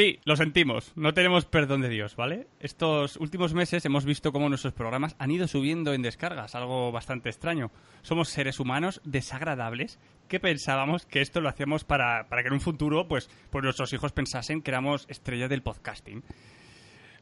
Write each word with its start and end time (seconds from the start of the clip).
Sí, 0.00 0.18
lo 0.24 0.34
sentimos, 0.34 0.92
no 0.96 1.12
tenemos 1.12 1.44
perdón 1.44 1.82
de 1.82 1.90
Dios, 1.90 2.16
¿vale? 2.16 2.46
Estos 2.58 3.18
últimos 3.18 3.52
meses 3.52 3.84
hemos 3.84 4.06
visto 4.06 4.32
cómo 4.32 4.48
nuestros 4.48 4.72
programas 4.72 5.14
han 5.18 5.30
ido 5.30 5.46
subiendo 5.46 5.92
en 5.92 6.00
descargas, 6.00 6.54
algo 6.54 6.90
bastante 6.90 7.28
extraño. 7.28 7.70
Somos 8.00 8.30
seres 8.30 8.60
humanos 8.60 9.02
desagradables 9.04 9.98
que 10.26 10.40
pensábamos 10.40 11.04
que 11.04 11.20
esto 11.20 11.42
lo 11.42 11.50
hacíamos 11.50 11.84
para, 11.84 12.30
para 12.30 12.40
que 12.40 12.48
en 12.48 12.54
un 12.54 12.62
futuro 12.62 13.08
pues, 13.08 13.28
pues 13.50 13.62
nuestros 13.62 13.92
hijos 13.92 14.12
pensasen 14.12 14.62
que 14.62 14.70
éramos 14.70 15.04
estrellas 15.10 15.50
del 15.50 15.62
podcasting. 15.62 16.24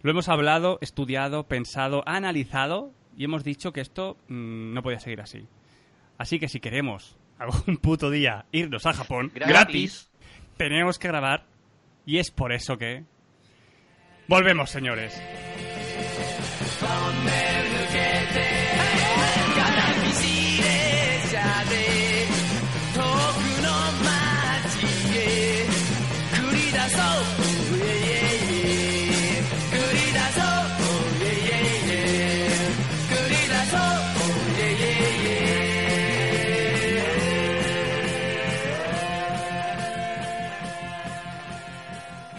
Lo 0.03 0.13
hemos 0.13 0.29
hablado, 0.29 0.79
estudiado, 0.81 1.49
pensado, 1.49 2.05
analizado 2.07 2.93
y 3.17 3.25
hemos 3.25 3.43
dicho 3.43 3.73
que 3.73 3.81
esto 3.81 4.19
mm, 4.29 4.73
no 4.73 4.85
podía 4.85 5.01
seguir 5.01 5.21
así. 5.21 5.49
Así 6.17 6.39
que 6.39 6.49
si 6.49 6.61
queremos 6.61 7.17
algún 7.41 7.79
puto 7.79 8.09
día 8.09 8.47
irnos 8.53 8.87
a 8.87 8.93
Japón 8.93 9.33
Gratis. 9.35 10.13
tenemos 10.57 11.01
que 11.01 11.09
grabar 11.09 11.48
y 12.09 12.19
es 12.19 12.31
por 12.31 12.53
eso 12.53 12.79
que... 12.79 13.05
Volvemos, 14.29 14.71
señores. 14.71 15.13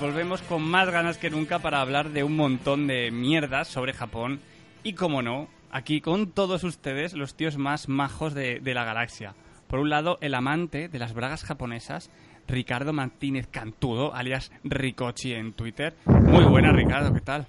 Volvemos 0.09 0.41
con 0.41 0.63
más 0.63 0.90
ganas 0.90 1.20
que 1.20 1.30
nunca 1.30 1.59
para 1.59 1.81
hablar 1.81 2.09
de 2.09 2.23
un 2.23 2.36
montón 2.36 2.88
de 2.88 3.12
mierdas 3.12 3.67
sobre 3.67 3.94
Japón 3.94 4.39
y, 4.81 4.94
como 4.94 5.22
no, 5.22 5.47
aquí 5.70 6.02
con 6.02 6.31
todos 6.31 6.64
ustedes, 6.64 7.14
los 7.14 7.36
tíos 7.36 7.59
más 7.59 7.88
majos 7.88 8.33
de, 8.33 8.59
de 8.59 8.73
la 8.73 8.86
galaxia. 8.86 9.36
Por 9.67 9.78
un 9.78 9.92
lado, 9.92 10.17
el 10.22 10.33
amante 10.33 10.89
de 10.89 10.98
las 10.98 11.14
bragas 11.14 11.44
japonesas, 11.44 12.09
Ricardo 12.48 12.92
Martínez 12.92 13.45
Cantudo, 13.52 14.16
alias 14.16 14.52
Ricochi 14.64 15.33
en 15.33 15.53
Twitter. 15.53 15.94
Muy 16.08 16.44
buena, 16.45 16.72
Ricardo, 16.72 17.14
¿qué 17.14 17.22
tal? 17.22 17.45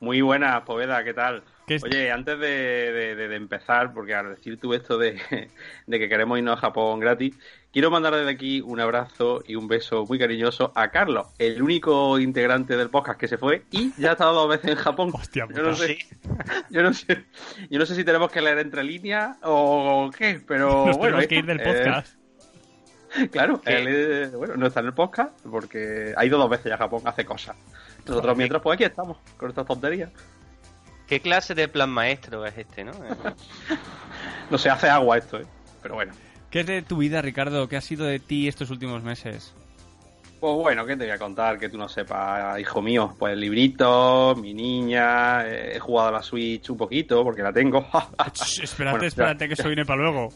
Muy 0.00 0.20
buena, 0.20 0.64
Poveda, 0.64 1.04
¿qué 1.04 1.14
tal? 1.14 1.44
¿Qué 1.66 1.76
es- 1.76 1.84
Oye, 1.84 2.10
antes 2.10 2.38
de, 2.40 2.46
de- 2.48 3.14
de- 3.14 3.28
de 3.28 3.36
empezar, 3.36 3.92
porque 3.94 4.14
al 4.14 4.34
decir 4.34 4.58
tú 4.58 4.74
esto 4.74 4.98
de, 4.98 5.12
de 5.86 5.98
que 5.98 6.08
queremos 6.08 6.38
irnos 6.38 6.58
a 6.58 6.60
Japón 6.60 6.98
gratis, 7.00 7.36
quiero 7.72 7.90
mandar 7.90 8.14
desde 8.16 8.30
aquí 8.30 8.60
un 8.60 8.80
abrazo 8.80 9.42
y 9.46 9.54
un 9.54 9.68
beso 9.68 10.04
muy 10.04 10.18
cariñoso 10.18 10.72
a 10.74 10.88
Carlos, 10.90 11.28
el 11.38 11.62
único 11.62 12.18
integrante 12.18 12.76
del 12.76 12.90
podcast 12.90 13.18
que 13.20 13.28
se 13.28 13.38
fue 13.38 13.62
y 13.70 13.92
ya 13.96 14.10
ha 14.10 14.12
estado 14.12 14.32
dos 14.34 14.48
veces 14.48 14.70
en 14.72 14.76
Japón. 14.76 15.10
Hostia 15.12 15.46
yo 15.54 15.62
no 15.62 15.74
sé, 15.76 15.98
yo 16.70 16.82
no 16.82 16.92
sé, 16.92 17.24
yo 17.70 17.78
no 17.78 17.86
sé 17.86 17.94
si 17.94 18.02
tenemos 18.04 18.30
que 18.32 18.40
leer 18.42 18.58
entre 18.58 18.82
líneas 18.82 19.36
o 19.42 20.10
qué, 20.16 20.40
pero 20.46 20.86
Nos 20.86 20.96
bueno, 20.98 21.18
tenemos 21.18 21.26
que 21.28 21.34
ir 21.36 21.46
del 21.46 21.60
eh, 21.60 21.64
podcast. 21.64 22.16
Claro, 23.30 23.60
¿Qué? 23.60 23.76
él 23.76 23.86
eh, 23.88 24.30
bueno, 24.34 24.56
no 24.56 24.66
está 24.66 24.80
en 24.80 24.86
el 24.86 24.94
podcast 24.94 25.38
porque 25.48 26.14
ha 26.16 26.24
ido 26.24 26.38
dos 26.38 26.48
veces 26.48 26.66
ya 26.66 26.74
a 26.74 26.78
Japón, 26.78 27.02
hace 27.04 27.24
cosas. 27.26 27.54
Nosotros 28.06 28.36
mientras 28.36 28.60
pues 28.62 28.74
aquí 28.74 28.84
estamos, 28.84 29.18
con 29.36 29.50
estas 29.50 29.66
tonterías. 29.66 30.10
¿Qué 31.12 31.20
clase 31.20 31.54
de 31.54 31.68
plan 31.68 31.90
maestro 31.90 32.46
es 32.46 32.56
este, 32.56 32.84
no? 32.84 32.92
No 34.50 34.56
se 34.56 34.70
hace 34.70 34.88
agua 34.88 35.18
esto, 35.18 35.38
¿eh? 35.40 35.44
Pero 35.82 35.96
bueno. 35.96 36.14
¿Qué 36.48 36.60
es 36.60 36.66
de 36.66 36.80
tu 36.80 36.96
vida, 36.96 37.20
Ricardo? 37.20 37.68
¿Qué 37.68 37.76
ha 37.76 37.82
sido 37.82 38.06
de 38.06 38.18
ti 38.18 38.48
estos 38.48 38.70
últimos 38.70 39.02
meses? 39.02 39.52
Pues 40.40 40.54
bueno, 40.54 40.86
¿qué 40.86 40.96
te 40.96 41.04
voy 41.04 41.12
a 41.12 41.18
contar 41.18 41.58
que 41.58 41.68
tú 41.68 41.76
no 41.76 41.86
sepas, 41.86 42.58
hijo 42.58 42.80
mío? 42.80 43.14
Pues 43.18 43.36
libritos, 43.36 44.38
mi 44.38 44.54
niña, 44.54 45.46
eh, 45.46 45.76
he 45.76 45.78
jugado 45.80 46.08
a 46.08 46.12
la 46.12 46.22
Switch 46.22 46.70
un 46.70 46.78
poquito 46.78 47.22
porque 47.22 47.42
la 47.42 47.52
tengo. 47.52 47.86
Ch, 48.32 48.60
espérate, 48.62 48.92
Bueno, 48.96 49.06
espérate, 49.06 49.44
ya, 49.44 49.48
que 49.48 49.52
eso 49.52 49.68
viene 49.68 49.84
para 49.84 50.00
luego. 50.00 50.30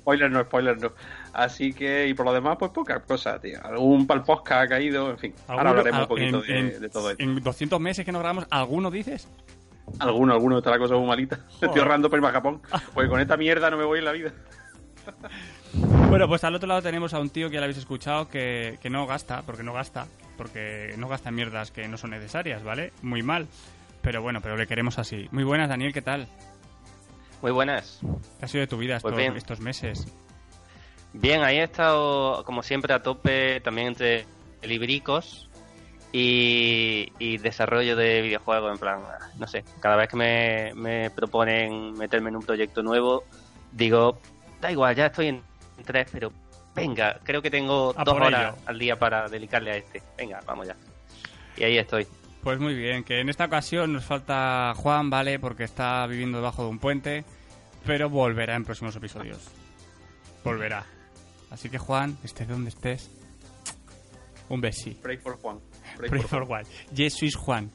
spoiler 0.00 0.30
no, 0.30 0.42
spoiler 0.42 0.80
no. 0.80 0.92
Así 1.34 1.74
que, 1.74 2.08
y 2.08 2.14
por 2.14 2.24
lo 2.24 2.32
demás, 2.32 2.56
pues 2.58 2.70
pocas 2.70 3.02
cosas, 3.02 3.42
tío. 3.42 3.58
Algún 3.62 4.06
pal 4.06 4.22
podcast 4.24 4.62
ha 4.64 4.68
caído, 4.68 5.10
en 5.10 5.18
fin. 5.18 5.34
Ahora 5.48 5.68
¿Alguno- 5.68 5.80
hablaremos 5.80 5.98
un 5.98 6.04
ah, 6.04 6.08
poquito 6.08 6.44
en, 6.46 6.46
de, 6.70 6.74
en- 6.76 6.80
de 6.80 6.88
todo 6.88 7.10
esto. 7.10 7.22
En 7.22 7.42
200 7.42 7.78
meses 7.78 8.06
que 8.06 8.12
no 8.12 8.20
grabamos, 8.20 8.46
¿alguno 8.48 8.90
dices? 8.90 9.28
Alguno, 9.98 10.32
alguno, 10.32 10.58
está 10.58 10.70
la 10.70 10.78
cosa 10.78 10.94
muy 10.96 11.06
malita. 11.06 11.36
Estoy 11.52 11.68
Joder. 11.68 11.82
ahorrando 11.82 12.10
para 12.10 12.18
irme 12.18 12.28
a 12.28 12.32
Japón. 12.32 12.62
Porque 12.92 13.08
con 13.08 13.20
esta 13.20 13.36
mierda 13.36 13.70
no 13.70 13.76
me 13.76 13.84
voy 13.84 13.98
en 13.98 14.04
la 14.04 14.12
vida. 14.12 14.32
Bueno, 16.08 16.28
pues 16.28 16.44
al 16.44 16.54
otro 16.54 16.68
lado 16.68 16.82
tenemos 16.82 17.12
a 17.14 17.18
un 17.18 17.30
tío 17.30 17.48
que 17.48 17.54
ya 17.54 17.60
lo 17.60 17.64
habéis 17.64 17.78
escuchado 17.78 18.28
que, 18.28 18.78
que 18.80 18.88
no 18.90 19.04
gasta, 19.08 19.42
porque 19.42 19.64
no 19.64 19.72
gasta, 19.72 20.06
porque 20.36 20.94
no 20.96 21.08
gasta 21.08 21.30
en 21.30 21.34
mierdas 21.34 21.72
que 21.72 21.88
no 21.88 21.96
son 21.96 22.10
necesarias, 22.10 22.62
¿vale? 22.62 22.92
Muy 23.02 23.24
mal. 23.24 23.48
Pero 24.00 24.22
bueno, 24.22 24.40
pero 24.40 24.56
le 24.56 24.68
queremos 24.68 25.00
así. 25.00 25.28
Muy 25.32 25.42
buenas, 25.42 25.68
Daniel, 25.68 25.92
¿qué 25.92 26.02
tal? 26.02 26.28
Muy 27.42 27.50
buenas. 27.50 27.98
¿Qué 28.38 28.44
ha 28.44 28.48
sido 28.48 28.60
de 28.60 28.66
tu 28.68 28.76
vida 28.78 29.00
Pues 29.00 29.18
estos, 29.18 29.36
estos 29.36 29.60
meses? 29.60 30.06
Bien, 31.12 31.42
ahí 31.42 31.56
he 31.56 31.64
estado, 31.64 32.44
como 32.44 32.62
siempre, 32.62 32.94
a 32.94 33.02
tope 33.02 33.60
también 33.60 33.88
entre 33.88 34.26
libricos 34.62 35.48
y, 36.16 37.12
y 37.18 37.38
desarrollo 37.38 37.96
de 37.96 38.22
videojuegos. 38.22 38.70
En 38.72 38.78
plan, 38.78 39.00
no 39.36 39.48
sé, 39.48 39.64
cada 39.80 39.96
vez 39.96 40.08
que 40.08 40.16
me, 40.16 40.72
me 40.74 41.10
proponen 41.10 41.92
meterme 41.94 42.30
en 42.30 42.36
un 42.36 42.42
proyecto 42.44 42.84
nuevo, 42.84 43.24
digo, 43.72 44.20
da 44.60 44.70
igual, 44.70 44.94
ya 44.94 45.06
estoy 45.06 45.26
en 45.26 45.42
tres, 45.84 46.06
pero 46.12 46.32
venga, 46.72 47.18
creo 47.24 47.42
que 47.42 47.50
tengo 47.50 47.92
A 47.96 48.04
dos 48.04 48.14
horas 48.14 48.54
ello. 48.54 48.62
al 48.66 48.78
día 48.78 48.96
para 48.96 49.28
dedicarle 49.28 49.72
a 49.72 49.76
este. 49.76 50.00
Venga, 50.16 50.40
vamos 50.46 50.68
ya. 50.68 50.76
Y 51.56 51.64
ahí 51.64 51.78
estoy. 51.78 52.06
Pues 52.44 52.60
muy 52.60 52.74
bien, 52.74 53.02
que 53.02 53.18
en 53.20 53.28
esta 53.28 53.46
ocasión 53.46 53.92
nos 53.92 54.04
falta 54.04 54.72
Juan, 54.76 55.10
¿vale? 55.10 55.40
Porque 55.40 55.64
está 55.64 56.06
viviendo 56.06 56.38
debajo 56.38 56.62
de 56.62 56.68
un 56.68 56.78
puente, 56.78 57.24
pero 57.84 58.08
volverá 58.08 58.54
en 58.54 58.64
próximos 58.64 58.94
episodios. 58.94 59.38
Volverá. 60.44 60.84
Así 61.50 61.68
que 61.70 61.78
Juan, 61.78 62.16
estés 62.22 62.46
donde 62.46 62.68
estés, 62.68 63.10
un 64.48 64.60
besi. 64.60 64.92
Pray 64.92 65.16
for 65.16 65.36
Juan. 65.40 65.58
Pray 65.96 66.20
for 66.22 66.28
for 66.28 66.44
Juan. 66.46 66.64
Yes, 66.94 67.14
Swiss 67.14 67.36
Juan, 67.36 67.70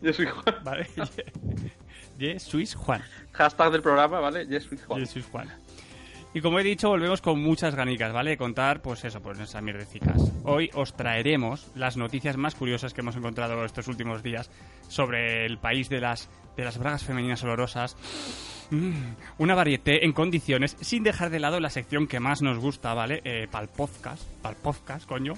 Yo 0.00 0.12
soy 0.12 0.26
Juan. 0.26 0.56
¿vale? 0.62 0.86
Swiss 2.38 2.74
Juan. 2.74 3.02
Hashtag 3.32 3.72
del 3.72 3.82
programa, 3.82 4.20
¿vale? 4.20 4.46
Yes, 4.46 4.64
soy 4.64 4.78
Juan. 4.78 5.00
Yes, 5.00 5.10
Swiss 5.10 5.26
Juan. 5.30 5.48
Y 6.36 6.42
como 6.42 6.60
he 6.60 6.62
dicho, 6.62 6.90
volvemos 6.90 7.22
con 7.22 7.40
muchas 7.40 7.74
ganicas, 7.74 8.12
¿vale? 8.12 8.36
Contar, 8.36 8.82
pues 8.82 9.02
eso, 9.06 9.22
pues 9.22 9.38
esas 9.40 9.62
mierdecicas. 9.62 10.20
Hoy 10.44 10.68
os 10.74 10.94
traeremos 10.94 11.70
las 11.74 11.96
noticias 11.96 12.36
más 12.36 12.54
curiosas 12.54 12.92
que 12.92 13.00
hemos 13.00 13.16
encontrado 13.16 13.64
estos 13.64 13.88
últimos 13.88 14.22
días 14.22 14.50
sobre 14.86 15.46
el 15.46 15.56
país 15.56 15.88
de 15.88 16.00
las, 16.00 16.28
de 16.54 16.64
las 16.64 16.76
bragas 16.76 17.04
femeninas 17.04 17.42
olorosas. 17.42 17.96
Mm, 18.70 19.14
una 19.38 19.54
varieté 19.54 20.04
en 20.04 20.12
condiciones, 20.12 20.76
sin 20.82 21.04
dejar 21.04 21.30
de 21.30 21.40
lado 21.40 21.58
la 21.58 21.70
sección 21.70 22.06
que 22.06 22.20
más 22.20 22.42
nos 22.42 22.58
gusta, 22.58 22.92
¿vale? 22.92 23.22
Eh, 23.24 23.48
pal 23.50 23.68
podcast, 23.68 24.22
pal 24.42 24.56
podcast, 24.62 25.08
coño. 25.08 25.32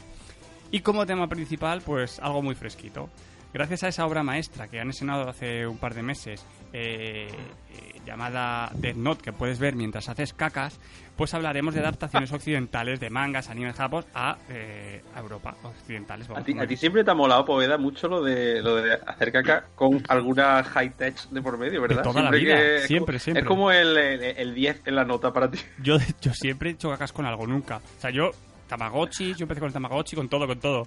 Y 0.70 0.80
como 0.80 1.06
tema 1.06 1.28
principal, 1.28 1.80
pues 1.84 2.18
algo 2.20 2.42
muy 2.42 2.54
fresquito. 2.54 3.08
Gracias 3.54 3.82
a 3.84 3.88
esa 3.88 4.04
obra 4.04 4.22
maestra 4.22 4.68
que 4.68 4.78
han 4.78 4.88
enseñado 4.88 5.26
hace 5.26 5.66
un 5.66 5.78
par 5.78 5.94
de 5.94 6.02
meses, 6.02 6.44
eh, 6.74 7.28
eh, 7.30 8.00
llamada 8.04 8.70
Death 8.74 8.96
Note, 8.96 9.22
que 9.22 9.32
puedes 9.32 9.58
ver 9.58 9.74
mientras 9.74 10.10
haces 10.10 10.34
cacas, 10.34 10.78
pues 11.16 11.32
hablaremos 11.32 11.72
de 11.72 11.80
adaptaciones 11.80 12.30
occidentales 12.30 13.00
de 13.00 13.08
mangas, 13.08 13.48
animes 13.48 13.74
japos 13.74 14.04
a, 14.14 14.36
eh, 14.50 15.02
a 15.14 15.20
Europa, 15.20 15.54
occidentales. 15.62 16.28
A 16.28 16.34
vamos, 16.34 16.46
a 16.60 16.66
ti 16.66 16.76
siempre 16.76 17.02
te 17.04 17.10
ha 17.10 17.14
molado, 17.14 17.46
Poveda, 17.46 17.78
mucho 17.78 18.06
lo 18.06 18.22
de, 18.22 18.60
lo 18.60 18.76
de 18.76 18.92
hacer 19.06 19.32
caca 19.32 19.64
con 19.74 20.02
alguna 20.10 20.62
high-tech 20.62 21.30
de 21.30 21.40
por 21.40 21.56
medio, 21.56 21.80
¿verdad? 21.80 22.02
toda 22.02 22.20
la 22.20 22.28
Siempre 22.30 22.40
vida, 22.40 22.56
que- 22.56 22.76
es 22.76 22.86
siempre, 22.86 23.14
como- 23.14 23.24
siempre. 23.24 23.40
Es 23.40 23.46
como 23.48 23.70
el, 23.72 23.96
el, 23.96 24.22
el 24.36 24.54
10 24.54 24.82
en 24.84 24.94
la 24.94 25.04
nota 25.06 25.32
para 25.32 25.50
ti. 25.50 25.58
Yo, 25.82 25.96
yo 26.20 26.34
siempre 26.34 26.68
he 26.68 26.72
hecho 26.74 26.90
cacas 26.90 27.12
con 27.14 27.24
algo, 27.24 27.46
nunca. 27.46 27.78
O 27.78 28.00
sea, 28.00 28.10
yo, 28.10 28.30
Tamagotchi, 28.68 29.34
yo 29.34 29.44
empecé 29.44 29.60
con 29.60 29.66
el 29.68 29.72
Tamagotchi, 29.72 30.14
con 30.16 30.28
todo, 30.28 30.46
con 30.46 30.60
todo. 30.60 30.86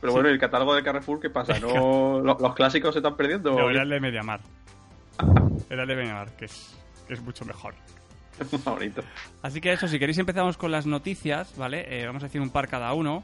Pero 0.00 0.12
Sí. 0.12 0.14
bueno, 0.14 0.30
¿y 0.30 0.32
el 0.32 0.38
catálogo 0.40 0.74
de 0.74 0.82
Carrefour, 0.82 1.20
¿qué 1.20 1.30
pasa? 1.30 1.58
¿No, 1.60 2.20
lo- 2.24 2.38
¿Los 2.40 2.54
clásicos 2.54 2.92
se 2.94 2.98
están 3.00 3.16
perdiendo? 3.16 3.52
No, 3.52 3.70
era 3.70 3.82
el 3.82 3.88
de 3.90 4.00
Mediamar. 4.00 4.40
Era 5.68 5.82
el 5.82 5.88
de 5.88 5.96
Mediamar, 5.96 6.30
que 6.36 6.46
es, 6.46 6.74
que 7.06 7.14
es 7.14 7.20
mucho 7.22 7.44
mejor. 7.44 7.74
Bonito. 8.64 9.02
Así 9.42 9.60
que 9.60 9.70
eso, 9.72 9.86
si 9.86 9.98
queréis 9.98 10.16
empezamos 10.18 10.56
con 10.56 10.70
las 10.70 10.86
noticias, 10.86 11.54
¿vale? 11.58 11.84
Eh, 12.00 12.06
vamos 12.06 12.22
a 12.22 12.26
decir 12.26 12.40
un 12.40 12.48
par 12.50 12.68
cada 12.68 12.92
uno. 12.94 13.22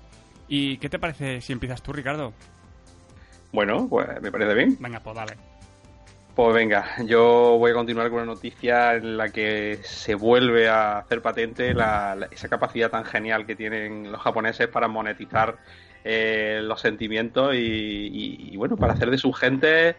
¿Y 0.48 0.76
qué 0.76 0.90
te 0.90 0.98
parece 0.98 1.40
si 1.40 1.52
empiezas 1.54 1.82
tú, 1.82 1.92
Ricardo? 1.94 2.34
Bueno, 3.52 3.86
pues 3.88 4.06
me 4.20 4.30
parece 4.30 4.52
bien. 4.54 4.76
Venga, 4.78 5.00
pues 5.00 5.16
dale. 5.16 5.32
Pues 6.36 6.54
venga, 6.54 6.84
yo 7.06 7.56
voy 7.58 7.70
a 7.70 7.74
continuar 7.74 8.10
con 8.10 8.18
una 8.18 8.26
noticia 8.26 8.94
en 8.96 9.16
la 9.16 9.30
que 9.30 9.78
se 9.82 10.14
vuelve 10.14 10.68
a 10.68 10.98
hacer 10.98 11.22
patente 11.22 11.72
la- 11.72 12.14
la- 12.14 12.26
esa 12.30 12.46
capacidad 12.50 12.90
tan 12.90 13.06
genial 13.06 13.46
que 13.46 13.56
tienen 13.56 14.12
los 14.12 14.20
japoneses 14.20 14.68
para 14.68 14.86
monetizar 14.86 15.56
eh, 16.04 16.60
los 16.62 16.78
sentimientos 16.82 17.54
y, 17.54 17.58
y- 17.58 18.50
y, 18.52 18.56
bueno, 18.58 18.76
para 18.76 18.92
hacer 18.92 19.10
de 19.10 19.16
sus 19.16 19.34
gentes 19.36 19.96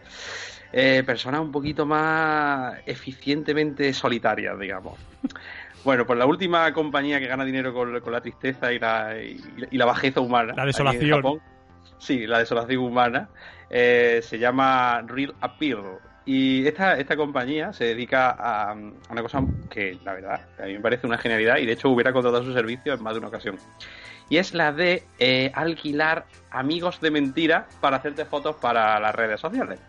eh, 0.72 1.02
personas 1.04 1.40
un 1.40 1.50
poquito 1.50 1.84
más 1.86 2.78
eficientemente 2.86 3.92
solitarias, 3.92 4.56
digamos. 4.60 4.96
Bueno, 5.84 6.06
pues 6.06 6.18
la 6.20 6.26
última 6.26 6.72
compañía 6.72 7.18
que 7.18 7.26
gana 7.26 7.44
dinero 7.44 7.74
con, 7.74 8.00
con 8.00 8.12
la 8.12 8.20
tristeza 8.20 8.72
y 8.72 8.78
la, 8.78 9.20
y, 9.20 9.38
y 9.72 9.76
la 9.76 9.86
bajeza 9.86 10.20
humana. 10.20 10.54
La 10.56 10.64
desolación. 10.64 11.10
Japón, 11.10 11.40
Sí, 11.98 12.28
la 12.28 12.38
desolación 12.38 12.78
humana. 12.80 13.28
Eh, 13.68 14.20
se 14.22 14.38
llama 14.38 15.02
Real 15.04 15.34
Appeal. 15.40 15.98
Y 16.30 16.66
esta, 16.66 16.98
esta 16.98 17.16
compañía 17.16 17.72
se 17.72 17.84
dedica 17.84 18.28
a, 18.28 18.72
a 18.72 18.74
una 18.74 19.22
cosa 19.22 19.42
que, 19.70 19.98
la 20.04 20.12
verdad, 20.12 20.42
a 20.58 20.66
mí 20.66 20.74
me 20.74 20.80
parece 20.80 21.06
una 21.06 21.16
genialidad 21.16 21.56
y 21.56 21.64
de 21.64 21.72
hecho 21.72 21.88
hubiera 21.88 22.12
contratado 22.12 22.44
su 22.44 22.52
servicio 22.52 22.92
en 22.92 23.02
más 23.02 23.14
de 23.14 23.20
una 23.20 23.28
ocasión. 23.28 23.56
Y 24.28 24.36
es 24.36 24.52
la 24.52 24.70
de 24.70 25.04
eh, 25.18 25.50
alquilar 25.54 26.26
amigos 26.50 27.00
de 27.00 27.10
mentira 27.10 27.66
para 27.80 27.96
hacerte 27.96 28.26
fotos 28.26 28.56
para 28.56 29.00
las 29.00 29.14
redes 29.14 29.40
sociales. 29.40 29.80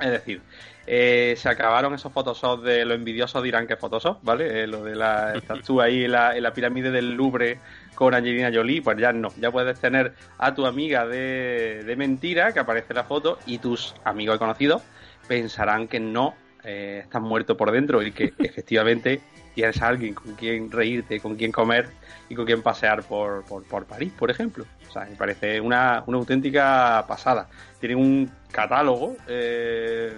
Es 0.00 0.10
decir, 0.10 0.40
eh, 0.86 1.34
se 1.36 1.50
acabaron 1.50 1.92
esos 1.92 2.10
Photoshop 2.10 2.62
de 2.62 2.86
lo 2.86 2.94
envidiosos 2.94 3.42
dirán 3.42 3.66
que 3.66 3.74
es 3.74 3.78
Photoshop, 3.78 4.20
¿vale? 4.22 4.62
Eh, 4.62 4.66
lo 4.66 4.82
de 4.82 4.96
la 4.96 5.34
estatua 5.36 5.84
ahí 5.84 6.06
en 6.06 6.12
la, 6.12 6.34
en 6.34 6.44
la 6.44 6.54
pirámide 6.54 6.90
del 6.90 7.12
Louvre 7.12 7.58
con 7.94 8.14
Angelina 8.14 8.50
Jolie, 8.50 8.80
pues 8.80 8.96
ya 8.96 9.12
no. 9.12 9.28
Ya 9.36 9.50
puedes 9.50 9.78
tener 9.78 10.14
a 10.38 10.54
tu 10.54 10.64
amiga 10.64 11.06
de, 11.06 11.82
de 11.84 11.96
mentira 11.96 12.52
que 12.52 12.60
aparece 12.60 12.94
en 12.94 12.96
la 12.96 13.04
foto 13.04 13.38
y 13.44 13.58
tus 13.58 13.94
amigos 14.02 14.36
y 14.36 14.38
conocidos 14.38 14.82
pensarán 15.26 15.88
que 15.88 16.00
no 16.00 16.34
eh, 16.64 17.00
estás 17.04 17.22
muerto 17.22 17.56
por 17.56 17.72
dentro 17.72 18.02
y 18.02 18.12
que 18.12 18.32
efectivamente 18.38 19.20
tienes 19.54 19.80
a 19.82 19.88
alguien 19.88 20.14
con 20.14 20.34
quien 20.34 20.70
reírte, 20.70 21.20
con 21.20 21.36
quien 21.36 21.52
comer 21.52 21.88
y 22.28 22.34
con 22.34 22.46
quien 22.46 22.62
pasear 22.62 23.02
por, 23.02 23.44
por, 23.44 23.64
por 23.64 23.84
París, 23.84 24.12
por 24.18 24.30
ejemplo. 24.30 24.64
O 24.88 24.92
sea, 24.92 25.04
me 25.04 25.16
parece 25.16 25.60
una, 25.60 26.02
una 26.06 26.18
auténtica 26.18 27.04
pasada. 27.06 27.48
Tienen 27.80 27.98
un 27.98 28.30
catálogo 28.50 29.16
eh, 29.26 30.12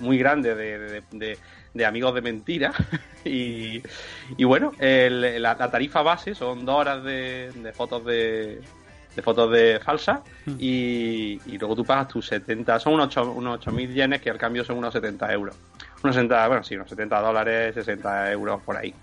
muy 0.00 0.18
grande 0.18 0.54
de, 0.54 0.78
de, 0.78 1.02
de, 1.10 1.38
de 1.74 1.86
amigos 1.86 2.14
de 2.14 2.22
mentira 2.22 2.72
y, 3.24 3.82
y 4.36 4.44
bueno, 4.44 4.72
el, 4.78 5.42
la, 5.42 5.54
la, 5.54 5.70
tarifa 5.70 6.02
base 6.02 6.34
son 6.34 6.64
dos 6.64 6.76
horas 6.76 7.04
de, 7.04 7.52
de 7.54 7.72
fotos 7.72 8.04
de, 8.04 8.60
de 9.20 9.22
fotos 9.22 9.50
de 9.50 9.80
falsas 9.80 10.20
y, 10.58 11.38
y, 11.46 11.58
luego 11.58 11.76
tú 11.76 11.84
pagas 11.84 12.08
tus 12.08 12.26
70, 12.26 12.80
son 12.80 12.94
unos 12.94 13.14
8.000 13.14 13.36
unos 13.36 13.66
8 13.66 13.78
yenes 13.78 14.20
que 14.20 14.30
al 14.30 14.38
cambio 14.38 14.64
son 14.64 14.78
unos 14.78 14.92
70 14.92 15.32
euros. 15.32 15.56
Unos 16.02 16.16
60, 16.16 16.48
bueno, 16.48 16.64
sí, 16.64 16.74
unos 16.74 16.88
70 16.88 17.20
dólares, 17.20 17.74
60 17.74 18.32
euros 18.32 18.62
por 18.62 18.76
ahí. 18.76 18.94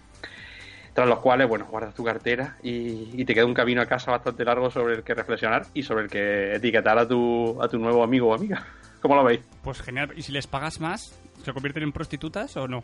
Tras 0.94 1.08
los 1.08 1.20
cuales, 1.20 1.48
bueno, 1.48 1.68
guardas 1.70 1.94
tu 1.94 2.04
cartera 2.04 2.58
y, 2.64 3.10
y, 3.14 3.26
te 3.26 3.36
queda 3.36 3.46
un 3.46 3.54
camino 3.54 3.82
a 3.82 3.86
casa 3.86 4.10
bastante 4.10 4.44
largo 4.44 4.72
sobre 4.72 4.96
el 4.96 5.04
que 5.04 5.14
reflexionar 5.14 5.68
y 5.76 5.84
sobre 5.84 6.06
el 6.06 6.10
que 6.10 6.56
etiquetar 6.56 6.98
a 6.98 7.08
tu, 7.08 7.62
a 7.62 7.68
tu 7.68 7.78
nuevo 7.78 8.04
amigo 8.04 8.30
o 8.30 8.34
amiga. 8.34 8.66
¿Cómo 9.02 9.16
lo 9.16 9.24
veis? 9.24 9.42
Pues 9.62 9.82
genial. 9.82 10.12
¿Y 10.16 10.24
si 10.24 10.32
les 10.32 10.48
pagas 10.48 10.80
más, 10.80 11.14
se 11.44 11.54
convierten 11.54 11.84
en 11.84 11.92
prostitutas 11.92 12.58
o 12.58 12.68
no? 12.68 12.84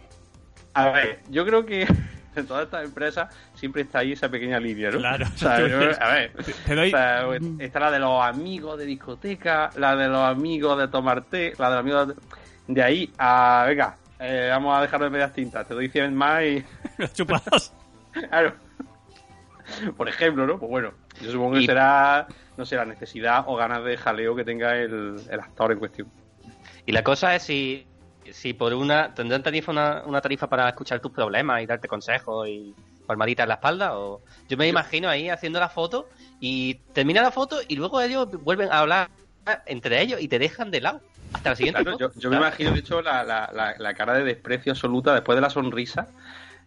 A 0.75 0.89
ver, 0.91 1.21
yo 1.30 1.44
creo 1.45 1.65
que 1.65 1.88
en 2.35 2.47
todas 2.47 2.65
estas 2.65 2.85
empresas 2.85 3.33
siempre 3.56 3.83
está 3.83 4.00
ahí 4.00 4.13
esa 4.13 4.30
pequeña 4.30 4.59
línea, 4.59 4.91
¿no? 4.91 5.00
Claro. 5.00 5.25
O 5.33 5.38
sea, 5.38 5.59
yo, 5.68 5.77
a 6.00 6.13
ver, 6.13 6.31
te 6.65 6.75
doy... 6.75 6.88
o 6.88 6.91
sea, 6.91 7.27
está 7.59 7.80
la 7.80 7.91
de 7.91 8.00
los 8.00 8.24
amigos 8.24 8.77
de 8.77 8.85
discoteca, 8.85 9.69
la 9.77 9.95
de 9.95 10.07
los 10.07 10.21
amigos 10.21 10.77
de 10.77 10.88
tomar 10.88 11.24
té, 11.24 11.53
la 11.57 11.69
de 11.69 11.75
los 11.75 11.80
amigos 11.80 12.07
de... 12.09 12.15
De 12.65 12.81
ahí 12.81 13.12
a, 13.18 13.65
venga, 13.68 13.97
eh, 14.19 14.47
vamos 14.50 14.77
a 14.77 14.81
dejar 14.81 15.01
de 15.01 15.09
medias 15.09 15.33
tintas, 15.33 15.68
te 15.68 15.74
doy 15.74 15.89
100 15.89 16.15
más 16.15 16.44
y... 16.44 16.63
Chupadas. 17.13 17.74
claro. 18.12 18.53
Por 19.97 20.07
ejemplo, 20.07 20.47
¿no? 20.47 20.57
Pues 20.59 20.69
bueno, 20.69 20.94
yo 21.21 21.31
supongo 21.31 21.56
que 21.56 21.62
y... 21.62 21.65
será, 21.65 22.27
no 22.56 22.65
sé, 22.65 22.75
la 22.75 22.85
necesidad 22.85 23.44
o 23.47 23.56
ganas 23.56 23.83
de 23.83 23.97
jaleo 23.97 24.35
que 24.35 24.45
tenga 24.45 24.77
el, 24.77 25.19
el 25.30 25.39
actor 25.39 25.71
en 25.71 25.80
cuestión. 25.80 26.07
Y 26.85 26.91
la 26.91 27.03
cosa 27.03 27.35
es 27.35 27.44
si 27.44 27.85
si 28.31 28.54
por 28.54 28.74
una 28.74 29.14
tendrán 29.14 29.44
tarifa 29.44 29.72
una, 29.72 30.04
una, 30.06 30.22
tarifa 30.22 30.48
para 30.48 30.70
escuchar 30.70 31.00
tus 31.00 31.12
problemas 31.12 31.62
y 31.62 31.66
darte 31.66 31.88
consejos 31.88 32.48
y 32.48 32.74
palmaditas 33.06 33.44
en 33.44 33.50
la 33.50 33.56
espalda 33.56 33.98
o 33.98 34.22
yo 34.48 34.58
me 34.58 34.68
imagino 34.68 35.10
ahí 35.10 35.30
haciendo 35.30 35.60
la 35.60 35.70
foto 35.70 36.08
y 36.40 36.75
termina 36.94 37.22
la 37.22 37.31
foto 37.31 37.60
y 37.68 37.75
luego 37.75 38.02
ellos 38.02 38.30
vuelven 38.44 38.72
a 38.72 38.80
hablar 38.80 39.10
entre 39.66 40.02
ellos 40.02 40.22
y 40.22 40.28
te 40.28 40.40
dejan 40.40 40.72
de 40.72 40.81
lado 40.81 41.02
hasta 41.34 41.50
la 41.50 41.56
siguiente 41.56 41.81
claro, 41.84 41.98
foto. 41.98 42.14
yo, 42.14 42.20
yo 42.20 42.30
me 42.30 42.38
imagino 42.38 42.72
de 42.72 42.80
hecho 42.80 43.02
la, 43.02 43.24
la, 43.24 43.50
la, 43.54 43.75
la, 43.78 43.94
cara 43.94 44.14
de 44.14 44.24
desprecio 44.24 44.72
absoluta 44.72 45.14
después 45.14 45.36
de 45.36 45.42
la 45.42 45.50
sonrisa 45.50 46.08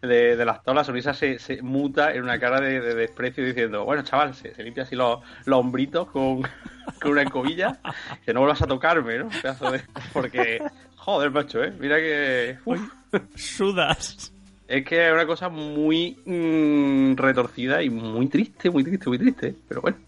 de, 0.03 0.37
del 0.37 0.49
actor, 0.49 0.75
la 0.75 0.85
sonrisa 0.85 1.15
se, 1.15 1.39
se, 1.39 1.63
muta 1.63 2.13
en 2.13 2.23
una 2.23 2.39
cara 2.39 2.61
de, 2.61 2.81
de 2.81 2.95
desprecio 2.95 3.45
diciendo, 3.45 3.85
bueno 3.85 4.03
chaval, 4.03 4.35
se, 4.35 4.55
se 4.55 4.63
limpia 4.63 4.85
así 4.85 4.95
los, 4.95 5.21
los 5.45 5.59
hombritos 5.59 6.09
con, 6.11 6.43
con 7.01 7.13
una 7.13 7.23
escobilla, 7.23 7.79
que 8.25 8.33
no 8.33 8.41
vuelvas 8.41 8.63
a 8.63 8.67
tocarme, 8.67 9.19
¿no? 9.19 9.29
De... 9.71 9.83
Porque 10.13 10.63
Joder, 11.07 11.31
macho, 11.31 11.63
¿eh? 11.63 11.73
Mira 11.79 11.99
que... 11.99 12.59
Uf. 12.65 12.81
Sudas. 13.37 14.33
Es 14.67 14.85
que 14.85 15.07
es 15.07 15.13
una 15.13 15.25
cosa 15.25 15.49
muy 15.49 16.19
mmm, 16.25 17.15
retorcida 17.15 17.81
y 17.81 17.91
muy 17.91 18.27
triste, 18.27 18.69
muy 18.71 18.83
triste, 18.83 19.09
muy 19.09 19.17
triste. 19.17 19.55
Pero 19.69 19.83
bueno, 19.83 19.99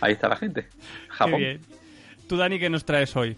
ahí 0.00 0.14
está 0.14 0.30
la 0.30 0.36
gente. 0.36 0.68
Japón. 1.08 1.34
Qué 1.34 1.38
bien. 1.38 1.60
¿Tú, 2.26 2.38
Dani, 2.38 2.58
qué 2.58 2.70
nos 2.70 2.82
traes 2.82 3.14
hoy? 3.14 3.36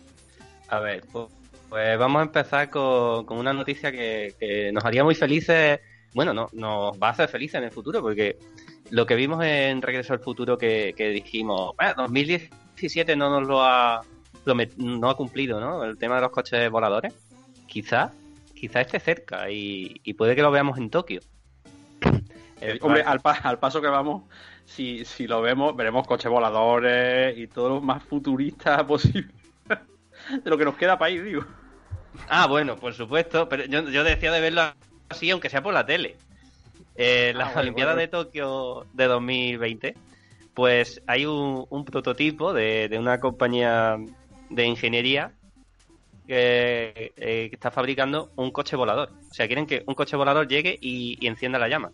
A 0.69 0.79
ver, 0.79 1.03
pues, 1.11 1.27
pues 1.69 1.99
vamos 1.99 2.21
a 2.21 2.27
empezar 2.27 2.71
con, 2.71 3.27
con 3.27 3.39
una 3.39 3.53
noticia 3.53 3.91
que, 3.91 4.37
que, 4.39 4.71
nos 4.71 4.85
haría 4.85 5.03
muy 5.03 5.17
felices. 5.17 5.81
Bueno, 6.15 6.33
no, 6.33 6.49
nos 6.53 6.97
va 6.97 7.09
a 7.09 7.11
hacer 7.11 7.29
felices 7.29 7.57
en 7.57 7.65
el 7.65 7.73
futuro, 7.73 8.01
porque 8.03 8.39
lo 8.91 9.05
que 9.05 9.17
vimos 9.17 9.45
en 9.45 9.83
Regreso 9.83 10.13
al 10.13 10.21
Futuro 10.21 10.57
que, 10.57 10.95
que 10.97 11.09
dijimos, 11.09 11.73
bueno, 11.77 11.95
2017 11.97 13.17
no 13.17 13.31
nos 13.31 13.49
lo 13.49 13.65
ha 13.65 14.01
no 14.77 15.11
ha 15.11 15.17
cumplido, 15.17 15.61
¿no? 15.61 15.85
El 15.85 15.99
tema 15.99 16.17
de 16.17 16.23
los 16.23 16.31
coches 16.31 16.71
voladores. 16.71 17.15
Quizá, 17.67 18.13
quizá 18.55 18.81
esté 18.81 19.01
cerca 19.01 19.51
y, 19.51 20.01
y 20.05 20.15
puede 20.15 20.37
que 20.37 20.43
lo 20.43 20.51
veamos 20.51 20.79
en 20.79 20.91
Tokio. 20.91 21.21
Hombre, 22.81 23.03
al, 23.03 23.21
pa 23.21 23.33
al, 23.33 23.59
paso 23.59 23.81
que 23.81 23.89
vamos, 23.89 24.23
si, 24.65 25.05
si 25.05 25.27
lo 25.27 25.43
vemos, 25.43 25.77
veremos 25.77 26.07
coches 26.07 26.31
voladores 26.31 27.37
y 27.37 27.47
todo 27.47 27.69
lo 27.69 27.81
más 27.81 28.03
futurista 28.03 28.87
posible. 28.87 29.33
de 29.67 30.51
lo 30.51 30.57
que 30.57 30.65
nos 30.65 30.77
queda 30.77 30.99
país, 30.99 31.23
digo. 31.23 31.45
Ah, 32.29 32.47
bueno, 32.47 32.77
por 32.77 32.95
supuesto, 32.95 33.49
pero 33.49 33.65
yo, 33.65 33.83
yo 33.91 34.05
decía 34.05 34.31
de 34.33 34.41
verlo 34.41 34.63
así, 35.09 35.31
aunque 35.31 35.51
sea 35.51 35.63
por 35.63 35.75
la 35.75 35.85
tele. 35.85 36.17
Eh, 36.97 37.33
ah, 37.35 37.45
bueno, 37.45 37.61
Olimpiadas 37.61 37.95
bueno. 37.95 38.01
de 38.01 38.09
Tokio 38.09 38.87
de 38.93 39.05
2020, 39.07 39.95
pues 40.55 41.03
hay 41.07 41.27
un, 41.27 41.67
un 41.69 41.85
prototipo 41.85 42.53
de, 42.53 42.89
de, 42.89 42.99
una 42.99 43.19
compañía 43.19 43.99
de 44.55 44.67
ingeniería 44.67 45.33
que, 46.27 47.13
eh, 47.17 47.49
que, 47.51 47.55
está 47.55 47.71
fabricando 47.71 48.33
un 48.37 48.51
coche 48.51 48.77
volador. 48.77 49.11
O 49.31 49.35
sea, 49.35 49.47
quieren 49.47 49.67
que 49.67 49.85
un 49.87 49.95
coche 49.95 50.17
volador 50.17 50.49
llegue 50.49 50.79
y, 50.81 51.19
y 51.21 51.27
encienda 51.27 51.59
la 51.59 51.69
llama. 51.69 51.93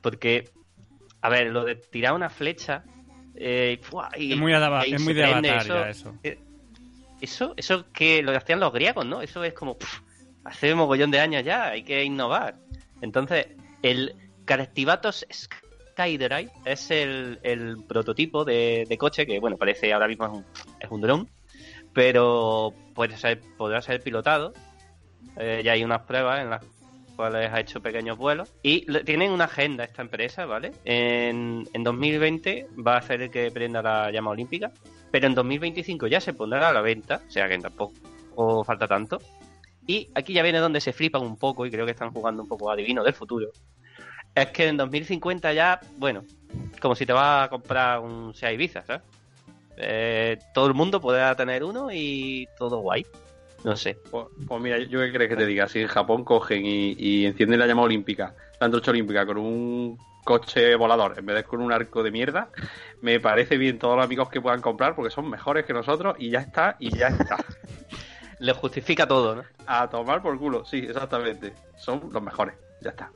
Porque, 0.00 0.50
a 1.20 1.28
ver, 1.28 1.48
lo 1.48 1.64
de 1.64 1.76
tirar 1.76 2.14
una 2.14 2.30
flecha. 2.30 2.84
Eh, 3.34 3.80
y, 4.16 4.32
es 4.32 4.38
muy, 4.38 4.52
adaba, 4.52 4.82
es 4.82 5.00
muy 5.00 5.14
de 5.14 5.24
avatar 5.24 5.60
eso, 5.62 5.74
ya 5.74 5.90
eso. 5.90 6.14
Eh, 6.22 6.38
eso, 7.20 7.54
eso 7.56 7.90
que 7.92 8.22
lo 8.22 8.36
hacían 8.36 8.60
los 8.60 8.72
griegos, 8.72 9.06
¿no? 9.06 9.22
Eso 9.22 9.42
es 9.44 9.54
como, 9.54 9.76
pff, 9.76 10.00
hace 10.44 10.72
un 10.72 10.78
mogollón 10.78 11.10
de 11.10 11.20
años 11.20 11.44
ya, 11.44 11.68
hay 11.68 11.82
que 11.82 12.02
innovar. 12.04 12.56
Entonces, 13.00 13.48
el 13.82 14.14
Caractivatos 14.44 15.26
Skydrive 15.30 16.50
es 16.64 16.90
el, 16.90 17.38
el 17.42 17.84
prototipo 17.86 18.44
de, 18.44 18.86
de, 18.88 18.98
coche 18.98 19.26
que, 19.26 19.38
bueno, 19.40 19.56
parece 19.56 19.92
ahora 19.92 20.08
mismo 20.08 20.26
es 20.26 20.32
un, 20.32 20.44
es 20.80 20.90
un 20.90 21.00
dron, 21.00 21.28
pero 21.92 22.72
puede 22.94 23.16
ser, 23.16 23.40
podrá 23.56 23.80
ser 23.82 24.02
pilotado. 24.02 24.52
Eh, 25.36 25.62
ya 25.64 25.72
hay 25.72 25.84
unas 25.84 26.02
pruebas 26.02 26.40
en 26.40 26.50
las 26.50 26.64
cuales 27.18 27.50
ha 27.52 27.60
hecho 27.60 27.80
pequeños 27.80 28.16
vuelos. 28.16 28.52
Y 28.62 28.86
tienen 29.02 29.32
una 29.32 29.44
agenda 29.44 29.84
esta 29.84 30.02
empresa, 30.02 30.46
¿vale? 30.46 30.72
En, 30.84 31.68
en 31.72 31.84
2020 31.84 32.68
va 32.86 32.98
a 32.98 33.14
el 33.14 33.30
que 33.30 33.50
prenda 33.50 33.82
la 33.82 34.10
llama 34.12 34.30
olímpica, 34.30 34.70
pero 35.10 35.26
en 35.26 35.34
2025 35.34 36.06
ya 36.06 36.20
se 36.20 36.32
pondrá 36.32 36.68
a 36.68 36.72
la 36.72 36.80
venta, 36.80 37.20
o 37.26 37.30
sea 37.30 37.48
que 37.48 37.58
tampoco 37.58 38.62
falta 38.64 38.86
tanto. 38.86 39.18
Y 39.86 40.10
aquí 40.14 40.32
ya 40.32 40.42
viene 40.42 40.58
donde 40.58 40.80
se 40.80 40.92
flipan 40.92 41.22
un 41.22 41.36
poco, 41.36 41.66
y 41.66 41.70
creo 41.70 41.86
que 41.86 41.92
están 41.92 42.12
jugando 42.12 42.42
un 42.42 42.48
poco 42.48 42.70
adivino 42.70 43.02
del 43.02 43.14
futuro. 43.14 43.48
Es 44.34 44.50
que 44.50 44.68
en 44.68 44.76
2050 44.76 45.52
ya, 45.54 45.80
bueno, 45.96 46.22
como 46.80 46.94
si 46.94 47.04
te 47.04 47.12
vas 47.12 47.46
a 47.46 47.48
comprar 47.48 47.98
un 47.98 48.34
Sea 48.34 48.52
Ibiza, 48.52 48.84
¿sabes? 48.84 49.02
Eh, 49.80 50.38
todo 50.52 50.66
el 50.66 50.74
mundo 50.74 51.00
podrá 51.00 51.34
tener 51.34 51.64
uno 51.64 51.88
y 51.92 52.48
todo 52.58 52.78
guay. 52.78 53.06
No 53.64 53.76
sé. 53.76 53.98
Pues, 54.10 54.26
pues 54.46 54.60
mira, 54.60 54.78
yo 54.78 55.00
qué 55.00 55.12
crees 55.12 55.30
que 55.30 55.36
te 55.36 55.46
diga. 55.46 55.68
Si 55.68 55.80
en 55.80 55.88
Japón 55.88 56.24
cogen 56.24 56.64
y, 56.64 56.92
y 56.98 57.26
encienden 57.26 57.58
la 57.58 57.66
llama 57.66 57.82
olímpica, 57.82 58.34
la 58.60 58.66
antorcha 58.66 58.90
olímpica 58.90 59.26
con 59.26 59.38
un 59.38 59.98
coche 60.24 60.74
volador 60.76 61.14
en 61.18 61.24
vez 61.24 61.36
de 61.36 61.44
con 61.44 61.62
un 61.62 61.72
arco 61.72 62.02
de 62.02 62.10
mierda, 62.10 62.50
me 63.00 63.18
parece 63.18 63.56
bien 63.56 63.78
todos 63.78 63.96
los 63.96 64.04
amigos 64.04 64.28
que 64.28 64.42
puedan 64.42 64.60
comprar 64.60 64.94
porque 64.94 65.10
son 65.10 65.30
mejores 65.30 65.64
que 65.64 65.72
nosotros 65.72 66.16
y 66.18 66.30
ya 66.30 66.40
está, 66.40 66.76
y 66.78 66.94
ya 66.94 67.08
está. 67.08 67.38
Le 68.38 68.52
justifica 68.52 69.08
todo, 69.08 69.36
¿no? 69.36 69.44
A 69.66 69.88
tomar 69.88 70.20
por 70.22 70.38
culo, 70.38 70.64
sí, 70.64 70.78
exactamente. 70.86 71.54
Son 71.76 72.10
los 72.12 72.22
mejores, 72.22 72.54
ya 72.82 72.90
está. 72.90 73.10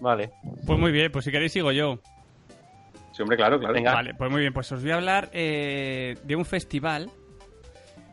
Vale. 0.00 0.30
Pues 0.66 0.78
muy 0.78 0.92
bien, 0.92 1.10
pues 1.12 1.24
si 1.24 1.30
queréis 1.30 1.52
sigo 1.52 1.72
yo. 1.72 2.00
Sí, 3.16 3.22
hombre, 3.22 3.38
claro, 3.38 3.58
claro. 3.58 3.72
Venga. 3.72 3.94
Vale, 3.94 4.12
pues 4.12 4.30
muy 4.30 4.42
bien, 4.42 4.52
pues 4.52 4.70
os 4.72 4.82
voy 4.82 4.90
a 4.90 4.96
hablar 4.96 5.30
eh, 5.32 6.18
de 6.24 6.36
un 6.36 6.44
festival, 6.44 7.10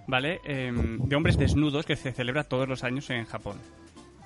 ¿vale? 0.07 0.39
Eh, 0.45 0.72
de 0.74 1.15
hombres 1.17 1.38
desnudos 1.38 1.86
que 1.86 1.98
se 1.98 2.13
celebra 2.13 2.45
todos 2.45 2.69
los 2.69 2.86
años 2.86 3.10
en 3.10 3.25
Japón. 3.25 3.60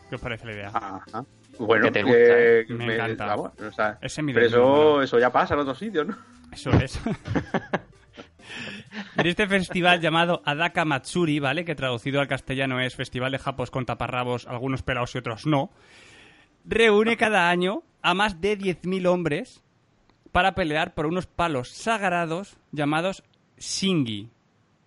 ¿Qué 0.07 0.15
os 0.15 0.21
parece 0.21 0.45
la 0.45 0.53
idea? 0.53 0.71
Ajá. 0.71 1.25
Bueno, 1.57 1.91
te 1.91 2.03
gusta, 2.03 2.17
¿eh? 2.19 2.65
me, 2.69 2.85
me, 2.85 2.93
encanta. 2.93 3.25
Vamos, 3.25 3.53
o 3.59 3.71
sea, 3.71 3.97
Ese 4.03 4.21
es 4.21 4.25
mi 4.25 4.33
pero 4.33 4.45
eso, 4.45 5.01
eso 5.01 5.19
ya 5.19 5.31
pasa 5.31 5.55
en 5.55 5.61
otros 5.61 5.79
sitios, 5.79 6.05
¿no? 6.05 6.15
Eso 6.51 6.69
es. 6.73 6.99
En 9.17 9.27
este 9.27 9.45
festival 9.47 9.99
llamado 9.99 10.41
Adaka 10.45 10.85
Matsuri, 10.85 11.39
¿vale? 11.39 11.65
Que 11.65 11.75
traducido 11.75 12.21
al 12.21 12.27
castellano 12.27 12.79
es 12.79 12.95
Festival 12.95 13.31
de 13.31 13.37
Japos 13.39 13.69
con 13.69 13.85
taparrabos, 13.85 14.47
algunos 14.47 14.81
pelados 14.81 15.13
y 15.13 15.17
otros 15.17 15.45
no. 15.45 15.69
Reúne 16.65 17.17
cada 17.17 17.49
año 17.49 17.83
a 18.01 18.13
más 18.13 18.39
de 18.41 18.57
10.000 18.57 19.07
hombres 19.07 19.61
para 20.37 20.51
pelear 20.51 20.93
por 20.93 21.07
unos 21.07 21.25
palos 21.25 21.71
sagrados 21.71 22.57
llamados 22.71 23.23
Shingi. 23.57 24.29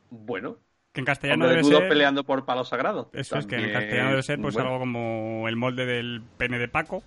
Bueno, 0.08 0.58
Que 0.92 1.00
en 1.00 1.04
castellano 1.04 1.48
debe 1.48 1.64
ser... 1.64 1.88
peleando 1.88 2.22
por 2.22 2.44
palos 2.44 2.68
sagrados. 2.68 3.08
Eso 3.12 3.36
es 3.36 3.46
que 3.46 3.56
en 3.56 3.72
castellano 3.72 4.10
debe 4.10 4.22
ser 4.22 4.40
pues 4.40 4.54
bueno. 4.54 4.68
algo 4.68 4.78
como 4.78 5.48
el 5.48 5.56
molde 5.56 5.86
del 5.86 6.22
pene 6.38 6.56
de 6.60 6.68
Paco. 6.68 7.02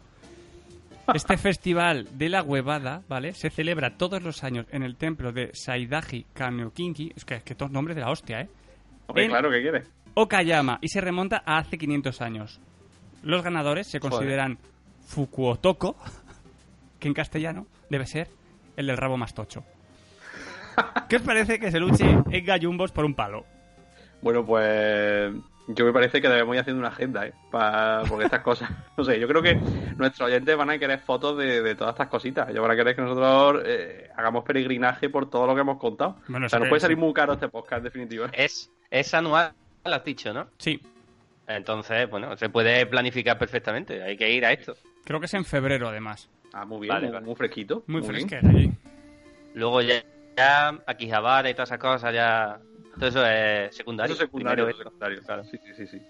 Este 1.13 1.37
festival 1.37 2.05
de 2.17 2.27
la 2.27 2.43
huevada, 2.43 3.03
¿vale? 3.07 3.33
Se 3.33 3.49
celebra 3.49 3.95
todos 3.95 4.21
los 4.21 4.43
años 4.43 4.65
en 4.71 4.83
el 4.83 4.97
templo 4.97 5.31
de 5.31 5.51
Saidaji 5.53 6.25
Kanyokinki. 6.33 7.13
Es 7.15 7.23
que, 7.23 7.35
es 7.35 7.43
que 7.43 7.55
todos 7.55 7.71
nombres 7.71 7.95
de 7.95 8.01
la 8.01 8.11
hostia, 8.11 8.41
¿eh? 8.41 8.49
En- 9.15 9.29
claro 9.29 9.51
que 9.51 9.61
quiere. 9.61 9.83
Okayama 10.15 10.79
y 10.81 10.89
se 10.89 10.99
remonta 10.99 11.43
a 11.45 11.59
hace 11.59 11.77
500 11.77 12.21
años. 12.21 12.59
Los 13.21 13.41
ganadores 13.41 13.87
se 13.87 14.01
consideran 14.01 14.57
Fukuotoko, 15.05 15.95
que 16.99 17.07
en 17.07 17.13
castellano 17.13 17.67
debe 17.93 18.05
ser 18.05 18.27
el 18.75 18.87
del 18.87 18.97
rabo 18.97 19.17
más 19.17 19.33
tocho. 19.33 19.63
¿Qué 21.07 21.17
os 21.17 21.21
parece 21.21 21.59
que 21.59 21.71
se 21.71 21.79
luche 21.79 22.05
en 22.31 22.45
gallumbos 22.45 22.91
por 22.91 23.05
un 23.05 23.13
palo? 23.13 23.45
Bueno, 24.21 24.43
pues 24.45 25.31
yo 25.67 25.85
me 25.85 25.93
parece 25.93 26.21
que 26.21 26.27
debemos 26.27 26.55
ir 26.55 26.61
haciendo 26.61 26.79
una 26.79 26.87
agenda, 26.89 27.27
¿eh? 27.27 27.33
Pa- 27.51 28.01
porque 28.09 28.25
estas 28.25 28.41
cosas, 28.41 28.69
no 28.97 29.03
sé, 29.03 29.19
yo 29.19 29.27
creo 29.27 29.41
que 29.41 29.55
nuestros 29.97 30.27
oyentes 30.27 30.57
van 30.57 30.69
a 30.71 30.79
querer 30.79 30.99
fotos 30.99 31.37
de, 31.37 31.61
de 31.61 31.75
todas 31.75 31.93
estas 31.93 32.07
cositas. 32.07 32.49
Ellos 32.49 32.61
van 32.61 32.71
a 32.71 32.75
querer 32.75 32.95
que 32.95 33.01
nosotros 33.01 33.63
eh, 33.65 34.09
hagamos 34.15 34.43
peregrinaje 34.43 35.09
por 35.09 35.29
todo 35.29 35.45
lo 35.45 35.53
que 35.53 35.61
hemos 35.61 35.77
contado. 35.77 36.17
Bueno, 36.27 36.47
o 36.47 36.49
sea, 36.49 36.59
nos 36.59 36.69
puede 36.69 36.79
salir 36.79 36.97
muy 36.97 37.13
caro 37.13 37.33
este 37.33 37.49
podcast, 37.49 37.79
en 37.79 37.83
definitiva. 37.83 38.29
Es, 38.33 38.71
es 38.89 39.13
anual, 39.13 39.53
lo 39.85 39.93
has 39.95 40.03
dicho, 40.03 40.33
¿no? 40.33 40.47
Sí, 40.57 40.81
Entonces, 41.47 42.09
bueno, 42.09 42.35
se 42.37 42.49
puede 42.49 42.85
planificar 42.87 43.37
perfectamente. 43.37 44.01
Hay 44.01 44.17
que 44.17 44.31
ir 44.31 44.45
a 44.45 44.51
esto. 44.53 44.73
creo 45.03 45.19
que 45.19 45.25
es 45.27 45.33
en 45.35 45.45
febrero 45.45 45.87
además. 45.89 46.29
Ah, 46.53 46.65
muy 46.65 46.81
bien, 46.81 46.93
Vale, 46.93 47.07
muy, 47.07 47.13
vale. 47.13 47.25
muy 47.25 47.35
fresquito. 47.35 47.83
Muy, 47.87 48.01
fresquera 48.03 48.47
allí. 48.47 48.71
Luego 49.55 49.81
ya, 49.81 50.03
ya 50.37 50.69
Akihabara 50.85 51.49
y 51.49 51.53
todas 51.53 51.69
esas 51.69 51.79
cosas, 51.79 52.13
ya. 52.13 52.59
Todo 52.99 53.09
eso 53.09 53.25
es 53.25 53.75
secundario. 53.75 54.13
Eso 54.13 54.23
es 54.23 54.27
secundario, 54.29 54.65
Primero 54.65 54.83
secundario. 54.89 55.21
Claro. 55.23 55.43
Sí, 55.45 55.57
sí, 55.63 55.73
sí, 55.75 55.87
sí. 55.87 56.01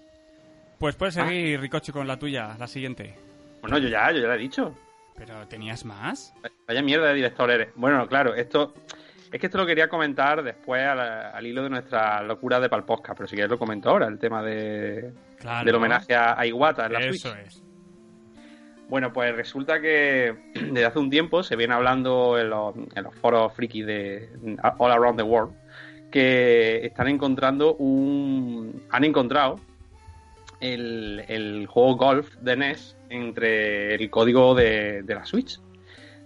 Pues 0.78 0.96
puedes 0.96 1.14
seguir, 1.14 1.60
Ricochi, 1.60 1.92
con 1.92 2.06
la 2.06 2.18
tuya, 2.18 2.54
la 2.58 2.66
siguiente. 2.66 3.14
Bueno, 3.62 3.78
yo 3.78 3.88
ya, 3.88 4.10
yo 4.12 4.18
ya 4.20 4.26
lo 4.28 4.34
he 4.34 4.38
dicho. 4.38 4.74
¿Pero 5.16 5.46
tenías 5.48 5.84
más? 5.84 6.34
Vaya 6.66 6.82
mierda 6.82 7.06
de 7.08 7.14
director 7.14 7.50
eres. 7.50 7.68
Bueno, 7.76 8.06
claro, 8.06 8.34
esto. 8.34 8.74
Es 9.32 9.40
que 9.40 9.46
esto 9.46 9.58
lo 9.58 9.66
quería 9.66 9.88
comentar 9.88 10.42
después 10.42 10.84
al, 10.86 11.00
al 11.00 11.46
hilo 11.46 11.62
de 11.62 11.70
nuestra 11.70 12.22
locura 12.22 12.60
de 12.60 12.68
Palposca, 12.68 13.14
pero 13.14 13.26
si 13.26 13.34
quieres 13.34 13.50
lo 13.50 13.58
comento 13.58 13.88
ahora, 13.90 14.06
el 14.06 14.18
tema 14.18 14.42
de, 14.42 15.12
Claro. 15.38 15.64
del 15.64 15.74
homenaje 15.74 16.14
a, 16.14 16.44
Iwata 16.46 16.86
en 16.86 16.92
la 16.92 17.00
Switch. 17.00 17.24
Eso 17.24 17.34
es. 17.34 17.62
Bueno, 18.94 19.12
pues 19.12 19.34
resulta 19.34 19.80
que 19.80 20.36
desde 20.54 20.84
hace 20.84 21.00
un 21.00 21.10
tiempo 21.10 21.42
se 21.42 21.56
viene 21.56 21.74
hablando 21.74 22.38
en 22.38 22.48
los, 22.48 22.76
foros 23.20 23.52
friki 23.52 23.82
de 23.82 24.28
All 24.78 24.92
Around 24.92 25.16
the 25.16 25.24
World 25.24 25.52
que 26.12 26.86
están 26.86 27.08
encontrando 27.08 27.74
un. 27.74 28.84
han 28.90 29.02
encontrado 29.02 29.58
el, 30.60 31.24
el 31.26 31.66
juego 31.66 31.96
Golf 31.96 32.36
de 32.36 32.56
NES 32.56 32.96
entre 33.08 33.96
el 33.96 34.08
código 34.10 34.54
de, 34.54 35.02
de 35.02 35.14
la 35.16 35.26
Switch. 35.26 35.58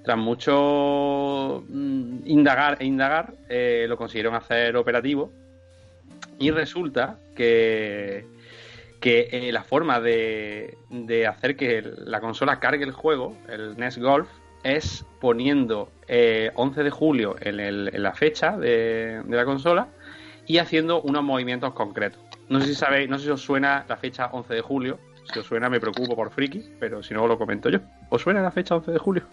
Tras 0.05 0.19
mucho 0.19 1.65
mm, 1.71 2.19
indagar 2.27 2.77
e 2.83 2.85
indagar, 2.85 3.33
eh, 3.49 3.87
lo 3.89 3.97
consiguieron 3.97 4.35
hacer 4.35 4.77
operativo. 4.77 5.33
Y 6.39 6.51
resulta 6.51 7.19
que, 7.35 8.27
que 9.01 9.29
eh, 9.31 9.53
la 9.53 9.63
forma 9.63 10.01
de, 10.01 10.77
de 10.91 11.27
hacer 11.27 11.57
que 11.57 11.83
la 11.99 12.21
consola 12.21 12.59
cargue 12.61 12.85
el 12.85 12.93
juego, 12.93 13.37
el 13.49 13.77
NES 13.77 13.99
Golf, 13.99 14.29
es 14.65 15.05
poniendo 15.21 15.91
eh, 16.09 16.51
11 16.55 16.83
de 16.83 16.91
julio 16.91 17.37
en, 17.41 17.61
el- 17.61 17.91
en 17.95 18.03
la 18.03 18.13
fecha 18.13 18.57
de, 18.57 19.23
de 19.25 19.37
la 19.37 19.45
consola 19.45 19.89
y 20.47 20.59
haciendo 20.59 21.01
unos 21.03 21.23
movimientos 21.23 21.73
concretos. 21.75 22.21
No 22.49 22.61
sé 22.61 22.69
si 22.69 22.75
sabéis, 22.75 23.09
no 23.09 23.19
sé 23.19 23.27
si 23.27 23.31
os 23.31 23.41
suena 23.43 23.85
la 23.89 23.97
fecha 23.97 24.27
11 24.33 24.55
de 24.55 24.61
julio. 24.63 24.99
Si 25.33 25.39
os 25.39 25.47
suena, 25.47 25.69
me 25.69 25.79
preocupo 25.79 26.17
por 26.17 26.31
friki, 26.31 26.65
pero 26.81 27.03
si 27.03 27.13
no, 27.13 27.27
lo 27.27 27.37
comento 27.39 27.69
yo. 27.69 27.81
¿Os 28.09 28.23
suena 28.23 28.41
la 28.43 28.51
fecha 28.51 28.75
11 28.75 28.91
de 28.93 28.99
julio? 28.99 29.25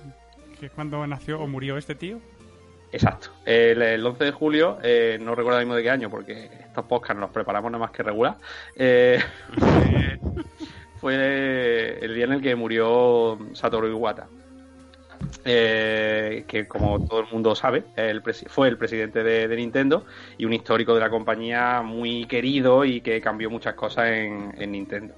¿Que 0.60 0.70
cuando 0.70 1.06
nació 1.08 1.40
o 1.40 1.48
murió 1.48 1.78
este 1.78 1.96
tío? 1.96 2.20
Exacto. 2.96 3.28
El, 3.44 3.82
el 3.82 4.06
11 4.06 4.24
de 4.24 4.32
julio, 4.32 4.78
eh, 4.82 5.18
no 5.20 5.36
recuerdo 5.36 5.60
mismo 5.60 5.76
de 5.76 5.84
qué 5.84 5.90
año, 5.90 6.10
porque 6.10 6.50
estos 6.62 6.86
podcasts 6.86 7.20
los 7.20 7.30
preparamos 7.30 7.70
nada 7.70 7.84
más 7.84 7.92
que 7.92 8.04
regular. 8.04 8.38
eh, 8.74 9.20
fue, 9.60 10.20
fue 11.02 12.00
el 12.02 12.16
día 12.16 12.24
en 12.24 12.32
el 12.32 12.42
que 12.42 12.56
murió 12.56 13.38
Satoru 13.54 13.88
Iwata. 13.88 14.28
Eh, 15.44 16.46
que 16.48 16.68
como 16.68 17.06
todo 17.06 17.20
el 17.20 17.28
mundo 17.32 17.54
sabe, 17.54 17.84
el 17.98 18.22
fue 18.48 18.68
el 18.70 18.78
presidente 18.78 19.24
de, 19.24 19.48
de 19.48 19.56
Nintendo 19.56 20.06
y 20.38 20.46
un 20.46 20.54
histórico 20.54 20.94
de 20.94 21.02
la 21.02 21.10
compañía 21.10 21.82
muy 21.82 22.26
querido 22.26 22.86
y 22.86 23.02
que 23.02 23.20
cambió 23.22 23.50
muchas 23.50 23.74
cosas 23.74 24.08
en, 24.10 24.54
en 24.58 24.72
Nintendo. 24.72 25.16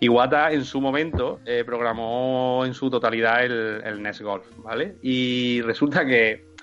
Iwata 0.00 0.52
en 0.52 0.64
su 0.64 0.80
momento 0.80 1.40
eh, 1.46 1.62
programó 1.64 2.64
en 2.66 2.74
su 2.74 2.90
totalidad 2.90 3.44
el, 3.44 3.82
el 3.84 4.02
NES 4.02 4.22
Golf, 4.22 4.46
¿vale? 4.58 4.96
Y 5.02 5.60
resulta 5.62 6.04
que, 6.04 6.55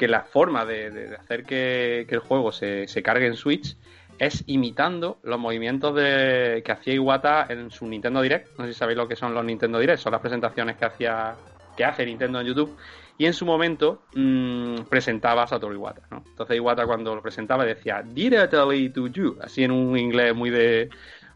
que 0.00 0.08
la 0.08 0.22
forma 0.22 0.64
de, 0.64 1.14
hacer 1.20 1.44
que, 1.44 2.06
el 2.08 2.20
juego 2.20 2.52
se, 2.52 2.86
cargue 3.04 3.26
en 3.26 3.36
Switch 3.36 3.76
es 4.18 4.42
imitando 4.46 5.18
los 5.22 5.38
movimientos 5.38 5.94
de, 5.94 6.62
que 6.64 6.72
hacía 6.72 6.94
Iwata 6.94 7.44
en 7.50 7.70
su 7.70 7.86
Nintendo 7.86 8.22
Direct. 8.22 8.58
No 8.58 8.64
sé 8.64 8.72
si 8.72 8.78
sabéis 8.78 8.96
lo 8.96 9.06
que 9.06 9.14
son 9.14 9.34
los 9.34 9.44
Nintendo 9.44 9.78
Direct, 9.78 10.00
son 10.00 10.12
las 10.12 10.22
presentaciones 10.22 10.76
que 10.78 10.86
hacía 10.86 11.34
que 11.76 11.84
hace 11.84 12.06
Nintendo 12.06 12.40
en 12.40 12.46
YouTube. 12.46 12.74
Y 13.18 13.26
en 13.26 13.34
su 13.34 13.44
momento 13.44 14.00
mm, 14.14 14.84
presentaba 14.88 15.42
a 15.42 15.46
Satoru 15.46 15.74
Iwata, 15.74 16.00
¿no? 16.10 16.24
Entonces 16.26 16.56
Iwata 16.56 16.86
cuando 16.86 17.14
lo 17.14 17.20
presentaba 17.20 17.66
decía 17.66 18.02
directly 18.02 18.88
to 18.88 19.06
you, 19.08 19.36
así 19.42 19.64
en 19.64 19.70
un 19.70 19.98
inglés 19.98 20.34
muy 20.34 20.48
de 20.48 20.88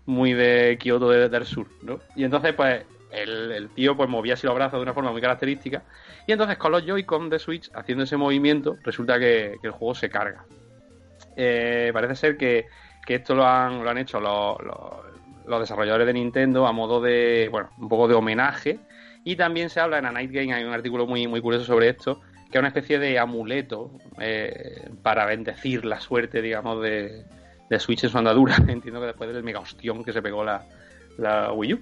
muy 0.06 0.32
de 0.32 0.78
Kyoto 0.80 1.10
de- 1.10 1.28
del 1.28 1.44
sur, 1.44 1.66
¿no? 1.82 2.00
Y 2.16 2.24
entonces 2.24 2.54
pues 2.54 2.82
el, 3.14 3.70
tío 3.74 3.96
pues 3.96 4.08
movía 4.08 4.34
así 4.34 4.46
los 4.46 4.54
brazos 4.54 4.78
de 4.78 4.82
una 4.82 4.94
forma 4.94 5.12
muy 5.12 5.20
característica 5.20 5.82
y 6.26 6.32
entonces 6.32 6.58
con 6.58 6.72
los 6.72 6.84
Joy-Con 6.84 7.28
de 7.30 7.38
Switch 7.38 7.70
haciendo 7.74 8.04
ese 8.04 8.16
movimiento 8.16 8.78
resulta 8.82 9.18
que, 9.18 9.58
el 9.62 9.70
juego 9.70 9.94
se 9.94 10.08
carga. 10.08 10.44
Eh, 11.36 11.90
parece 11.92 12.16
ser 12.16 12.36
que, 12.36 12.66
que 13.04 13.16
esto 13.16 13.34
lo 13.34 13.46
han, 13.46 13.82
lo 13.82 13.90
han 13.90 13.98
hecho 13.98 14.20
los, 14.20 14.56
los- 14.60 15.60
desarrolladores 15.60 16.06
de 16.06 16.12
Nintendo 16.14 16.66
a 16.66 16.72
modo 16.72 17.00
de, 17.00 17.48
bueno, 17.50 17.70
un 17.78 17.88
poco 17.88 18.08
de 18.08 18.14
homenaje. 18.14 18.78
Y 19.24 19.36
también 19.36 19.70
se 19.70 19.80
habla 19.80 19.98
en 19.98 20.06
A 20.06 20.12
Night 20.12 20.30
Game, 20.30 20.52
hay 20.52 20.64
un 20.64 20.72
artículo 20.72 21.06
muy, 21.06 21.26
muy 21.26 21.40
curioso 21.40 21.64
sobre 21.64 21.88
esto, 21.88 22.20
que 22.50 22.58
es 22.58 22.60
una 22.60 22.68
especie 22.68 22.98
de 22.98 23.18
amuleto 23.18 23.90
eh, 24.20 24.90
para 25.02 25.24
bendecir 25.24 25.84
la 25.86 25.98
suerte, 26.00 26.42
digamos, 26.42 26.82
de, 26.82 27.24
de 27.70 27.80
Switch 27.80 28.04
en 28.04 28.10
su 28.10 28.18
andadura. 28.18 28.56
Entiendo 28.68 29.00
que 29.00 29.06
después 29.06 29.32
del 29.32 29.42
mega 29.42 29.60
ostión 29.60 30.04
que 30.04 30.12
se 30.12 30.20
pegó 30.22 30.44
la, 30.44 30.62
la 31.18 31.52
Wii 31.52 31.74
U. 31.74 31.80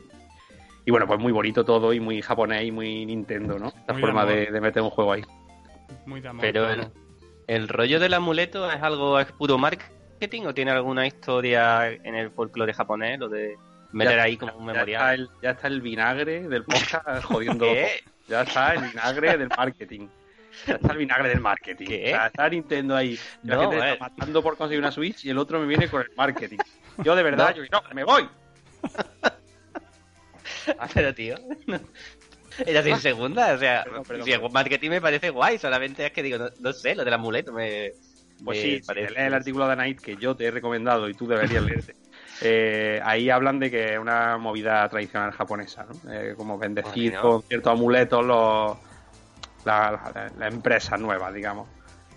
Y 0.85 0.91
bueno, 0.91 1.07
pues 1.07 1.21
muy 1.21 1.33
bonito 1.33 1.65
todo 1.65 1.93
y 1.93 2.01
muy 2.01 2.21
japonés 2.23 2.65
y 2.65 2.73
muy 2.73 3.07
Nintendo, 3.07 3.59
¿no? 3.59 3.73
La 3.87 3.93
Muy 3.95 4.03
forma 4.03 4.27
de, 4.27 4.47
de 4.47 4.61
meter 4.61 4.83
un 4.83 4.91
juego 4.91 5.13
ahí. 5.13 5.23
Muy 6.07 6.21
de 6.21 6.29
amor. 6.29 6.41
Pero 6.43 6.69
el, 6.71 6.89
el 7.47 7.69
rollo 7.69 8.01
del 8.01 8.15
amuleto 8.15 8.69
es 8.71 8.83
algo, 8.83 9.21
es 9.21 9.31
puro 9.33 9.59
marketing 9.59 10.43
o 10.47 10.55
tiene 10.55 10.73
alguna 10.73 11.07
historia 11.07 11.89
en 11.89 12.15
el 12.17 12.31
folclore 12.31 12.73
japonés, 12.75 13.19
lo 13.21 13.29
de 13.29 13.57
meter 13.93 14.17
Ya- 14.17 14.23
ahí 14.25 14.37
como 14.37 14.53
un 14.55 14.67
Ya 14.67 14.73
está, 14.73 14.73
memorial. 14.87 15.15
el, 15.21 15.31
ya 15.43 15.51
está 15.51 15.67
el 15.69 15.81
vinagre 15.83 16.49
del 16.49 16.65
podcast 16.65 17.25
jodiendo. 17.25 17.65
¿Qué? 17.73 17.89
Ya 18.29 18.43
está 18.43 18.75
el 18.75 18.83
vinagre 18.83 19.37
del 19.39 19.49
marketing. 19.57 20.09
Ya 20.67 20.75
está 20.75 20.93
el 20.93 20.99
vinagre 20.99 21.29
del 21.29 21.41
marketing. 21.41 21.87
¿Qué? 21.87 22.05
O 22.07 22.09
sea, 22.17 22.27
está 22.27 22.49
Nintendo 22.49 22.97
ahí. 22.97 23.19
La 23.45 23.55
No, 23.55 23.61
gente 23.63 23.77
está 23.77 23.93
eh. 23.95 23.99
matando 24.01 24.43
por 24.43 24.57
conseguir 24.57 24.81
una 24.81 24.91
Switch 24.93 25.25
y 25.25 25.31
el 25.31 25.39
otro 25.39 25.61
me 25.61 25.67
viene 25.67 25.89
con 25.89 26.03
el 26.03 26.11
marketing. 26.17 26.59
Yo 26.99 27.15
de 27.15 27.23
verdad, 27.23 27.55
No. 27.57 27.63
yo 27.65 27.71
no, 27.71 27.83
me 27.95 28.03
voy. 28.05 28.29
Pero 30.95 31.15
tío, 31.15 31.37
era 32.67 32.83
sin 32.83 32.99
segunda, 32.99 33.55
o 33.55 33.59
sea, 33.59 33.85
Perdón, 33.85 34.05
perdón, 34.05 34.25
si 34.25 34.31
perdón. 34.33 34.53
marketing 34.53 34.91
me 34.91 35.01
parece 35.01 35.31
guay, 35.31 35.59
solamente 35.59 36.07
es 36.07 36.13
que 36.13 36.23
digo, 36.23 36.39
no, 36.39 36.49
no 36.61 36.73
sé, 36.73 36.95
lo 36.95 37.05
del 37.05 37.15
amuleto 37.15 37.53
me... 37.53 37.93
Pues 38.45 38.59
me 38.59 38.63
sí, 38.63 38.77
si 38.77 38.83
parece- 38.83 39.07
te 39.09 39.15
lees 39.15 39.27
el 39.29 39.35
artículo 39.35 39.69
de 39.69 39.77
Night 39.77 40.01
que 40.01 40.17
yo 40.17 40.35
te 40.37 40.47
he 40.47 40.51
recomendado 40.51 41.09
y 41.09 41.15
tú 41.15 41.27
deberías 41.29 41.63
leerte. 41.63 41.95
eh, 42.43 43.01
ahí 43.05 43.31
hablan 43.31 43.59
de 43.61 43.71
que 43.71 43.93
es 43.95 43.99
una 43.99 44.37
movida 44.37 44.89
tradicional 44.89 45.31
japonesa, 45.33 45.87
¿no? 45.87 46.13
Eh, 46.13 46.35
como 46.37 46.59
bendecir 46.59 47.13
Bueno. 47.13 47.21
con 47.23 47.43
ciertos 47.43 47.73
amuletos 47.73 48.25
los, 48.25 48.77
la, 49.65 50.13
la- 50.15 50.33
la 50.37 50.49
empresa 50.49 50.97
nueva, 50.97 51.31
digamos. 51.31 51.69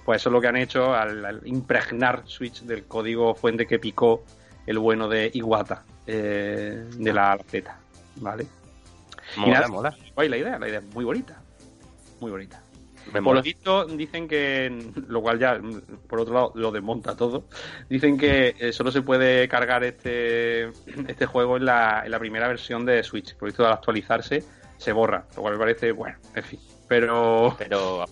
Pues 0.04 0.22
eso 0.22 0.30
es 0.30 0.34
lo 0.34 0.42
que 0.42 0.48
han 0.48 0.58
hecho 0.58 0.94
al, 0.96 1.24
al 1.26 1.42
impregnar 1.46 2.24
Switch 2.26 2.62
del 2.62 2.86
código 2.86 3.36
fuente 3.36 3.66
que 3.68 3.80
picó 3.80 4.24
el 4.66 4.80
bueno 4.80 5.08
de 5.08 5.30
Iwata, 5.34 5.84
eh, 6.08 6.86
de 6.92 7.14
la 7.14 7.38
Z, 7.50 7.76
¿vale? 8.18 8.48
Mola, 9.38 9.54
nada, 9.54 9.68
mola. 9.68 9.98
Guay 10.16 10.30
la 10.30 10.38
idea, 10.38 10.60
la 10.60 10.68
idea 10.68 10.80
es 10.80 10.86
muy 10.94 11.06
bonita. 11.06 11.42
Muy 12.20 12.32
bonita. 12.32 12.62
Me 13.14 13.22
Por 13.22 13.36
lo 13.36 13.42
visto, 13.42 13.86
dicen 13.86 14.28
que, 14.28 14.92
lo 15.08 15.22
cual 15.22 15.38
ya, 15.38 15.62
por 16.08 16.20
otro 16.20 16.34
lado, 16.34 16.52
lo 16.56 16.72
desmonta 16.72 17.16
todo. 17.16 17.46
Dicen 17.88 18.18
que 18.18 18.56
eh, 18.60 18.74
solo 18.74 18.92
se 18.92 19.04
puede 19.04 19.48
cargar 19.48 19.84
este, 19.84 20.70
este 21.08 21.26
juego 21.28 21.58
en 21.58 21.66
la, 21.66 22.02
en 22.04 22.12
la 22.12 22.18
primera 22.18 22.48
versión 22.48 22.84
de 22.86 23.04
Switch. 23.04 23.34
Por 23.34 23.44
lo 23.44 23.48
visto, 23.48 23.66
al 23.66 23.74
actualizarse, 23.74 24.44
se 24.78 24.92
borra. 24.92 25.28
Lo 25.36 25.44
cual 25.44 25.54
me 25.54 25.60
parece, 25.60 25.92
bueno, 25.92 26.18
en 26.34 26.44
fin. 26.44 26.60
Pero 26.88 27.56
Pero 27.60 28.06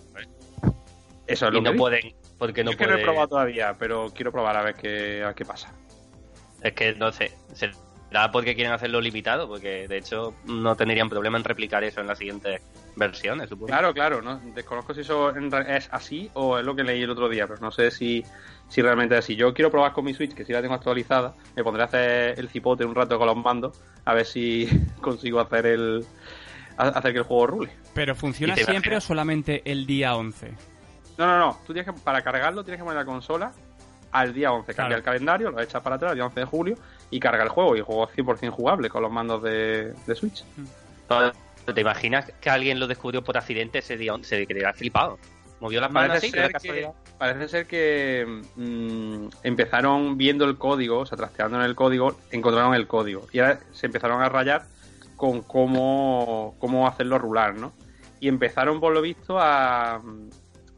eso 1.26 1.46
es 1.46 1.52
y 1.52 1.54
lo 1.54 1.62
no 1.62 1.72
que 1.72 1.78
pueden, 1.78 2.14
porque 2.38 2.62
no 2.62 2.70
es 2.70 2.76
que 2.76 2.86
no 2.86 2.96
he 2.96 3.02
probado 3.02 3.28
todavía, 3.28 3.74
pero 3.78 4.10
quiero 4.14 4.30
probar 4.30 4.56
a 4.56 4.62
ver 4.62 4.74
qué, 4.74 5.22
a 5.22 5.28
ver 5.28 5.34
qué 5.34 5.44
pasa. 5.44 5.72
Es 6.62 6.72
que 6.72 6.94
no 6.94 7.12
sé, 7.12 7.32
será 8.14 8.30
porque 8.30 8.54
quieren 8.54 8.72
hacerlo 8.72 9.00
limitado, 9.00 9.48
porque 9.48 9.88
de 9.88 9.98
hecho 9.98 10.34
no 10.44 10.76
tendrían 10.76 11.08
problema 11.08 11.36
en 11.36 11.42
replicar 11.42 11.82
eso 11.82 12.00
en 12.00 12.06
las 12.06 12.16
siguientes 12.16 12.62
versiones, 12.94 13.48
supongo. 13.48 13.66
Claro, 13.66 13.92
claro, 13.92 14.22
no 14.22 14.38
desconozco 14.54 14.94
si 14.94 15.00
eso 15.00 15.34
es 15.34 15.88
así 15.90 16.30
o 16.34 16.56
es 16.56 16.64
lo 16.64 16.76
que 16.76 16.84
leí 16.84 17.02
el 17.02 17.10
otro 17.10 17.28
día, 17.28 17.48
pero 17.48 17.60
no 17.60 17.72
sé 17.72 17.90
si, 17.90 18.24
si 18.68 18.82
realmente 18.82 19.16
es 19.18 19.24
así. 19.24 19.34
Yo 19.34 19.52
quiero 19.52 19.68
probar 19.68 19.92
con 19.92 20.04
mi 20.04 20.14
Switch, 20.14 20.32
que 20.32 20.44
si 20.44 20.52
la 20.52 20.62
tengo 20.62 20.74
actualizada, 20.74 21.34
me 21.56 21.64
pondré 21.64 21.82
a 21.82 21.86
hacer 21.86 22.38
el 22.38 22.48
cipote 22.48 22.84
un 22.84 22.94
rato 22.94 23.18
con 23.18 23.26
los 23.26 23.36
mandos, 23.36 23.80
a 24.04 24.14
ver 24.14 24.26
si 24.26 24.68
consigo 25.00 25.40
hacer 25.40 25.66
el 25.66 26.04
hacer 26.76 27.12
que 27.12 27.18
el 27.18 27.24
juego 27.24 27.48
rule. 27.48 27.72
¿Pero 27.94 28.14
funciona 28.14 28.52
¿Y 28.52 28.56
te 28.58 28.64
siempre 28.64 28.96
o 28.96 29.00
solamente 29.00 29.60
el 29.64 29.86
día 29.86 30.14
11? 30.14 30.52
No, 31.18 31.26
no, 31.26 31.38
no, 31.38 31.58
tú 31.66 31.72
tienes 31.72 31.92
que, 31.92 32.00
para 32.00 32.22
cargarlo 32.22 32.62
tienes 32.62 32.78
que 32.78 32.84
poner 32.84 32.98
la 32.98 33.04
consola 33.04 33.50
al 34.12 34.32
día 34.32 34.52
11, 34.52 34.66
cambia 34.74 34.86
Claro. 34.86 34.98
el 34.98 35.02
calendario, 35.02 35.50
lo 35.50 35.60
echas 35.60 35.82
para 35.82 35.96
atrás, 35.96 36.12
el 36.12 36.18
día 36.18 36.26
11 36.26 36.38
de 36.40 36.46
julio, 36.46 36.76
y 37.14 37.20
carga 37.20 37.44
el 37.44 37.48
juego, 37.48 37.76
y 37.76 37.78
el 37.78 37.84
juego 37.84 38.08
es 38.08 38.16
100% 38.16 38.50
jugable 38.50 38.88
con 38.88 39.00
los 39.00 39.12
mandos 39.12 39.40
de, 39.40 39.94
de 40.04 40.14
Switch. 40.16 40.44
¿Te 41.72 41.80
imaginas 41.80 42.32
que 42.40 42.50
alguien 42.50 42.80
lo 42.80 42.88
descubrió 42.88 43.22
por 43.22 43.38
accidente 43.38 43.78
ese 43.78 43.96
día? 43.96 44.12
Se 44.22 44.44
quedaría 44.48 44.72
flipado. 44.72 45.16
Movió 45.60 45.80
las 45.80 45.92
manos 45.92 46.08
Parece 46.08 46.26
así, 46.26 46.66
ser, 46.68 46.82
que, 46.82 46.90
parece 47.16 47.48
ser 47.48 47.66
que 47.66 48.42
mm, 48.56 49.28
empezaron 49.44 50.18
viendo 50.18 50.44
el 50.44 50.58
código, 50.58 50.98
o 50.98 51.06
sea, 51.06 51.16
trasteando 51.16 51.56
en 51.58 51.64
el 51.64 51.76
código, 51.76 52.18
encontraron 52.32 52.74
el 52.74 52.88
código. 52.88 53.28
Y 53.32 53.38
ahora 53.38 53.60
se 53.70 53.86
empezaron 53.86 54.20
a 54.20 54.28
rayar 54.28 54.64
con 55.14 55.42
cómo, 55.42 56.56
cómo 56.58 56.88
hacerlo 56.88 57.20
rular, 57.20 57.54
¿no? 57.54 57.72
Y 58.18 58.26
empezaron, 58.26 58.80
por 58.80 58.92
lo 58.92 59.00
visto, 59.00 59.38
a, 59.38 60.02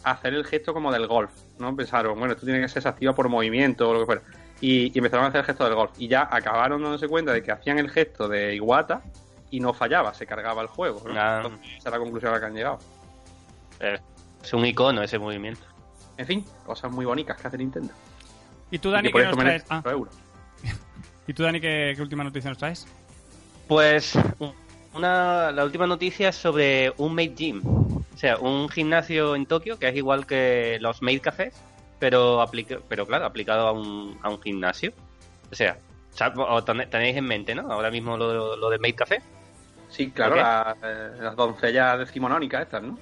a 0.04 0.10
hacer 0.10 0.34
el 0.34 0.44
gesto 0.44 0.74
como 0.74 0.92
del 0.92 1.06
golf, 1.06 1.30
¿no? 1.58 1.74
Pensaron, 1.74 2.18
bueno, 2.18 2.34
esto 2.34 2.44
tiene 2.44 2.60
que 2.60 2.68
ser 2.68 2.82
desactiva 2.82 3.14
por 3.14 3.30
movimiento 3.30 3.88
o 3.88 3.94
lo 3.94 4.00
que 4.00 4.06
fuera. 4.06 4.22
Y, 4.60 4.90
y 4.94 4.98
empezaron 4.98 5.26
a 5.26 5.28
hacer 5.28 5.40
el 5.40 5.46
gesto 5.46 5.64
del 5.64 5.74
golf. 5.74 5.90
Y 5.98 6.08
ya 6.08 6.28
acabaron 6.30 6.82
dándose 6.82 7.08
cuenta 7.08 7.32
de 7.32 7.42
que 7.42 7.52
hacían 7.52 7.78
el 7.78 7.90
gesto 7.90 8.28
de 8.28 8.54
Iwata 8.56 9.02
y 9.50 9.60
no 9.60 9.72
fallaba, 9.74 10.14
se 10.14 10.26
cargaba 10.26 10.62
el 10.62 10.68
juego. 10.68 11.02
¿no? 11.06 11.14
Ah. 11.20 11.42
Entonces, 11.44 11.66
esa 11.78 11.88
es 11.88 11.92
la 11.92 11.98
conclusión 11.98 12.30
a 12.30 12.34
la 12.34 12.40
que 12.40 12.46
han 12.46 12.54
llegado. 12.54 12.78
Eh, 13.80 13.98
Es 14.42 14.52
un 14.52 14.64
icono 14.64 15.02
ese 15.02 15.18
movimiento. 15.18 15.60
En 16.16 16.26
fin, 16.26 16.44
cosas 16.64 16.90
muy 16.90 17.04
bonitas 17.04 17.36
que 17.40 17.46
hace 17.46 17.58
Nintendo. 17.58 17.92
¿Y 18.70 18.78
tú, 18.78 18.88
Y 18.88 18.92
Dani, 18.92 19.12
que 19.12 19.18
qué 19.18 19.24
nos 19.24 19.36
traes? 19.36 19.64
Ah, 19.68 19.80
4 19.82 19.90
euros. 19.92 20.14
¿Y 21.26 21.34
tú, 21.34 21.42
Dani, 21.42 21.60
qué, 21.60 21.92
qué 21.94 22.02
última 22.02 22.24
noticia 22.24 22.48
nos 22.50 22.58
traes? 22.58 22.86
Pues 23.68 24.18
una, 24.94 25.50
la 25.52 25.64
última 25.64 25.86
noticia 25.86 26.30
es 26.30 26.36
sobre 26.36 26.92
un 26.96 27.14
Made 27.14 27.34
Gym. 27.34 27.62
O 27.64 28.18
sea, 28.18 28.38
un 28.38 28.68
gimnasio 28.68 29.36
en 29.36 29.44
Tokio 29.44 29.78
que 29.78 29.88
es 29.88 29.96
igual 29.96 30.26
que 30.26 30.78
los 30.80 31.02
Made 31.02 31.20
Cafés, 31.20 31.54
pero, 31.98 32.40
aplica, 32.40 32.78
pero 32.88 33.06
claro, 33.06 33.24
aplicado 33.26 33.66
a 33.68 33.72
un, 33.72 34.18
a 34.22 34.28
un 34.30 34.40
gimnasio. 34.40 34.92
O 35.50 35.54
sea, 35.54 35.78
tenéis 36.90 37.16
en 37.16 37.24
mente, 37.24 37.54
¿no? 37.54 37.70
Ahora 37.70 37.90
mismo 37.90 38.16
lo, 38.16 38.56
lo 38.56 38.70
de 38.70 38.78
Made 38.78 38.94
Café. 38.94 39.22
Sí, 39.88 40.10
claro, 40.10 40.36
eh, 40.82 41.10
las 41.20 41.36
doncellas 41.36 41.98
decimonónicas 41.98 42.62
estas, 42.62 42.82
¿no? 42.82 42.98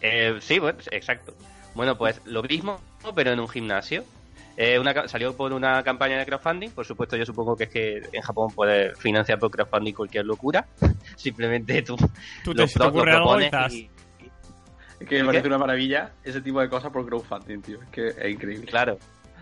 Eh, 0.00 0.36
sí, 0.40 0.58
bueno, 0.58 0.78
exacto. 0.90 1.34
Bueno, 1.74 1.96
pues 1.96 2.20
lo 2.26 2.42
mismo, 2.42 2.80
pero 3.14 3.32
en 3.32 3.40
un 3.40 3.48
gimnasio. 3.48 4.04
Eh, 4.56 4.78
una, 4.78 4.92
ca- 4.92 5.08
salió 5.08 5.34
por 5.34 5.52
una 5.54 5.82
campaña 5.82 6.18
de 6.18 6.26
crowdfunding. 6.26 6.70
Por 6.70 6.84
supuesto, 6.84 7.16
yo 7.16 7.24
supongo 7.24 7.56
que 7.56 7.64
es 7.64 7.70
que 7.70 8.02
en 8.12 8.20
Japón 8.20 8.50
puedes 8.54 8.98
financiar 8.98 9.38
por 9.38 9.50
crowdfunding 9.50 9.94
cualquier 9.94 10.26
locura. 10.26 10.66
Simplemente 11.16 11.80
tú, 11.82 11.96
¿Tú 12.44 12.52
lo 12.52 12.64
te, 12.64 12.68
se 12.68 12.78
te 12.78 12.84
lo 12.84 12.90
ocurre 12.90 13.12
algo 13.12 13.40
y 13.40 13.48
propones 13.48 13.52
estás- 13.52 13.72
y- 13.72 13.90
Es 15.02 15.08
que 15.08 15.14
me 15.16 15.20
¿El 15.20 15.26
parece 15.26 15.48
una 15.48 15.58
maravilla 15.58 16.12
ese 16.22 16.40
tipo 16.40 16.60
de 16.60 16.68
cosas 16.68 16.92
por 16.92 17.04
crowdfunding, 17.06 17.60
tío. 17.60 17.82
Es 17.82 17.88
que 17.88 18.06
es 18.08 18.30
increíble. 18.30 18.66
Claro. 18.66 18.98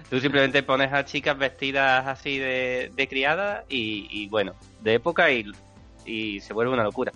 Tú 0.09 0.19
simplemente 0.19 0.63
pones 0.63 0.93
a 0.93 1.05
chicas 1.05 1.39
vestidas 1.39 2.07
así 2.07 2.39
de, 2.39 2.91
de 2.95 3.09
criadas 3.09 3.65
y, 3.69 4.09
y, 4.11 4.29
bueno, 4.29 4.55
de 4.81 4.95
época 4.95 5.31
y, 5.31 5.45
y 6.05 6.41
se 6.41 6.53
vuelve 6.53 6.73
una 6.73 6.83
locura. 6.83 7.13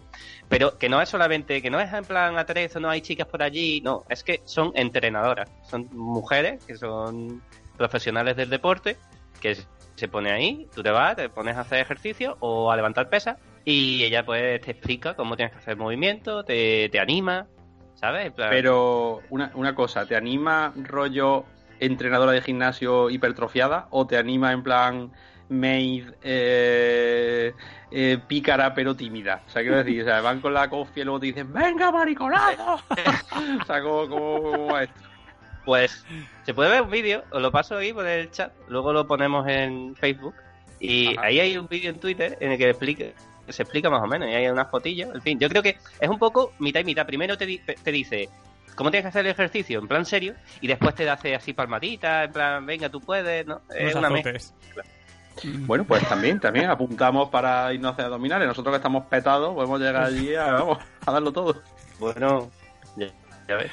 Pero 0.48 0.78
que 0.78 0.88
no 0.88 1.00
es 1.00 1.08
solamente, 1.08 1.60
que 1.60 1.70
no 1.70 1.80
es 1.80 1.92
en 1.92 2.04
plan 2.04 2.38
atrezo, 2.38 2.78
no 2.78 2.90
hay 2.90 3.00
chicas 3.00 3.26
por 3.26 3.42
allí, 3.42 3.80
no, 3.80 4.04
es 4.08 4.22
que 4.22 4.42
son 4.44 4.70
entrenadoras, 4.76 5.50
son 5.68 5.88
mujeres 5.92 6.64
que 6.64 6.76
son 6.76 7.42
profesionales 7.76 8.36
del 8.36 8.50
deporte, 8.50 8.96
que 9.40 9.56
se 9.96 10.08
pone 10.08 10.30
ahí, 10.30 10.68
tú 10.72 10.82
te 10.82 10.90
vas, 10.90 11.16
te 11.16 11.28
pones 11.28 11.56
a 11.56 11.62
hacer 11.62 11.80
ejercicio 11.80 12.36
o 12.40 12.70
a 12.70 12.76
levantar 12.76 13.08
pesas 13.08 13.38
y 13.64 14.04
ella 14.04 14.24
pues 14.24 14.60
te 14.60 14.72
explica 14.72 15.14
cómo 15.14 15.36
tienes 15.36 15.52
que 15.52 15.58
hacer 15.58 15.76
movimiento, 15.76 16.44
te, 16.44 16.88
te 16.90 17.00
anima, 17.00 17.48
¿sabes? 17.94 18.32
Plan- 18.32 18.50
Pero 18.50 19.22
una, 19.30 19.50
una 19.54 19.74
cosa, 19.74 20.06
¿te 20.06 20.16
anima 20.16 20.72
rollo 20.76 21.44
entrenadora 21.80 22.32
de 22.32 22.40
gimnasio 22.42 23.10
hipertrofiada 23.10 23.86
o 23.90 24.06
te 24.06 24.16
anima 24.16 24.52
en 24.52 24.62
plan 24.62 25.10
maid 25.48 26.08
eh, 26.22 27.52
eh, 27.90 28.18
pícara 28.26 28.74
pero 28.74 28.94
tímida? 28.94 29.42
O 29.46 29.50
sea, 29.50 29.62
quiero 29.62 29.78
decir, 29.78 30.02
o 30.02 30.04
sea, 30.04 30.20
van 30.20 30.40
con 30.40 30.54
la 30.54 30.68
cofia 30.70 31.02
y 31.02 31.04
luego 31.04 31.20
te 31.20 31.26
dicen 31.26 31.52
¡Venga, 31.52 31.90
mariconazo! 31.90 32.74
o 33.62 33.64
sea, 33.66 33.82
¿cómo, 33.82 34.08
cómo, 34.08 34.78
esto? 34.78 35.00
Pues 35.64 36.04
se 36.44 36.52
puede 36.52 36.70
ver 36.70 36.82
un 36.82 36.90
vídeo, 36.90 37.24
os 37.30 37.40
lo 37.40 37.50
paso 37.50 37.76
ahí 37.76 37.92
por 37.92 38.06
el 38.06 38.30
chat, 38.30 38.52
luego 38.68 38.92
lo 38.92 39.06
ponemos 39.06 39.48
en 39.48 39.96
Facebook 39.96 40.34
y 40.78 41.16
Ajá. 41.16 41.26
ahí 41.26 41.40
hay 41.40 41.56
un 41.56 41.66
vídeo 41.68 41.88
en 41.90 41.98
Twitter 41.98 42.36
en 42.40 42.52
el 42.52 42.58
que 42.58 42.68
explica, 42.68 43.04
se 43.48 43.62
explica 43.62 43.90
más 43.90 44.02
o 44.02 44.06
menos 44.06 44.28
y 44.28 44.32
hay 44.34 44.48
unas 44.48 44.70
fotillos, 44.70 45.14
en 45.14 45.22
fin, 45.22 45.38
yo 45.38 45.48
creo 45.48 45.62
que 45.62 45.76
es 46.00 46.08
un 46.08 46.18
poco 46.18 46.52
mitad 46.58 46.80
y 46.80 46.84
mitad. 46.84 47.06
Primero 47.06 47.36
te, 47.36 47.46
di- 47.46 47.58
te 47.58 47.92
dice 47.92 48.28
cómo 48.74 48.90
tienes 48.90 49.04
que 49.04 49.08
hacer 49.08 49.24
el 49.26 49.32
ejercicio 49.32 49.78
en 49.78 49.86
plan 49.88 50.04
serio 50.04 50.34
y 50.60 50.66
después 50.66 50.94
te 50.94 51.08
hace 51.08 51.34
así 51.34 51.52
palmaditas, 51.52 52.26
en 52.26 52.32
plan 52.32 52.66
venga 52.66 52.88
tú 52.88 53.00
puedes, 53.00 53.46
¿no? 53.46 53.60
Es 53.74 53.94
una. 53.94 54.10
Mm. 55.42 55.66
Bueno, 55.66 55.84
pues 55.84 56.06
también, 56.08 56.38
también 56.38 56.70
apuntamos 56.70 57.28
para 57.28 57.72
irnos 57.74 57.90
a 57.90 57.92
hacer 57.94 58.04
abdominales. 58.04 58.46
Nosotros 58.46 58.72
que 58.72 58.76
estamos 58.76 59.06
petados 59.06 59.52
podemos 59.52 59.80
llegar 59.80 60.04
allí 60.04 60.32
a, 60.36 60.52
vamos, 60.52 60.78
a 61.04 61.10
darlo 61.12 61.32
todo. 61.32 61.60
Bueno, 61.98 62.50
ya, 62.96 63.08
ya 63.48 63.56
ves. 63.56 63.72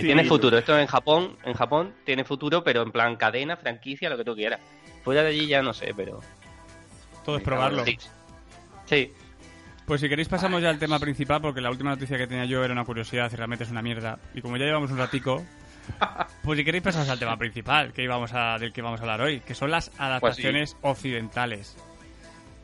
Tiene 0.00 0.24
futuro. 0.24 0.56
Esto 0.56 0.78
en 0.78 0.86
Japón, 0.86 1.36
en 1.44 1.52
Japón 1.52 1.94
tiene 2.04 2.24
futuro, 2.24 2.64
pero 2.64 2.80
en 2.82 2.92
plan 2.92 3.16
cadena, 3.16 3.58
franquicia, 3.58 4.08
lo 4.08 4.16
que 4.16 4.24
tú 4.24 4.34
quieras. 4.34 4.60
Fuera 5.04 5.22
de 5.22 5.28
allí 5.28 5.46
ya 5.48 5.60
no 5.62 5.74
sé, 5.74 5.92
pero 5.94 6.20
Todo 7.26 7.36
es 7.36 7.42
probarlo. 7.42 7.84
sí. 7.84 7.98
Sí, 8.88 9.12
Pues 9.86 10.00
si 10.00 10.08
queréis 10.08 10.28
pasamos 10.28 10.62
ya 10.62 10.70
al 10.70 10.78
tema 10.78 10.98
principal, 10.98 11.40
porque 11.40 11.60
la 11.60 11.70
última 11.70 11.90
noticia 11.90 12.16
que 12.16 12.26
tenía 12.26 12.44
yo 12.46 12.64
era 12.64 12.72
una 12.72 12.84
curiosidad 12.84 13.30
y 13.32 13.36
realmente 13.36 13.64
es 13.64 13.70
una 13.70 13.82
mierda. 13.82 14.18
Y 14.34 14.40
como 14.40 14.56
ya 14.56 14.64
llevamos 14.64 14.90
un 14.90 14.98
ratico, 14.98 15.44
pues 16.42 16.58
si 16.58 16.64
queréis 16.64 16.84
pasamos 16.84 17.08
al 17.08 17.18
tema 17.18 17.36
principal 17.36 17.92
que 17.92 18.02
íbamos 18.02 18.32
a, 18.34 18.58
del 18.58 18.72
que 18.72 18.82
vamos 18.82 19.00
a 19.00 19.02
hablar 19.04 19.20
hoy, 19.22 19.40
que 19.40 19.54
son 19.54 19.70
las 19.70 19.90
adaptaciones 19.98 20.76
occidentales. 20.82 21.76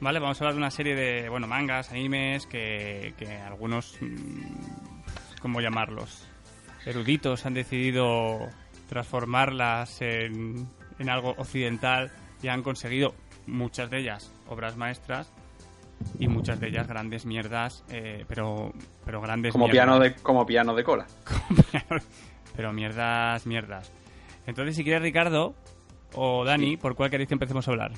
¿Vale? 0.01 0.19
Vamos 0.19 0.41
a 0.41 0.45
hablar 0.45 0.55
de 0.55 0.59
una 0.59 0.71
serie 0.71 0.95
de, 0.95 1.29
bueno, 1.29 1.47
mangas, 1.47 1.91
animes, 1.91 2.47
que, 2.47 3.15
que 3.17 3.37
algunos, 3.37 3.97
mm, 4.01 5.41
¿cómo 5.41 5.61
llamarlos? 5.61 6.27
Eruditos 6.85 7.47
han 7.47 7.55
decidido 7.55 8.51
transformarlas 8.89 10.03
en, 10.03 10.69
en 10.99 11.09
algo 11.09 11.31
occidental 11.39 12.11
y 12.43 12.49
han 12.49 12.63
conseguido 12.63 13.15
muchas 13.47 13.89
de 13.89 14.01
ellas 14.01 14.31
obras 14.47 14.77
maestras 14.77 15.33
y 16.19 16.29
muchas 16.29 16.61
de 16.61 16.69
ellas 16.69 16.87
grandes 16.87 17.27
mierdas, 17.27 17.85
eh, 17.91 18.25
pero, 18.29 18.73
pero 19.05 19.21
grandes 19.21 19.53
Como 19.53 19.67
mierdas. 19.67 19.85
piano, 19.87 19.99
de, 20.01 20.15
como 20.17 20.47
piano 20.47 20.75
de 20.75 20.85
cola. 20.85 21.07
pero 22.57 22.73
mierdas, 22.73 23.47
mierdas. 23.47 23.93
Entonces, 24.47 24.77
si 24.77 24.85
quieres, 24.85 25.03
Ricardo 25.03 25.55
o 26.15 26.45
Dani, 26.45 26.77
¿por 26.77 26.95
cuál 26.95 27.11
queréis 27.11 27.29
que 27.29 27.35
empecemos 27.35 27.67
a 27.67 27.71
hablar? 27.71 27.93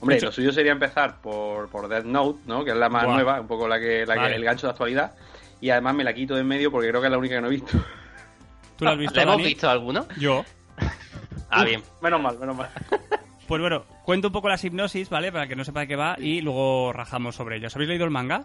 Hombre, 0.00 0.16
Mucho- 0.16 0.26
lo 0.26 0.32
suyo 0.32 0.52
sería 0.52 0.72
empezar 0.72 1.20
por, 1.20 1.68
por 1.68 1.88
Death 1.88 2.04
Note, 2.04 2.38
¿no? 2.46 2.64
Que 2.64 2.70
es 2.70 2.76
la 2.76 2.88
más 2.88 3.04
Buah. 3.04 3.14
nueva, 3.14 3.40
un 3.40 3.48
poco 3.48 3.66
la 3.66 3.80
que, 3.80 4.06
la 4.06 4.14
que- 4.14 4.20
Vale. 4.20 4.36
el 4.36 4.44
gancho 4.44 4.66
de 4.68 4.70
actualidad. 4.70 5.14
Y 5.60 5.70
además 5.70 5.94
me 5.96 6.04
la 6.04 6.14
quito 6.14 6.34
de 6.34 6.42
en 6.42 6.46
medio 6.46 6.70
porque 6.70 6.88
creo 6.88 7.00
que 7.00 7.08
es 7.08 7.10
la 7.10 7.18
única 7.18 7.34
que 7.34 7.40
no 7.40 7.48
he 7.48 7.50
visto. 7.50 7.76
¿Tú 8.76 8.84
lo 8.84 8.92
has 8.92 8.98
visto, 8.98 9.16
¿La 9.16 9.22
hemos 9.24 9.36
Dani? 9.38 9.44
visto 9.48 9.68
alguno? 9.68 10.06
Yo. 10.20 10.44
Ah, 11.50 11.64
bien. 11.64 11.82
Menos 12.00 12.20
mal, 12.22 12.38
menos 12.38 12.56
mal. 12.56 12.70
Pues 13.48 13.60
bueno, 13.62 13.84
cuento 14.04 14.28
un 14.28 14.32
poco 14.32 14.48
las 14.48 14.62
hipnosis, 14.62 15.08
¿vale? 15.08 15.32
Para 15.32 15.48
que 15.48 15.56
no 15.56 15.64
sepa 15.64 15.80
de 15.80 15.88
qué 15.88 15.96
va 15.96 16.16
y 16.18 16.40
luego 16.42 16.92
rajamos 16.92 17.34
sobre 17.34 17.56
ello. 17.56 17.66
¿Os 17.68 17.74
habéis 17.74 17.88
leído 17.88 18.04
el 18.04 18.10
manga? 18.10 18.44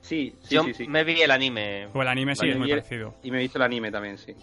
Sí, 0.00 0.34
sí, 0.42 0.54
Yo 0.54 0.62
sí, 0.64 0.74
sí. 0.74 0.86
me 0.86 1.02
vi 1.04 1.22
el 1.22 1.30
anime. 1.30 1.86
O 1.94 2.02
el 2.02 2.08
anime 2.08 2.34
sí, 2.36 2.40
Vale, 2.42 2.52
es 2.52 2.58
muy 2.58 2.70
el- 2.70 2.78
parecido. 2.78 3.14
Y 3.22 3.30
me 3.30 3.38
he 3.38 3.40
visto 3.40 3.58
el 3.58 3.62
anime 3.64 3.90
también, 3.90 4.18
sí. 4.18 4.34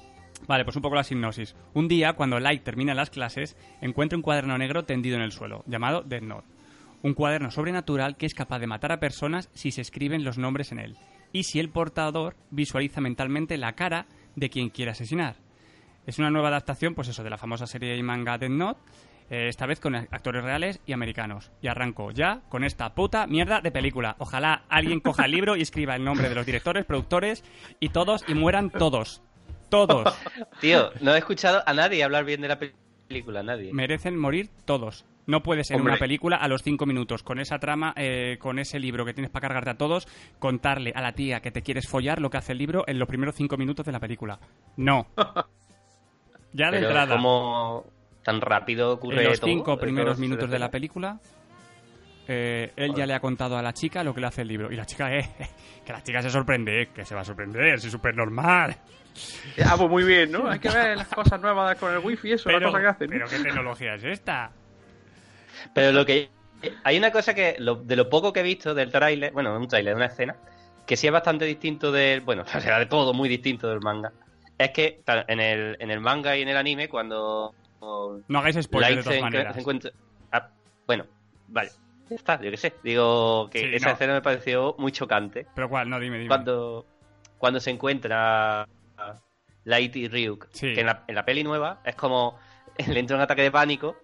Vale, 0.47 0.65
pues 0.65 0.75
un 0.75 0.82
poco 0.82 0.95
la 0.95 1.06
hipnosis. 1.10 1.56
Un 1.73 1.88
día, 1.88 2.13
cuando 2.13 2.39
Light 2.39 2.63
termina 2.63 2.93
las 2.95 3.12
clases, 3.12 3.56
encuentra 3.82 4.17
un 4.17 4.23
cuaderno 4.23 4.58
negro 4.58 4.84
tendido 4.84 5.15
en 5.15 5.21
el 5.21 5.32
suelo, 5.32 5.63
llamado 5.67 6.01
Death 6.01 6.23
Note. 6.23 6.47
Un 7.03 7.13
cuaderno 7.13 7.51
sobrenatural 7.51 8.17
que 8.17 8.25
es 8.25 8.34
capaz 8.34 8.60
de 8.60 8.67
matar 8.67 8.91
a 8.91 8.99
personas 8.99 9.49
si 9.53 9.71
se 9.71 9.82
escriben 9.82 10.23
los 10.23 10.38
nombres 10.38 10.71
en 10.71 10.79
él. 10.79 10.97
Y 11.32 11.43
si 11.43 11.60
el 11.60 11.69
portador 11.69 12.36
visualiza 12.49 12.99
mentalmente 12.99 13.58
la 13.58 13.73
cara 13.73 14.08
de 14.36 14.49
quien 14.49 14.69
quiere 14.69 14.91
asesinar. 14.91 15.36
Es 16.08 16.17
una 16.19 16.29
nueva 16.32 16.47
adaptación, 16.49 16.95
pues 16.95 17.08
eso, 17.10 17.23
de 17.23 17.29
la 17.29 17.38
famosa 17.38 17.67
serie 17.67 17.95
y 17.95 18.03
manga 18.03 18.38
Death 18.38 18.51
Note, 18.51 18.82
eh, 19.29 19.47
esta 19.47 19.65
vez 19.65 19.79
con 19.79 19.95
actores 19.95 20.43
reales 20.43 20.79
y 20.86 20.93
americanos. 20.93 21.51
Y 21.62 21.67
arranco 21.67 22.12
ya 22.12 22.41
con 22.49 22.63
esta 22.63 22.93
puta 22.93 23.27
mierda 23.27 23.62
de 23.62 23.71
película. 23.71 24.15
Ojalá 24.19 24.63
alguien 24.69 24.99
coja 24.99 25.25
el 25.25 25.31
libro 25.31 25.55
y 25.55 25.62
escriba 25.62 25.95
el 25.95 26.03
nombre 26.03 26.29
de 26.29 26.36
los 26.36 26.45
directores, 26.45 26.86
productores 26.86 27.43
y 27.79 27.89
todos 27.89 28.23
y 28.27 28.33
mueran 28.33 28.69
todos. 28.69 29.21
Todos. 29.69 30.13
Tío, 30.62 30.91
no 31.01 31.15
he 31.15 31.17
escuchado 31.17 31.63
a 31.65 31.73
nadie 31.73 32.03
hablar 32.03 32.25
bien 32.25 32.41
de 32.41 32.47
la 32.47 32.59
película, 33.07 33.43
nadie. 33.43 33.73
Merecen 33.73 34.17
morir 34.17 34.49
todos. 34.65 35.05
No 35.25 35.41
puedes 35.41 35.71
en 35.71 35.77
Hombre. 35.77 35.93
una 35.93 35.99
película 35.99 36.36
a 36.36 36.49
los 36.49 36.63
cinco 36.63 36.86
minutos, 36.86 37.23
con 37.23 37.39
esa 37.39 37.57
trama, 37.57 37.93
eh, 37.95 38.38
con 38.41 38.59
ese 38.59 38.77
libro 38.77 39.05
que 39.05 39.13
tienes 39.13 39.31
para 39.31 39.47
cargarte 39.47 39.69
a 39.69 39.77
todos, 39.77 40.05
contarle 40.38 40.91
a 40.93 41.01
la 41.01 41.13
tía 41.13 41.39
que 41.39 41.49
te 41.49 41.62
quieres 41.62 41.88
follar 41.88 42.19
lo 42.19 42.29
que 42.29 42.38
hace 42.38 42.51
el 42.51 42.57
libro 42.57 42.83
en 42.88 42.99
los 42.99 43.07
primeros 43.07 43.33
cinco 43.36 43.55
minutos 43.55 43.86
de 43.86 43.93
la 43.93 43.99
película. 44.01 44.39
No. 44.75 45.07
Ya 46.55 46.67
de 46.67 46.77
Pero 46.77 46.88
entrada. 46.89 47.15
¿cómo 47.15 47.83
tan 48.23 48.41
rápido 48.41 48.91
ocurre 48.93 49.23
en 49.23 49.29
los 49.29 49.39
todo? 49.39 49.49
cinco 49.49 49.77
primeros 49.77 50.15
Todo 50.15 50.21
minutos 50.21 50.49
de 50.49 50.59
la 50.59 50.71
película, 50.71 51.19
eh, 52.27 52.71
él 52.75 52.93
ya 52.95 53.05
le 53.05 53.13
ha 53.13 53.19
contado 53.19 53.57
a 53.57 53.62
la 53.62 53.73
chica 53.73 54.03
lo 54.03 54.13
que 54.13 54.21
le 54.21 54.27
hace 54.27 54.41
el 54.43 54.47
libro. 54.47 54.71
Y 54.71 54.75
la 54.75 54.86
chica, 54.86 55.13
eh, 55.17 55.29
que 55.86 55.91
la 55.93 56.01
chica 56.01 56.21
se 56.21 56.29
sorprende, 56.29 56.83
eh, 56.83 56.88
que 56.93 57.05
se 57.05 57.15
va 57.15 57.21
a 57.21 57.25
sorprender, 57.25 57.65
es 57.75 57.83
súper 57.83 58.15
normal. 58.15 58.75
Ah, 59.65 59.75
pues 59.77 59.89
muy 59.89 60.03
bien, 60.03 60.31
¿no? 60.31 60.47
Hay 60.49 60.59
que 60.59 60.69
ver 60.69 60.97
las 60.97 61.07
cosas 61.09 61.39
nuevas 61.39 61.75
con 61.77 61.93
el 61.93 61.99
wifi 61.99 62.31
eso, 62.33 62.45
Pero, 62.45 62.59
las 62.59 62.67
cosas 62.69 62.81
que 62.81 62.88
hacen. 62.88 63.09
pero 63.09 63.27
¿qué 63.29 63.39
tecnología 63.39 63.95
es 63.95 64.03
esta? 64.03 64.51
Pero 65.73 65.91
lo 65.91 66.05
que 66.05 66.29
hay 66.83 66.97
una 66.97 67.12
cosa 67.12 67.33
que 67.33 67.55
lo- 67.59 67.75
de 67.75 67.95
lo 67.95 68.09
poco 68.09 68.31
que 68.33 68.39
he 68.39 68.43
visto 68.43 68.73
del 68.73 68.91
tráiler, 68.91 69.31
bueno, 69.33 69.55
un 69.57 69.67
tráiler, 69.67 69.95
una 69.95 70.05
escena, 70.05 70.36
que 70.88 70.95
sí 70.97 71.07
es 71.07 71.13
bastante 71.13 71.45
distinto 71.45 71.91
del, 71.91 72.21
bueno, 72.21 72.43
o 72.55 72.59
sea, 72.59 72.79
de 72.79 72.86
todo 72.86 73.13
muy 73.13 73.29
distinto 73.29 73.67
del 73.69 73.81
manga. 73.81 74.12
Es 74.57 74.71
que 74.71 75.01
en 75.27 75.39
el, 75.39 75.77
en 75.79 75.91
el 75.91 75.99
manga 75.99 76.38
y 76.38 76.41
en 76.41 76.47
el 76.49 76.57
anime 76.57 76.88
cuando 76.88 77.53
No 78.28 78.39
hagáis 78.39 78.58
spoilers 78.62 78.98
de 78.98 79.04
todas 79.04 79.22
maneras. 79.22 79.58
encuentra, 79.58 79.91
ah, 80.32 80.50
bueno, 80.88 81.06
vale, 81.48 81.69
ya 82.10 82.15
está, 82.15 82.41
yo 82.41 82.52
qué 82.52 82.58
sé. 82.58 82.74
Digo 82.84 83.50
que 83.50 83.60
Sí, 83.60 83.65
esa 83.76 83.88
no. 83.88 83.93
escena 83.93 84.13
me 84.13 84.22
pareció 84.22 84.76
muy 84.78 84.91
chocante 84.91 85.48
Pero 85.56 85.69
cuál, 85.69 85.89
no, 85.89 86.00
dime, 86.00 86.17
dime. 86.17 86.28
cuando 86.28 86.86
cuando 87.38 87.60
se 87.60 87.72
encuentra 87.72 88.67
Light 89.65 89.96
y 89.96 90.08
Ryuk, 90.08 90.48
Sí. 90.52 90.74
que 90.74 90.82
en 90.82 90.88
la, 90.88 91.04
en 91.08 91.15
la 91.15 91.26
peli 91.26 91.43
nueva 91.43 91.82
es 91.86 91.96
como 91.96 92.38
le 92.88 93.00
entra 93.00 93.15
un 93.17 93.22
ataque 93.22 93.41
de 93.43 93.52
pánico 93.52 93.98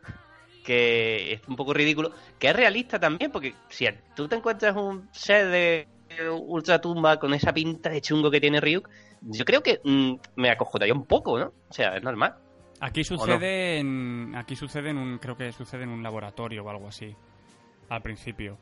que 0.66 1.34
es 1.34 1.42
un 1.48 1.56
poco 1.56 1.74
ridículo, 1.74 2.12
que 2.38 2.50
es 2.50 2.56
realista 2.56 3.00
también, 3.00 3.32
porque 3.32 3.56
si 3.70 3.88
tú 4.16 4.28
te 4.28 4.36
encuentras 4.36 4.76
un 4.76 5.08
set 5.12 5.48
de 5.48 5.88
ultratumba 6.30 7.18
con 7.18 7.34
esa 7.34 7.54
pinta 7.54 7.90
de 7.90 8.02
chungo 8.02 8.30
que 8.30 8.42
tiene 8.42 8.60
Ryuk, 8.60 8.88
yo 9.22 9.46
creo 9.46 9.64
que 9.64 9.80
mm, 9.84 10.14
me 10.36 10.50
acojotaría 10.52 10.94
un 10.94 11.06
poco, 11.06 11.40
¿no? 11.40 11.54
O 11.70 11.74
sea, 11.74 11.96
es 11.98 12.04
normal. 12.04 12.36
Aquí 12.82 13.04
sucede 13.04 13.80
en. 13.80 14.34
Aquí 14.36 14.56
sucede 14.56 14.90
en 14.90 14.98
un. 14.98 15.18
Creo 15.18 15.36
que 15.36 15.52
sucede 15.52 15.84
en 15.84 15.90
un 15.90 16.02
laboratorio 16.04 16.64
o 16.64 16.70
algo 16.70 16.88
así. 16.88 17.16
Al 17.90 18.02
principio. 18.02 18.58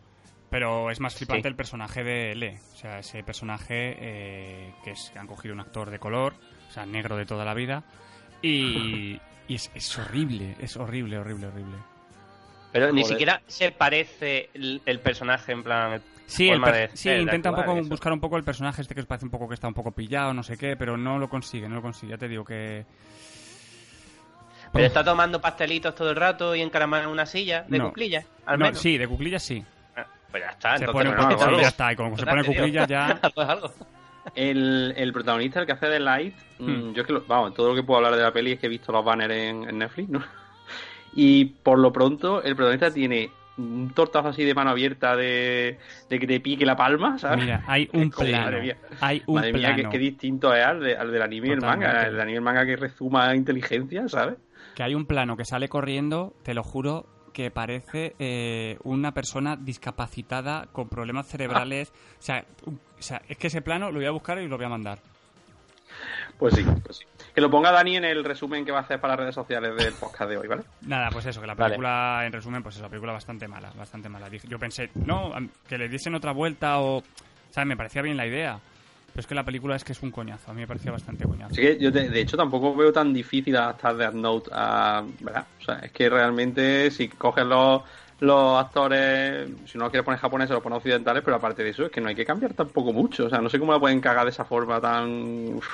Pero 0.49 0.89
es 0.89 0.99
más 1.01 1.15
flipante 1.15 1.43
Sí. 1.43 1.47
el 1.49 1.55
personaje 1.55 2.03
de 2.03 2.31
L. 2.31 2.57
O 2.73 2.75
sea, 2.77 2.99
ese 2.99 3.21
personaje 3.23 3.95
eh, 3.99 4.73
que 4.83 4.91
es 4.91 5.09
que 5.11 5.19
han 5.19 5.27
cogido 5.27 5.53
un 5.53 5.59
actor 5.59 5.89
de 5.89 5.99
color, 5.99 6.33
o 6.69 6.71
sea, 6.71 6.85
negro 6.85 7.17
de 7.17 7.25
toda 7.25 7.43
la 7.43 7.53
vida. 7.53 7.83
Y, 8.41 9.19
y 9.47 9.55
es, 9.55 9.69
es 9.75 9.97
horrible, 9.99 10.55
es 10.61 10.77
horrible, 10.77 11.17
horrible, 11.17 11.47
horrible. 11.47 11.75
Pero 12.71 12.91
ni 12.93 13.03
siquiera 13.03 13.41
se 13.47 13.71
parece 13.71 14.49
el, 14.53 14.81
el 14.85 14.99
personaje 14.99 15.51
en 15.51 15.63
plan... 15.63 16.01
Sí, 16.27 16.49
el 16.49 16.55
forma 16.59 16.71
per- 16.71 16.91
de 16.91 16.97
sí 16.97 17.09
de 17.09 17.21
intenta 17.21 17.49
un 17.51 17.55
poco 17.55 17.77
eso. 17.77 17.89
buscar 17.89 18.11
un 18.13 18.19
poco 18.19 18.37
el 18.37 18.43
personaje 18.43 18.81
este 18.81 18.93
que 18.93 19.03
parece 19.03 19.25
un 19.25 19.31
poco 19.31 19.47
que 19.47 19.53
está 19.53 19.67
un 19.69 19.73
poco 19.73 19.91
pillado, 19.93 20.33
no 20.33 20.43
sé 20.43 20.57
qué, 20.57 20.75
pero 20.75 20.97
no 20.97 21.17
lo 21.17 21.29
consigue, 21.29 21.67
no 21.69 21.75
lo 21.75 21.81
consigue. 21.81 22.11
Ya 22.11 22.17
te 22.17 22.27
digo 22.27 22.43
que. 22.43 22.85
Pero 24.73 24.85
está 24.85 25.03
tomando 25.03 25.39
pastelitos 25.41 25.95
todo 25.95 26.09
el 26.09 26.15
rato 26.15 26.55
y 26.55 26.61
encaramado 26.61 27.03
en 27.03 27.09
una 27.09 27.25
silla 27.25 27.63
de 27.67 27.77
No. 27.77 27.87
cuclillas, 27.89 28.25
al 28.45 28.59
No, 28.59 28.65
menos. 28.65 28.79
sí, 28.79 28.97
de 28.97 29.07
cuclillas 29.07 29.43
sí. 29.43 29.63
Ah, 29.95 30.05
Pues 30.31 30.43
ya 30.43 30.49
está, 30.51 30.77
se 30.77 30.83
entonces 30.85 30.93
pone 30.93 31.09
un 31.09 31.29
poquito 31.37 31.59
ya 31.61 31.67
está. 31.67 31.93
Y 31.93 31.95
como 31.95 32.17
se 32.17 32.25
pone 32.25 32.43
cuclillas 32.43 32.87
ya. 32.87 33.05
Algo 33.21 33.41
es 33.43 33.49
algo. 33.49 33.71
El, 34.35 34.93
el 34.97 35.13
protagonista, 35.13 35.61
el 35.61 35.65
que 35.65 35.71
hace 35.71 35.87
de 35.87 35.99
Light, 35.99 36.35
mm, 36.59 36.65
Hmm. 36.69 36.93
yo 36.93 37.01
es 37.01 37.07
que, 37.07 37.13
lo- 37.13 37.23
vamos, 37.25 37.53
todo 37.53 37.69
lo 37.69 37.75
que 37.75 37.83
puedo 37.83 37.97
hablar 37.99 38.15
de 38.15 38.23
la 38.23 38.31
peli 38.33 38.51
es 38.53 38.59
que 38.59 38.65
he 38.65 38.69
visto 38.69 38.91
los 38.91 39.03
banners 39.05 39.33
en, 39.33 39.69
en 39.69 39.77
Netflix, 39.77 40.09
¿no? 40.09 40.21
Y 41.15 41.45
por 41.45 41.79
lo 41.79 41.91
pronto, 41.91 42.43
el 42.43 42.55
protagonista 42.55 42.91
tiene 42.91 43.31
un 43.57 43.91
tortazo 43.95 44.27
así 44.27 44.43
de 44.43 44.53
mano 44.53 44.69
abierta 44.69 45.15
de, 45.15 45.79
de 46.09 46.19
que 46.19 46.27
te 46.27 46.39
pique 46.41 46.63
la 46.65 46.75
palma, 46.75 47.17
¿sabes? 47.17 47.39
Mira, 47.45 47.63
hay 47.65 47.89
un 47.93 48.11
como, 48.11 48.27
plano. 48.27 48.43
madre 48.45 48.61
mía. 48.61 48.77
Hay 48.99 49.23
un 49.25 49.35
Madre 49.35 49.53
mía, 49.53 49.73
plano. 49.73 49.89
qué, 49.89 49.97
qué 49.97 50.03
distinto 50.03 50.53
es 50.53 50.63
al, 50.63 50.81
de- 50.81 50.95
al 50.97 51.11
del 51.11 51.21
anime 51.21 51.47
y 51.47 51.51
el 51.51 51.61
manga. 51.61 52.03
El 52.05 52.11
del 52.11 52.21
anime 52.21 52.33
y 52.33 52.35
el 52.35 52.41
manga 52.41 52.65
que 52.65 52.75
rezuma 52.75 53.33
inteligencia, 53.35 54.07
¿sabes? 54.09 54.35
Que 54.77 54.83
hay 54.83 54.93
un 54.93 55.07
plano 55.07 55.35
que 55.35 55.43
sale 55.43 55.69
corriendo, 55.69 56.35
te 56.43 56.53
lo 56.53 56.61
juro, 56.61 57.07
que 57.33 57.49
parece 57.49 58.15
eh, 58.19 58.77
una 58.83 59.11
persona 59.11 59.55
discapacitada 59.55 60.67
con 60.71 60.87
problemas 60.87 61.25
cerebrales. 61.25 61.91
O, 62.19 62.21
sea, 62.21 62.45
o 62.67 63.01
sea, 63.01 63.19
es 63.27 63.37
que 63.37 63.47
ese 63.47 63.63
plano 63.63 63.89
lo 63.89 63.97
voy 63.97 64.05
a 64.05 64.11
buscar 64.11 64.37
y 64.37 64.47
lo 64.47 64.55
voy 64.55 64.67
a 64.67 64.69
mandar. 64.69 64.99
Pues 66.37 66.53
sí, 66.53 66.63
pues 66.83 66.97
sí. 66.97 67.05
Que 67.33 67.41
lo 67.41 67.49
ponga 67.49 67.71
Dani 67.71 67.95
en 67.95 68.05
el 68.05 68.23
resumen 68.23 68.63
que 68.63 68.71
va 68.71 68.77
a 68.77 68.81
hacer 68.81 69.01
para 69.01 69.13
las 69.13 69.21
redes 69.21 69.33
sociales 69.33 69.75
del 69.75 69.95
podcast 69.95 70.29
de 70.29 70.37
hoy, 70.37 70.47
¿vale? 70.47 70.61
Nada, 70.81 71.09
pues 71.11 71.25
eso, 71.25 71.41
que 71.41 71.47
la 71.47 71.55
Vale. 71.55 71.71
película, 71.71 72.21
en 72.23 72.33
resumen, 72.33 72.61
pues 72.61 72.75
eso, 72.75 72.83
la 72.83 72.89
película 72.89 73.13
bastante 73.13 73.47
mala, 73.47 73.71
bastante 73.75 74.09
mala. 74.09 74.29
Yo 74.29 74.59
pensé, 74.59 74.91
no, 74.93 75.33
que 75.67 75.79
le 75.79 75.89
diesen 75.89 76.13
otra 76.13 76.33
vuelta 76.33 76.81
o... 76.81 77.01
¿Sabes? 77.49 77.67
Me 77.67 77.77
parecía 77.77 78.03
bien 78.03 78.15
la 78.15 78.27
idea. 78.27 78.59
Pero 79.17 79.23
es 79.23 79.27
que 79.29 79.33
la 79.33 79.43
película 79.43 79.75
es 79.75 79.83
que 79.83 79.93
es 79.93 80.03
un 80.03 80.11
coñazo. 80.11 80.51
A 80.51 80.53
mí 80.53 80.61
me 80.61 80.67
parecía 80.67 80.91
bastante 80.91 81.25
coñazo. 81.25 81.51
Así 81.51 81.59
que 81.59 81.79
yo, 81.79 81.89
de, 81.89 82.07
de 82.07 82.21
hecho, 82.21 82.37
tampoco 82.37 82.75
veo 82.75 82.93
tan 82.93 83.11
difícil 83.11 83.55
adaptar 83.55 83.97
Death 83.97 84.13
Note 84.13 84.51
a. 84.53 85.03
¿Verdad? 85.21 85.47
O 85.59 85.63
sea, 85.63 85.79
es 85.79 85.91
que 85.91 86.07
realmente, 86.07 86.91
si 86.91 87.07
coges 87.07 87.43
los, 87.43 87.81
los 88.19 88.59
actores, 88.63 89.49
si 89.65 89.75
no 89.75 89.85
los 89.85 89.91
quieres 89.91 90.05
poner 90.05 90.19
japoneses, 90.19 90.53
los 90.53 90.61
pones 90.61 90.77
occidentales, 90.77 91.23
pero 91.25 91.35
aparte 91.35 91.63
de 91.63 91.71
eso, 91.71 91.85
es 91.85 91.91
que 91.91 91.99
no 91.99 92.09
hay 92.09 92.13
que 92.13 92.25
cambiar 92.25 92.53
tampoco 92.53 92.93
mucho. 92.93 93.25
O 93.25 93.29
sea, 93.31 93.41
no 93.41 93.49
sé 93.49 93.57
cómo 93.57 93.71
la 93.71 93.79
pueden 93.79 93.99
cagar 94.01 94.25
de 94.25 94.29
esa 94.29 94.45
forma 94.45 94.79
tan. 94.79 95.55
Uf. 95.55 95.67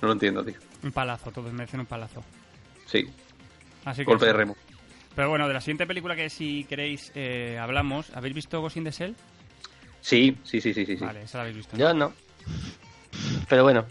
no 0.00 0.06
lo 0.06 0.12
entiendo, 0.12 0.44
tío. 0.44 0.58
Un 0.84 0.92
palazo, 0.92 1.32
todos 1.32 1.52
merecen 1.52 1.80
un 1.80 1.86
palazo. 1.86 2.22
Sí, 2.86 3.10
Así 3.84 4.02
que 4.02 4.04
golpe 4.04 4.26
de 4.26 4.32
remo. 4.32 4.56
Pero 5.16 5.28
bueno, 5.28 5.48
de 5.48 5.54
la 5.54 5.60
siguiente 5.60 5.88
película 5.88 6.14
que 6.14 6.30
si 6.30 6.62
queréis 6.62 7.10
eh, 7.16 7.58
hablamos, 7.60 8.14
¿habéis 8.14 8.36
visto 8.36 8.60
Ghost 8.60 8.76
in 8.76 8.84
the 8.84 8.92
Shell? 8.92 9.16
Sí, 10.00 10.38
sí, 10.44 10.60
sí, 10.60 10.72
sí, 10.72 10.86
sí. 10.86 10.96
sí. 10.96 11.04
Vale, 11.04 11.24
esa 11.24 11.38
la 11.38 11.42
habéis 11.42 11.56
visto. 11.56 11.76
¿no? 11.76 11.82
Yo 11.82 11.92
no. 11.92 12.27
Pero 13.48 13.62
bueno, 13.64 13.86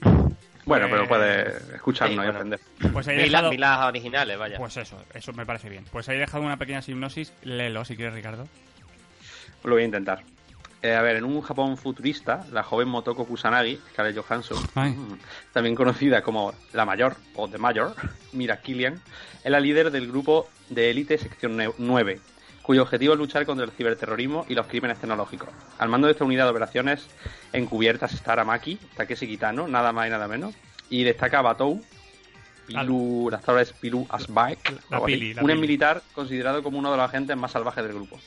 Bueno, 0.65 0.87
pero 0.89 1.03
Eh, 1.03 1.07
puedes 1.07 1.69
escucharnos 1.75 2.09
sí, 2.09 2.13
y 2.15 2.17
bueno. 2.17 2.31
aprender. 2.31 2.59
Pues 2.91 3.07
ahí 3.07 3.29
la- 3.29 3.41
dejado... 3.41 3.53
las 3.53 3.85
originales, 3.85 4.37
vaya. 4.37 4.57
Pues 4.57 4.75
eso, 4.77 5.01
eso 5.13 5.31
me 5.33 5.45
parece 5.45 5.69
bien. 5.69 5.85
Pues 5.91 6.09
ahí 6.09 6.17
he 6.17 6.19
dejado 6.19 6.43
una 6.43 6.57
pequeña 6.57 6.81
hipnosis. 6.85 7.31
Léelo 7.43 7.85
si 7.85 7.95
quieres, 7.95 8.13
Ricardo. 8.13 8.47
Lo 9.63 9.75
voy 9.75 9.83
a 9.83 9.85
intentar. 9.85 10.23
Eh, 10.81 10.93
a 10.93 11.01
ver, 11.01 11.15
en 11.15 11.23
un 11.23 11.41
Japón 11.41 11.77
futurista, 11.77 12.45
la 12.51 12.63
joven 12.63 12.87
Motoko 12.89 13.25
Kusanagi, 13.25 13.79
Scarlett 13.93 14.17
Johansson, 14.17 14.57
Ay. 14.75 14.91
mm, 14.91 15.17
también 15.53 15.73
conocida 15.73 16.21
como 16.21 16.53
la 16.73 16.85
mayor 16.85 17.15
o 17.35 17.47
The 17.49 17.57
Mayor, 17.57 17.95
Mira 18.33 18.61
Killian, 18.61 19.01
es 19.43 19.51
la 19.51 19.59
líder 19.59 19.89
del 19.89 20.07
grupo 20.07 20.47
de 20.69 20.91
élite 20.91 21.17
sección 21.17 21.57
ne- 21.57 21.71
9, 21.77 22.19
cuyo 22.67 22.81
objetivo 22.81 23.13
es 23.13 23.19
luchar 23.19 23.45
contra 23.45 23.63
el 23.63 23.71
ciberterrorismo 23.71 24.45
y 24.49 24.53
los 24.53 24.67
crímenes 24.67 24.99
tecnológicos. 24.99 25.47
Al 25.77 25.87
mando 25.87 26.07
de 26.07 26.11
esta 26.11 26.25
unidad 26.25 26.43
de 26.43 26.51
operaciones 26.51 27.07
encubiertas 27.53 28.13
está 28.13 28.33
Aramaki, 28.33 28.77
Takeshi 28.97 29.25
Kitano, 29.25 29.69
nada 29.69 29.93
más 29.93 30.07
y 30.07 30.09
nada 30.09 30.27
menos, 30.27 30.53
y 30.89 31.05
destaca 31.05 31.41
Batou, 31.41 31.81
Pilu, 32.67 33.29
la 33.31 33.61
es 33.61 33.71
Pilu 33.71 34.05
Asbaek, 34.09 34.81
un 34.91 35.05
Pili. 35.05 35.33
militar 35.55 36.01
considerado 36.13 36.61
como 36.61 36.77
uno 36.77 36.91
de 36.91 36.97
los 36.97 37.05
agentes 37.05 37.37
más 37.37 37.53
salvajes 37.53 37.85
del 37.85 37.93
grupo. 37.93 38.19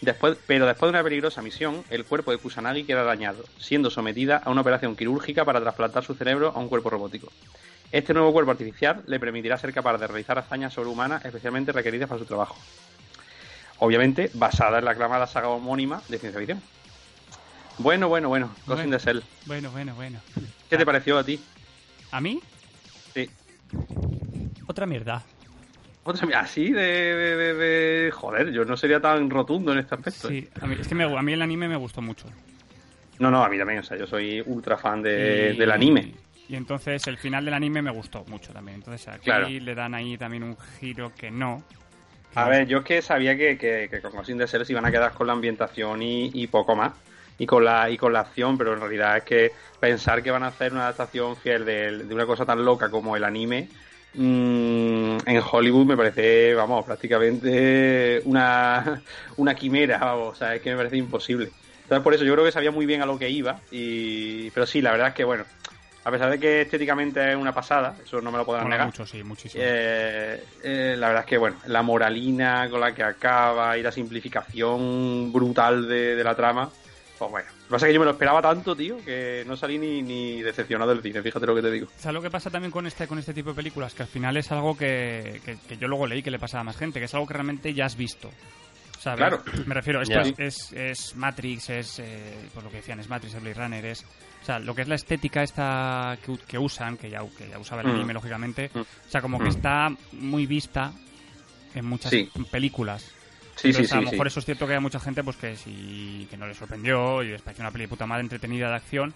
Después, 0.00 0.38
pero 0.46 0.64
después 0.64 0.90
de 0.90 0.96
una 0.96 1.04
peligrosa 1.04 1.42
misión, 1.42 1.84
el 1.90 2.06
cuerpo 2.06 2.30
de 2.30 2.38
Kusanagi 2.38 2.84
queda 2.84 3.02
dañado, 3.02 3.44
siendo 3.58 3.90
sometida 3.90 4.38
a 4.38 4.48
una 4.48 4.62
operación 4.62 4.96
quirúrgica 4.96 5.44
para 5.44 5.60
trasplantar 5.60 6.02
su 6.02 6.14
cerebro 6.14 6.54
a 6.56 6.58
un 6.58 6.70
cuerpo 6.70 6.88
robótico. 6.88 7.30
Este 7.92 8.14
nuevo 8.14 8.32
cuerpo 8.32 8.52
artificial 8.52 9.02
le 9.06 9.20
permitirá 9.20 9.58
ser 9.58 9.74
capaz 9.74 9.98
de 9.98 10.06
realizar 10.06 10.38
hazañas 10.38 10.72
sobrehumanas 10.72 11.26
especialmente 11.26 11.72
requeridas 11.72 12.08
para 12.08 12.20
su 12.20 12.24
trabajo. 12.24 12.56
Obviamente, 13.80 14.30
basada 14.34 14.78
en 14.78 14.84
la 14.84 14.92
aclamada 14.92 15.26
saga 15.26 15.48
homónima 15.48 16.02
de 16.08 16.18
ciencia 16.18 16.38
ficción. 16.38 16.62
Bueno, 17.78 18.08
bueno, 18.08 18.28
bueno, 18.28 18.50
Ghost 18.66 18.88
the 18.90 18.98
Shell. 18.98 19.22
Bueno, 19.46 19.70
bueno, 19.70 19.94
bueno. 19.94 20.20
¿Qué 20.68 20.76
te 20.76 20.84
pareció 20.84 21.18
a 21.18 21.24
ti? 21.24 21.40
¿A 22.10 22.20
mí? 22.20 22.40
Sí. 23.14 23.28
Otra 24.66 24.84
mierda. 24.86 25.22
Otra, 26.04 26.26
mira, 26.26 26.40
así 26.40 26.70
de, 26.72 26.82
de- 26.82 27.36
de- 27.36 27.54
de- 27.54 28.10
Joder, 28.10 28.52
yo 28.52 28.64
no 28.64 28.76
sería 28.76 29.00
tan 29.00 29.30
rotundo 29.30 29.72
en 29.72 29.78
este 29.78 29.94
aspecto. 29.94 30.28
¿eh? 30.28 30.42
Sí, 30.42 30.48
a 30.60 30.66
mí, 30.66 30.76
es 30.78 30.86
que 30.88 30.94
me- 30.94 31.04
a 31.04 31.22
mí 31.22 31.32
el 31.32 31.42
anime 31.42 31.68
me 31.68 31.76
gustó 31.76 32.02
mucho. 32.02 32.26
No, 33.18 33.30
no, 33.30 33.42
a 33.44 33.48
mí 33.48 33.58
también. 33.58 33.80
O 33.80 33.82
sea, 33.82 33.96
yo 33.98 34.06
soy 34.06 34.42
ultra 34.44 34.76
fan 34.76 35.02
de, 35.02 35.52
Y- 35.54 35.58
del 35.58 35.70
anime. 35.70 36.14
Y 36.48 36.56
entonces 36.56 37.06
el 37.06 37.16
final 37.16 37.44
del 37.44 37.54
anime 37.54 37.80
me 37.80 37.90
gustó 37.92 38.24
mucho 38.26 38.52
también. 38.52 38.76
Entonces 38.76 39.06
aquí 39.08 39.24
Claro. 39.24 39.48
le 39.48 39.74
dan 39.74 39.94
ahí 39.94 40.18
también 40.18 40.42
un 40.42 40.56
giro 40.80 41.12
que 41.14 41.30
no. 41.30 41.62
A 42.34 42.48
ver, 42.48 42.66
yo 42.66 42.78
es 42.78 42.84
que 42.84 43.02
sabía 43.02 43.36
que, 43.36 43.58
que, 43.58 44.00
con 44.00 44.12
Ghost 44.12 44.30
in 44.30 44.38
the 44.38 44.46
Shell 44.46 44.64
se 44.64 44.72
iban 44.72 44.84
a 44.84 44.90
quedar 44.90 45.12
con 45.12 45.26
la 45.26 45.32
ambientación 45.32 46.00
y, 46.02 46.46
poco 46.46 46.76
más. 46.76 46.92
y 47.38 47.46
con 47.46 47.64
la 47.64 47.90
y 47.90 47.96
con 47.96 48.12
la 48.12 48.20
acción, 48.20 48.56
pero 48.56 48.72
en 48.74 48.80
realidad 48.80 49.16
es 49.16 49.24
que 49.24 49.52
pensar 49.80 50.22
que 50.22 50.30
van 50.30 50.42
a 50.44 50.48
hacer 50.48 50.72
una 50.72 50.82
adaptación 50.82 51.36
fiel 51.36 51.64
de, 51.64 52.06
una 52.10 52.26
cosa 52.26 52.44
tan 52.44 52.64
loca 52.64 52.90
como 52.90 53.16
el 53.16 53.24
anime 53.24 53.68
mm, 54.14 55.18
en 55.26 55.42
Hollywood 55.50 55.86
me 55.86 55.96
parece, 55.96 56.54
vamos, 56.54 56.84
prácticamente 56.84 58.20
una, 58.24 59.02
una 59.36 59.54
quimera, 59.54 59.98
vamos, 59.98 60.34
o 60.34 60.34
sea, 60.36 60.54
es 60.54 60.62
que 60.62 60.70
me 60.70 60.76
parece 60.76 60.98
imposible. 60.98 61.50
Entonces 61.82 62.04
por 62.04 62.14
eso 62.14 62.24
yo 62.24 62.34
creo 62.34 62.44
que 62.44 62.52
sabía 62.52 62.70
muy 62.70 62.86
bien 62.86 63.02
a 63.02 63.06
lo 63.06 63.18
que 63.18 63.28
iba, 63.30 63.60
y 63.72 64.50
pero 64.50 64.66
sí, 64.66 64.80
la 64.80 64.92
verdad 64.92 65.08
es 65.08 65.14
que 65.14 65.24
bueno, 65.24 65.44
a 66.04 66.10
pesar 66.10 66.30
de 66.30 66.38
que 66.40 66.62
estéticamente 66.62 67.30
es 67.32 67.36
una 67.36 67.52
pasada, 67.52 67.94
eso 68.02 68.20
no 68.20 68.30
me 68.32 68.38
lo 68.38 68.44
podrán 68.46 68.64
Mola 68.64 68.76
negar. 68.76 68.86
mucho, 68.86 69.06
sí, 69.06 69.22
muchísimo. 69.22 69.62
Eh, 69.66 70.42
eh, 70.64 70.94
la 70.98 71.08
verdad 71.08 71.24
es 71.24 71.28
que, 71.28 71.38
bueno, 71.38 71.56
la 71.66 71.82
moralina 71.82 72.68
con 72.70 72.80
la 72.80 72.94
que 72.94 73.02
acaba 73.02 73.76
y 73.76 73.82
la 73.82 73.92
simplificación 73.92 75.32
brutal 75.32 75.86
de, 75.88 76.16
de 76.16 76.24
la 76.24 76.34
trama, 76.34 76.70
pues 77.18 77.30
bueno. 77.30 77.48
Lo 77.48 77.66
que 77.66 77.70
pasa 77.76 77.86
es 77.86 77.90
que 77.90 77.94
yo 77.94 78.00
me 78.00 78.06
lo 78.06 78.12
esperaba 78.12 78.42
tanto, 78.42 78.74
tío, 78.74 78.96
que 79.04 79.44
no 79.46 79.56
salí 79.56 79.78
ni, 79.78 80.02
ni 80.02 80.42
decepcionado 80.42 80.90
del 80.92 81.02
cine, 81.02 81.22
fíjate 81.22 81.46
lo 81.46 81.54
que 81.54 81.62
te 81.62 81.70
digo. 81.70 81.86
¿Sabes 81.96 82.14
lo 82.14 82.22
que 82.22 82.30
pasa 82.30 82.50
también 82.50 82.72
con 82.72 82.86
este, 82.86 83.06
con 83.06 83.18
este 83.18 83.32
tipo 83.34 83.50
de 83.50 83.56
películas? 83.56 83.94
Que 83.94 84.02
al 84.02 84.08
final 84.08 84.36
es 84.36 84.50
algo 84.50 84.76
que, 84.76 85.40
que, 85.44 85.56
que 85.68 85.76
yo 85.76 85.86
luego 85.86 86.06
leí 86.06 86.22
que 86.22 86.30
le 86.32 86.38
pasa 86.40 86.58
a 86.60 86.64
más 86.64 86.76
gente, 86.76 86.98
que 86.98 87.04
es 87.04 87.14
algo 87.14 87.26
que 87.26 87.34
realmente 87.34 87.72
ya 87.74 87.84
has 87.84 87.96
visto. 87.96 88.30
¿sabes? 88.98 89.18
Claro. 89.18 89.42
Me 89.66 89.74
refiero, 89.74 90.02
esto 90.02 90.14
Ya. 90.14 90.22
es, 90.22 90.34
es, 90.38 90.72
es 90.72 91.16
Matrix, 91.16 91.70
es, 91.70 91.98
eh, 92.00 92.34
por 92.52 92.64
lo 92.64 92.70
que 92.70 92.78
decían, 92.78 92.98
es 93.00 93.08
Matrix, 93.08 93.34
es 93.34 93.40
Blade 93.42 93.54
Runner, 93.62 93.84
es... 93.86 94.04
O 94.40 94.44
sea, 94.44 94.58
lo 94.58 94.74
que 94.74 94.82
es 94.82 94.88
la 94.88 94.94
estética 94.94 95.42
esta 95.42 96.16
que, 96.24 96.36
que 96.46 96.58
usan, 96.58 96.96
que 96.96 97.10
ya, 97.10 97.20
que 97.36 97.48
ya 97.48 97.58
usaba 97.58 97.82
el 97.82 97.88
Mm. 97.88 97.90
anime, 97.96 98.14
lógicamente, 98.14 98.70
Mm. 98.72 98.78
o 98.80 98.86
sea, 99.08 99.20
como 99.20 99.38
que 99.38 99.44
Mm. 99.44 99.48
está 99.48 99.88
muy 100.12 100.46
vista 100.46 100.92
en 101.74 101.84
muchas 101.84 102.10
Sí. 102.10 102.28
películas. 102.50 103.02
Sí, 103.02 103.10
sí, 103.64 103.68
Entonces, 103.68 103.90
sí. 103.90 103.96
a 103.96 104.00
lo 104.00 104.10
mejor 104.10 104.26
eso 104.26 104.40
es 104.40 104.46
cierto 104.46 104.66
que 104.66 104.72
hay 104.74 104.80
mucha 104.80 104.98
gente 105.00 105.22
pues 105.22 105.36
que 105.36 105.54
sí 105.56 106.26
que 106.30 106.36
no 106.38 106.46
le 106.46 106.54
sorprendió 106.54 107.22
y 107.22 107.28
les 107.28 107.42
pareció 107.42 107.62
una 107.62 107.70
peli 107.70 107.84
de 107.84 107.88
puta 107.88 108.06
madre 108.06 108.22
entretenida 108.22 108.68
de 108.70 108.76
acción, 108.76 109.12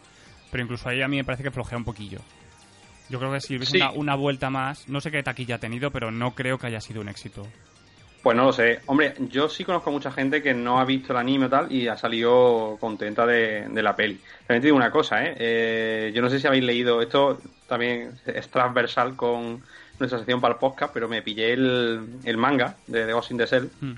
pero 0.51 0.63
incluso 0.63 0.89
ahí 0.89 1.01
a 1.01 1.09
mí 1.09 1.17
me 1.17 1.25
parece 1.25 1.43
que 1.43 1.51
flojea 1.51 1.79
un 1.79 1.85
poquillo. 1.85 2.19
Yo 3.09 3.19
creo 3.19 3.33
que 3.33 3.41
si 3.41 3.57
hubiese 3.57 3.77
una, 3.79 3.91
una 3.93 4.15
vuelta 4.15 4.51
más, 4.51 4.87
no 4.89 5.01
sé 5.01 5.11
qué 5.11 5.23
taquilla 5.23 5.57
ha 5.57 5.59
tenido, 5.59 5.91
pero 5.91 6.11
no 6.11 6.35
creo 6.35 6.59
que 6.59 6.67
haya 6.67 6.81
sido 6.81 7.01
un 7.01 7.09
éxito. 7.09 7.47
Pues 8.25 8.37
no 8.37 8.45
lo 8.47 8.53
sé. 8.53 8.81
Hombre, 8.87 9.15
yo 9.31 9.49
sí 9.51 9.65
conozco 9.65 9.91
a 9.91 9.93
mucha 9.93 10.11
gente 10.11 10.43
que 10.43 10.53
no 10.55 10.81
ha 10.81 10.85
visto 10.87 11.13
el 11.13 11.19
anime 11.19 11.45
o 11.47 11.49
tal 11.51 11.71
y 11.71 11.87
ha 11.89 11.97
salido 11.97 12.77
contenta 12.81 13.27
de, 13.27 13.69
de 13.69 13.83
la 13.83 13.95
peli. 13.95 14.19
También 14.47 14.63
te 14.63 14.67
digo 14.69 14.77
una 14.79 14.91
cosa, 14.91 15.23
¿eh? 15.25 15.35
Eh, 15.39 16.13
Yo 16.15 16.23
no 16.23 16.31
sé 16.31 16.41
si 16.41 16.47
habéis 16.47 16.65
leído, 16.65 17.03
esto 17.03 17.39
también 17.69 18.13
es 18.27 18.49
transversal 18.49 19.15
con 19.15 19.63
nuestra 19.99 20.19
sección 20.19 20.41
para 20.41 20.55
el 20.55 20.59
podcast, 20.59 20.93
pero 20.95 21.07
me 21.07 21.21
pillé 21.23 21.53
el, 21.53 22.01
el 22.25 22.37
manga 22.39 22.77
de 22.87 23.05
The 23.07 23.13
Ghost 23.13 23.31
in 23.31 23.37
the 23.39 23.47
Shell 23.47 23.71
Mm. 23.81 23.95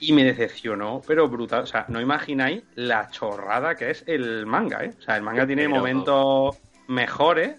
y 0.00 0.12
me 0.12 0.22
decepcionó, 0.24 1.00
pero 1.06 1.26
brutal. 1.28 1.62
O 1.62 1.66
sea, 1.66 1.86
no 1.88 1.98
imagináis 2.00 2.62
la 2.74 3.08
chorrada 3.10 3.74
que 3.74 3.90
es 3.90 4.04
el 4.06 4.44
manga, 4.44 4.84
¿eh? 4.84 4.92
O 4.98 5.02
sea, 5.02 5.16
el 5.16 5.22
manga 5.22 5.46
tiene 5.46 5.62
Pero- 5.62 5.76
momentos 5.76 6.56
mejores. 6.88 7.56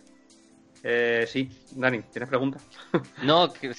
Eh, 0.83 1.25
sí, 1.27 1.49
Dani, 1.75 2.01
¿tienes 2.11 2.29
preguntas? 2.29 2.63
No, 3.23 3.51
que 3.51 3.73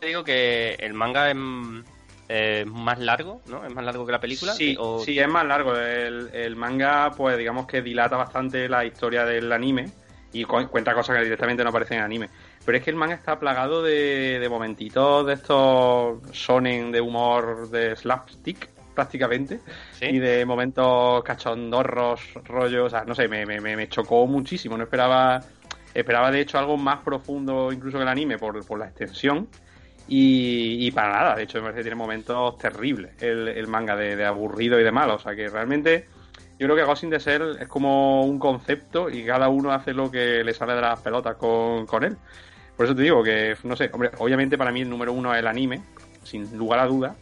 simplemente 0.00 0.06
digo 0.06 0.24
que 0.24 0.74
el 0.84 0.94
manga 0.94 1.30
es 1.30 2.66
más 2.66 2.98
largo, 2.98 3.42
¿no? 3.46 3.64
Es 3.66 3.74
más 3.74 3.84
largo 3.84 4.06
que 4.06 4.12
la 4.12 4.20
película. 4.20 4.52
Sí, 4.52 4.76
o- 4.78 5.00
sí, 5.04 5.18
es 5.18 5.28
más 5.28 5.44
largo. 5.46 5.76
El, 5.76 6.30
el 6.32 6.56
manga, 6.56 7.14
pues 7.16 7.36
digamos 7.36 7.66
que 7.66 7.82
dilata 7.82 8.16
bastante 8.16 8.68
la 8.68 8.84
historia 8.84 9.24
del 9.24 9.52
anime 9.52 9.90
y 10.32 10.44
cu- 10.44 10.68
cuenta 10.68 10.94
cosas 10.94 11.16
que 11.18 11.24
directamente 11.24 11.62
no 11.64 11.70
aparecen 11.70 11.98
en 11.98 12.04
anime. 12.04 12.30
Pero 12.64 12.78
es 12.78 12.84
que 12.84 12.90
el 12.90 12.96
manga 12.96 13.14
está 13.14 13.38
plagado 13.38 13.82
de, 13.82 14.38
de 14.40 14.48
momentitos 14.48 15.26
de 15.26 15.34
estos 15.34 16.18
sonen 16.32 16.92
de 16.92 17.00
humor 17.00 17.68
de 17.70 17.96
slapstick, 17.96 18.68
prácticamente, 18.94 19.60
¿Sí? 19.98 20.06
y 20.06 20.18
de 20.18 20.44
momentos 20.44 21.22
cachondorros, 21.24 22.20
rollos, 22.44 22.86
o 22.86 22.90
sea, 22.90 23.04
no 23.04 23.14
sé, 23.14 23.28
me, 23.28 23.44
me, 23.44 23.60
me- 23.60 23.76
me 23.76 23.88
chocó 23.88 24.26
muchísimo. 24.26 24.76
No 24.76 24.84
esperaba, 24.84 25.40
esperaba 25.94 26.30
de 26.30 26.40
hecho 26.40 26.58
algo 26.58 26.76
más 26.76 26.98
profundo 27.02 27.72
incluso 27.72 27.98
que 27.98 28.02
el 28.02 28.08
anime 28.08 28.38
por, 28.38 28.64
por 28.64 28.78
la 28.78 28.86
extensión. 28.86 29.48
Y, 30.12 30.90
para 30.90 31.12
nada, 31.12 31.36
de 31.36 31.44
hecho 31.44 31.58
me 31.58 31.62
parece 31.62 31.78
que 31.78 31.82
tiene 31.84 31.94
momentos 31.94 32.58
terribles 32.58 33.12
el, 33.22 33.46
el 33.46 33.68
manga 33.68 33.94
de, 33.94 34.16
de 34.16 34.24
aburrido 34.24 34.80
y 34.80 34.82
de 34.82 34.90
malo. 34.90 35.14
O 35.14 35.18
sea 35.20 35.36
que 35.36 35.48
realmente 35.48 36.06
yo 36.60 36.66
creo 36.66 36.76
que 36.76 36.82
Ghost 36.82 37.04
in 37.04 37.10
the 37.10 37.18
Shell 37.18 37.58
es 37.58 37.68
como 37.68 38.22
un 38.24 38.38
concepto 38.38 39.08
y 39.08 39.24
cada 39.24 39.48
uno 39.48 39.72
hace 39.72 39.94
lo 39.94 40.10
que 40.10 40.44
le 40.44 40.52
sale 40.52 40.74
de 40.74 40.82
las 40.82 41.00
pelotas 41.00 41.36
con, 41.36 41.86
con 41.86 42.04
él. 42.04 42.18
Por 42.76 42.84
eso 42.84 42.94
te 42.94 43.00
digo 43.02 43.22
que, 43.22 43.56
no 43.64 43.76
sé, 43.76 43.88
hombre, 43.92 44.10
obviamente 44.18 44.58
para 44.58 44.70
mí 44.70 44.82
el 44.82 44.90
número 44.90 45.12
uno 45.12 45.32
es 45.32 45.38
el 45.38 45.46
anime, 45.46 45.80
sin 46.22 46.58
lugar 46.58 46.80
a 46.80 46.86
duda. 46.86 47.16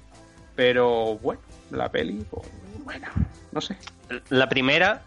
Pero 0.56 1.18
bueno, 1.18 1.40
la 1.70 1.88
peli, 1.88 2.24
pues, 2.28 2.48
bueno, 2.88 3.06
no 3.52 3.60
sé. 3.60 3.76
La 4.30 4.48
primera, 4.48 5.02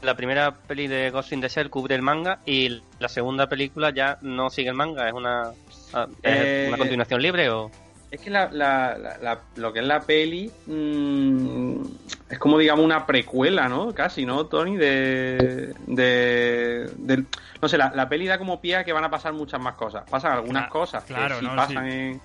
la 0.00 0.14
primera 0.16 0.52
peli 0.54 0.86
de 0.86 1.10
Ghost 1.10 1.32
in 1.32 1.42
the 1.42 1.48
Shell 1.50 1.68
cubre 1.68 1.94
el 1.94 2.00
manga 2.00 2.38
y 2.46 2.80
la 2.98 3.08
segunda 3.10 3.46
película 3.46 3.90
ya 3.90 4.16
no 4.22 4.48
sigue 4.48 4.70
el 4.70 4.74
manga, 4.74 5.06
es 5.06 5.12
una, 5.12 5.50
ah, 5.92 6.06
es 6.22 6.34
Eh, 6.34 6.64
una 6.68 6.78
continuación 6.78 7.20
libre 7.20 7.50
o... 7.50 7.70
Es 8.10 8.22
que 8.22 8.30
la, 8.30 8.50
la- 8.50 8.96
la- 8.96 9.18
la- 9.18 9.40
lo 9.56 9.70
que 9.72 9.80
es 9.80 9.84
la 9.84 10.00
peli 10.00 10.50
mm, 10.66 11.82
es 12.30 12.38
como, 12.38 12.56
digamos, 12.56 12.84
una 12.86 13.04
precuela, 13.06 13.68
¿no? 13.68 13.92
Casi, 13.94 14.24
¿no, 14.24 14.46
Tony? 14.46 14.76
De. 14.78 15.74
de, 15.86 17.24
no 17.60 17.68
sé, 17.68 17.76
la, 17.76 17.92
la 17.94 18.08
peli 18.08 18.26
da 18.26 18.38
como 18.38 18.60
pie 18.62 18.76
a 18.76 18.84
que 18.84 18.92
van 18.94 19.04
a 19.04 19.10
pasar 19.10 19.32
muchas 19.34 19.60
más 19.60 19.74
cosas. 19.74 20.04
Pasan 20.10 20.32
algunas 20.32 20.64
Cla- 20.64 20.70
cosas 20.70 21.04
claro, 21.04 21.34
que 21.36 21.40
sí 21.40 21.46
¿no? 21.46 21.54
pasan 21.56 21.84
Sí. 21.90 22.20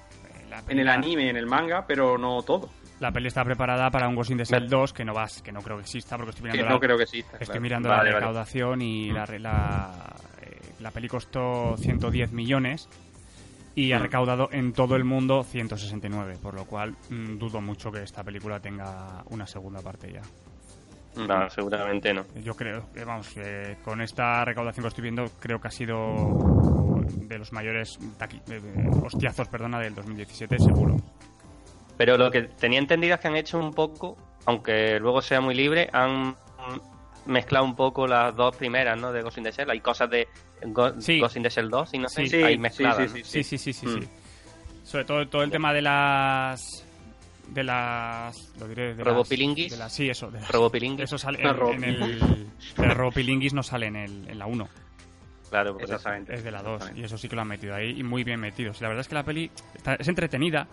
En, 0.70 0.80
el 0.80 0.88
anime, 0.88 1.30
en 1.30 1.36
el 1.36 1.46
manga, 1.48 1.86
pero 1.86 2.18
no 2.18 2.42
todo. 2.44 2.70
La 3.06 3.12
peli 3.12 3.28
está 3.28 3.44
preparada 3.44 3.92
para 3.92 4.08
un 4.08 4.16
Ghost 4.16 4.32
in 4.32 4.38
the 4.38 4.46
Shell 4.46 4.68
2 4.68 4.92
que 4.92 5.06
no 5.06 5.14
vas, 5.14 5.40
que 5.44 5.52
no 5.52 5.62
creo 5.62 5.78
que 5.78 5.84
exista 5.84 6.16
porque 6.18 6.32
estoy 6.32 6.46
Que 6.50 6.54
mirando 6.54 6.70
no 6.70 6.76
la, 6.78 6.80
creo 6.80 6.98
que 6.98 7.04
exista. 7.04 7.34
Estoy 7.34 7.46
claro. 7.46 7.62
mirando 7.62 7.90
Vale, 7.90 7.98
la 8.00 8.04
vale. 8.16 8.20
recaudación 8.20 8.82
y 8.82 9.12
la, 9.12 9.26
la, 9.38 10.16
eh, 10.42 10.60
la 10.80 10.90
peli 10.90 11.08
costó 11.08 11.78
110 11.78 12.32
millones 12.32 12.90
y 13.76 13.92
ha 13.92 14.00
Mm. 14.00 14.02
recaudado 14.02 14.50
en 14.52 14.74
todo 14.74 14.96
el 14.96 15.04
mundo 15.04 15.44
169, 15.44 16.40
por 16.42 16.56
lo 16.56 16.66
cual 16.66 16.96
mm, 17.12 17.38
dudo 17.38 17.62
mucho 17.62 17.92
que 17.92 18.02
esta 18.02 18.24
película 18.24 18.60
tenga 18.60 19.24
una 19.30 19.46
segunda 19.46 19.82
parte 19.84 20.12
ya. 20.12 20.22
Ujú. 21.16 21.28
No, 21.28 21.48
seguramente 21.52 22.12
no. 22.12 22.26
Yo 22.44 22.56
creo, 22.56 22.92
que, 22.92 23.06
vamos, 23.06 23.32
eh, 23.38 23.78
con 23.84 24.02
esta 24.02 24.44
recaudación 24.46 24.84
que 24.84 24.88
estoy 24.88 25.04
viendo, 25.04 25.26
creo 25.40 25.62
que 25.62 25.68
ha 25.68 25.72
sido 25.72 27.04
de 27.06 27.38
los 27.38 27.54
mayores 27.54 28.00
taqui- 28.18 28.42
eh, 28.52 28.60
eh, 28.64 28.90
hostiazos, 29.04 29.48
perdona, 29.48 29.78
del 29.80 29.94
2017, 29.94 30.58
seguro. 30.58 30.96
Pero 31.98 32.18
lo 32.18 32.30
que 32.32 32.42
tenía 32.44 32.80
entendido 32.80 33.16
es 33.16 33.22
que 33.22 33.28
han 33.28 33.36
hecho 33.38 33.58
un 33.60 33.74
poco, 33.74 34.18
aunque 34.46 35.00
luego 35.00 35.22
sea 35.22 35.40
muy 35.42 35.56
libre, 35.56 35.90
han 35.94 36.36
mezclado 37.26 37.66
un 37.66 37.76
poco 37.76 38.06
las 38.08 38.36
dos 38.36 38.56
primeras, 38.56 39.00
¿no? 39.00 39.12
De 39.12 39.22
Ghost 39.22 39.38
in 39.38 39.44
the 39.46 39.52
Shell. 39.52 39.70
Hay 39.70 39.80
cosas 39.80 40.10
de 40.10 40.28
Go- 40.68 41.00
Sí. 41.02 41.20
Ghost 41.20 41.38
in 41.38 41.44
the 41.44 41.50
Shell 41.50 41.70
2 41.70 41.94
y 41.94 41.98
no 42.00 42.10
sé, 42.10 42.28
Sí, 42.28 42.36
hay 42.44 42.54
sí, 42.56 42.60
mezcladas. 42.60 43.12
sí. 43.12 43.24
Sí, 43.24 43.44
sí, 43.44 43.58
sí, 43.58 43.74
sí, 43.74 43.86
Mm. 43.88 44.04
Sobre 44.84 45.06
todo 45.06 45.28
todo 45.28 45.42
el 45.44 45.50
tema 45.52 45.74
de 45.74 45.82
las 45.82 46.84
de 47.48 47.64
las 47.64 48.54
lo 48.60 48.68
diré 48.68 48.96
de 48.96 49.04
las- 49.04 49.08
Robopilinguis. 49.14 49.72
de 49.72 49.78
las- 49.78 49.94
sí, 49.94 50.10
eso, 50.10 50.30
de 50.32 50.40
las- 50.42 50.50
Robopilinguis. 50.52 51.06
Eso 51.06 51.18
sale 51.18 51.40
en, 51.42 51.84
en 51.84 51.84
el 51.84 52.48
el 52.78 52.92
Robopilinguis 52.92 53.54
no 53.54 53.64
sale 53.64 53.88
en 53.88 53.96
el 53.96 54.30
en 54.30 54.38
la 54.40 54.46
1, 54.48 54.68
Claro, 55.50 55.74
por 55.74 55.84
eso. 55.84 55.94
Exactamente. 55.94 56.34
es 56.36 56.44
de 56.44 56.52
la 56.52 56.62
2 56.62 56.74
Exactamente. 56.74 57.02
y 57.02 57.04
eso 57.06 57.18
sí 57.18 57.28
que 57.30 57.36
lo 57.36 57.42
han 57.44 57.48
metido 57.48 57.74
ahí 57.76 58.00
y 58.00 58.04
muy 58.04 58.24
bien 58.24 58.40
metidos. 58.40 58.82
La 58.82 58.88
verdad 58.90 59.02
es 59.02 59.08
que 59.08 59.16
la 59.16 59.24
peli 59.24 59.50
está- 59.76 59.96
es 59.96 60.08
entretenida. 60.08 60.68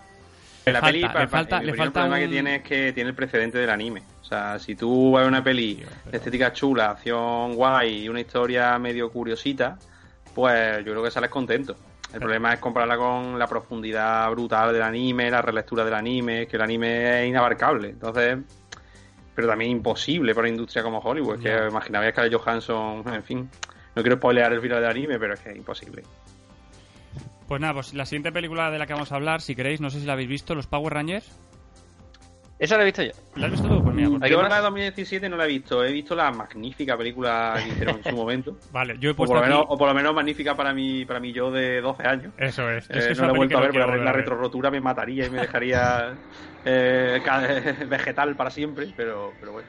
La 0.67 0.81
falta- 0.81 0.87
peli, 0.87 1.01
le 1.01 1.29
falta- 1.29 1.59
el 1.59 1.67
le 1.67 1.75
falta 1.75 1.93
problema 1.93 2.17
un- 2.17 2.23
que 2.23 2.29
tiene 2.29 2.55
es 2.57 2.63
que 2.63 2.93
tiene 2.93 3.11
el 3.11 3.17
precedente 3.17 3.59
del 3.59 3.71
anime. 3.71 4.03
O 4.21 4.25
sea, 4.25 4.59
si 4.59 4.75
tú 4.77 5.15
ves 5.17 5.27
una 5.27 5.43
peli 5.43 5.83
pero- 5.85 6.11
de 6.11 6.17
estética 6.17 6.53
chula, 6.53 6.91
acción 6.91 7.55
guay 7.55 8.05
y 8.05 8.09
una 8.09 8.21
historia 8.21 8.79
medio 8.79 9.11
curiosita, 9.11 9.77
pues 10.35 10.79
yo 10.85 10.93
creo 10.93 11.03
que 11.03 11.11
sales 11.11 11.31
contento. 11.31 11.77
El 12.15 12.21
problema 12.21 12.53
es 12.53 12.61
compararla 12.61 12.97
con 12.99 13.39
la 13.39 13.47
profundidad 13.47 14.31
brutal 14.31 14.73
del 14.73 14.83
anime, 14.83 15.31
la 15.31 15.41
relectura 15.43 15.83
del 15.85 15.95
anime, 15.95 16.47
que 16.47 16.57
el 16.57 16.63
anime 16.63 17.23
es 17.23 17.29
inabarcable. 17.31 17.89
Entonces, 17.91 18.37
pero 19.35 19.49
también 19.49 19.71
imposible 19.71 20.35
para 20.35 20.43
una 20.43 20.51
industria 20.51 20.83
como 20.83 20.99
Hollywood. 20.99 21.41
Ya. 21.41 21.63
que 21.63 21.69
imaginaba 21.69 22.07
a 22.07 22.11
Scarlett 22.11 22.35
Johansson, 22.39 23.03
en 23.13 23.23
fin. 23.25 23.51
No 23.95 24.03
quiero 24.03 24.17
spoilear 24.17 24.53
el 24.53 24.61
final 24.61 24.81
del 24.83 24.91
anime, 24.91 25.19
pero 25.19 25.35
es 25.35 25.41
que 25.41 25.51
es 25.51 25.57
imposible. 25.57 26.03
Pues 27.53 27.61
nada, 27.61 27.75
pues 27.75 27.93
la 27.93 28.07
siguiente 28.07 28.33
película 28.33 28.71
de 28.71 28.79
la 28.79 28.87
que 28.87 28.95
vamos 28.95 29.13
a 29.13 29.17
hablar, 29.17 29.43
si 29.43 29.55
queréis, 29.55 29.79
no 29.79 29.91
sé 29.91 30.01
si 30.01 30.07
la 30.07 30.15
habéis 30.15 30.31
visto, 30.31 30.55
Los 30.55 30.67
Power 30.67 30.95
Rangers. 30.95 31.39
Eso 32.59 32.77
lo 32.77 32.81
he 32.81 32.87
visto 32.87 33.03
yo. 33.03 33.11
¿La 33.37 33.45
has 33.45 33.53
visto 33.53 33.69
tú? 33.69 33.83
Pues 33.85 33.95
mira, 33.95 34.09
pues- 34.09 34.23
¿Hay 34.23 34.31
Yo 34.31 34.41
la 34.43 34.57
de 34.57 34.63
2017 34.63 35.29
no 35.29 35.37
la 35.37 35.45
he 35.45 35.49
visto. 35.49 35.85
He 35.85 35.93
visto 35.93 36.15
la 36.15 36.31
magnífica 36.31 36.97
película 36.97 37.53
que 37.63 37.69
hicieron 37.69 37.97
en 37.97 38.05
su 38.05 38.17
momento. 38.17 38.57
vale, 38.73 38.97
yo 38.99 39.11
he 39.11 39.13
O 39.13 39.17
puesto 39.17 39.35
por, 39.35 39.41
lo 39.43 39.45
aquí... 39.45 39.53
menos, 39.53 39.67
o 39.69 39.77
por 39.77 39.87
lo 39.89 39.95
menos 39.95 40.15
magnífica 40.15 40.57
para 40.57 40.73
mi, 40.73 41.05
para 41.05 41.21
mi 41.21 41.31
yo 41.35 41.51
de 41.51 41.83
12 41.83 42.09
años. 42.09 42.33
Eso 42.39 42.71
es. 42.71 42.89
Eh, 42.89 42.95
es 42.97 43.07
que 43.09 43.15
no 43.17 43.27
la 43.27 43.35
he 43.35 43.37
vuelto 43.37 43.59
a 43.59 43.61
ver, 43.61 43.71
porque 43.73 43.87
la, 43.87 43.97
la 44.03 44.13
retrorotura 44.13 44.71
me 44.71 44.81
mataría 44.81 45.27
y 45.27 45.31
me 45.31 45.43
dejaría 45.43 46.15
eh, 46.65 47.21
vegetal 47.87 48.35
para 48.35 48.49
siempre, 48.49 48.87
pero, 48.97 49.35
pero 49.39 49.53
bueno. 49.53 49.69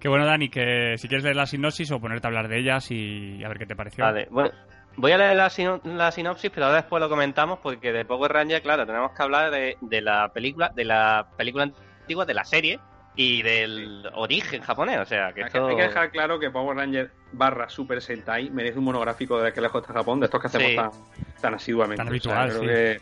Que 0.00 0.08
bueno, 0.08 0.26
Dani, 0.26 0.48
que 0.48 0.96
si 0.98 1.06
quieres 1.06 1.22
leer 1.22 1.36
la 1.36 1.46
sinopsis 1.46 1.92
o 1.92 2.00
ponerte 2.00 2.26
a 2.26 2.30
hablar 2.30 2.48
de 2.48 2.58
ellas 2.58 2.90
y 2.90 3.44
a 3.44 3.48
ver 3.48 3.58
qué 3.58 3.66
te 3.66 3.76
pareció. 3.76 4.02
Vale, 4.02 4.26
bueno, 4.28 4.50
voy 4.96 5.12
a 5.12 5.18
leer 5.18 5.36
la, 5.36 5.50
sino- 5.50 5.80
la 5.84 6.10
sinopsis, 6.12 6.50
pero 6.50 6.66
ahora 6.66 6.78
después 6.78 7.00
lo 7.00 7.08
comentamos 7.08 7.58
porque 7.60 7.92
de 7.92 8.04
Power 8.04 8.32
Ranger, 8.32 8.62
claro, 8.62 8.86
tenemos 8.86 9.12
que 9.12 9.22
hablar 9.22 9.50
de, 9.50 9.76
de 9.80 10.00
la 10.00 10.30
película, 10.32 10.70
de 10.74 10.84
la 10.84 11.26
película 11.36 11.64
antigua, 11.64 12.24
de 12.26 12.34
la 12.34 12.44
serie, 12.44 12.78
y 13.16 13.42
del 13.42 14.08
origen 14.14 14.62
japonés. 14.62 14.98
O 15.00 15.04
sea, 15.04 15.32
que 15.32 15.42
Hay 15.44 15.50
que- 15.50 15.58
esto... 15.58 15.66
Hay 15.68 15.76
que 15.76 15.82
dejar 15.82 16.10
claro 16.10 16.38
que 16.38 16.50
Power 16.50 16.76
Ranger 16.76 17.10
barra 17.32 17.68
Super 17.68 18.00
Sentai 18.00 18.50
merece 18.50 18.78
un 18.78 18.84
monográfico 18.84 19.40
de 19.40 19.52
que 19.52 19.60
lejos 19.60 19.82
está 19.82 19.92
Japón, 19.94 20.20
de 20.20 20.26
estos 20.26 20.40
que 20.40 20.46
hacemos 20.46 20.68
Sí. 20.70 20.76
tan, 20.76 20.90
tan 21.40 21.54
asiduamente. 21.54 21.96
Tan 21.98 22.06
O 22.06 22.10
habitual, 22.10 22.48
creo 22.50 22.60
sí. 22.60 22.66
que, 22.66 23.00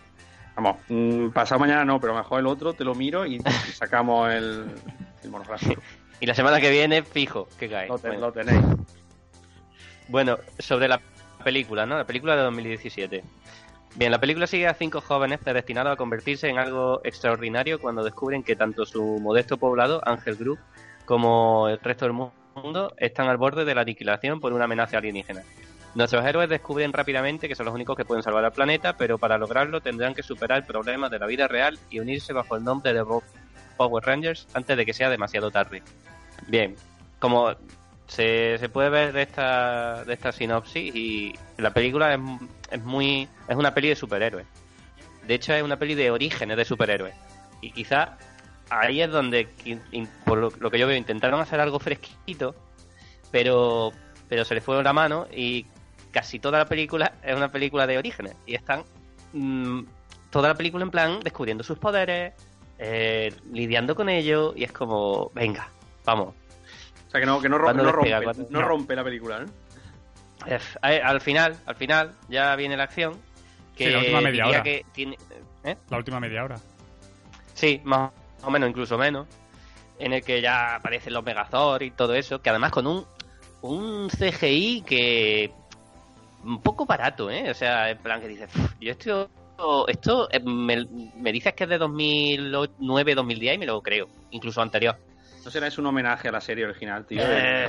vamos, 0.56 0.76
mm, 0.88 1.28
pasado 1.30 1.60
mañana 1.60 1.84
no, 1.84 2.00
pero 2.00 2.14
mejor 2.14 2.40
el 2.40 2.46
otro 2.46 2.72
te 2.72 2.84
lo 2.84 2.94
miro 2.94 3.26
y, 3.26 3.38
sacamos 3.74 4.30
el, 4.32 4.66
el 5.22 5.30
monográfico. 5.30 5.80
Y 6.20 6.26
la 6.26 6.34
semana 6.34 6.60
que 6.60 6.68
viene, 6.70 7.04
fijo, 7.04 7.46
que 7.60 7.68
cae. 7.70 7.86
Lo, 7.86 7.96
te- 7.96 8.08
Bueno. 8.08 8.22
lo 8.26 8.32
tenéis. 8.32 8.60
Bueno, 10.08 10.38
sobre 10.58 10.88
la 10.88 11.00
película, 11.38 11.86
¿no? 11.86 11.96
La 11.96 12.06
película 12.06 12.36
de 12.36 12.42
2017. 12.42 13.24
Bien, 13.96 14.12
la 14.12 14.20
película 14.20 14.46
sigue 14.46 14.66
a 14.66 14.74
cinco 14.74 15.00
jóvenes 15.00 15.40
predestinados 15.40 15.92
a 15.92 15.96
convertirse 15.96 16.48
en 16.48 16.58
algo 16.58 17.00
extraordinario 17.04 17.80
cuando 17.80 18.04
descubren 18.04 18.42
que 18.42 18.54
tanto 18.54 18.86
su 18.86 19.18
modesto 19.20 19.56
poblado, 19.56 20.00
Ángel 20.06 20.36
Group, 20.36 20.58
como 21.04 21.68
el 21.68 21.80
resto 21.80 22.04
del 22.04 22.12
mundo 22.12 22.92
están 22.98 23.28
al 23.28 23.38
borde 23.38 23.64
de 23.64 23.74
la 23.74 23.80
aniquilación 23.80 24.40
por 24.40 24.52
una 24.52 24.64
amenaza 24.64 24.98
alienígena. 24.98 25.42
Nuestros 25.94 26.24
héroes 26.24 26.48
descubren 26.48 26.92
rápidamente 26.92 27.48
que 27.48 27.54
son 27.54 27.66
los 27.66 27.74
únicos 27.74 27.96
que 27.96 28.04
pueden 28.04 28.22
salvar 28.22 28.44
al 28.44 28.52
planeta, 28.52 28.96
pero 28.96 29.18
para 29.18 29.38
lograrlo 29.38 29.80
tendrán 29.80 30.14
que 30.14 30.22
superar 30.22 30.66
problemas 30.66 31.10
de 31.10 31.18
la 31.18 31.26
vida 31.26 31.48
real 31.48 31.78
y 31.90 31.98
unirse 31.98 32.32
bajo 32.32 32.56
el 32.56 32.62
nombre 32.62 32.92
de 32.92 33.04
Power 33.76 34.04
Rangers 34.04 34.46
antes 34.54 34.76
de 34.76 34.84
que 34.84 34.92
sea 34.92 35.08
demasiado 35.08 35.50
tarde. 35.50 35.82
Bien, 36.46 36.76
como 37.18 37.52
se, 38.08 38.58
se 38.58 38.68
puede 38.68 38.88
ver 38.88 39.12
de 39.12 39.22
esta, 39.22 40.04
de 40.04 40.14
esta 40.14 40.32
sinopsis 40.32 40.94
y 40.94 41.34
la 41.58 41.72
película 41.72 42.14
es, 42.14 42.20
es 42.70 42.82
muy 42.82 43.28
es 43.46 43.56
una 43.56 43.72
peli 43.74 43.88
de 43.88 43.96
superhéroes. 43.96 44.46
De 45.26 45.34
hecho 45.34 45.52
es 45.52 45.62
una 45.62 45.78
peli 45.78 45.94
de 45.94 46.10
orígenes 46.10 46.56
de 46.56 46.64
superhéroes. 46.64 47.14
Y 47.60 47.70
quizá 47.70 48.16
ahí 48.70 49.02
es 49.02 49.10
donde, 49.10 49.48
por 50.24 50.60
lo, 50.60 50.70
que 50.70 50.78
yo 50.78 50.86
veo, 50.86 50.96
intentaron 50.96 51.40
hacer 51.40 51.60
algo 51.60 51.78
fresquito, 51.78 52.54
pero, 53.30 53.92
pero 54.28 54.44
se 54.44 54.54
les 54.54 54.64
fue 54.64 54.82
la 54.82 54.92
mano 54.92 55.26
y 55.30 55.66
casi 56.10 56.38
toda 56.38 56.58
la 56.58 56.66
película 56.66 57.12
es 57.22 57.36
una 57.36 57.52
película 57.52 57.86
de 57.86 57.98
orígenes. 57.98 58.34
Y 58.46 58.54
están 58.54 58.84
mm, 59.34 59.82
toda 60.30 60.48
la 60.48 60.54
película 60.54 60.82
en 60.82 60.90
plan 60.90 61.20
descubriendo 61.20 61.62
sus 61.62 61.78
poderes, 61.78 62.32
eh, 62.78 63.34
lidiando 63.52 63.94
con 63.94 64.08
ellos, 64.08 64.54
y 64.56 64.64
es 64.64 64.72
como, 64.72 65.30
venga, 65.34 65.68
vamos, 66.06 66.34
sea, 67.18 67.20
que 67.20 67.26
no, 67.26 67.40
que 67.40 67.48
no, 67.48 67.58
rompe, 67.58 67.82
no 68.50 68.62
rompe 68.62 68.94
la 68.96 69.04
película, 69.04 69.40
¿no? 69.40 69.46
Eh, 70.46 70.58
a- 70.82 71.08
Al 71.08 71.20
final, 71.20 71.56
al 71.66 71.74
final, 71.76 72.14
ya 72.28 72.54
viene 72.56 72.76
la 72.76 72.84
acción. 72.84 73.14
Que 73.76 73.86
Sí, 73.86 73.90
la 73.92 73.98
última 73.98 74.20
media 74.20 74.46
hora. 74.46 74.62
que 74.62 74.84
tiene. 74.92 75.16
¿eh? 75.64 75.76
La 75.90 75.96
última 75.98 76.20
media 76.20 76.44
hora. 76.44 76.56
Sí, 77.54 77.80
más 77.84 78.10
o 78.42 78.50
menos, 78.50 78.68
incluso 78.70 78.96
menos. 78.98 79.26
En 79.98 80.12
el 80.12 80.22
que 80.22 80.40
ya 80.40 80.76
aparecen 80.76 81.12
los 81.12 81.24
Megazord 81.24 81.82
y 81.82 81.90
todo 81.90 82.14
eso. 82.14 82.40
Que 82.40 82.50
además 82.50 82.70
con 82.72 82.86
un, 82.86 83.04
un 83.62 84.08
CGI 84.08 84.82
que. 84.82 85.52
Un 86.44 86.62
poco 86.62 86.86
barato, 86.86 87.30
¿eh? 87.30 87.50
O 87.50 87.54
sea, 87.54 87.90
en 87.90 87.98
plan 87.98 88.20
que 88.20 88.28
dices, 88.28 88.48
"Uf, 88.56 88.72
yo 88.80 88.90
esto. 88.92 89.28
Esto 89.88 90.28
eh, 90.30 90.38
me, 90.38 90.86
me 91.16 91.32
dices 91.32 91.52
que 91.54 91.64
es 91.64 91.70
de 91.70 91.78
2009, 91.78 93.14
2010 93.16 93.56
y 93.56 93.58
me 93.58 93.66
lo 93.66 93.82
creo. 93.82 94.06
Incluso 94.30 94.62
anterior. 94.62 94.96
¿No 95.44 95.50
será 95.50 95.66
eso 95.68 95.80
un 95.80 95.86
homenaje 95.86 96.28
a 96.28 96.32
la 96.32 96.40
serie 96.40 96.64
original, 96.66 97.06
tío? 97.06 97.20
Eh, 97.22 97.68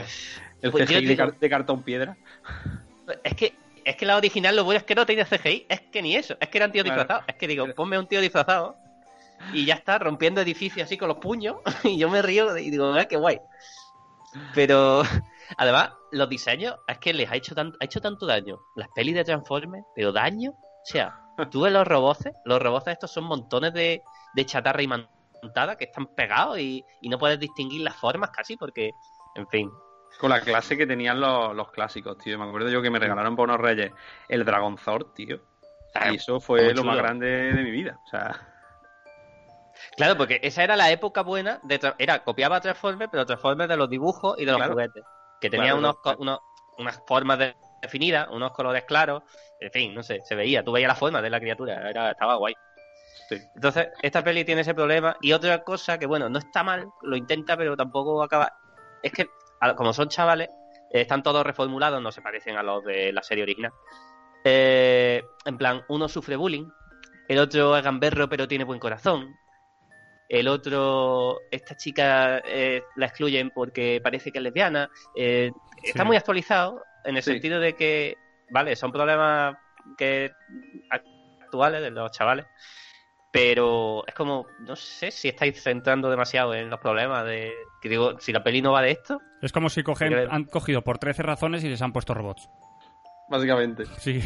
el 0.62 0.72
pues 0.72 0.86
CGI 0.86 0.94
de, 0.96 1.02
digo- 1.02 1.18
car- 1.18 1.40
de 1.40 1.50
cartón 1.50 1.84
piedra. 1.84 2.18
Es 3.24 3.36
que, 3.36 3.56
es 3.86 3.96
que 3.96 4.06
la 4.06 4.18
original 4.18 4.56
lo 4.56 4.64
bueno 4.66 4.80
es 4.80 4.84
que 4.84 4.96
no 4.96 5.06
tenía 5.06 5.26
CGI, 5.26 5.66
es 5.70 5.82
que 5.82 6.02
ni 6.02 6.16
eso, 6.16 6.36
es 6.40 6.50
que 6.50 6.58
eran 6.58 6.72
tíos 6.72 6.84
Claro. 6.84 7.00
disfrazados. 7.02 7.26
Es 7.28 7.36
que 7.36 7.48
digo, 7.48 7.66
ponme 7.76 7.98
un 7.98 8.08
tío 8.08 8.22
disfrazado 8.22 8.78
y 9.54 9.66
ya 9.66 9.76
está, 9.76 9.98
rompiendo 9.98 10.42
edificios 10.42 10.86
así 10.86 10.98
con 10.98 11.08
los 11.08 11.18
puños, 11.18 11.58
y 11.84 11.98
yo 11.98 12.10
me 12.10 12.22
río 12.22 12.58
y 12.58 12.70
digo, 12.70 12.94
ah, 12.94 13.06
qué 13.06 13.16
guay. 13.18 13.40
Pero 14.54 15.02
además, 15.58 15.92
los 16.12 16.30
diseños, 16.30 16.76
es 16.88 16.98
que 17.00 17.14
les 17.14 17.32
ha 17.32 17.36
hecho 17.36 17.56
tanto, 17.56 17.78
ha 17.80 17.86
hecho 17.86 18.02
tanto 18.02 18.26
daño. 18.26 18.60
Las 18.76 18.90
pelis 18.90 19.16
de 19.16 19.24
Transformers, 19.24 19.86
pero 19.96 20.12
daño. 20.12 20.52
O 20.52 20.86
sea, 20.86 21.20
tú 21.50 21.62
ves 21.62 21.72
los 21.74 21.88
roboces, 21.88 22.34
los 22.46 22.62
roboces 22.62 22.94
estos 22.94 23.12
son 23.12 23.24
montones 23.24 23.74
de, 23.74 24.04
de 24.34 24.46
chatarra 24.46 24.82
imantada 25.42 25.76
que 25.76 25.86
están 25.86 26.08
pegados 26.08 26.60
y, 26.60 26.86
y 27.02 27.10
no 27.10 27.18
puedes 27.18 27.40
distinguir 27.40 27.82
las 27.82 27.96
formas 27.96 28.30
casi 28.32 28.58
porque, 28.58 28.94
en 29.36 29.48
fin. 29.48 29.72
Con 30.20 30.30
la 30.32 30.42
clase 30.42 30.76
que 30.78 30.86
tenían 30.88 31.20
los, 31.20 31.56
los 31.56 31.72
clásicos, 31.72 32.18
tío. 32.18 32.38
Me 32.38 32.46
acuerdo 32.46 32.70
yo 32.70 32.82
que 32.82 32.90
me 32.90 33.00
regalaron 33.00 33.36
por 33.36 33.48
unos 33.48 33.62
reyes 33.62 33.92
el 34.28 34.44
Dragonzord, 34.44 35.14
tío. 35.14 35.40
Y 36.12 36.16
eso 36.16 36.40
fue 36.40 36.66
Muy 36.66 36.74
lo 36.74 36.84
más 36.84 36.98
grande 36.98 37.26
de 37.28 37.64
mi 37.64 37.72
vida. 37.72 38.00
O 38.06 38.08
sea, 38.08 38.32
Claro, 39.96 40.18
porque 40.18 40.40
esa 40.44 40.64
era 40.64 40.76
la 40.76 40.92
época 40.92 41.22
buena 41.22 41.60
de 41.64 41.80
tra- 41.80 41.96
era 41.98 42.24
copiaba 42.24 42.60
Transformers, 42.60 43.10
pero 43.10 43.26
Transformers 43.26 43.70
de 43.70 43.78
los 43.78 43.90
dibujos 43.90 44.38
y 44.38 44.46
de 44.46 44.52
los 44.52 44.58
Claro. 44.58 44.74
juguetes, 44.74 45.04
que 45.40 45.50
tenían 45.50 45.80
Claro, 45.80 45.98
unos, 46.04 46.18
unos- 46.20 46.40
unas 46.78 47.02
formas 47.08 47.40
de- 47.40 47.56
definidas, 47.82 48.28
unos 48.30 48.52
colores 48.52 48.84
claros, 48.84 49.24
en 49.60 49.72
fin, 49.72 49.94
no 49.96 50.04
sé, 50.04 50.20
se 50.22 50.36
veía, 50.36 50.64
tú 50.64 50.74
veías 50.74 50.90
la 50.90 50.96
forma 50.96 51.22
de 51.22 51.30
la 51.30 51.40
criatura, 51.40 51.90
era 51.90 52.12
estaba 52.12 52.36
guay. 52.36 52.54
Sí. 53.28 53.36
Entonces, 53.56 53.90
esta 54.02 54.24
peli 54.24 54.46
tiene 54.46 54.62
ese 54.62 54.74
problema 54.74 55.16
y 55.22 55.32
otra 55.34 55.64
cosa 55.64 55.98
que 55.98 56.06
bueno, 56.06 56.30
no 56.30 56.40
está 56.40 56.64
mal, 56.64 56.90
lo 57.02 57.16
intenta, 57.18 57.58
pero 57.58 57.76
tampoco 57.76 58.22
acaba 58.24 58.52
es 59.04 59.12
que 59.12 59.30
como 59.76 59.92
son 59.94 60.08
chavales, 60.10 60.50
eh, 60.92 61.02
están 61.02 61.22
todos 61.24 61.46
reformulados, 61.46 62.02
no 62.02 62.12
se 62.12 62.22
parecen 62.22 62.56
a 62.58 62.64
los 62.64 62.84
de 62.86 63.12
la 63.12 63.22
serie 63.24 63.44
original. 63.44 63.74
Eh, 64.44 65.22
en 65.46 65.58
plan, 65.58 65.84
uno 65.90 66.08
sufre 66.08 66.36
bullying, 66.36 66.70
el 67.28 67.40
otro 67.40 67.76
es 67.76 67.84
gamberro 67.84 68.30
pero 68.30 68.48
tiene 68.48 68.64
buen 68.64 68.80
corazón. 68.80 69.36
El 70.30 70.48
otro, 70.48 71.42
esta 71.50 71.76
chica 71.76 72.40
eh, 72.46 72.84
la 72.96 73.08
excluyen 73.08 73.50
porque 73.50 74.00
parece 74.04 74.32
que 74.32 74.38
es 74.38 74.44
lesbiana. 74.44 74.90
Eh, 75.16 75.52
Está 75.82 76.04
Sí. 76.04 76.08
muy 76.08 76.18
actualizado 76.18 76.84
en 77.04 77.18
el 77.18 77.24
Sí. 77.24 77.32
sentido 77.32 77.60
de 77.60 77.74
que, 77.74 78.16
vale, 78.52 78.76
son 78.76 78.92
problemas 78.92 79.56
que 79.98 80.32
actuales 80.90 81.82
de 81.82 81.90
los 81.92 82.12
chavales, 82.12 82.46
pero 83.32 84.04
es 84.08 84.14
como, 84.16 84.46
no 84.60 84.76
sé 84.76 85.12
si 85.12 85.28
estáis 85.28 85.62
centrando 85.62 86.10
demasiado 86.10 86.54
en 86.54 86.70
los 86.70 86.80
problemas 86.80 87.26
de, 87.26 87.54
que 87.82 87.90
digo, 87.90 88.20
si 88.20 88.32
la 88.34 88.44
peli 88.44 88.62
no 88.62 88.72
va 88.72 88.82
de 88.82 88.92
esto, 88.92 89.20
Es 89.42 89.52
como 89.52 89.70
si 89.70 89.84
cogen, 89.84 90.14
han 90.30 90.46
cogido 90.46 90.82
por 90.82 90.98
13 90.98 91.24
razones 91.24 91.64
y 91.64 91.70
les 91.70 91.82
han 91.82 91.94
puesto 91.94 92.14
robots. 92.14 92.50
Básicamente. 93.30 93.86
Sí. 94.00 94.22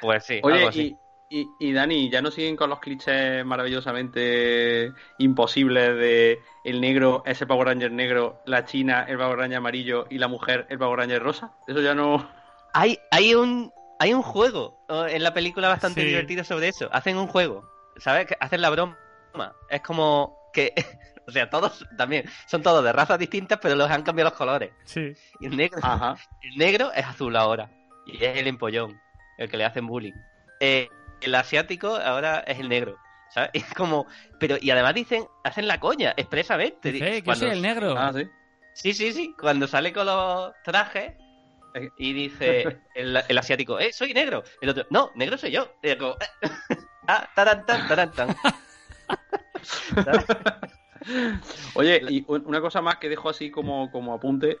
pues 0.00 0.24
sí, 0.24 0.40
Oye, 0.42 0.56
algo 0.56 0.68
así. 0.70 0.96
y, 1.30 1.40
y, 1.40 1.46
y 1.60 1.72
Dani, 1.72 2.10
¿ya 2.10 2.20
no 2.20 2.30
siguen 2.32 2.56
con 2.56 2.68
los 2.70 2.80
clichés 2.80 3.44
maravillosamente 3.44 4.92
imposibles 5.18 5.96
de 5.96 6.40
el 6.64 6.80
negro, 6.80 7.22
ese 7.26 7.46
Power 7.46 7.68
Ranger 7.68 7.92
negro, 7.92 8.40
la 8.46 8.64
china, 8.64 9.04
el 9.08 9.16
Power 9.18 9.38
Ranger 9.38 9.58
amarillo 9.58 10.06
y 10.10 10.18
la 10.18 10.28
mujer, 10.28 10.66
el 10.70 10.78
Power 10.78 10.98
Ranger 10.98 11.22
rosa? 11.22 11.52
Eso 11.66 11.80
ya 11.80 11.94
no... 11.94 12.28
Hay, 12.74 12.98
hay 13.10 13.34
un 13.34 13.72
hay 14.00 14.12
un 14.14 14.22
juego 14.22 14.84
en 15.08 15.22
la 15.24 15.34
película 15.34 15.68
bastante 15.68 16.02
Sí. 16.02 16.06
divertido 16.08 16.44
sobre 16.44 16.68
eso. 16.68 16.88
Hacen 16.92 17.16
un 17.16 17.26
juego, 17.26 17.64
¿sabes? 17.98 18.26
Que 18.26 18.36
Hacen 18.40 18.60
la 18.62 18.70
broma. 18.70 18.96
Es 19.68 19.80
como 19.82 20.36
que, 20.52 20.72
o 21.26 21.30
sea, 21.30 21.48
todos 21.50 21.86
también 21.96 22.24
son 22.46 22.62
todos 22.62 22.82
de 22.84 22.92
razas 22.92 23.18
distintas, 23.18 23.58
pero 23.62 23.76
los 23.76 23.90
han 23.90 24.02
cambiado 24.02 24.30
los 24.30 24.38
colores. 24.38 24.72
Sí. 24.84 25.12
Y 25.40 25.46
el 25.46 25.56
negro, 25.56 25.78
Ajá. 25.82 26.16
el 26.42 26.56
negro 26.56 26.92
es 26.92 27.04
azul 27.04 27.36
ahora 27.36 27.70
y 28.06 28.24
es 28.24 28.36
el 28.36 28.46
empollón, 28.46 29.00
el 29.38 29.48
que 29.50 29.56
le 29.56 29.64
hacen 29.64 29.86
bullying. 29.86 30.14
Eh, 30.60 30.88
el 31.20 31.34
asiático 31.34 31.96
ahora 31.96 32.40
es 32.46 32.58
el 32.58 32.68
negro. 32.68 32.96
¿Sabes? 33.30 33.50
Y 33.54 33.58
es 33.58 33.74
como, 33.74 34.06
pero 34.40 34.56
y 34.60 34.70
además 34.70 34.94
dicen, 34.94 35.24
hacen 35.44 35.68
la 35.68 35.78
coña 35.78 36.14
expresamente. 36.16 36.88
"Eh, 36.88 37.12
que 37.16 37.22
Cuando- 37.24 37.44
soy 37.46 37.50
el 37.54 37.62
negro. 37.62 37.94
Ah, 37.96 38.12
sí. 38.14 38.26
Sí, 38.72 38.94
sí, 38.94 39.12
sí. 39.12 39.34
Cuando 39.38 39.66
sale 39.66 39.92
con 39.92 40.06
los 40.06 40.52
trajes 40.64 41.12
Eh. 41.74 41.90
y 41.98 42.12
dice 42.14 42.80
el, 42.94 43.22
el 43.28 43.38
asiático, 43.38 43.78
¡eh, 43.78 43.92
soy 43.92 44.14
negro! 44.14 44.42
El 44.62 44.70
otro, 44.70 44.86
no, 44.90 45.10
negro 45.14 45.36
soy 45.36 45.50
yo. 45.50 45.74
Y 45.82 45.94
como, 45.96 46.16
ah, 47.08 47.28
taran, 47.34 47.66
tan, 47.66 47.88
taran. 47.88 48.10
Oye, 51.74 52.02
y 52.08 52.24
un- 52.28 52.44
una 52.46 52.60
cosa 52.60 52.82
más 52.82 52.96
que 52.96 53.08
dejo 53.08 53.28
así 53.28 53.50
como, 53.50 53.90
como 53.90 54.14
apunte. 54.14 54.60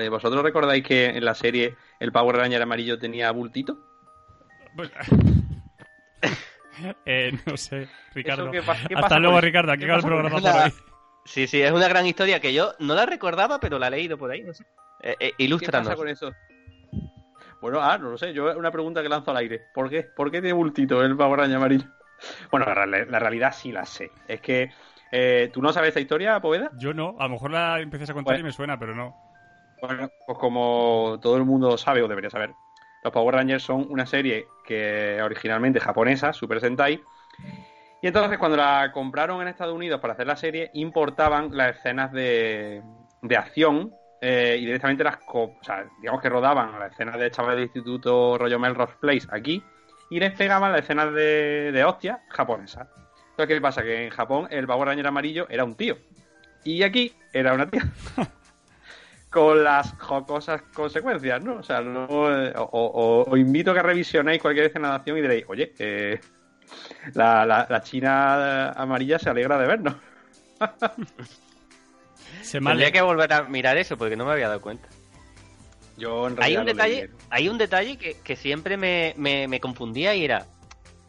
Eh, 0.00 0.08
¿Vosotros 0.08 0.42
recordáis 0.42 0.84
que 0.84 1.06
en 1.06 1.24
la 1.24 1.34
serie 1.34 1.76
el 2.00 2.12
Power 2.12 2.36
Ranger 2.36 2.62
amarillo 2.62 2.98
tenía 2.98 3.30
bultito? 3.30 3.78
Pues- 4.74 4.90
eh, 7.06 7.32
no 7.46 7.56
sé, 7.56 7.88
Ricardo. 8.14 8.44
¿Eso 8.44 8.52
qué 8.52 8.62
pa- 8.62 8.76
qué 8.88 8.94
Hasta 8.94 9.18
luego, 9.18 9.40
Ricardo. 9.40 9.72
Aquí 9.72 9.80
qué 9.80 9.84
acaba 9.86 9.98
el 10.00 10.04
programa 10.04 10.40
por 10.40 10.62
hoy. 10.62 10.72
Sí, 11.24 11.46
sí, 11.48 11.60
es 11.60 11.72
una 11.72 11.88
gran 11.88 12.06
historia 12.06 12.40
que 12.40 12.52
yo 12.52 12.74
no 12.78 12.94
la 12.94 13.04
recordaba, 13.06 13.58
pero 13.58 13.78
la 13.78 13.88
he 13.88 13.90
leído 13.90 14.16
por 14.16 14.30
ahí, 14.30 14.42
no 14.42 14.54
sé. 14.54 14.64
Eh, 15.00 15.16
eh, 15.18 15.34
¿Qué 15.58 15.66
pasa 15.70 15.96
con 15.96 16.08
eso? 16.08 16.32
Bueno, 17.60 17.80
ah, 17.80 17.98
no 17.98 18.10
lo 18.10 18.18
sé, 18.18 18.32
yo 18.32 18.56
una 18.56 18.70
pregunta 18.70 19.02
que 19.02 19.08
lanzo 19.08 19.30
al 19.30 19.38
aire. 19.38 19.68
¿Por 19.72 19.88
qué? 19.90 20.02
¿Por 20.02 20.30
qué 20.30 20.40
tiene 20.40 20.52
bultito 20.52 21.02
el 21.02 21.16
Power 21.16 21.40
Ranger 21.40 21.56
amarillo? 21.56 21.86
Bueno, 22.50 22.66
la, 22.66 22.86
la 22.86 23.18
realidad 23.18 23.52
sí 23.52 23.72
la 23.72 23.84
sé. 23.84 24.10
Es 24.26 24.40
que 24.40 24.70
eh, 25.10 25.50
tú 25.52 25.62
no 25.62 25.72
sabes 25.72 25.88
esta 25.88 26.00
historia, 26.00 26.40
Poveda. 26.40 26.70
Yo 26.78 26.92
no, 26.94 27.16
a 27.18 27.24
lo 27.24 27.30
mejor 27.30 27.50
la 27.50 27.80
empiezas 27.80 28.10
a 28.10 28.14
contar 28.14 28.38
y 28.38 28.42
me 28.42 28.52
suena, 28.52 28.78
pero 28.78 28.94
no. 28.94 29.14
Bueno, 29.80 30.08
pues 30.26 30.38
como 30.38 31.18
todo 31.20 31.36
el 31.36 31.44
mundo 31.44 31.76
sabe 31.76 32.02
o 32.02 32.08
debería 32.08 32.30
saber, 32.30 32.54
los 33.02 33.12
Power 33.12 33.34
Rangers 33.34 33.62
son 33.62 33.86
una 33.90 34.06
serie 34.06 34.46
que 34.64 35.20
originalmente 35.22 35.80
japonesa, 35.80 36.32
Super 36.32 36.60
Sentai, 36.60 36.94
y 36.94 37.02
Y 38.02 38.06
entonces 38.08 38.38
cuando 38.38 38.56
la 38.56 38.90
compraron 38.92 39.42
en 39.42 39.48
Estados 39.48 39.74
Unidos 39.74 40.00
para 40.00 40.14
hacer 40.14 40.26
la 40.26 40.36
serie, 40.36 40.70
importaban 40.74 41.50
las 41.56 41.76
escenas 41.76 42.12
de, 42.12 42.82
de 43.22 43.36
acción 43.36 43.92
eh, 44.28 44.56
y 44.58 44.66
directamente 44.66 45.04
las, 45.04 45.18
o 45.28 45.56
sea, 45.62 45.86
digamos 46.00 46.20
que 46.20 46.28
rodaban 46.28 46.80
las 46.80 46.90
escenas 46.90 47.16
de 47.16 47.30
chavales 47.30 47.58
de 47.58 47.62
instituto 47.62 48.36
rollo 48.36 48.58
Melrose 48.58 48.94
Place 48.98 49.28
aquí 49.30 49.62
y 50.10 50.18
les 50.18 50.32
pegaban 50.32 50.72
las 50.72 50.80
escenas 50.80 51.14
de, 51.14 51.70
de 51.70 51.84
hostia 51.84 52.24
japonesas. 52.30 52.88
Entonces, 53.30 53.54
¿qué 53.54 53.60
pasa? 53.60 53.84
Que 53.84 54.06
en 54.06 54.10
Japón 54.10 54.48
el 54.50 54.66
Power 54.66 54.88
Ranger 54.88 55.06
amarillo 55.06 55.46
era 55.48 55.62
un 55.62 55.76
tío 55.76 55.96
y 56.64 56.82
aquí 56.82 57.14
era 57.32 57.54
una 57.54 57.70
tía. 57.70 57.84
Con 59.30 59.62
las 59.62 59.92
jocosas 59.92 60.60
consecuencias, 60.74 61.44
¿no? 61.44 61.58
O 61.58 61.62
sea, 61.62 61.80
no, 61.80 62.08
o, 62.08 63.36
invito 63.36 63.70
a 63.70 63.74
que 63.74 63.82
revisionéis 63.82 64.42
cualquier 64.42 64.66
escena 64.66 64.88
de 64.88 64.94
acción 64.96 65.18
y 65.18 65.20
diréis, 65.20 65.44
oye, 65.46 65.72
eh, 65.78 66.18
la, 67.14 67.46
la, 67.46 67.64
la 67.70 67.80
china 67.80 68.72
amarilla 68.72 69.20
se 69.20 69.30
alegra 69.30 69.56
de 69.56 69.66
vernos. 69.68 69.94
Se 72.42 72.60
Tendría 72.60 72.92
que 72.92 73.02
volver 73.02 73.32
a 73.32 73.42
mirar 73.44 73.76
eso 73.76 73.96
porque 73.96 74.16
no 74.16 74.24
me 74.24 74.32
había 74.32 74.48
dado 74.48 74.60
cuenta. 74.60 74.88
Yo 75.96 76.26
en 76.26 76.32
Hay 76.34 76.54
realidad 76.56 76.60
un 76.60 76.66
detalle, 76.66 77.10
hay 77.30 77.48
un 77.48 77.58
detalle 77.58 77.96
que, 77.96 78.18
que 78.20 78.36
siempre 78.36 78.76
me, 78.76 79.14
me, 79.16 79.48
me 79.48 79.60
confundía 79.60 80.14
y 80.14 80.24
era 80.24 80.46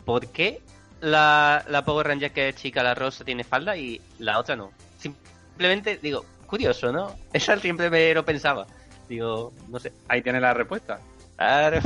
¿por 0.05 0.27
qué 0.27 0.61
la, 1.01 1.63
la 1.67 1.83
Power 1.83 2.07
Ranger 2.07 2.31
que 2.31 2.49
es 2.49 2.55
chica, 2.55 2.81
la 2.83 2.95
rosa, 2.95 3.25
tiene 3.25 3.43
falda 3.43 3.75
y 3.75 4.01
la 4.19 4.39
otra 4.39 4.55
no? 4.55 4.71
Simplemente 4.97 5.97
digo, 6.01 6.25
curioso, 6.45 6.91
¿no? 6.91 7.13
Esa 7.33 7.57
siempre 7.59 7.89
me 7.89 8.13
lo 8.13 8.23
pensaba. 8.23 8.65
Digo, 9.09 9.53
no 9.67 9.79
sé. 9.79 9.91
Ahí 10.07 10.21
tiene 10.21 10.39
la 10.39 10.53
respuesta. 10.53 10.99
Claro. 11.35 11.79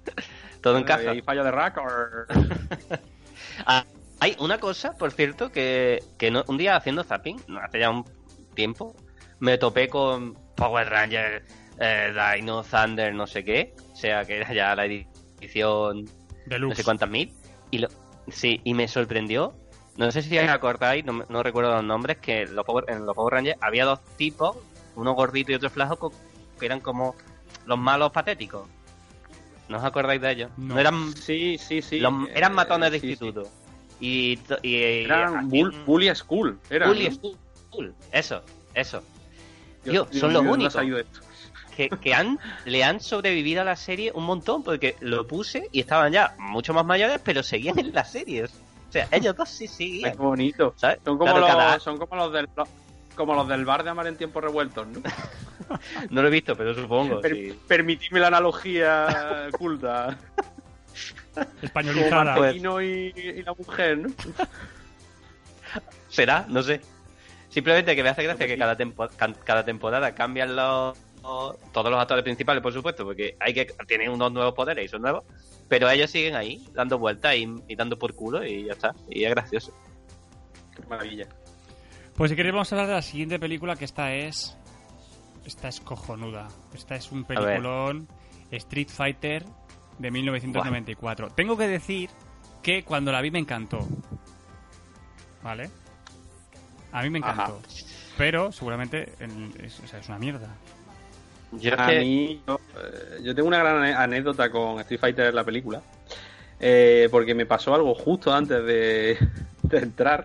Todo 0.60 0.78
encaja. 0.78 1.10
¿Hay 1.10 1.22
fallo 1.22 1.44
de 1.44 1.50
o...? 1.50 2.96
Ah, 3.64 3.84
hay 4.20 4.36
una 4.38 4.58
cosa, 4.58 4.92
por 4.92 5.12
cierto, 5.12 5.50
que, 5.50 6.02
que 6.18 6.30
no- 6.30 6.44
un 6.48 6.58
día 6.58 6.76
haciendo 6.76 7.02
zapping, 7.04 7.40
hace 7.62 7.78
ya 7.80 7.90
un 7.90 8.04
tiempo, 8.56 8.96
me 9.38 9.56
topé 9.58 9.88
con 9.88 10.34
Power 10.56 10.88
Ranger, 10.88 11.44
eh, 11.78 12.12
Dino 12.36 12.64
Thunder, 12.64 13.14
no 13.14 13.28
sé 13.28 13.44
qué, 13.44 13.74
o 13.92 13.96
sea 13.96 14.24
que 14.24 14.38
era 14.38 14.52
ya 14.52 14.74
la 14.74 14.86
edición 14.86 16.04
no 16.04 16.10
Deluxe. 16.46 16.78
sé 16.78 16.84
cuántas 16.84 17.08
mil, 17.08 17.32
y 17.70 17.78
lo, 17.78 17.88
sí, 18.28 18.60
y 18.64 18.74
me 18.74 18.88
sorprendió, 18.88 19.54
no 19.96 20.10
sé 20.10 20.22
si 20.22 20.36
os 20.38 20.48
acordáis, 20.48 21.04
no, 21.04 21.12
me- 21.12 21.24
no 21.28 21.42
recuerdo 21.42 21.72
los 21.72 21.84
nombres, 21.84 22.16
que 22.18 22.42
en 22.42 22.56
los 22.56 22.64
Power, 22.64 22.84
en 22.88 23.06
los 23.06 23.14
Power 23.14 23.34
Rangers 23.34 23.58
había 23.60 23.84
dos 23.84 24.00
tipos, 24.16 24.56
uno 24.96 25.12
gordito 25.12 25.52
y 25.52 25.54
otro 25.54 25.70
flaco, 25.70 25.96
co- 25.96 26.12
que 26.58 26.66
eran 26.66 26.80
como 26.80 27.14
los 27.66 27.78
malos 27.78 28.10
patéticos. 28.12 28.66
¿No 29.68 29.78
os 29.78 29.84
acordáis 29.84 30.20
de 30.20 30.30
ellos? 30.30 30.50
No. 30.56 30.74
no 30.74 30.80
eran 30.80 31.12
Sí, 31.14 31.58
sí, 31.58 31.82
sí. 31.82 31.98
los- 31.98 32.28
eh, 32.28 32.32
eran 32.36 32.54
matones 32.54 32.90
de 32.92 33.00
sí, 33.00 33.06
sí. 33.06 33.10
instituto. 33.12 33.48
Y, 33.98 34.36
to- 34.38 34.58
y, 34.62 34.76
y- 34.76 35.04
Eran 35.04 35.46
y- 35.46 35.48
bull- 35.62 35.84
Bully 35.84 36.14
School. 36.14 36.58
Eran, 36.70 36.88
Bully 36.90 37.08
¿no? 37.08 37.14
School. 37.14 37.36
Eso, 38.12 38.42
eso. 38.74 39.02
Dios- 39.84 40.08
Tío, 40.10 40.20
son 40.20 40.30
Dios 40.30 40.32
los 40.32 40.42
mío, 40.42 40.50
¿dónde 40.52 40.66
ha 40.78 40.82
únicos. 40.82 41.00
esto? 41.00 41.20
Que, 41.76 41.88
que 41.90 42.14
han, 42.14 42.38
le 42.64 42.82
han 42.84 43.00
sobrevivido 43.00 43.60
a 43.62 43.64
la 43.64 43.76
serie 43.76 44.10
un 44.14 44.24
montón 44.24 44.62
porque 44.62 44.96
lo 45.00 45.26
puse 45.26 45.68
y 45.72 45.80
estaban 45.80 46.12
ya 46.12 46.34
mucho 46.38 46.72
más 46.74 46.84
mayores, 46.84 47.20
pero 47.24 47.42
seguían 47.42 47.78
en 47.78 47.92
las 47.92 48.10
series. 48.12 48.50
O 48.88 48.92
sea, 48.92 49.08
ellos 49.10 49.36
dos 49.36 49.48
sí 49.48 49.66
seguían. 49.68 50.12
qué 50.12 50.18
bonito. 50.18 50.72
¿sabes? 50.76 50.98
Son 51.04 51.18
como, 51.18 51.30
Claro, 51.32 51.40
los, 51.40 51.48
cada- 51.50 51.80
son 51.80 51.98
como 51.98 52.16
los 52.16 52.32
del 52.32 52.48
los- 52.56 52.68
como 53.14 53.34
los 53.34 53.48
del 53.48 53.64
bar 53.64 53.82
de 53.82 53.90
Amar 53.90 54.06
en 54.06 54.16
tiempos 54.16 54.42
revueltos, 54.44 54.86
¿no? 54.88 55.00
No 56.10 56.22
lo 56.22 56.28
he 56.28 56.30
visto, 56.30 56.54
pero 56.54 56.74
supongo. 56.74 57.20
Per- 57.20 57.34
sí. 57.34 57.58
Permitidme 57.66 58.20
la 58.20 58.26
analogía 58.28 59.48
culta. 59.58 60.16
Españolizada. 61.62 62.24
Marcelino 62.36 62.80
y, 62.80 63.12
y 63.16 63.42
la 63.42 63.52
mujer, 63.54 63.98
¿no? 63.98 64.08
¿Será? 66.08 66.46
No 66.48 66.62
sé. 66.62 66.80
Simplemente 67.56 67.96
que 67.96 68.02
me 68.02 68.10
hace 68.10 68.22
gracia 68.22 68.46
que 68.46 68.58
cada, 68.58 68.76
tempo- 68.76 69.08
cada 69.42 69.64
temporada 69.64 70.14
cambian 70.14 70.54
los 70.54 70.94
todos 71.72 71.90
los 71.90 71.98
actores 71.98 72.22
principales, 72.22 72.62
por 72.62 72.70
supuesto, 72.74 73.02
porque 73.02 73.34
hay 73.40 73.54
que 73.54 73.64
tienen 73.88 74.10
unos 74.10 74.30
nuevos 74.30 74.52
poderes 74.52 74.84
y 74.84 74.88
son 74.88 75.00
nuevos, 75.00 75.24
pero 75.66 75.88
ellos 75.88 76.10
siguen 76.10 76.36
ahí 76.36 76.68
dando 76.74 76.98
vueltas 76.98 77.34
y, 77.34 77.48
y 77.66 77.74
dando 77.74 77.98
por 77.98 78.12
culo 78.14 78.44
y 78.44 78.64
ya 78.66 78.72
está. 78.74 78.94
Y 79.08 79.24
es 79.24 79.30
gracioso. 79.30 79.72
Qué 80.76 80.82
maravilla. 80.86 81.26
Pues 82.14 82.30
si 82.30 82.36
queréis 82.36 82.52
vamos 82.52 82.70
a 82.70 82.74
hablar 82.74 82.88
de 82.88 82.94
la 82.96 83.00
siguiente 83.02 83.38
película 83.38 83.74
que 83.74 83.86
esta 83.86 84.12
es... 84.12 84.54
Esta 85.46 85.68
es 85.68 85.80
cojonuda. 85.80 86.46
Esta 86.74 86.94
es 86.94 87.10
un 87.10 87.24
peliculón 87.24 88.06
Street 88.50 88.88
Fighter 88.90 89.46
de 89.98 90.10
1994. 90.10 91.30
Tengo 91.30 91.56
que 91.56 91.68
decir 91.68 92.10
que 92.62 92.82
cuando 92.84 93.12
la 93.12 93.22
vi 93.22 93.30
me 93.30 93.38
encantó. 93.38 93.78
¿Vale? 95.42 95.70
A 96.96 97.02
mí 97.02 97.10
me 97.10 97.18
encantó. 97.18 97.60
Pero 98.16 98.50
seguramente 98.52 99.12
en- 99.20 99.52
es, 99.62 99.78
o 99.80 99.86
sea, 99.86 99.98
es 100.00 100.08
una 100.08 100.18
mierda. 100.18 100.48
Yo 101.52 101.72
es 101.74 101.78
A 101.78 101.88
que- 101.88 102.00
mí, 102.00 102.40
yo, 102.46 102.58
eh, 102.78 103.20
yo 103.22 103.34
tengo 103.34 103.48
una 103.48 103.58
gran 103.58 103.84
anécdota 103.84 104.50
con 104.50 104.80
Street 104.80 104.98
Fighter 105.00 105.34
la 105.34 105.44
película. 105.44 105.82
eh, 106.58 107.08
porque 107.10 107.34
me 107.34 107.44
pasó 107.44 107.74
algo 107.74 107.94
justo 107.94 108.32
antes 108.32 108.64
de, 108.64 109.18
de 109.62 109.78
entrar 109.78 110.24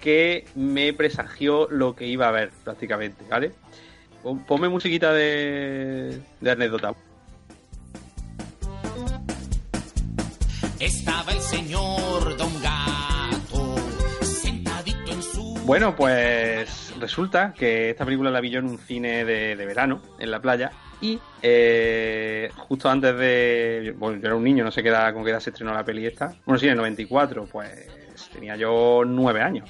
que 0.00 0.46
me 0.56 0.92
presagió 0.92 1.68
lo 1.70 1.94
que 1.94 2.08
iba 2.08 2.26
a 2.26 2.32
ver 2.32 2.50
prácticamente, 2.64 3.24
¿vale? 3.30 3.52
Pon- 4.24 4.44
Ponme 4.44 4.68
musiquita 4.68 5.12
de, 5.12 6.20
de 6.40 6.50
anécdota. 6.50 6.92
Estaba 10.80 11.30
el 11.32 11.40
señor 11.40 12.36
Don 12.36 12.47
Bueno, 15.68 15.94
pues 15.94 16.94
resulta 16.98 17.52
que 17.52 17.90
esta 17.90 18.06
película 18.06 18.30
la 18.30 18.40
vi 18.40 18.48
yo 18.48 18.58
en 18.58 18.64
un 18.64 18.78
cine 18.78 19.26
de, 19.26 19.54
de 19.54 19.66
verano, 19.66 20.00
en 20.18 20.30
la 20.30 20.40
playa, 20.40 20.72
y 20.98 21.18
eh, 21.42 22.50
justo 22.56 22.88
antes 22.88 23.14
de... 23.18 23.94
Bueno, 23.98 24.18
yo 24.18 24.28
era 24.28 24.34
un 24.34 24.44
niño, 24.44 24.64
no 24.64 24.70
sé 24.70 24.82
qué 24.82 24.88
edad, 24.88 25.12
con 25.12 25.24
qué 25.24 25.30
edad 25.30 25.40
se 25.40 25.50
estrenó 25.50 25.74
la 25.74 25.84
peli 25.84 26.06
esta. 26.06 26.34
Bueno, 26.46 26.58
sí, 26.58 26.64
en 26.64 26.72
el 26.72 26.78
94, 26.78 27.44
pues 27.52 27.86
tenía 28.32 28.56
yo 28.56 29.02
nueve 29.06 29.42
años. 29.42 29.68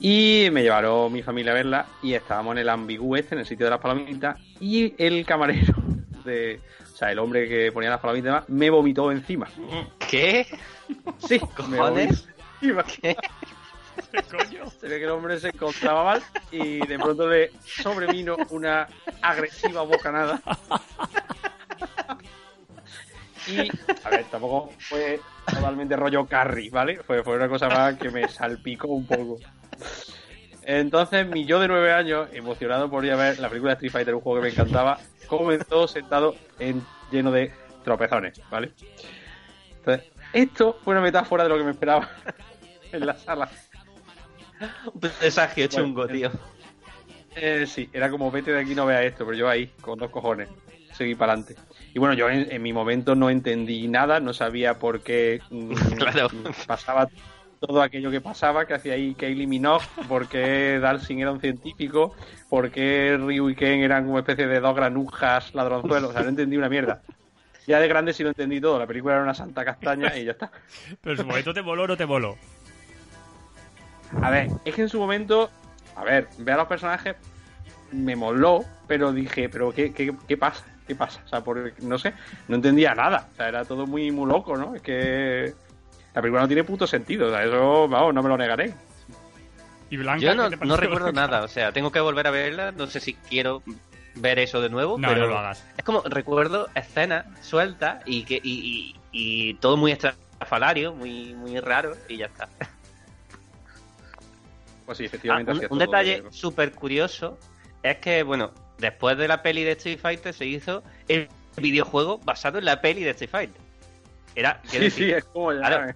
Y 0.00 0.48
me 0.50 0.64
llevaron 0.64 1.12
mi 1.12 1.22
familia 1.22 1.52
a 1.52 1.54
verla 1.54 1.86
y 2.02 2.14
estábamos 2.14 2.54
en 2.54 2.58
el 2.58 2.68
ambigú 2.68 3.14
este, 3.14 3.36
en 3.36 3.42
el 3.42 3.46
sitio 3.46 3.66
de 3.66 3.70
las 3.70 3.80
palomitas, 3.80 4.36
y 4.58 4.94
el 4.98 5.24
camarero 5.24 5.74
de... 6.24 6.58
O 6.92 6.96
sea, 6.96 7.12
el 7.12 7.20
hombre 7.20 7.48
que 7.48 7.70
ponía 7.70 7.90
las 7.90 8.00
palomitas 8.00 8.24
y 8.24 8.30
demás, 8.30 8.48
me 8.48 8.68
vomitó 8.68 9.12
encima. 9.12 9.46
¿Qué? 10.10 10.44
Sí, 11.18 11.40
me 11.68 11.78
vomitó 11.78 11.84
¿Cojones? 11.84 12.28
encima. 12.60 12.82
¿Qué? 12.82 13.16
Se 14.80 14.88
ve 14.88 14.98
que 14.98 15.04
el 15.04 15.10
hombre 15.10 15.38
se 15.38 15.48
encontraba 15.48 16.04
mal 16.04 16.22
y 16.50 16.86
de 16.86 16.98
pronto 16.98 17.28
le 17.28 17.50
sobrevino 17.64 18.36
una 18.50 18.86
agresiva 19.22 19.82
bocanada. 19.82 20.40
Y, 23.46 23.70
a 24.04 24.10
ver, 24.10 24.24
tampoco 24.24 24.72
fue 24.78 25.20
totalmente 25.46 25.96
rollo 25.96 26.26
carry, 26.26 26.68
¿vale? 26.68 27.02
Fue, 27.02 27.22
fue 27.22 27.36
una 27.36 27.48
cosa 27.48 27.68
más 27.68 27.96
que 27.96 28.10
me 28.10 28.28
salpicó 28.28 28.88
un 28.88 29.06
poco. 29.06 29.38
Entonces, 30.62 31.26
mi 31.26 31.46
yo 31.46 31.60
de 31.60 31.68
nueve 31.68 31.92
años, 31.92 32.28
emocionado 32.34 32.90
por 32.90 33.02
ir 33.04 33.12
a 33.12 33.16
ver 33.16 33.38
la 33.38 33.48
película 33.48 33.72
Street 33.72 33.90
Fighter, 33.90 34.14
un 34.14 34.20
juego 34.20 34.38
que 34.40 34.48
me 34.48 34.52
encantaba, 34.52 34.98
comenzó 35.26 35.88
sentado 35.88 36.36
en, 36.58 36.84
lleno 37.10 37.30
de 37.30 37.50
tropezones, 37.84 38.38
¿vale? 38.50 38.72
Entonces, 39.78 40.10
esto 40.34 40.78
fue 40.84 40.92
una 40.92 41.00
metáfora 41.00 41.44
de 41.44 41.48
lo 41.48 41.56
que 41.56 41.64
me 41.64 41.70
esperaba 41.70 42.10
en 42.92 43.06
la 43.06 43.14
sala. 43.14 43.48
Un 44.92 45.00
presagio 45.00 45.68
Bueno, 45.68 45.86
chungo, 45.86 46.06
tío. 46.08 46.30
Eh, 47.36 47.66
sí, 47.66 47.88
era 47.92 48.10
como 48.10 48.30
vete 48.30 48.52
de 48.52 48.60
aquí 48.60 48.74
no 48.74 48.86
vea 48.86 49.02
esto, 49.02 49.24
pero 49.24 49.36
yo 49.36 49.48
ahí, 49.48 49.68
con 49.80 49.98
dos 49.98 50.10
cojones, 50.10 50.48
seguí 50.92 51.14
para 51.14 51.32
adelante. 51.32 51.56
Y 51.94 51.98
bueno, 51.98 52.14
yo 52.14 52.28
en, 52.28 52.50
en 52.50 52.62
mi 52.62 52.72
momento 52.72 53.14
no 53.14 53.30
entendí 53.30 53.86
nada, 53.86 54.18
no 54.20 54.32
sabía 54.32 54.78
por 54.78 55.00
qué 55.02 55.40
mm, 55.50 55.72
Claro. 55.98 56.28
mm, 56.32 56.66
pasaba 56.66 57.08
todo 57.60 57.82
aquello 57.82 58.10
que 58.10 58.20
pasaba, 58.20 58.66
que 58.66 58.74
hacía 58.74 58.94
ahí 58.94 59.14
Kylie 59.14 59.46
Minogue, 59.46 59.84
por 60.08 60.28
qué 60.28 60.78
Dalsing 60.80 61.20
era 61.20 61.32
un 61.32 61.40
científico, 61.40 62.14
por 62.48 62.70
qué 62.70 63.16
Ryu 63.18 63.50
y 63.50 63.54
Ken 63.54 63.80
eran 63.80 64.06
como 64.06 64.18
especie 64.18 64.46
de 64.46 64.60
dos 64.60 64.74
granujas 64.74 65.54
ladronzuelos, 65.54 66.10
o 66.10 66.12
sea, 66.12 66.22
no 66.22 66.28
entendí 66.28 66.56
una 66.56 66.68
mierda. 66.68 67.02
Ya 67.66 67.80
de 67.80 67.88
grande 67.88 68.12
sí 68.14 68.22
lo 68.22 68.30
entendí 68.30 68.60
todo, 68.60 68.78
la 68.78 68.86
película 68.86 69.14
era 69.14 69.22
una 69.22 69.34
santa 69.34 69.64
castaña 69.64 70.16
y 70.16 70.24
ya 70.24 70.32
está. 70.32 70.50
Pero 71.02 71.12
en 71.12 71.18
su 71.18 71.26
momento 71.26 71.52
te 71.52 71.60
voló 71.60 71.84
o 71.84 71.86
no 71.88 71.96
te 71.96 72.04
voló. 72.04 72.36
A 74.22 74.30
ver, 74.30 74.48
es 74.64 74.74
que 74.74 74.82
en 74.82 74.88
su 74.88 74.98
momento, 74.98 75.50
a 75.96 76.04
ver, 76.04 76.28
ver 76.38 76.54
a 76.54 76.58
los 76.58 76.66
personajes 76.66 77.16
me 77.92 78.16
moló, 78.16 78.64
pero 78.86 79.12
dije, 79.12 79.48
pero 79.48 79.72
¿qué, 79.72 79.92
qué, 79.92 80.14
qué 80.26 80.36
pasa? 80.36 80.64
¿Qué 80.86 80.94
pasa? 80.94 81.20
O 81.24 81.28
sea, 81.28 81.42
porque, 81.42 81.74
no 81.82 81.98
sé, 81.98 82.14
no 82.48 82.56
entendía 82.56 82.94
nada. 82.94 83.28
O 83.32 83.36
sea, 83.36 83.48
era 83.48 83.64
todo 83.64 83.86
muy, 83.86 84.10
muy 84.10 84.26
loco, 84.30 84.56
¿no? 84.56 84.74
Es 84.74 84.82
que 84.82 85.54
la 86.14 86.22
película 86.22 86.42
no 86.42 86.48
tiene 86.48 86.64
puto 86.64 86.86
sentido. 86.86 87.28
O 87.28 87.30
sea, 87.30 87.44
eso, 87.44 87.86
vamos, 87.88 88.14
no 88.14 88.22
me 88.22 88.28
lo 88.30 88.38
negaré. 88.38 88.72
Y 89.90 89.96
Blanca, 89.98 90.20
Yo 90.20 90.34
no, 90.34 90.48
¿qué 90.50 90.56
te 90.56 90.64
no 90.66 90.76
recuerdo 90.76 91.12
nada, 91.12 91.42
o 91.42 91.48
sea, 91.48 91.72
tengo 91.72 91.90
que 91.92 92.00
volver 92.00 92.26
a 92.26 92.30
verla, 92.30 92.72
no 92.72 92.86
sé 92.86 93.00
si 93.00 93.14
quiero 93.14 93.62
ver 94.14 94.38
eso 94.38 94.60
de 94.60 94.68
nuevo, 94.70 94.98
No, 94.98 95.08
pero 95.08 95.20
no 95.22 95.26
lo 95.28 95.38
hagas. 95.38 95.64
es 95.76 95.84
como 95.84 96.02
recuerdo 96.02 96.68
escenas 96.74 97.24
sueltas 97.42 98.02
y 98.04 98.24
que 98.24 98.36
y, 98.42 98.94
y- 99.12 99.48
y 99.50 99.54
todo 99.54 99.76
muy 99.76 99.92
estrafalario, 99.92 100.92
muy, 100.94 101.34
muy 101.34 101.58
raro, 101.60 101.94
y 102.08 102.16
ya 102.18 102.26
está. 102.26 102.48
Pues 104.88 104.96
sí, 104.96 105.04
Ah, 105.04 105.06
efectivamente. 105.08 105.66
un, 105.68 105.78
detalle 105.78 106.22
de- 106.22 106.32
súper 106.32 106.72
curioso 106.72 107.36
es 107.82 107.98
que, 107.98 108.22
bueno, 108.22 108.52
después 108.78 109.18
de 109.18 109.28
la 109.28 109.42
peli 109.42 109.62
de 109.62 109.72
Street 109.72 109.98
Fighter 109.98 110.32
se 110.32 110.46
hizo 110.46 110.82
el 111.08 111.28
videojuego 111.58 112.16
basado 112.24 112.56
en 112.58 112.64
la 112.64 112.80
peli 112.80 113.04
de 113.04 113.10
Street 113.10 113.28
Fighter. 113.30 113.60
Era, 114.34 114.62
Sí, 114.64 114.78
decir, 114.78 115.04
sí, 115.04 115.10
es 115.12 115.24
como 115.24 115.52
ya. 115.52 115.58
Claro. 115.58 115.94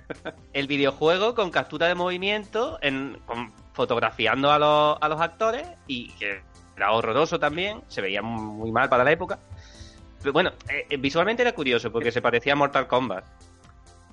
el 0.53 0.66
videojuego 0.66 1.34
con 1.34 1.51
captura 1.51 1.88
de 1.88 1.95
movimiento, 1.95 2.78
en, 2.82 3.18
con- 3.24 3.51
fotografiando 3.72 4.53
a 4.53 4.59
los, 4.59 4.99
a 5.01 5.09
los 5.09 5.18
actores 5.22 5.66
y 5.86 6.11
que 6.18 6.43
era 6.76 6.93
horroroso 6.93 7.38
también, 7.40 7.80
se 7.88 8.03
veía 8.03 8.20
muy 8.20 8.70
mal 8.72 8.90
para 8.90 9.05
la 9.05 9.12
época. 9.12 9.38
Pero 10.20 10.34
bueno, 10.34 10.53
eh, 10.68 10.84
eh, 10.90 10.99
visualmente 10.99 11.40
era 11.40 11.53
curioso 11.53 11.90
porque 11.90 12.12
se 12.12 12.20
parecía 12.20 12.53
a 12.53 12.57
Mortal 12.57 12.86
Kombat. 12.88 13.24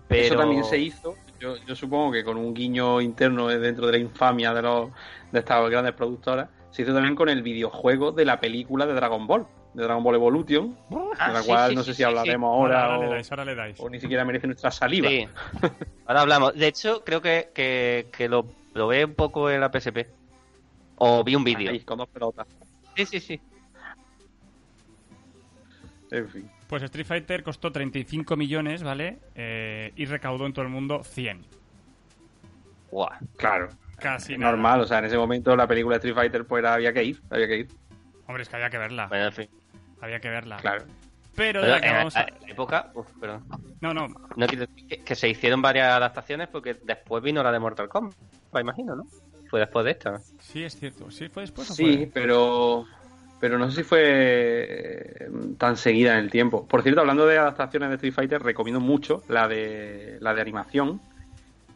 Pero... 0.09 0.25
Eso 0.25 0.35
también 0.35 0.63
se 0.65 0.77
hizo, 0.79 1.15
yo, 1.39 1.55
yo 1.65 1.75
supongo 1.75 2.11
que 2.11 2.23
con 2.23 2.35
un 2.35 2.53
guiño 2.53 2.99
interno 2.99 3.47
de- 3.47 3.59
dentro 3.59 3.85
de 3.85 3.91
la 3.93 3.97
infamia 3.99 4.53
de, 4.53 4.61
los, 4.63 4.89
de 5.31 5.39
estas 5.39 5.69
grandes 5.69 5.93
productoras, 5.93 6.49
se 6.71 6.81
hizo 6.81 6.93
también 6.93 7.15
con 7.15 7.29
el 7.29 7.41
videojuego 7.43 8.11
de 8.11 8.25
la 8.25 8.39
película 8.39 8.85
de 8.87 8.93
Dragon 8.95 9.25
Ball, 9.27 9.45
de 9.75 9.83
Dragon 9.83 10.03
Ball 10.03 10.15
Evolution, 10.15 10.75
Ah, 11.17 11.27
de 11.27 11.33
la 11.33 11.41
sí, 11.41 11.47
cual 11.47 11.69
sí, 11.69 11.75
no 11.75 11.81
sí, 11.83 11.87
sé 11.87 11.93
si 11.93 11.97
sí, 11.97 12.03
hablaremos 12.03 12.49
Ahora, 12.49 12.85
ahora, 12.85 12.95
ahora 12.95 12.99
le 13.05 13.07
o, 13.07 13.13
dais, 13.13 13.31
ahora 13.31 13.45
le 13.45 13.55
dais. 13.55 13.79
o 13.79 13.89
ni 13.89 13.99
siquiera 13.99 14.25
merece 14.25 14.47
nuestra 14.47 14.71
saliva. 14.71 15.07
Sí. 15.09 15.27
Ahora 16.07 16.21
hablamos. 16.21 16.53
De 16.55 16.67
hecho, 16.67 17.03
creo 17.05 17.21
que, 17.21 17.51
que, 17.53 18.07
que 18.11 18.27
lo 18.27 18.45
probé 18.73 19.05
un 19.05 19.13
poco 19.13 19.49
en 19.49 19.61
la 19.61 19.69
PSP. 19.71 20.07
O 20.97 21.23
vi 21.23 21.35
un 21.35 21.43
vídeo. 21.43 21.71
Con 21.85 21.99
dos 21.99 22.07
pelotas. 22.09 22.47
Sí, 22.95 23.05
sí, 23.05 23.19
sí. 23.19 23.41
En 26.11 26.27
fin. 26.29 26.49
Pues 26.69 26.83
Street 26.83 27.05
Fighter 27.07 27.41
costó 27.43 27.71
35 27.71 28.37
millones, 28.37 28.83
¿vale? 28.83 29.17
Eh, 29.33 29.91
y 29.95 30.05
recaudó 30.05 30.45
en 30.45 30.53
todo 30.53 30.63
el 30.63 30.69
mundo 30.71 31.03
100. 31.03 31.43
Guau. 32.91 33.09
Claro. 33.37 33.69
Casi 33.97 34.37
nada. 34.37 34.51
Normal, 34.51 34.81
o 34.81 34.85
sea, 34.85 34.99
en 34.99 35.05
ese 35.05 35.17
momento 35.17 35.55
la 35.55 35.67
película 35.67 35.95
de 35.95 35.97
Street 35.97 36.15
Fighter 36.15 36.45
pues 36.45 36.61
era- 36.61 36.75
había 36.75 36.93
que 36.93 37.03
ir, 37.03 37.21
había 37.31 37.47
que 37.47 37.57
ir. 37.57 37.67
Hombre, 38.27 38.43
es 38.43 38.49
que 38.49 38.55
había 38.55 38.69
que 38.69 38.77
verla. 38.77 39.07
Bueno, 39.07 39.25
en 39.25 39.33
fin. 39.33 39.49
Había 39.99 40.19
que 40.19 40.29
verla. 40.29 40.57
Claro. 40.57 40.85
Pero 41.35 41.61
de 41.61 41.69
la 41.69 41.81
que 41.81 41.91
vamos 41.91 42.13
la- 42.13 42.21
a... 42.21 42.23
en 42.27 42.41
la 42.41 42.47
época, 42.49 42.91
uf, 42.93 43.07
perdón. 43.19 43.45
No, 43.81 43.93
no. 43.93 44.07
No 44.35 44.47
quiero 44.47 44.67
decir 44.67 44.87
que, 44.87 45.03
que 45.03 45.15
se 45.15 45.27
hicieron 45.27 45.61
varias 45.61 45.87
adaptaciones 45.91 46.47
porque 46.49 46.75
después 46.75 47.23
vino 47.23 47.41
la 47.41 47.51
de 47.51 47.59
Mortal 47.59 47.89
Kombat, 47.89 48.15
me 48.53 48.61
imagino, 48.61 48.95
¿no? 48.95 49.03
Fue 49.49 49.59
después 49.59 49.83
de 49.85 49.91
esta. 49.91 50.19
Sí, 50.39 50.63
es 50.63 50.77
cierto. 50.77 51.09
¿Sí 51.09 51.27
fue 51.29 51.41
después 51.43 51.69
o 51.71 51.73
Sí, 51.73 51.97
fue? 51.97 52.09
pero 52.13 52.85
pero 53.39 53.57
no 53.57 53.69
sé 53.69 53.77
si 53.77 53.83
fue 53.83 54.01
eh, 54.05 55.29
tan 55.57 55.77
seguida 55.77 56.13
en 56.13 56.19
el 56.19 56.29
tiempo. 56.29 56.67
Por 56.67 56.83
cierto, 56.83 57.01
hablando 57.01 57.25
de 57.25 57.37
adaptaciones 57.37 57.89
de 57.89 57.95
Street 57.95 58.13
Fighter, 58.13 58.43
recomiendo 58.43 58.79
mucho 58.79 59.23
la 59.29 59.47
de 59.47 60.17
la 60.21 60.33
de 60.33 60.41
animación, 60.41 61.01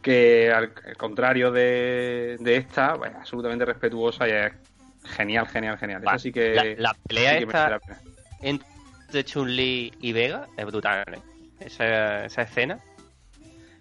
que 0.02 0.52
al, 0.52 0.72
al 0.86 0.96
contrario 0.96 1.50
de, 1.50 2.36
de 2.40 2.56
esta, 2.56 2.94
bueno, 2.94 3.18
absolutamente 3.18 3.64
respetuosa 3.64 4.28
y 4.28 4.32
es 4.32 4.52
genial, 5.04 5.46
genial, 5.48 5.78
genial. 5.78 6.02
Sí 6.18 6.32
que, 6.32 6.54
la, 6.54 6.64
la 6.76 6.94
pelea 7.06 7.32
sí 7.32 7.38
que 7.38 7.46
merece 7.46 7.58
esta 7.58 7.70
la 7.70 7.78
pena. 7.78 8.00
entre 8.42 9.24
Chun-Li 9.24 9.92
y 10.00 10.12
Vega 10.12 10.46
es 10.56 10.66
brutal, 10.66 11.04
¿eh? 11.12 11.18
Esa, 11.60 12.26
esa 12.26 12.42
escena. 12.42 12.78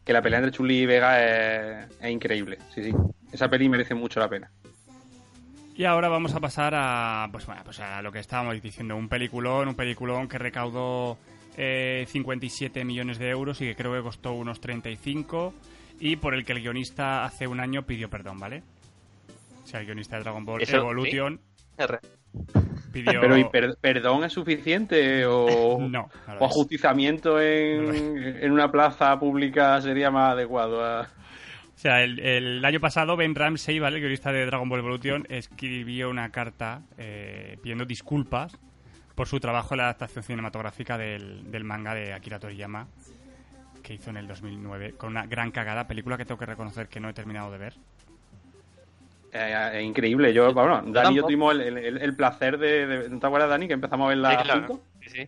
Que 0.05 0.13
la 0.13 0.21
pelea 0.21 0.39
entre 0.39 0.51
Chun-Li 0.51 0.79
y 0.81 0.85
Vega 0.85 1.21
es, 1.23 1.87
es 2.01 2.11
increíble. 2.11 2.57
Sí, 2.73 2.83
sí. 2.83 2.93
Esa 3.31 3.49
peli 3.49 3.67
merece 3.67 3.95
mucho 3.95 4.19
la 4.19 4.29
pena. 4.29 4.51
Y 5.75 5.85
ahora 5.85 6.07
vamos 6.07 6.35
a 6.35 6.39
pasar 6.39 6.73
a, 6.75 7.27
pues, 7.31 7.45
bueno, 7.47 7.61
pues 7.65 7.79
a 7.79 8.01
lo 8.01 8.11
que 8.11 8.19
estábamos 8.19 8.61
diciendo, 8.61 8.95
un 8.95 9.09
peliculón, 9.09 9.67
un 9.69 9.75
peliculón 9.75 10.27
que 10.27 10.37
recaudó 10.37 11.17
eh, 11.57 12.05
57 12.09 12.85
millones 12.85 13.17
de 13.17 13.29
euros 13.29 13.59
y 13.61 13.65
que 13.65 13.75
creo 13.75 13.93
que 13.93 14.01
costó 14.03 14.33
unos 14.33 14.61
35 14.61 15.53
y 15.99 16.15
por 16.17 16.35
el 16.35 16.45
que 16.45 16.53
el 16.53 16.61
guionista 16.61 17.23
hace 17.25 17.47
un 17.47 17.59
año 17.59 17.83
pidió 17.83 18.09
perdón, 18.09 18.39
¿vale? 18.39 18.61
O 19.63 19.67
sea, 19.67 19.79
el 19.79 19.87
guionista 19.87 20.17
de 20.17 20.23
Dragon 20.23 20.45
Ball 20.45 20.61
Eso, 20.61 20.77
Evolution 20.77 21.39
pidió... 22.91 23.21
Pero 23.21 23.37
¿y 23.37 23.43
per- 23.45 23.77
perdón 23.81 24.23
es 24.25 24.33
suficiente 24.33 25.25
o, 25.25 25.79
No, 25.89 26.09
o 26.27 26.31
es. 26.35 26.41
ajusticiamiento 26.51 27.41
en, 27.41 28.37
en 28.43 28.51
una 28.51 28.71
plaza 28.71 29.17
pública 29.19 29.81
sería 29.81 30.11
más 30.11 30.33
adecuado 30.33 30.85
a... 30.85 31.09
O 31.83 31.85
sea, 31.85 32.01
el, 32.01 32.17
el 32.21 32.63
año 32.63 32.79
pasado 32.79 33.17
Ben 33.17 33.35
Ramsey, 33.35 33.77
¿vale? 33.77 33.97
El 33.97 34.03
guionista 34.03 34.31
de 34.31 34.45
Dragon 34.45 34.69
Ball 34.69 34.79
Evolution, 34.79 35.25
escribió 35.27 36.09
una 36.09 36.29
carta 36.31 36.81
eh, 36.97 37.57
pidiendo 37.61 37.83
disculpas 37.83 38.57
por 39.15 39.27
su 39.27 39.41
trabajo 39.41 39.73
en 39.73 39.79
la 39.79 39.83
adaptación 39.83 40.23
cinematográfica 40.23 40.97
del, 40.97 41.51
del 41.51 41.65
manga 41.65 41.93
de 41.93 42.13
Akira 42.13 42.39
Toriyama 42.39 42.87
que 43.83 43.95
hizo 43.95 44.11
en 44.11 44.15
el 44.15 44.29
2009 44.29 44.93
con 44.93 45.09
una 45.09 45.25
gran 45.25 45.51
cagada, 45.51 45.85
película 45.85 46.15
que 46.15 46.23
tengo 46.23 46.39
que 46.39 46.45
reconocer 46.45 46.87
que 46.87 47.01
no 47.01 47.09
he 47.09 47.13
terminado 47.13 47.51
de 47.51 47.57
ver. 47.57 47.73
Eh, 49.33 49.71
es 49.73 49.83
increíble. 49.83 50.31
Yo, 50.33 50.53
bueno, 50.53 50.83
Dani 50.87 51.11
y 51.13 51.17
yo 51.17 51.23
tuvimos 51.23 51.53
el, 51.53 51.77
el- 51.77 51.97
el 51.97 52.15
placer 52.15 52.57
de, 52.59 52.87
de- 52.87 53.09
¿No 53.09 53.19
te 53.19 53.27
acuerdas, 53.27 53.49
Dani, 53.49 53.67
que 53.67 53.73
empezamos 53.73 54.05
a 54.05 54.07
verla 54.07 54.31
Sí, 54.37 54.37
claro. 54.45 54.67
juntos? 54.67 54.79
Sí, 55.01 55.09
sí. 55.09 55.27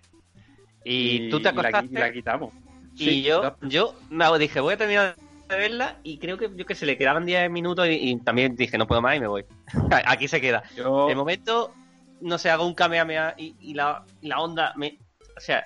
Y, 0.86 1.30
tú 1.30 1.42
te 1.42 1.50
y 1.50 1.52
la, 1.52 1.60
acostaste 1.60 1.90
y 1.92 1.98
la 1.98 2.14
quitamos. 2.14 2.54
y 2.96 3.04
Sí, 3.04 3.24
yo, 3.24 3.58
yo 3.64 3.94
me 4.10 4.26
dije, 4.40 4.62
voy 4.62 4.76
a 4.76 4.78
terminar 4.78 5.18
de 5.48 5.56
verla 5.58 5.98
y 6.04 6.18
creo 6.18 6.38
que 6.38 6.50
yo 6.56 6.66
que 6.66 6.76
se 6.76 6.86
le 6.86 6.98
quedaban 6.98 7.26
10 7.26 7.50
minutos 7.52 7.88
y, 7.88 7.92
y 8.12 8.20
también 8.20 8.56
dije, 8.56 8.78
no 8.78 8.88
puedo 8.88 9.02
más 9.02 9.16
y 9.16 9.20
me 9.20 9.28
voy. 9.28 9.46
Aquí 10.06 10.28
se 10.28 10.42
queda. 10.42 10.64
Yo- 10.76 11.08
De 11.08 11.16
momento, 11.16 11.74
no 12.22 12.38
sé, 12.38 12.50
hago 12.50 12.66
un 12.66 12.74
kamehameha 12.74 13.36
y, 13.38 13.56
y 13.62 13.74
la, 13.74 14.04
y 14.22 14.28
la 14.28 14.40
onda 14.40 14.74
me... 14.76 14.98
O 15.38 15.40
sea, 15.40 15.64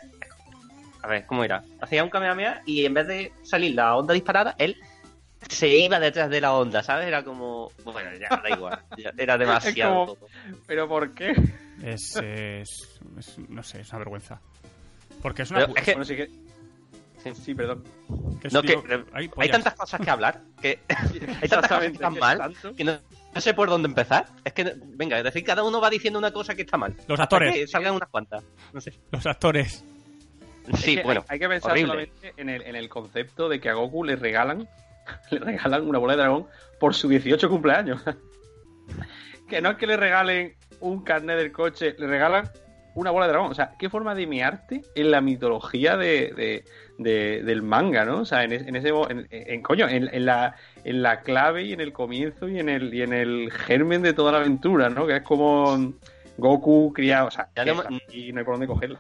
a 1.02 1.08
ver, 1.08 1.26
¿cómo 1.26 1.44
era? 1.44 1.64
Hacía 1.82 2.04
un 2.04 2.10
kamehameha 2.10 2.62
y 2.66 2.86
en 2.86 2.94
vez 2.94 3.08
de 3.08 3.32
salir 3.44 3.74
la 3.76 3.96
onda 3.96 4.14
disparada, 4.14 4.56
él 4.58 4.76
se 5.48 5.68
iba 5.70 6.00
detrás 6.00 6.30
de 6.30 6.42
la 6.42 6.54
onda, 6.54 6.84
¿sabes? 6.84 7.08
Era 7.08 7.24
como... 7.24 7.72
Bueno, 7.86 8.10
ya, 8.20 8.28
da 8.42 8.50
igual. 8.50 8.84
ya 8.98 9.14
era 9.18 9.38
demasiado. 9.38 10.08
como-. 10.18 10.28
¿Pero 10.68 10.88
por 10.90 11.14
qué? 11.14 11.32
Es, 11.82 12.16
es- 12.18 13.00
es- 13.18 13.38
no 13.48 13.64
sé, 13.64 13.80
es 13.82 13.90
una 13.92 14.00
vergüenza. 14.00 14.42
Porque 15.22 15.44
es 15.44 15.50
Pero 15.52 15.68
una... 15.68 15.80
es 15.80 15.86
que- 15.86 15.92
Bueno, 15.94 16.06
sí 16.06 16.16
que... 16.18 16.30
Sí. 17.24 17.32
Sí, 17.36 17.54
perdón. 17.56 17.84
que 18.42 18.48
es 18.48 18.54
No, 18.54 18.62
tío- 18.62 18.82
que- 18.84 19.04
hay 19.38 19.50
tantas 19.50 19.74
cosas 19.76 20.00
que 20.02 20.10
hablar 20.10 20.42
que... 20.62 20.80
Hay 21.42 21.50
tantas 21.50 21.68
cosas 21.70 21.80
que 21.82 21.88
están 21.88 22.18
mal 22.18 22.38
tanto- 22.38 22.76
que 22.76 22.84
no, 22.84 22.98
no 23.36 23.42
sé 23.42 23.54
por 23.54 23.70
dónde 23.70 23.88
empezar. 23.90 24.26
Es 24.46 24.54
que, 24.54 24.74
venga, 24.78 25.18
es 25.18 25.24
decir, 25.24 25.44
cada 25.44 25.64
uno 25.64 25.82
va 25.82 25.90
diciendo 25.90 26.18
una 26.18 26.32
cosa 26.32 26.56
que 26.56 26.62
está 26.62 26.78
mal. 26.78 26.96
Los 27.08 27.20
actores. 27.20 27.54
Que 27.54 27.68
salgan 27.68 27.96
unas 27.96 28.10
cuantas. 28.10 28.44
No 28.74 28.80
sé. 28.82 28.94
Los 29.12 29.26
actores. 29.26 29.84
Sí, 30.78 30.92
Es 30.94 30.98
que 31.00 31.04
bueno. 31.04 31.22
Hay, 31.28 31.36
hay 31.36 31.40
que 31.40 31.50
pensar 31.50 31.72
horrible. 31.72 31.88
solamente 31.90 32.34
en 32.38 32.50
el, 32.50 32.62
en 32.62 32.76
el 32.76 32.88
concepto 32.90 33.50
de 33.50 33.60
que 33.60 33.70
a 33.70 33.74
Goku 33.74 34.04
le 34.04 34.16
regalan, 34.16 34.68
le 35.32 35.40
regalan 35.40 35.88
una 35.88 36.00
bola 36.00 36.14
de 36.14 36.20
dragón 36.20 36.48
por 36.80 36.94
su 36.96 37.08
18 37.10 37.50
cumpleaños. 37.50 38.02
que 39.50 39.62
no 39.62 39.72
es 39.72 39.78
que 39.78 39.88
le 39.88 39.98
regalen 39.98 40.56
un 40.80 41.04
carnet 41.04 41.38
del 41.38 41.52
coche, 41.52 41.96
le 41.98 42.08
regalan 42.08 42.50
una 42.96 43.12
bola 43.12 43.26
de 43.28 43.32
dragón. 43.34 43.52
O 43.52 43.56
sea, 43.56 43.74
qué 43.80 43.90
forma 43.90 44.16
de 44.16 44.28
mearte 44.28 44.82
en 44.96 45.12
la 45.12 45.22
mitología 45.22 45.98
de, 45.98 46.34
de- 46.36 46.66
de- 47.00 47.42
del 47.44 47.64
manga, 47.64 48.06
¿no? 48.06 48.20
O 48.20 48.26
sea, 48.26 48.44
en, 48.44 48.52
es- 48.52 48.68
en 48.68 48.76
ese 48.76 48.90
en, 48.90 49.28
en- 49.32 49.62
coño, 49.64 49.88
en, 49.90 50.08
en 50.14 50.26
la, 50.26 50.56
en 50.84 51.02
la 51.02 51.22
clave 51.22 51.64
y 51.64 51.74
en 51.74 51.82
el 51.82 51.92
comienzo 51.94 52.48
y 52.48 52.60
en 52.60 52.70
el, 52.70 52.94
y 52.94 53.02
en 53.02 53.14
el 53.14 53.52
germen 53.52 54.02
de 54.04 54.14
toda 54.14 54.32
la 54.34 54.38
aventura, 54.40 54.90
¿no? 54.90 55.08
Que 55.08 55.16
es 55.18 55.24
como 55.24 55.94
Goku 56.38 56.94
criado, 56.94 57.28
o 57.28 57.32
sea, 57.32 57.50
Ya 57.56 57.66
no 57.66 57.76
me- 57.90 57.98
aquí 57.98 58.32
no 58.32 58.40
hay 58.40 58.46
por 58.46 58.54
dónde 58.54 58.68
cogerla. 58.68 59.00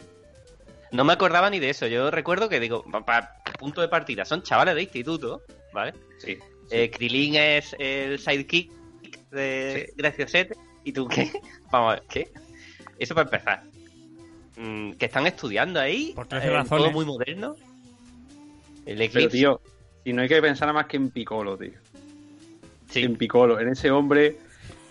No 0.91 1.03
me 1.03 1.13
acordaba 1.13 1.49
ni 1.51 1.59
de 1.59 1.69
eso. 1.69 1.85
Yo 1.85 2.09
recuerdo 2.09 2.49
que 2.49 2.59
digo, 2.59 2.83
para 3.05 3.35
punto 3.59 3.81
de 3.81 3.87
partida, 3.89 4.25
son 4.25 4.41
chavales 4.41 4.73
de 4.73 4.81
instituto, 4.81 5.43
¿vale? 5.71 5.93
Sí. 6.17 6.37
Eh, 6.71 6.89
Krilin 6.89 7.35
es 7.35 7.75
el 7.77 8.17
sidekick 8.17 8.71
de 9.29 9.93
Graciosete. 9.95 10.55
¿Y 10.83 10.93
tú 10.93 11.07
qué? 11.07 11.29
Vamos 11.71 11.91
a 11.91 11.95
ver, 11.95 12.03
¿qué? 12.09 12.31
Eso 12.97 13.13
para 13.13 13.25
empezar. 13.29 13.63
Mm, 14.57 14.93
que 14.93 15.05
están 15.05 15.27
estudiando 15.27 15.79
ahí. 15.79 16.13
Por 16.15 16.27
trece 16.27 16.47
eh, 16.47 16.51
razones. 16.51 16.85
Todo 16.85 16.91
muy 16.91 17.05
moderno. 17.05 17.55
El 18.89 19.09
Pero, 19.11 19.29
tío, 19.29 19.61
si 20.03 20.13
no 20.13 20.21
hay 20.21 20.27
que 20.27 20.41
pensar 20.41 20.67
nada 20.67 20.79
más 20.81 20.87
que 20.87 20.97
en 20.97 21.09
Piccolo, 21.09 21.57
tío. 21.57 21.71
sí. 22.89 23.03
En 23.03 23.15
Piccolo, 23.15 23.59
en 23.59 23.69
ese 23.69 23.91
hombre 23.91 24.37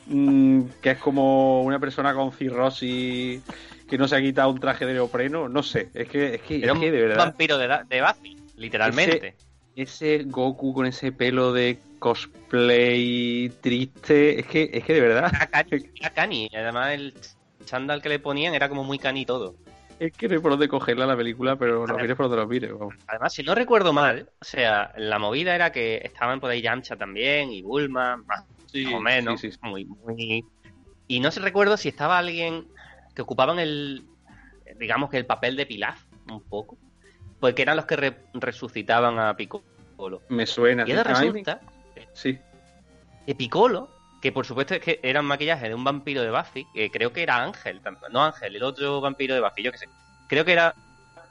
mm, 0.07 0.63
que 0.81 0.91
es 0.93 0.99
como 0.99 1.63
una 1.63 1.79
persona 1.79 2.15
con 2.15 2.33
cirrosis 2.33 3.43
que 3.89 3.99
no 3.99 4.07
se 4.07 4.17
ha 4.17 4.21
quitado 4.21 4.51
un 4.51 4.61
traje 4.61 4.85
de 4.87 4.93
neopreno. 4.95 5.49
No 5.49 5.63
sé, 5.63 5.89
es 5.95 6.09
que, 6.09 6.35
es 6.37 6.43
que, 6.43 6.57
Era 6.59 6.67
es 6.69 6.73
un 6.75 6.81
que 6.81 6.91
de 6.93 7.01
verdad. 7.01 7.17
vampiro 7.19 7.59
de, 7.59 7.69
de 7.89 8.03
Buffy, 8.03 8.37
literalmente. 8.57 9.35
Ese 9.75 10.25
Goku 10.25 10.75
con 10.75 10.87
ese 10.87 11.13
pelo 11.13 11.53
de 11.53 11.79
cosplay 11.99 13.49
triste, 13.61 14.41
es 14.41 14.47
que, 14.47 14.71
es 14.73 14.85
que 14.85 14.95
de 14.95 15.01
verdad, 15.01 15.31
Era 15.35 15.47
cani, 15.47 15.87
era 16.01 16.11
cani. 16.11 16.51
Además, 16.55 16.91
el 16.93 17.15
chándal 17.65 18.03
que 18.03 18.09
le 18.09 18.19
ponían 18.19 18.55
era 18.55 18.69
como 18.69 18.85
muy 18.85 18.99
cani 18.99 19.25
todo. 19.25 19.55
es 20.07 20.13
que 20.13 20.29
no 20.29 20.35
hay 20.35 20.41
por 20.41 20.53
dónde 20.53 20.69
cogerla 20.69 21.07
la 21.07 21.17
película, 21.17 21.57
pero 21.57 21.85
ver. 21.87 21.97
mires 22.03 22.17
por 22.17 22.29
donde 22.29 22.37
lo 22.43 22.49
mires. 22.49 22.71
Además, 23.07 23.33
si 23.33 23.43
no 23.43 23.55
recuerdo 23.55 23.93
mal, 23.93 24.29
o 24.41 24.45
sea, 24.45 24.93
la 24.97 25.19
movida 25.19 25.55
era 25.55 25.73
que 25.73 26.01
estaban 26.05 26.41
por 26.41 26.51
ahí 26.51 26.63
Yamcha 26.63 26.97
también 26.97 27.51
y 27.51 27.63
Bulma, 27.63 28.17
más 28.19 28.45
o 28.95 29.01
menos, 29.01 29.41
sí, 29.41 29.51
sí. 29.53 29.59
muy, 29.63 29.85
muy... 29.85 30.45
Y 31.07 31.21
no 31.21 31.31
sé 31.31 31.41
recuerdo 31.41 31.77
si 31.77 31.89
estaba 31.89 32.19
alguien 32.19 32.69
que 33.15 33.23
ocupaban 33.23 33.59
el, 33.59 34.05
digamos 34.79 35.09
que 35.11 35.17
el 35.17 35.27
papel 35.27 35.57
de 35.57 35.67
Pilaf, 35.67 36.01
un 36.31 36.43
poco, 36.43 36.77
porque 37.41 37.63
eran 37.63 37.77
los 37.77 37.87
que 37.87 37.97
re- 37.97 38.19
resucitaban 38.35 39.19
a 39.19 39.35
Piccolo. 39.37 40.23
Me 40.29 40.45
suena. 40.47 40.85
Y 40.87 40.93
ahora 40.93 41.05
resulta 41.15 41.61
Sí. 42.13 42.39
que 43.27 43.35
Piccolo, 43.35 43.89
que 44.21 44.33
por 44.33 44.47
supuesto 44.47 44.75
es 44.75 44.81
que 44.81 45.01
era 45.03 45.21
un 45.21 45.27
maquillaje 45.27 45.69
de 45.69 45.75
un 45.75 45.85
vampiro 45.85 46.23
de 46.23 46.31
Buffy, 46.31 46.67
que 46.75 46.91
creo 46.91 47.13
que 47.13 47.23
era 47.23 47.43
Ángel, 47.43 47.81
no 48.11 48.25
Ángel, 48.25 48.57
el 48.57 48.63
otro 48.63 49.01
vampiro 49.01 49.35
de 49.35 49.41
Buffy, 49.41 49.63
yo 49.63 49.73
qué 49.73 49.79
sé. 49.79 49.89
Creo 50.29 50.45
que 50.45 50.53
era. 50.53 50.75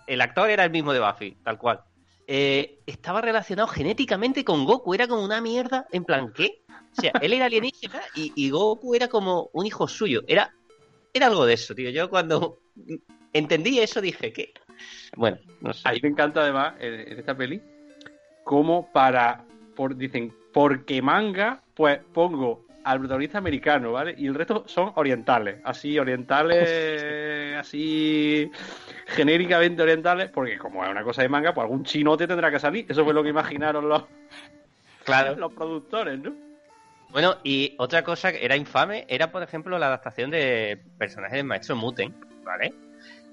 El 0.06 0.22
actor 0.22 0.50
era 0.50 0.64
el 0.64 0.72
mismo 0.72 0.94
de 0.94 1.00
Buffy, 1.00 1.38
tal 1.44 1.58
cual. 1.58 1.82
Eh, 2.28 2.80
estaba 2.86 3.22
relacionado 3.22 3.68
genéticamente 3.68 4.44
con 4.44 4.66
Goku, 4.66 4.94
era 4.94 5.08
como 5.08 5.24
una 5.24 5.42
mierda, 5.42 5.86
en 5.92 6.04
plan, 6.06 6.32
¿qué? 6.34 6.62
O 6.98 7.02
sea, 7.02 7.12
él 7.22 7.34
era 7.34 7.46
alienígena 7.46 8.02
y, 8.16 8.50
Goku 8.50 8.96
era 8.96 9.08
como 9.08 9.50
un 9.54 9.66
hijo 9.66 9.88
suyo. 9.88 10.22
Era, 10.28 10.54
era 11.14 11.28
algo 11.28 11.46
de 11.46 11.54
eso, 11.54 11.76
tío. 11.76 11.90
Yo 11.90 12.10
cuando 12.10 12.60
entendí 13.34 13.80
eso 13.80 14.02
dije, 14.02 14.34
¿qué? 14.34 14.54
Bueno, 15.16 15.38
no 15.62 15.74
sé. 15.74 15.88
A 15.88 15.92
mí 15.92 16.00
me 16.02 16.10
encanta 16.10 16.42
además 16.42 16.76
en 16.80 17.20
esta 17.20 17.36
peli 17.36 17.62
como 18.44 18.92
para, 18.92 19.46
por, 19.76 19.96
dicen, 19.96 20.34
porque 20.54 21.02
manga, 21.02 21.62
pues 21.76 22.00
pongo 22.14 22.67
al 22.92 23.00
protagonista 23.00 23.38
americano, 23.38 23.92
¿vale? 23.92 24.16
Y 24.18 24.28
el 24.28 24.36
resto 24.36 24.64
son 24.68 24.92
orientales, 24.96 25.60
así 25.64 26.00
orientales, 26.00 27.56
así 27.58 28.50
genéricamente 29.08 29.82
orientales, 29.82 30.30
porque 30.30 30.58
como 30.58 30.84
es 30.84 30.90
una 30.90 31.04
cosa 31.04 31.22
de 31.22 31.30
manga, 31.30 31.54
pues 31.54 31.64
algún 31.66 31.84
chinote 31.84 32.28
tendrá 32.28 32.50
que 32.50 32.60
salir. 32.60 32.86
Eso 32.88 33.04
fue 33.04 33.14
lo 33.14 33.24
que 33.24 33.30
imaginaron 33.30 33.88
los, 33.90 34.04
Claro. 35.04 35.36
los 35.36 35.54
productores, 35.54 36.20
¿no? 36.20 36.34
Bueno, 37.10 37.38
y 37.44 37.74
otra 37.78 38.04
cosa 38.04 38.32
que 38.32 38.44
era 38.44 38.56
infame 38.58 39.06
era, 39.08 39.32
por 39.32 39.42
ejemplo, 39.42 39.78
la 39.80 39.88
adaptación 39.88 40.30
de 40.30 40.80
personajes 40.98 41.38
del 41.38 41.46
maestro 41.46 41.76
Muten, 41.76 42.14
¿vale? 42.44 42.74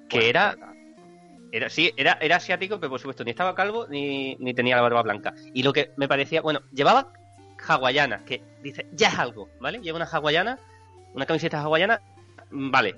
Que 0.09 0.19
Pues, 0.19 0.25
era, 0.27 0.55
era, 1.51 1.69
sí, 1.69 1.93
era, 1.97 2.19
era 2.21 2.37
asiático, 2.37 2.79
pero 2.79 2.91
por 2.91 3.01
supuesto 3.01 3.25
ni 3.25 3.31
estaba 3.31 3.55
calvo 3.55 3.87
ni, 3.89 4.37
ni 4.37 4.55
tenía 4.55 4.77
la 4.77 4.83
barba 4.83 5.03
blanca. 5.03 5.35
Y 5.53 5.63
lo 5.65 5.73
que 5.73 5.91
me 5.97 6.07
parecía, 6.07 6.41
bueno, 6.41 6.61
llevaba 6.73 7.13
hawaianas, 7.67 8.23
que 8.23 8.43
dice, 8.63 8.87
ya 8.93 9.09
es 9.09 9.19
algo, 9.19 9.49
¿vale? 9.61 9.81
Lleva 9.81 9.97
una 9.97 10.07
hawaiana, 10.07 10.59
una 11.15 11.27
camiseta 11.27 11.61
hawaiana, 11.61 12.01
mm, 12.51 12.71
vale, 12.71 12.95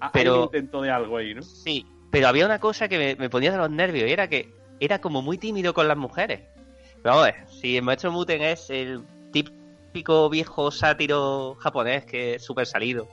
Ah, 0.00 0.06
hay 0.06 0.10
pero- 0.12 0.36
un 0.38 0.42
intento 0.44 0.82
de 0.82 0.90
algo 0.90 1.16
ahí, 1.16 1.34
¿no? 1.34 1.42
sí. 1.42 1.86
Pero 2.10 2.28
había 2.28 2.46
una 2.46 2.60
cosa 2.60 2.86
que 2.88 2.96
me, 2.96 3.16
me 3.16 3.28
ponía 3.28 3.50
de 3.50 3.58
los 3.58 3.70
nervios 3.70 4.08
y 4.08 4.12
era 4.12 4.28
que 4.28 4.48
era 4.78 5.00
como 5.00 5.20
muy 5.20 5.36
tímido 5.36 5.74
con 5.74 5.88
las 5.88 5.96
mujeres. 5.96 6.42
Pero 7.02 7.16
vamos 7.16 7.22
a 7.28 7.32
ver, 7.32 7.48
si 7.48 7.76
el 7.76 7.82
maestro 7.82 8.12
Muten 8.12 8.40
es 8.42 8.70
el 8.70 9.02
típico 9.32 10.28
viejo 10.30 10.70
sátiro 10.70 11.56
japonés 11.58 12.04
que 12.04 12.34
es 12.36 12.44
súper 12.44 12.66
salido. 12.66 13.08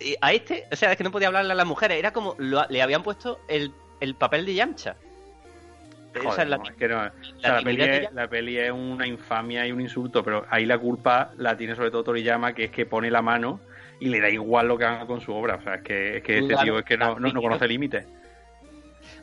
Y 0.00 0.16
a 0.20 0.32
este, 0.34 0.64
o 0.70 0.76
sea, 0.76 0.90
es 0.92 0.98
que 0.98 1.04
no 1.04 1.10
podía 1.10 1.28
hablarle 1.28 1.52
a 1.52 1.54
las 1.54 1.66
mujeres, 1.66 1.98
era 1.98 2.12
como 2.12 2.34
lo- 2.38 2.66
le 2.68 2.82
habían 2.82 3.02
puesto 3.02 3.38
el, 3.48 3.72
el 4.00 4.14
papel 4.14 4.44
de 4.44 4.54
Yamcha. 4.54 4.96
Esa 6.14 6.24
Joder, 6.24 6.40
es 6.40 6.48
la- 6.48 6.56
no, 6.56 6.64
es 6.64 6.76
que 6.76 6.88
no. 6.88 6.96
O 6.96 7.40
sea, 7.40 7.54
la, 7.54 7.62
peli 7.62 7.82
es, 7.82 8.12
la 8.12 8.28
peli 8.28 8.58
es 8.58 8.72
una 8.72 9.06
infamia 9.06 9.66
y 9.66 9.72
un 9.72 9.80
insulto, 9.80 10.24
pero 10.24 10.44
ahí 10.50 10.66
la 10.66 10.78
culpa 10.78 11.32
la 11.36 11.56
tiene 11.56 11.76
sobre 11.76 11.90
todo 11.90 12.04
Toriyama, 12.04 12.52
que 12.52 12.64
es 12.64 12.70
que 12.70 12.86
pone 12.86 13.10
la 13.10 13.22
mano 13.22 13.60
y 14.00 14.08
le 14.08 14.20
da 14.20 14.28
igual 14.28 14.68
lo 14.68 14.76
que 14.76 14.84
haga 14.84 15.06
con 15.06 15.20
su 15.20 15.32
obra. 15.32 15.56
O 15.56 15.62
sea, 15.62 15.76
es 15.76 15.82
que, 15.82 16.16
es 16.16 16.22
que 16.22 16.38
este 16.38 16.56
tío 16.56 16.78
es 16.78 16.84
que 16.84 16.96
no, 16.96 17.18
no, 17.18 17.32
no 17.32 17.40
conoce 17.40 17.68
límites. 17.68 18.06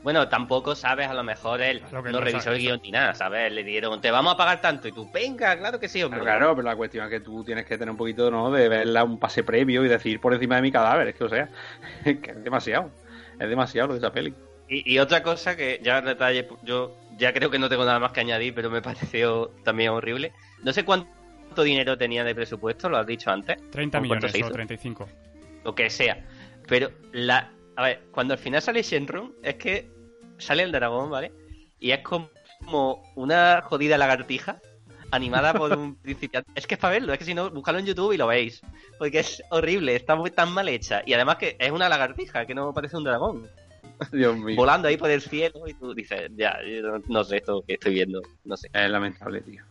Bueno, 0.04 0.28
tampoco 0.30 0.76
sabes, 0.76 1.08
a 1.08 1.14
lo 1.14 1.24
mejor 1.24 1.62
él 1.62 1.82
no 1.92 2.02
no 2.02 2.22
revisó 2.22 2.52
el 2.52 2.60
guion 2.60 2.80
ni 2.84 2.92
nada, 2.92 3.14
¿sabes? 3.14 3.52
Le 3.52 3.64
dieron, 3.64 4.00
te 4.00 4.12
vamos 4.12 4.34
a 4.34 4.38
pagar 4.38 4.62
tanto, 4.62 4.88
y 4.88 4.92
tú, 4.92 5.10
venga, 5.12 5.58
claro 5.58 5.80
que 5.80 5.90
sí, 5.90 6.02
hombre. 6.04 6.20
Pero 6.20 6.32
claro, 6.32 6.56
pero 6.56 6.68
la 6.68 6.76
cuestión 6.76 7.06
es 7.06 7.12
que 7.12 7.20
tú 7.20 7.44
tienes 7.44 7.66
que 7.66 7.78
tener 7.78 7.92
un 7.92 7.98
poquito 7.98 8.30
¿no? 8.32 8.52
de 8.52 8.70
verla 8.70 9.04
un 9.04 9.20
pase 9.20 9.44
previo 9.44 9.84
y 9.84 9.88
decir 9.88 10.20
por 10.20 10.34
encima 10.34 10.56
de 10.56 10.62
mi 10.62 10.72
cadáver. 10.72 11.10
Es 11.10 11.16
que, 11.16 11.24
o 11.24 11.30
sea, 11.30 11.50
es 12.06 12.20
que 12.20 12.32
es 12.32 12.44
demasiado. 12.44 12.92
Es 13.40 13.50
demasiado 13.50 13.90
lo 13.90 13.94
de 13.94 14.00
esa 14.00 14.12
peli. 14.12 14.34
Y, 14.68 14.94
y 14.94 15.00
otra 15.00 15.24
cosa 15.24 15.56
que 15.56 15.80
ya 15.84 16.02
detalle, 16.02 16.48
yo 16.64 16.96
ya 17.18 17.34
creo 17.34 17.50
que 17.50 17.60
no 17.60 17.70
tengo 17.70 17.86
nada 17.86 18.00
más 18.00 18.12
que 18.12 18.22
añadir, 18.22 18.54
pero 18.54 18.70
me 18.70 18.82
pareció 18.84 19.52
también 19.64 19.90
horrible. 19.90 20.34
No 20.64 20.74
sé 20.74 20.86
cuánto 20.86 21.64
dinero 21.64 21.98
tenía 21.98 22.24
de 22.24 22.36
presupuesto, 22.36 22.90
lo 22.90 22.98
has 22.98 23.08
dicho 23.08 23.32
antes. 23.32 23.58
30 23.72 24.00
¿Con 24.00 24.08
cuánto 24.08 24.28
millones 24.28 24.44
o 24.44 24.48
hizo? 24.48 24.54
35. 24.54 25.10
Lo 25.64 25.76
que 25.76 25.90
sea. 25.90 26.26
Pero 26.68 26.92
la. 27.12 27.52
A 27.76 27.84
ver, 27.84 28.04
cuando 28.12 28.34
al 28.34 28.40
final 28.40 28.62
sale 28.62 28.82
Shenron, 28.82 29.36
es 29.44 29.56
que 29.56 29.90
sale 30.38 30.64
el 30.64 30.72
dragón, 30.72 31.10
¿vale? 31.10 31.32
Y 31.80 31.92
es 31.92 32.00
como 32.00 33.04
una 33.16 33.62
jodida 33.62 33.98
lagartija 33.98 34.60
animada 35.12 35.54
por 35.54 35.78
un 35.78 35.96
principiante. 36.02 36.50
Es 36.56 36.68
que 36.68 36.76
es 36.76 36.80
para 36.80 36.94
verlo, 36.94 37.14
es 37.14 37.20
que 37.20 37.26
si 37.26 37.34
no, 37.34 37.50
buscadlo 37.52 37.80
en 37.80 37.86
YouTube 37.86 38.14
y 38.14 38.18
lo 38.18 38.28
veis. 38.28 38.62
Porque 38.98 39.20
es 39.20 39.44
horrible, 39.50 39.96
está 39.96 40.16
muy 40.16 40.32
tan 40.32 40.52
mal 40.52 40.68
hecha. 40.70 41.02
Y 41.06 41.14
además 41.14 41.38
que 41.38 41.56
es 41.60 41.72
una 41.72 41.90
lagartija, 41.90 42.46
que 42.46 42.56
no 42.56 42.74
parece 42.74 42.98
un 42.98 43.04
dragón. 43.04 43.48
Dios 44.12 44.38
mío. 44.38 44.56
Volando 44.56 44.88
ahí 44.88 44.98
por 44.98 45.10
el 45.10 45.22
cielo 45.22 45.68
y 45.68 45.74
tú 45.74 45.94
dices, 45.94 46.30
ya, 46.36 46.58
yo 46.64 47.00
no, 47.08 47.24
sé 47.24 47.38
esto 47.38 47.64
que 47.66 47.74
estoy 47.74 47.94
viendo, 47.94 48.22
no 48.44 48.56
sé. 48.58 48.70
Es 48.74 48.90
lamentable, 48.90 49.42
tío. 49.42 49.64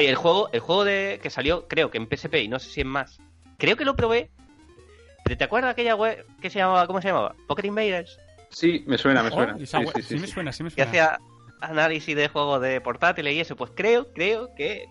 Y 0.00 0.06
el 0.06 0.16
juego, 0.16 0.48
el 0.52 0.60
juego 0.60 0.84
de 0.84 1.20
que 1.22 1.30
salió, 1.30 1.68
creo 1.68 1.90
que 1.90 1.98
en 1.98 2.06
PSP 2.08 2.34
y 2.42 2.48
no 2.48 2.58
sé 2.58 2.68
si 2.70 2.80
en 2.80 2.88
más. 2.88 3.18
Creo 3.58 3.76
que 3.76 3.84
lo 3.84 3.94
probé. 3.96 4.30
Pero 5.24 5.36
¿te 5.38 5.44
acuerdas 5.44 5.68
de 5.68 5.72
aquella 5.72 5.94
web 5.94 6.26
que 6.40 6.50
se 6.50 6.58
llamaba, 6.58 6.86
¿cómo 6.86 7.00
se 7.00 7.08
llamaba? 7.08 7.34
Pocket 7.46 7.64
Invaders. 7.66 8.18
Sí, 8.50 8.82
me 8.86 8.98
suena, 8.98 9.22
me 9.22 9.28
Oh, 9.30 9.32
suena. 9.34 9.56
Sí, 9.58 9.66
sí, 9.66 9.78
sí, 9.94 10.02
sí, 10.02 10.16
me 10.18 10.26
suena, 10.26 10.52
sí 10.52 10.62
me 10.64 10.70
Que 10.70 10.74
suena. 10.84 10.90
hacía 10.90 11.18
análisis 11.60 12.14
de 12.16 12.28
juegos 12.28 12.60
de 12.60 12.80
portátiles 12.80 13.32
y 13.34 13.40
eso. 13.40 13.54
Pues 13.56 13.70
creo, 13.74 14.12
creo 14.12 14.52
que 14.56 14.86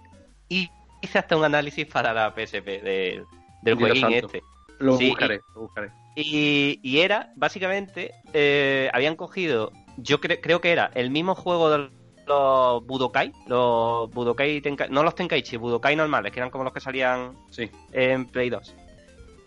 hice 0.48 1.20
hasta 1.20 1.36
un 1.36 1.44
análisis 1.44 1.86
para 1.86 2.14
la 2.14 2.34
PSP 2.34 2.66
de- 2.82 3.26
del 3.62 3.78
Dios 3.78 3.80
jueguín 3.80 4.02
santo. 4.02 4.28
este. 4.28 4.42
Lo 4.80 4.98
Sí, 4.98 5.10
buscaré, 5.10 5.42
lo 5.54 5.62
buscaré. 5.62 5.92
Y, 6.16 6.80
y 6.84 7.00
era, 7.00 7.32
básicamente, 7.36 8.14
eh, 8.34 8.90
habían 8.94 9.16
cogido, 9.16 9.72
yo 9.98 10.20
cre- 10.20 10.40
creo 10.42 10.60
que 10.62 10.72
era 10.72 10.92
el 10.94 11.10
mismo 11.10 11.36
juego 11.36 11.70
de 11.70 11.90
los 12.28 12.86
Budokai, 12.86 13.32
los 13.48 14.10
Budokai, 14.12 14.62
Tenkai- 14.62 14.90
no 14.90 15.04
los 15.04 15.16
Tenkaichi, 15.16 15.58
Budokai 15.58 15.96
normales, 15.96 16.32
que 16.32 16.40
eran 16.40 16.50
como 16.50 16.64
los 16.66 16.74
que 16.74 16.80
salían 16.82 17.36
Sí. 17.50 17.70
en 17.94 18.26
Play 18.26 18.50
2. 18.50 18.76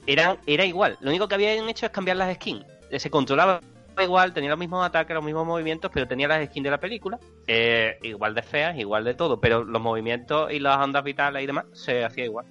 Eran, 0.06 0.38
era 0.46 0.64
igual, 0.64 0.96
lo 1.00 1.10
único 1.10 1.28
que 1.28 1.34
habían 1.34 1.68
hecho 1.68 1.86
es 1.86 1.92
cambiar 1.92 2.16
las 2.16 2.34
skins. 2.34 2.64
Eh, 2.90 2.98
Se 2.98 3.10
controlaba 3.10 3.60
igual, 4.02 4.32
tenía 4.34 4.50
los 4.50 4.58
mismos 4.58 4.84
ataques, 4.84 5.14
los 5.14 5.24
mismos 5.24 5.46
movimientos, 5.46 5.90
pero 5.94 6.08
tenía 6.08 6.28
las 6.28 6.44
skins 6.48 6.64
de 6.64 6.70
la 6.70 6.80
película, 6.80 7.18
eh, 7.46 7.96
igual 8.02 8.34
de 8.34 8.42
feas, 8.42 8.76
igual 8.78 9.04
de 9.04 9.14
todo, 9.14 9.38
pero 9.38 9.64
los 9.64 9.80
movimientos 9.80 10.50
y 10.52 10.58
las 10.60 10.78
ondas 10.78 11.04
vitales 11.04 11.42
y 11.42 11.46
demás 11.46 11.66
se 11.72 12.04
hacía 12.04 12.24
igual. 12.24 12.46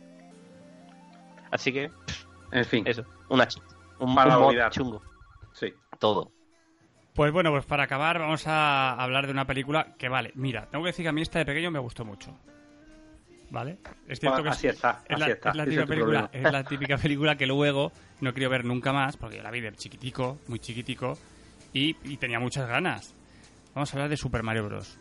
Así 1.52 1.72
que, 1.74 1.92
En 2.52 2.66
fin, 2.66 2.84
eso, 2.88 3.04
una 3.30 3.48
ch- 3.48 3.62
un, 4.04 4.16
Para 4.16 4.36
un 4.38 4.42
mod 4.44 4.50
olvidar. 4.50 4.72
chungo, 4.72 5.02
sí. 5.54 5.74
todo. 6.00 6.32
Pues 7.14 7.32
bueno, 7.32 7.52
pues 7.52 7.66
para 7.66 7.84
acabar 7.84 8.18
vamos 8.20 8.48
a 8.48 8.92
hablar 8.94 9.26
de 9.28 9.32
una 9.34 9.46
película 9.46 9.94
que 9.98 10.10
vale, 10.10 10.32
mira, 10.36 10.66
tengo 10.70 10.84
que 10.84 10.90
decir 10.90 11.04
que 11.04 11.10
a 11.10 11.12
mí 11.12 11.22
esta 11.22 11.40
de 11.40 11.46
pequeño 11.46 11.70
me 11.72 11.80
gustó 11.80 12.04
mucho. 12.06 12.36
¿Vale? 13.52 13.78
Es 14.08 14.20
cierto 14.20 14.42
que 14.42 14.50
es- 14.50 14.56
así 14.56 14.68
está, 14.68 15.04
es 15.08 15.20
la, 15.20 15.26
así 15.26 15.34
está. 15.34 15.50
es 15.52 15.56
la 15.56 15.64
típica 15.66 15.86
película, 15.86 16.30
es 16.34 16.52
la 16.52 16.64
típica 16.66 16.98
película 16.98 17.36
que 17.36 17.46
luego 17.46 17.92
no 18.20 18.32
he 18.32 18.34
querido 18.34 18.50
ver 18.50 18.66
nunca 18.66 18.92
más 18.92 19.16
porque 19.16 19.38
yo 19.38 19.44
la 19.44 19.52
vi 19.52 19.62
de 19.62 19.72
chiquitico, 19.74 20.40
muy 20.48 20.58
chiquitico 20.58 21.18
y, 21.72 21.96
y 22.04 22.18
tenía 22.18 22.40
muchas 22.40 22.68
ganas. 22.68 23.14
Vamos 23.76 23.94
a 23.94 23.98
hablar 23.98 24.10
de 24.10 24.18
Super 24.18 24.42
Mario 24.42 24.66
Bros. 24.66 24.98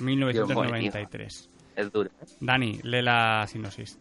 1993. 0.00 1.48
Es 1.76 1.92
duro. 1.92 2.10
Dani, 2.40 2.80
lee 2.82 3.02
la 3.02 3.46
sinopsis. 3.46 3.98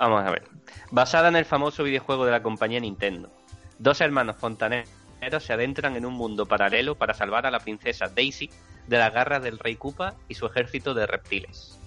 Vamos 0.00 0.24
a 0.26 0.30
ver. 0.30 0.44
Basada 0.90 1.28
en 1.28 1.36
el 1.36 1.44
famoso 1.44 1.84
videojuego 1.84 2.24
de 2.24 2.30
la 2.32 2.42
compañía 2.42 2.80
Nintendo, 2.80 3.30
dos 3.78 4.00
hermanos 4.00 4.36
fontaneros 4.36 4.88
se 5.40 5.52
adentran 5.52 5.94
en 5.94 6.06
un 6.06 6.14
mundo 6.14 6.46
paralelo 6.46 6.94
para 6.94 7.12
salvar 7.12 7.44
a 7.44 7.50
la 7.50 7.60
princesa 7.60 8.08
Daisy 8.08 8.48
de 8.86 8.96
las 8.96 9.12
garras 9.12 9.42
del 9.42 9.58
rey 9.58 9.76
Koopa 9.76 10.14
y 10.26 10.34
su 10.34 10.46
ejército 10.46 10.94
de 10.94 11.06
reptiles. 11.06 11.78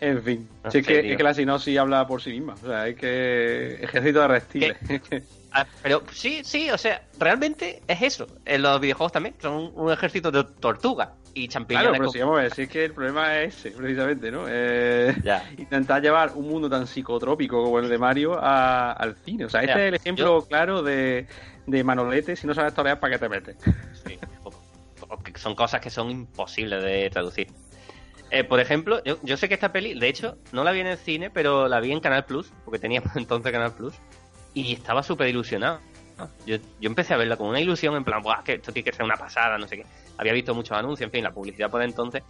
En 0.00 0.22
fin, 0.22 0.48
No 0.62 0.70
si 0.70 0.78
es, 0.78 0.86
que, 0.86 1.10
es 1.10 1.16
que 1.16 1.22
la 1.22 1.32
sinopsis 1.32 1.78
habla 1.78 2.06
por 2.06 2.20
sí 2.20 2.30
misma. 2.30 2.54
O 2.62 2.66
sea, 2.66 2.86
es 2.86 2.96
que 2.96 3.82
ejército 3.82 4.20
de 4.20 4.28
reptiles. 4.28 4.76
Ah, 5.50 5.66
pero 5.82 6.02
sí, 6.12 6.42
sí, 6.44 6.70
o 6.70 6.76
sea, 6.76 7.02
realmente 7.18 7.80
es 7.88 8.02
eso. 8.02 8.26
En 8.44 8.60
los 8.60 8.78
videojuegos 8.82 9.12
también 9.12 9.34
son 9.40 9.72
un 9.74 9.90
ejército 9.90 10.30
de 10.30 10.44
tortugas 10.44 11.08
y 11.44 11.48
claro, 11.48 11.92
pero 11.92 12.04
con- 12.04 12.12
si 12.12 12.18
vamos 12.20 12.38
a 12.38 12.42
ver, 12.42 12.54
si 12.54 12.62
es 12.62 12.68
que 12.68 12.84
el 12.86 12.92
problema 12.94 13.40
es 13.40 13.56
ese, 13.56 13.70
precisamente, 13.70 14.30
¿no? 14.30 14.44
Eh, 14.48 15.14
Ya. 15.22 15.42
intentar 15.58 16.02
llevar 16.02 16.32
un 16.34 16.48
mundo 16.48 16.68
tan 16.68 16.86
psicotrópico 16.86 17.62
como 17.62 17.78
el 17.78 17.88
de 17.88 17.98
Mario 17.98 18.38
a- 18.38 18.92
al 18.92 19.14
cine. 19.16 19.44
O 19.44 19.48
sea, 19.48 19.60
este 19.60 19.72
Ya, 19.74 19.82
es 19.84 19.88
el 19.88 19.94
ejemplo 19.94 20.42
claro 20.48 20.82
de, 20.82 21.26
de 21.66 21.84
Manolete, 21.84 22.36
si 22.36 22.46
no 22.46 22.54
sabes 22.54 22.74
torear, 22.74 22.98
¿para 23.00 23.14
qué 23.14 23.18
te 23.18 23.28
metes? 23.28 23.56
Sí, 24.04 24.18
son 25.36 25.54
cosas 25.54 25.80
que 25.80 25.90
son 25.90 26.10
imposibles 26.10 26.82
de 26.82 27.08
traducir. 27.10 27.48
Eh, 28.30 28.44
por 28.44 28.60
ejemplo, 28.60 29.02
yo, 29.04 29.18
yo 29.22 29.36
sé 29.36 29.48
que 29.48 29.54
esta 29.54 29.72
peli, 29.72 29.98
de 29.98 30.08
hecho, 30.08 30.36
no 30.52 30.64
la 30.64 30.72
vi 30.72 30.80
en 30.80 30.86
el 30.88 30.98
cine, 30.98 31.30
pero 31.30 31.66
la 31.68 31.80
vi 31.80 31.92
en 31.92 32.00
Canal 32.00 32.24
Plus, 32.26 32.52
porque 32.64 32.78
teníamos 32.78 33.10
entonces 33.16 33.50
Canal 33.52 33.72
Plus, 33.72 33.94
y 34.54 34.72
estaba 34.74 35.02
súper 35.02 35.28
ilusionado. 35.28 35.80
Yo, 36.46 36.56
yo 36.56 36.88
empecé 36.88 37.14
a 37.14 37.16
verla 37.16 37.36
con 37.36 37.48
una 37.48 37.60
ilusión, 37.60 37.94
en 37.94 38.04
plan, 38.04 38.22
Buah, 38.22 38.42
que 38.42 38.54
esto 38.54 38.72
tiene 38.72 38.90
que 38.90 38.96
ser 38.96 39.04
una 39.04 39.16
pasada, 39.16 39.58
no 39.58 39.66
sé 39.68 39.76
qué. 39.76 39.86
Había 40.16 40.32
visto 40.32 40.54
muchos 40.54 40.76
anuncios, 40.76 41.06
en 41.06 41.12
fin, 41.12 41.22
la 41.22 41.32
publicidad 41.32 41.70
por 41.70 41.82
entonces. 41.82 42.22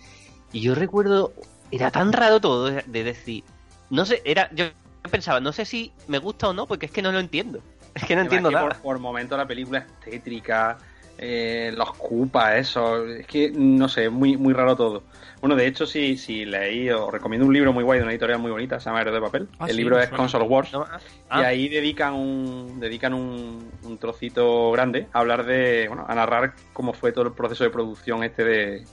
Y 0.53 0.61
yo 0.61 0.75
recuerdo, 0.75 1.33
era 1.71 1.91
tan 1.91 2.13
raro 2.13 2.41
todo 2.41 2.71
de, 2.71 2.83
de 2.87 3.05
decir, 3.05 3.45
no 3.91 4.05
sé, 4.05 4.23
era, 4.25 4.51
yo 4.55 4.67
pensaba, 5.11 5.41
no 5.41 5.53
sé 5.53 5.65
si 5.65 5.93
me 6.07 6.19
gusta 6.19 6.49
o 6.49 6.53
no, 6.53 6.67
porque 6.67 6.87
es 6.87 6.93
que 6.93 7.03
no 7.03 7.13
lo 7.13 7.19
entiendo. 7.19 7.61
Es 7.95 8.05
que 8.05 8.15
no 8.15 8.23
entiendo 8.23 8.51
que 8.51 8.55
nada. 8.55 8.69
Por, 8.69 8.79
por 8.79 8.99
momentos 8.99 9.37
la 9.39 9.47
película 9.47 9.79
es 9.79 10.01
tétrica, 10.01 10.79
eh, 11.19 11.73
los 11.77 11.93
cupas, 11.95 12.57
eso. 12.57 13.05
Es 13.07 13.27
que, 13.27 13.51
no 13.51 13.89
sé, 13.89 14.05
es 14.05 14.13
muy, 14.13 14.37
muy 14.37 14.55
raro 14.55 14.77
todo. 14.77 15.03
Bueno, 15.41 15.55
de 15.55 15.67
hecho, 15.67 15.87
si, 15.87 16.17
si 16.17 16.45
leí, 16.45 16.91
os 16.91 17.13
recomiendo 17.13 17.47
un 17.47 17.53
libro 17.53 17.73
muy 17.73 17.85
guay 17.85 17.99
de 17.99 18.05
una 18.05 18.13
editorial 18.13 18.41
muy 18.41 18.51
bonita, 18.51 18.81
se 18.81 18.87
llama 18.87 19.03
Héroe 19.03 19.15
de 19.15 19.21
Papel. 19.21 19.49
Ah, 19.59 19.67
el 19.67 19.73
sí, 19.73 19.77
libro 19.77 19.99
es 19.99 20.07
suena. 20.09 20.17
Console 20.17 20.45
Wars. 20.45 20.73
No, 20.73 20.85
Y 20.85 20.87
ah, 21.31 21.47
ahí 21.47 21.69
dedican 21.69 22.15
un 22.15 22.81
dedican 22.81 23.15
un, 23.15 23.71
un 23.85 23.99
trocito 23.99 24.73
grande 24.73 25.07
a 25.13 25.21
hablar 25.21 25.45
de, 25.45 25.87
bueno, 25.89 26.07
a 26.09 26.15
narrar 26.15 26.55
cómo 26.73 26.93
fue 26.93 27.13
todo 27.13 27.27
el 27.27 27.33
proceso 27.33 27.65
de 27.65 27.71
producción 27.71 28.25
este 28.25 28.45
de, 28.45 28.85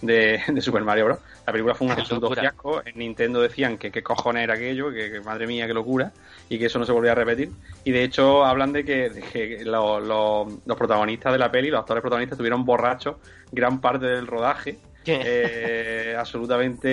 de, 0.00 0.40
de 0.48 0.60
Super 0.60 0.82
Mario 0.82 1.06
Bros. 1.06 1.18
La 1.46 1.52
película 1.52 1.74
fue 1.74 1.86
un 1.86 1.92
absoluto 1.92 2.30
fiasco. 2.34 2.82
En 2.84 2.98
Nintendo 2.98 3.40
decían 3.40 3.76
que 3.78 3.90
qué 3.90 4.02
cojones 4.02 4.44
era 4.44 4.54
aquello, 4.54 4.90
que, 4.90 5.10
que 5.10 5.20
madre 5.20 5.46
mía, 5.46 5.66
qué 5.66 5.74
locura, 5.74 6.12
y 6.48 6.58
que 6.58 6.66
eso 6.66 6.78
no 6.78 6.86
se 6.86 6.92
volvía 6.92 7.12
a 7.12 7.14
repetir. 7.14 7.50
Y 7.84 7.92
de 7.92 8.02
hecho 8.04 8.44
hablan 8.44 8.72
de 8.72 8.84
que, 8.84 9.10
de 9.10 9.20
que 9.20 9.64
lo- 9.64 10.00
lo- 10.00 10.46
los 10.64 10.76
protagonistas 10.76 11.32
de 11.32 11.38
la 11.38 11.50
peli, 11.50 11.70
los 11.70 11.80
actores 11.80 12.00
protagonistas, 12.00 12.36
estuvieron 12.36 12.64
borrachos 12.64 13.16
gran 13.52 13.80
parte 13.80 14.06
del 14.06 14.26
rodaje 14.26 14.78
eh, 15.06 16.14
absolutamente 16.18 16.88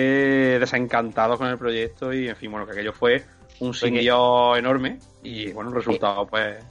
desencantados 0.58 1.38
con 1.38 1.48
el 1.48 1.58
proyecto 1.58 2.12
y 2.12 2.28
en 2.28 2.36
fin, 2.36 2.50
bueno, 2.50 2.66
que 2.66 2.72
aquello 2.72 2.92
fue 2.92 3.24
un 3.60 3.72
sin 3.74 3.94
Dios 3.94 4.58
enorme 4.58 4.98
y 5.22 5.50
bueno, 5.52 5.70
el 5.70 5.76
resultado 5.76 6.26
pues 6.26 6.62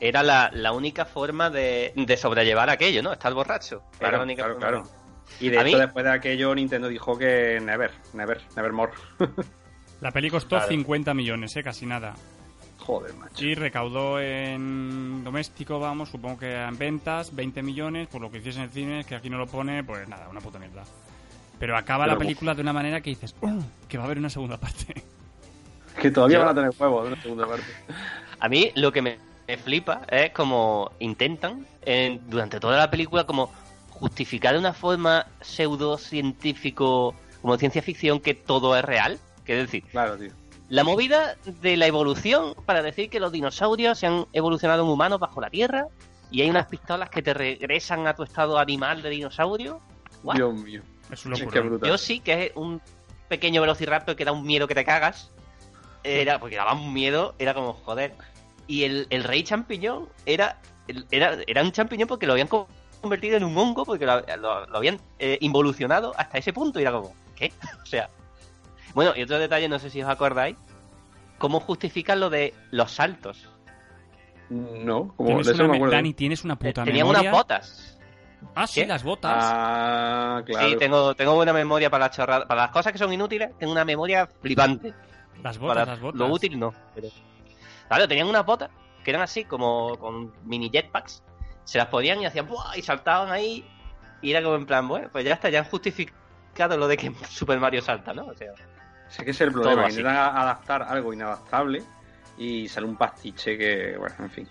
Era 0.00 0.22
la, 0.22 0.50
la 0.52 0.72
única 0.72 1.04
forma 1.04 1.50
de, 1.50 1.92
de 1.94 2.16
sobrellevar 2.16 2.70
aquello, 2.70 3.02
¿no? 3.02 3.12
Estar 3.12 3.34
borracho. 3.34 3.82
Era 4.00 4.12
la 4.18 4.22
única 4.22 4.42
claro, 4.44 4.54
forma. 4.54 4.68
claro. 4.68 5.03
Y 5.40 5.48
de 5.50 5.56
hecho 5.56 5.64
mí- 5.64 5.74
después 5.80 6.04
de 6.04 6.12
aquello 6.12 6.54
Nintendo 6.54 6.88
dijo 6.88 7.16
que 7.18 7.58
never, 7.62 7.90
never, 8.12 8.40
nevermore. 8.56 8.92
La 10.00 10.10
peli 10.10 10.28
costó 10.30 10.56
Claro. 10.56 10.68
50 10.68 11.14
millones, 11.14 11.56
¿eh? 11.56 11.62
Casi 11.62 11.86
nada. 11.86 12.14
Joder, 12.78 13.14
macho. 13.14 13.44
Y 13.44 13.54
recaudó 13.54 14.20
en 14.20 15.24
doméstico, 15.24 15.78
vamos, 15.80 16.10
supongo 16.10 16.38
que 16.40 16.52
en 16.54 16.76
ventas, 16.76 17.34
20 17.34 17.62
millones, 17.62 18.08
por 18.08 18.20
lo 18.20 18.30
que 18.30 18.38
hiciese 18.38 18.58
en 18.58 18.64
el 18.64 18.70
cine, 18.70 19.04
que 19.04 19.14
aquí 19.14 19.30
no 19.30 19.38
lo 19.38 19.46
pone, 19.46 19.82
pues 19.82 20.06
nada, 20.08 20.28
una 20.28 20.40
puta 20.40 20.58
mierda. 20.58 20.82
Pero 21.58 21.76
acaba 21.78 22.06
la 22.06 22.18
película 22.18 22.54
de 22.54 22.60
una 22.60 22.72
manera 22.74 23.00
que 23.00 23.10
dices, 23.10 23.34
"Oh, 23.40 23.58
que 23.88 23.96
va 23.96 24.04
a 24.04 24.06
haber 24.06 24.18
una 24.18 24.28
segunda 24.30 24.58
parte. 24.58 24.94
Que 26.00 26.10
todavía 26.10 26.38
Yo- 26.38 26.44
van 26.44 26.50
a 26.50 26.54
tener 26.60 26.72
huevos 26.78 27.04
de 27.06 27.12
una 27.12 27.22
segunda 27.22 27.46
parte. 27.46 27.64
A 28.40 28.48
mí 28.48 28.72
lo 28.74 28.90
que 28.92 29.00
me, 29.00 29.16
me 29.46 29.56
flipa 29.56 30.02
es 30.10 30.32
como 30.32 30.90
intentan 30.98 31.64
en- 31.82 32.20
durante 32.28 32.58
toda 32.60 32.76
la 32.76 32.90
película 32.90 33.24
como 33.24 33.50
justificar 33.94 34.52
de 34.54 34.58
una 34.60 34.72
forma 34.74 35.26
pseudocientífico, 35.40 37.14
como 37.42 37.56
ciencia 37.56 37.82
ficción, 37.82 38.20
que 38.20 38.34
todo 38.34 38.76
es 38.76 38.84
real. 38.84 39.18
Que 39.44 39.60
es 39.60 39.66
decir, 39.66 39.84
Claro, 39.90 40.16
tío. 40.16 40.30
la 40.68 40.84
movida 40.84 41.36
de 41.60 41.76
la 41.76 41.86
evolución 41.86 42.54
para 42.66 42.82
decir 42.82 43.10
que 43.10 43.20
los 43.20 43.32
dinosaurios 43.32 43.98
se 43.98 44.06
han 44.06 44.26
evolucionado 44.32 44.82
en 44.84 44.88
humanos 44.88 45.20
bajo 45.20 45.40
la 45.40 45.50
Tierra 45.50 45.86
y 46.30 46.40
hay 46.42 46.50
unas 46.50 46.66
pistolas 46.66 47.10
que 47.10 47.22
te 47.22 47.34
regresan 47.34 48.06
a 48.06 48.14
tu 48.14 48.22
estado 48.22 48.58
animal 48.58 49.02
de 49.02 49.10
dinosaurio. 49.10 49.80
What? 50.22 50.36
Dios 50.36 50.54
mío. 50.54 50.82
Es 51.10 51.24
un 51.26 51.34
Qué 51.34 51.40
locura. 51.44 51.60
brutal. 51.62 51.88
Yo 51.90 51.98
sí 51.98 52.20
que 52.20 52.46
es 52.46 52.52
un 52.54 52.80
pequeño 53.28 53.60
velociraptor 53.60 54.16
que 54.16 54.24
da 54.24 54.32
un 54.32 54.44
miedo 54.44 54.66
que 54.66 54.74
te 54.74 54.84
cagas. 54.84 55.30
Era, 56.02 56.38
porque 56.38 56.56
daba 56.56 56.74
un 56.74 56.92
miedo, 56.92 57.34
era 57.38 57.54
como 57.54 57.72
joder. 57.74 58.14
Y 58.66 58.84
el, 58.84 59.06
el 59.10 59.24
rey 59.24 59.42
champiñón 59.42 60.08
era, 60.26 60.58
era, 61.10 61.38
era 61.46 61.62
un 61.62 61.72
champiñón 61.72 62.08
porque 62.08 62.26
lo 62.26 62.32
habían 62.32 62.48
convertido 63.04 63.36
en 63.36 63.44
un 63.44 63.56
hongo, 63.56 63.84
porque 63.84 64.04
lo, 64.06 64.20
lo- 64.38 64.66
lo 64.66 64.76
habían 64.76 64.98
eh, 65.20 65.38
involucionado 65.40 66.12
hasta 66.16 66.38
ese 66.38 66.52
punto. 66.52 66.78
Y 66.80 66.82
era 66.82 66.92
como, 66.92 67.14
¿qué? 67.36 67.52
O 67.82 67.86
sea. 67.86 68.08
Bueno, 68.94 69.12
y 69.16 69.22
otro 69.22 69.38
detalle, 69.38 69.68
no 69.68 69.78
sé 69.78 69.90
si 69.90 70.02
os 70.02 70.08
acordáis, 70.08 70.56
cómo 71.38 71.60
justifican 71.60 72.20
lo 72.20 72.30
de 72.30 72.52
los 72.70 72.90
saltos. 72.92 73.48
No, 74.50 75.08
como 75.16 75.42
de 75.42 75.52
eso 75.52 75.66
me 75.68 75.76
acuerdo. 75.76 75.94
Dani, 75.94 76.12
tienes 76.14 76.44
una 76.44 76.54
Eh, 76.54 76.58
puta 76.58 76.84
Tenían 76.84 77.06
memoria. 77.06 77.22
unas 77.30 77.32
botas. 77.32 77.98
Ah, 78.54 78.66
sí, 78.66 78.82
¿Qué? 78.82 78.86
las 78.86 79.02
botas. 79.02 79.32
Ah, 79.36 80.42
claro. 80.44 80.68
Sí, 80.68 80.76
tengo, 80.76 81.14
tengo 81.14 81.34
buena 81.34 81.52
memoria 81.52 81.88
para 81.90 82.06
las 82.06 82.16
chorradas. 82.16 82.46
Para 82.46 82.62
las 82.62 82.70
cosas 82.70 82.92
que 82.92 82.98
son 82.98 83.12
inútiles, 83.12 83.50
tengo 83.58 83.72
una 83.72 83.84
memoria 83.84 84.26
flipante. 84.26 84.92
las 85.42 85.58
botas, 85.58 85.74
para 85.76 85.86
las 85.92 86.00
botas. 86.00 86.18
Lo 86.20 86.26
útil 86.28 86.58
no. 86.58 86.72
Pero... 86.94 87.08
Claro, 87.88 88.06
tenían 88.06 88.28
unas 88.28 88.44
botas 88.44 88.70
que 89.02 89.10
eran 89.10 89.22
así, 89.22 89.44
como 89.44 89.96
con 89.98 90.32
mini 90.44 90.70
jetpacks. 90.70 91.22
Se 91.64 91.78
las 91.78 91.86
ponían 91.88 92.20
y 92.20 92.26
hacían 92.26 92.46
¡buah! 92.46 92.76
y 92.76 92.82
saltaban 92.82 93.30
ahí. 93.32 93.64
Y 94.20 94.30
era 94.30 94.42
como 94.42 94.56
en 94.56 94.66
plan, 94.66 94.86
bueno, 94.88 95.08
pues 95.12 95.24
ya 95.24 95.34
está, 95.34 95.48
ya 95.50 95.60
han 95.60 95.64
justificado 95.66 96.76
lo 96.76 96.88
de 96.88 96.96
que 96.96 97.12
Super 97.28 97.58
Mario 97.60 97.82
salta, 97.82 98.12
¿no? 98.14 98.26
O 98.26 98.34
sea, 98.34 98.52
Sé 99.08 99.24
que 99.24 99.30
ese 99.32 99.44
es 99.44 99.48
el 99.48 99.52
problema, 99.52 99.84
que 99.84 99.90
intentan 99.90 100.16
a- 100.16 100.40
adaptar 100.42 100.82
algo 100.82 101.12
inadaptable 101.12 101.82
y 102.38 102.66
sale 102.68 102.86
un 102.86 102.96
pastiche 102.96 103.56
que, 103.56 103.96
bueno, 103.98 104.14
en 104.20 104.30
fin. 104.30 104.48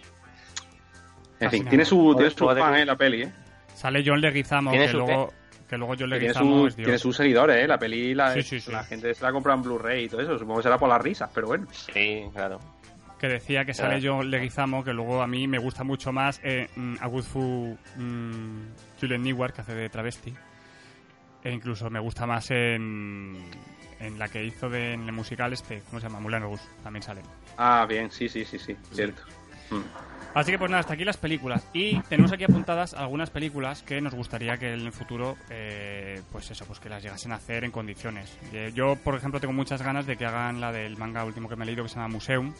En 1.39 1.49
fin, 1.49 1.67
tiene 1.67 1.83
su, 1.83 2.13
tiene 2.15 2.29
su 2.29 2.47
fan, 2.47 2.75
eh, 2.75 2.85
la 2.85 2.95
peli, 2.95 3.23
eh. 3.23 3.31
Sale 3.73 4.03
John 4.05 4.21
Leguizamo, 4.21 4.69
¿Tiene 4.71 4.85
que 4.85 4.91
su 4.91 4.97
luego, 4.99 5.33
que 5.67 5.77
luego 5.77 5.93
John 5.99 6.09
Que 6.11 6.19
Tiene, 6.19 6.19
Leguizamo 6.27 6.59
su- 6.61 6.67
es 6.67 6.75
Dios. 6.77 6.85
tiene 6.85 6.97
sus 6.99 7.17
seguidores, 7.17 7.63
eh. 7.63 7.67
La 7.67 7.77
peli, 7.77 8.13
la, 8.13 8.33
Sí, 8.35 8.43
sí, 8.43 8.59
sí. 8.61 8.71
la 8.71 8.83
gente 8.83 9.13
se 9.13 9.23
la 9.23 9.31
compra 9.33 9.53
en 9.55 9.63
Blu-ray 9.63 10.05
y 10.05 10.09
todo 10.09 10.21
eso. 10.21 10.37
Supongo 10.37 10.57
que 10.59 10.63
será 10.63 10.77
por 10.77 10.87
las 10.87 11.01
risas, 11.01 11.29
pero 11.33 11.47
bueno. 11.47 11.67
sí, 11.71 12.23
claro. 12.33 12.59
Que 13.23 13.29
decía 13.29 13.63
que 13.63 13.73
sale. 13.73 14.05
John 14.05 14.29
Leguizamo, 14.29 14.83
que 14.83 14.91
luego 14.91 15.21
a 15.21 15.27
mí 15.27 15.47
me 15.47 15.57
gusta 15.57 15.85
mucho 15.85 16.11
más 16.11 16.41
eh, 16.43 16.67
mm, 16.75 16.95
a 16.99 17.07
Good 17.07 17.23
Fu 17.23 17.77
mm, 17.95 18.99
Julian 18.99 19.23
Neward, 19.23 19.53
que 19.53 19.61
hace 19.61 19.73
de 19.73 19.87
travesti. 19.87 20.33
E 21.41 21.49
incluso 21.49 21.89
me 21.89 22.01
gusta 22.01 22.25
más 22.25 22.51
en, 22.51 23.37
en 24.01 24.19
la 24.19 24.27
que 24.27 24.43
hizo 24.43 24.69
de, 24.69 24.95
en 24.95 25.03
el 25.03 25.13
musical 25.13 25.53
este, 25.53 25.83
¿cómo 25.89 26.01
se 26.01 26.07
llama? 26.07 26.19
Moulin 26.19 26.41
Rouge, 26.41 26.65
también 26.83 27.01
sale. 27.01 27.21
Ah, 27.55 27.85
bien, 27.87 28.11
sí, 28.11 28.27
sí, 28.27 28.43
sí, 28.43 28.59
sí, 28.59 28.75
cierto. 28.91 29.21
Mm. 29.69 29.83
Así 30.33 30.51
que 30.51 30.57
pues 30.59 30.69
nada, 30.69 30.81
hasta 30.81 30.95
aquí 30.95 31.05
las 31.05 31.15
películas. 31.15 31.65
Y 31.71 32.01
tenemos 32.01 32.33
aquí 32.33 32.43
apuntadas 32.43 32.93
algunas 32.93 33.29
películas 33.29 33.83
que 33.83 34.01
nos 34.01 34.13
gustaría 34.15 34.57
que 34.57 34.73
en 34.73 34.81
el 34.81 34.91
futuro, 34.91 35.37
eh, 35.49 36.21
pues 36.29 36.51
eso, 36.51 36.65
pues 36.65 36.81
que 36.81 36.89
las 36.89 37.01
llegasen 37.01 37.31
a 37.31 37.35
hacer 37.35 37.63
en 37.63 37.71
condiciones. 37.71 38.37
Eh, 38.51 38.73
yo, 38.75 38.97
por 38.97 39.15
ejemplo, 39.15 39.39
tengo 39.39 39.53
muchas 39.53 39.81
ganas 39.81 40.05
de 40.05 40.17
que 40.17 40.25
hagan 40.25 40.59
la 40.59 40.73
del 40.73 40.97
manga 40.97 41.23
último 41.23 41.47
que 41.47 41.55
me 41.55 41.63
he 41.63 41.67
leído 41.67 41.83
que 41.83 41.89
se 41.89 41.95
llama 41.95 42.09
Museum, 42.09 42.53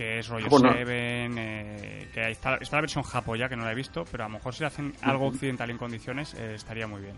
que 0.00 0.18
es 0.18 0.28
rollo 0.28 0.48
bueno. 0.48 0.72
Seven, 0.72 1.34
eh, 1.36 2.08
que 2.14 2.30
está, 2.30 2.54
está 2.56 2.76
la 2.76 2.80
versión 2.80 3.04
japo 3.04 3.36
ya, 3.36 3.50
que 3.50 3.56
no 3.56 3.66
la 3.66 3.72
he 3.72 3.74
visto, 3.74 4.06
pero 4.10 4.24
a 4.24 4.28
lo 4.28 4.32
mejor 4.32 4.54
si 4.54 4.64
hacen 4.64 4.94
algo 5.02 5.26
occidental 5.26 5.68
en 5.68 5.76
condiciones, 5.76 6.32
eh, 6.32 6.54
estaría 6.54 6.86
muy 6.86 7.02
bien. 7.02 7.16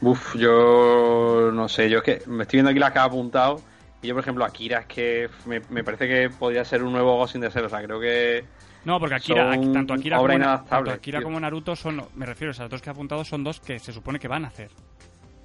Uf, 0.00 0.34
yo 0.34 1.52
no 1.52 1.68
sé, 1.68 1.88
yo 1.88 1.98
es 1.98 2.02
que 2.04 2.22
me 2.26 2.42
estoy 2.42 2.56
viendo 2.56 2.70
aquí 2.70 2.80
las 2.80 2.90
que 2.90 2.98
ha 2.98 3.04
apuntado. 3.04 3.60
Y 4.02 4.08
yo, 4.08 4.14
por 4.14 4.22
ejemplo, 4.24 4.44
Akira 4.44 4.80
es 4.80 4.86
que 4.86 5.30
me, 5.46 5.60
me 5.70 5.84
parece 5.84 6.08
que 6.08 6.30
podría 6.30 6.64
ser 6.64 6.82
un 6.82 6.90
nuevo 6.92 7.16
Ghost 7.16 7.36
in 7.36 7.42
the 7.42 7.50
Shell. 7.50 7.66
O 7.66 7.68
sea, 7.68 7.80
creo 7.84 8.00
que. 8.00 8.44
No, 8.84 8.98
porque 8.98 9.14
Akira, 9.14 9.52
tanto 9.72 9.94
Akira, 9.94 10.16
como, 10.16 10.28
tanto 10.36 10.90
Akira 10.90 11.18
tío. 11.20 11.22
como 11.24 11.38
Naruto 11.38 11.76
son, 11.76 12.04
me 12.16 12.26
refiero, 12.26 12.50
esas 12.50 12.68
dos 12.68 12.82
que 12.82 12.90
he 12.90 12.92
apuntado 12.92 13.24
son 13.24 13.44
dos 13.44 13.60
que 13.60 13.78
se 13.78 13.92
supone 13.92 14.18
que 14.18 14.26
van 14.26 14.44
a 14.44 14.48
hacer. 14.48 14.72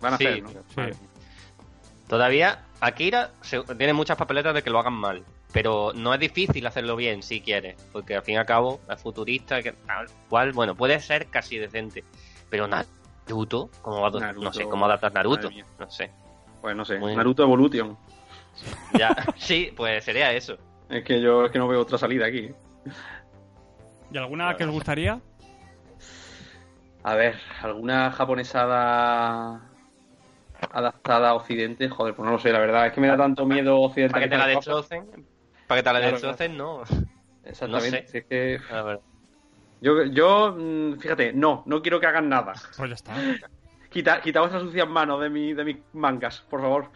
Van 0.02 0.16
a 0.16 0.18
Sí, 0.18 0.26
hacer, 0.26 0.42
¿no? 0.42 0.50
sí. 0.50 0.56
Vale. 0.76 0.96
Todavía 2.08 2.64
Akira 2.80 3.32
se- 3.41 3.61
tiene 3.75 3.93
muchas 3.93 4.17
papeletas 4.17 4.53
de 4.53 4.61
que 4.63 4.69
lo 4.69 4.80
hagan 4.80 4.93
mal. 4.93 5.23
Pero 5.53 5.91
no 5.95 6.13
es 6.13 6.19
difícil 6.19 6.65
hacerlo 6.67 6.95
bien 6.95 7.23
si 7.23 7.41
quieres. 7.41 7.82
Porque 7.91 8.15
al 8.15 8.21
fin 8.23 8.36
y 8.36 8.38
al 8.38 8.45
cabo 8.45 8.80
es 8.89 9.01
futurista. 9.01 9.61
Que, 9.63 9.71
tal 9.71 10.07
cual, 10.30 10.51
bueno, 10.51 10.75
puede 10.75 10.99
ser 10.99 11.28
casi 11.28 11.57
decente. 11.57 12.03
Pero 12.49 12.67
Naruto, 12.67 13.69
¿cómo 13.82 14.01
va 14.01 14.09
a- 14.09 14.19
Naruto, 14.19 14.43
no 14.45 14.53
sé 14.53 14.63
cómo 14.65 14.86
adaptar 14.86 15.13
Naruto. 15.13 15.49
No 15.80 15.89
sé. 15.89 16.11
Pues 16.61 16.75
no 16.75 16.84
sé, 16.86 16.99
Muy- 16.99 17.15
Naruto 17.15 17.43
Evolution. 17.43 17.97
Ya, 18.97 19.15
sí, 19.38 19.71
pues 19.75 20.03
sería 20.03 20.32
eso. 20.34 20.57
Es 20.89 21.03
que 21.03 21.21
yo 21.21 21.45
es 21.45 21.51
que 21.51 21.59
no 21.59 21.67
veo 21.67 21.82
otra 21.82 21.97
salida 21.97 22.25
aquí. 22.25 22.51
¿Y 24.11 24.17
alguna 24.17 24.55
que 24.55 24.63
os 24.65 24.71
gustaría? 24.71 25.19
A 27.03 27.15
ver, 27.15 27.39
¿alguna 27.61 28.11
japonesada 28.11 29.66
adaptada 30.72 31.30
a 31.30 31.34
Occidente? 31.36 31.89
Joder, 31.89 32.16
pues 32.16 32.26
no 32.26 32.32
lo 32.34 32.39
sé, 32.39 32.51
la 32.51 32.60
verdad. 32.60 32.88
Es 32.88 32.93
que 32.93 33.01
me 33.01 33.08
da 33.08 33.18
tanto 33.18 33.45
miedo 33.45 33.80
Occidente. 33.82 34.14
Para 34.14 34.26
que 34.26 34.30
te 34.30 34.38
la 34.38 34.47
destrocen. 34.47 35.28
Para 35.68 35.80
que 35.80 35.84
te 35.84 35.93
la 35.93 35.99
Claro, 35.99 36.12
destrocen, 36.14 36.58
no. 36.58 36.84
Exactamente. 37.43 38.01
no 38.01 38.08
sé. 38.08 38.08
si 38.08 38.18
es 38.20 38.26
que 38.26 38.60
A 38.70 38.82
ver. 38.84 38.99
yo, 39.82 40.03
yo, 40.03 40.55
mm, 40.58 40.99
fíjate, 40.99 41.34
no, 41.34 41.64
no 41.66 41.82
quiero 41.82 41.99
que 41.99 42.08
hagan 42.08 42.30
nada. 42.30 42.53
Pues 42.78 42.89
ya 42.89 42.95
está. 42.95 43.16
Quita, 43.89 44.22
quita 44.22 44.41
vuestras 44.41 44.64
sucias 44.64 44.88
manos 44.88 45.22
de, 45.22 45.30
mi, 45.30 45.53
de 45.53 45.64
mis 45.64 45.78
mangas, 45.93 46.41
por 46.49 46.62
favor. 46.62 46.91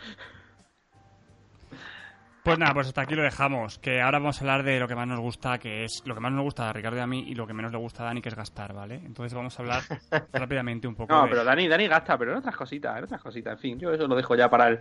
Pues 2.44 2.58
nada, 2.58 2.74
pues 2.74 2.88
hasta 2.88 3.02
aquí 3.02 3.14
lo 3.14 3.22
dejamos. 3.22 3.78
Que 3.78 4.02
ahora 4.02 4.18
vamos 4.18 4.38
a 4.38 4.42
hablar 4.42 4.64
de 4.64 4.80
lo 4.80 4.88
que 4.88 4.96
más 4.96 5.08
nos 5.08 5.20
gusta, 5.20 5.60
que 5.60 5.84
es 5.84 6.02
lo 6.06 6.16
que 6.16 6.22
más 6.22 6.32
nos 6.32 6.42
gusta 6.44 6.70
a 6.70 6.74
Ricardo 6.74 6.98
y 6.98 7.02
a 7.02 7.08
mí, 7.08 7.24
y 7.28 7.36
lo 7.36 7.46
que 7.46 7.54
menos 7.54 7.72
le 7.72 7.78
gusta 7.78 8.02
a 8.02 8.08
Dani, 8.08 8.22
que 8.22 8.30
es 8.30 8.36
gastar, 8.36 8.74
¿vale? 8.74 8.96
Entonces 8.96 9.34
vamos 9.34 9.58
a 9.58 9.62
hablar 9.62 9.84
rápidamente 10.34 10.88
un 10.88 10.96
poco 10.96 11.14
No, 11.14 11.24
de... 11.24 11.30
pero 11.30 11.44
Dani, 11.44 11.68
Dani 11.68 11.88
gasta, 11.88 12.18
pero 12.18 12.32
en 12.32 12.38
otras 12.38 12.56
cositas, 12.56 12.98
en 12.98 13.04
otras 13.04 13.22
cositas. 13.22 13.54
En 13.54 13.60
fin, 13.60 13.80
yo 13.80 13.92
eso 13.92 14.08
lo 14.08 14.16
dejo 14.16 14.36
ya 14.36 14.50
para 14.50 14.70
el 14.70 14.80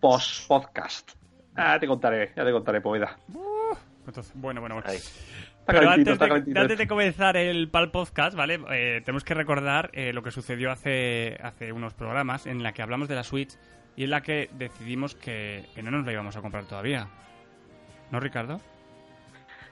post-podcast. 0.00 1.12
Ah, 1.56 1.78
te 1.80 1.86
contaré, 1.86 2.32
ya 2.36 2.44
te 2.44 2.52
contaré, 2.52 2.80
poeta. 2.80 3.16
Entonces, 4.06 4.32
bueno, 4.36 4.60
bueno, 4.60 4.76
bueno. 4.76 4.90
Ahí. 4.90 4.98
Pero 5.66 5.90
antes 5.90 6.18
de, 6.18 6.60
antes 6.60 6.78
de 6.78 6.86
comenzar 6.86 7.36
el 7.36 7.68
PAL 7.68 7.90
Podcast, 7.90 8.34
¿vale? 8.34 8.58
Eh, 8.70 9.02
tenemos 9.04 9.22
que 9.22 9.34
recordar 9.34 9.90
eh, 9.92 10.14
lo 10.14 10.22
que 10.22 10.30
sucedió 10.30 10.70
hace, 10.70 11.36
hace 11.42 11.72
unos 11.72 11.92
programas 11.92 12.46
en 12.46 12.62
la 12.62 12.72
que 12.72 12.80
hablamos 12.80 13.08
de 13.08 13.14
la 13.16 13.22
Switch 13.22 13.58
y 13.98 14.04
en 14.04 14.10
la 14.10 14.20
que 14.20 14.48
decidimos 14.52 15.14
que, 15.16 15.66
que 15.74 15.82
no 15.82 15.90
nos 15.90 16.06
la 16.06 16.12
íbamos 16.12 16.36
a 16.36 16.40
comprar 16.40 16.64
todavía. 16.66 17.08
¿No, 18.12 18.20
Ricardo? 18.20 18.60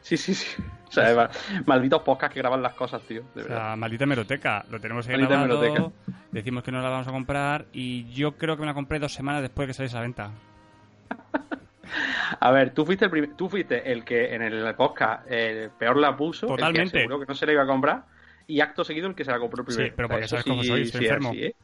Sí, 0.00 0.16
sí, 0.16 0.34
sí. 0.34 0.62
O 0.88 0.90
sea, 0.92 1.14
ma- 1.14 1.30
malditos 1.64 2.02
podcasts 2.02 2.34
que 2.34 2.40
graban 2.40 2.60
las 2.62 2.74
cosas, 2.74 3.02
tío. 3.02 3.22
De 3.34 3.42
O 3.42 3.46
sea, 3.46 3.76
maldita 3.76 4.04
meroteca. 4.06 4.64
Lo 4.70 4.80
tenemos 4.80 5.06
ahí 5.08 5.12
Maldita 5.14 5.40
grabado. 5.42 5.64
hemeroteca. 5.64 5.92
Decimos 6.32 6.62
que 6.64 6.72
no 6.72 6.82
la 6.82 6.88
vamos 6.90 7.08
a 7.08 7.12
comprar 7.12 7.66
y 7.72 8.12
yo 8.12 8.36
creo 8.36 8.56
que 8.56 8.60
me 8.62 8.66
la 8.66 8.74
compré 8.74 8.98
dos 8.98 9.12
semanas 9.14 9.42
después 9.42 9.66
de 9.66 9.70
que 9.70 9.74
saliese 9.74 9.96
a 9.96 10.00
la 10.00 10.02
venta. 10.06 10.30
A 12.40 12.50
ver, 12.50 12.70
tú 12.74 12.84
fuiste 12.84 13.04
el 13.04 13.10
prim- 13.12 13.36
tú 13.36 13.48
fuiste 13.48 13.90
el 13.92 14.04
que 14.04 14.34
en 14.34 14.42
el 14.42 14.74
podcast 14.74 15.24
eh, 15.30 15.70
peor 15.78 15.96
la 15.96 16.16
puso, 16.16 16.46
el 16.46 16.56
Totalmente. 16.56 16.90
que 16.92 16.98
aseguró 16.98 17.20
que 17.20 17.26
no 17.26 17.34
se 17.34 17.46
la 17.46 17.52
iba 17.52 17.62
a 17.62 17.66
comprar 17.66 18.04
y 18.48 18.60
acto 18.60 18.84
seguido 18.84 19.06
el 19.08 19.14
que 19.14 19.24
se 19.24 19.30
la 19.30 19.38
compró 19.38 19.64
primero. 19.64 19.86
Sí, 19.86 19.92
pero 19.94 20.08
porque 20.08 20.24
Eso 20.24 20.30
sabes 20.36 20.44
cómo 20.44 20.64
soy, 20.64 20.82
estoy 20.82 21.00
sí 21.00 21.06
enfermo. 21.06 21.28
así, 21.30 21.44
¿eh? 21.44 21.54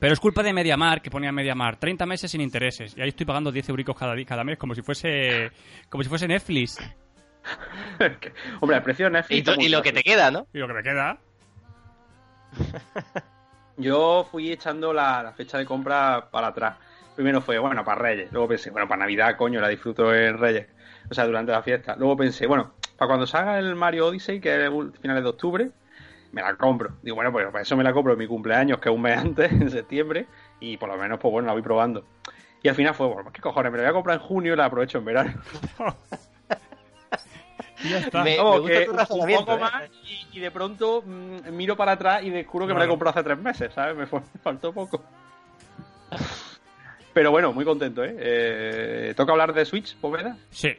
Pero 0.00 0.12
es 0.12 0.20
culpa 0.20 0.42
de 0.42 0.52
Mediamar, 0.52 1.02
que 1.02 1.10
ponía 1.10 1.32
Mediamar 1.32 1.76
30 1.76 2.06
meses 2.06 2.30
sin 2.30 2.40
intereses. 2.40 2.96
Y 2.96 3.00
ahí 3.00 3.08
estoy 3.08 3.26
pagando 3.26 3.50
10 3.52 3.68
euricos 3.68 3.96
cada, 3.96 4.14
cada 4.24 4.44
mes 4.44 4.58
como 4.58 4.74
si 4.74 4.82
fuese 4.82 5.50
como 5.88 6.02
si 6.02 6.08
fuese 6.08 6.28
Netflix. 6.28 6.78
Hombre, 8.60 8.76
el 8.76 8.82
precio 8.82 9.06
de 9.06 9.10
Netflix. 9.12 9.40
Y, 9.40 9.42
tú- 9.42 9.70
lo 9.70 9.82
que 9.82 9.92
te 9.92 10.02
queda, 10.02 10.30
¿no? 10.30 10.46
Y 10.52 10.58
lo 10.58 10.66
que 10.68 10.74
me 10.74 10.82
queda... 10.82 11.18
Yo 13.76 14.26
fui 14.30 14.50
echando 14.50 14.92
la, 14.92 15.22
la 15.22 15.32
fecha 15.32 15.58
de 15.58 15.64
compra 15.64 16.28
para 16.30 16.48
atrás. 16.48 16.76
Primero 17.14 17.40
fue, 17.40 17.58
bueno, 17.58 17.84
para 17.84 18.00
Reyes. 18.02 18.32
Luego 18.32 18.48
pensé, 18.48 18.70
bueno, 18.70 18.88
para 18.88 19.00
Navidad, 19.00 19.36
coño, 19.36 19.60
la 19.60 19.68
disfruto 19.68 20.12
en 20.14 20.36
Reyes. 20.38 20.66
O 21.10 21.14
sea, 21.14 21.26
durante 21.26 21.52
la 21.52 21.62
fiesta. 21.62 21.94
Luego 21.96 22.16
pensé, 22.16 22.46
bueno, 22.46 22.72
para 22.96 23.08
cuando 23.08 23.26
salga 23.26 23.58
el 23.58 23.74
Mario 23.76 24.06
Odyssey, 24.08 24.40
que 24.40 24.54
es 24.54 24.62
el 24.72 24.92
finales 25.00 25.22
de 25.22 25.28
octubre, 25.28 25.70
me 26.32 26.42
la 26.42 26.54
compro. 26.56 26.90
Digo, 27.02 27.16
bueno, 27.16 27.32
pues 27.32 27.46
para 27.46 27.62
eso 27.62 27.76
me 27.76 27.84
la 27.84 27.92
compro 27.92 28.12
en 28.12 28.18
mi 28.18 28.26
cumpleaños, 28.26 28.78
que 28.80 28.88
es 28.88 28.94
un 28.94 29.02
mes 29.02 29.18
antes, 29.18 29.50
en 29.52 29.70
septiembre, 29.70 30.26
y 30.60 30.76
por 30.76 30.88
lo 30.88 30.96
menos, 30.96 31.18
pues 31.20 31.32
bueno, 31.32 31.46
la 31.46 31.52
voy 31.52 31.62
probando. 31.62 32.04
Y 32.62 32.68
al 32.68 32.74
final 32.74 32.94
fue, 32.94 33.06
bueno, 33.06 33.22
pues 33.22 33.34
qué 33.34 33.40
cojones, 33.40 33.70
me 33.70 33.78
la 33.78 33.84
voy 33.84 33.90
a 33.90 33.94
comprar 33.94 34.20
en 34.20 34.26
junio 34.26 34.52
y 34.54 34.56
la 34.56 34.64
aprovecho 34.66 34.98
en 34.98 35.04
verano. 35.04 35.34
Y 37.82 37.90
ya 37.90 37.98
está. 37.98 38.24
Me- 38.24 38.36
gusta 38.36 38.84
que 38.84 38.90
un 38.90 39.26
poco 39.36 39.54
¿eh? 39.54 39.58
más 39.60 39.82
y, 40.02 40.38
y 40.38 40.40
de 40.40 40.50
pronto 40.50 41.02
mm, 41.06 41.50
miro 41.52 41.76
para 41.76 41.92
atrás 41.92 42.22
y 42.24 42.30
descubro 42.30 42.66
que 42.66 42.72
me 42.74 42.80
la 42.80 42.86
he 42.86 42.88
comprado 42.88 43.10
hace 43.16 43.22
tres 43.22 43.38
meses, 43.38 43.72
¿sabes? 43.72 43.96
Me, 43.96 44.06
fue- 44.06 44.20
me 44.20 44.40
faltó 44.42 44.72
poco. 44.72 45.04
Pero 47.12 47.30
bueno, 47.30 47.52
muy 47.52 47.64
contento, 47.64 48.04
¿eh? 48.04 48.16
eh 48.18 49.14
toca 49.16 49.32
hablar 49.32 49.52
de 49.52 49.64
Switch, 49.64 49.96
Poveda? 49.96 50.36
Sí. 50.50 50.76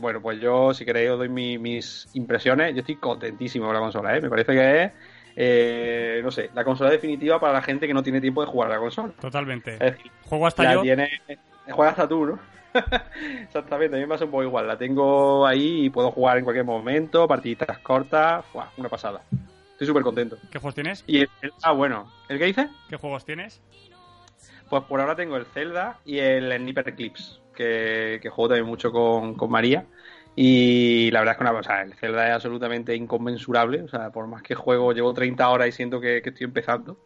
Bueno, 0.00 0.20
pues 0.22 0.40
yo, 0.40 0.72
si 0.74 0.84
queréis, 0.84 1.10
os 1.10 1.18
doy 1.18 1.28
mi- 1.28 1.58
mis 1.58 2.08
impresiones. 2.14 2.72
Yo 2.74 2.80
estoy 2.80 2.96
contentísimo 2.96 3.66
con 3.66 3.74
la 3.74 3.80
consola, 3.80 4.16
¿eh? 4.16 4.20
Me 4.20 4.30
parece 4.30 4.52
que 4.52 4.82
es, 4.84 4.92
eh, 5.36 6.20
no 6.22 6.30
sé, 6.30 6.50
la 6.54 6.64
consola 6.64 6.90
definitiva 6.90 7.38
para 7.38 7.52
la 7.52 7.62
gente 7.62 7.86
que 7.86 7.94
no 7.94 8.02
tiene 8.02 8.20
tiempo 8.20 8.40
de 8.40 8.46
jugar 8.48 8.70
a 8.70 8.74
la 8.74 8.80
consola. 8.80 9.12
Totalmente. 9.20 9.74
Es 9.74 9.78
decir, 9.96 10.10
Juego 10.24 10.46
hasta 10.46 10.62
la 10.64 10.74
yo. 10.74 10.82
tiene, 10.82 11.10
juega 11.70 11.90
hasta 11.90 12.08
tú, 12.08 12.26
¿no? 12.26 12.38
Exactamente, 13.42 13.96
a 13.96 13.98
mí 13.98 14.04
me 14.04 14.08
pasa 14.08 14.24
un 14.24 14.30
poco 14.30 14.42
igual. 14.42 14.66
La 14.66 14.78
tengo 14.78 15.46
ahí 15.46 15.86
y 15.86 15.90
puedo 15.90 16.10
jugar 16.12 16.38
en 16.38 16.44
cualquier 16.44 16.64
momento, 16.64 17.26
partiditas 17.28 17.78
cortas, 17.80 18.44
¡buah! 18.52 18.68
una 18.76 18.88
pasada. 18.88 19.22
Estoy 19.72 19.86
súper 19.86 20.02
contento. 20.02 20.36
¿Qué 20.50 20.58
juegos 20.58 20.74
tienes? 20.74 21.04
Y 21.06 21.18
el, 21.22 21.28
el- 21.42 21.52
ah, 21.62 21.72
bueno, 21.72 22.10
¿el 22.28 22.38
que 22.38 22.44
dice? 22.46 22.68
¿Qué 22.88 22.96
juegos 22.96 23.24
tienes? 23.24 23.60
Pues 24.68 24.84
por 24.84 25.00
ahora 25.00 25.16
tengo 25.16 25.36
el 25.36 25.46
Zelda 25.46 25.98
y 26.04 26.18
el 26.18 26.52
Sniper 26.56 26.88
Eclipse, 26.90 27.40
que, 27.64 28.18
que 28.22 28.28
juego 28.30 28.48
también 28.48 28.66
mucho 28.66 28.90
con, 28.90 29.34
con 29.34 29.50
María. 29.50 29.84
Y 30.36 31.10
la 31.10 31.20
verdad 31.20 31.32
es 31.32 31.38
que 31.38 31.44
una, 31.44 31.52
o 31.58 31.62
sea, 31.62 31.82
el 31.82 31.92
Zelda 31.94 32.26
es 32.28 32.34
absolutamente 32.34 32.94
inconmensurable. 32.94 33.82
O 33.82 33.88
sea, 33.88 34.10
por 34.10 34.26
más 34.26 34.42
que 34.42 34.54
juego, 34.54 34.92
llevo 34.92 35.12
30 35.12 35.48
horas 35.48 35.68
y 35.68 35.72
siento 35.72 36.00
que, 36.00 36.22
que 36.22 36.30
estoy 36.30 36.44
empezando. 36.44 36.96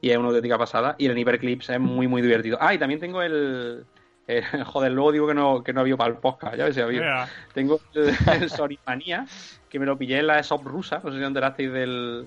Y 0.00 0.10
es 0.10 0.16
una 0.16 0.28
auténtica 0.28 0.58
pasada. 0.58 0.96
Y 0.98 1.06
el 1.06 1.12
Sniper 1.12 1.34
Eclipse 1.36 1.74
es 1.74 1.80
muy, 1.80 2.08
muy 2.08 2.22
divertido. 2.22 2.58
Ah, 2.60 2.74
y 2.74 2.78
también 2.78 2.98
tengo 3.00 3.22
el. 3.22 3.84
el- 4.26 4.64
joder, 4.64 4.92
luego 4.92 5.12
digo 5.12 5.26
que 5.28 5.34
no, 5.34 5.62
que 5.62 5.72
no 5.72 5.80
había 5.82 5.96
para 5.96 6.10
el 6.10 6.18
podcast, 6.18 6.56
ya 6.56 6.64
ves 6.64 6.74
si 6.74 6.80
había. 6.80 7.00
Mira, 7.00 7.28
Tengo 7.54 7.80
el, 7.94 8.14
el 8.42 8.50
Sonic 8.50 8.80
Mania, 8.86 9.26
que 9.68 9.78
me 9.78 9.86
lo 9.86 9.96
pillé 9.96 10.18
en 10.18 10.26
la 10.26 10.40
shop 10.40 10.64
rusa. 10.64 11.00
No 11.04 11.12
sé 11.12 11.18
si 11.18 11.24
enterasteis 11.24 11.70
del, 11.72 12.24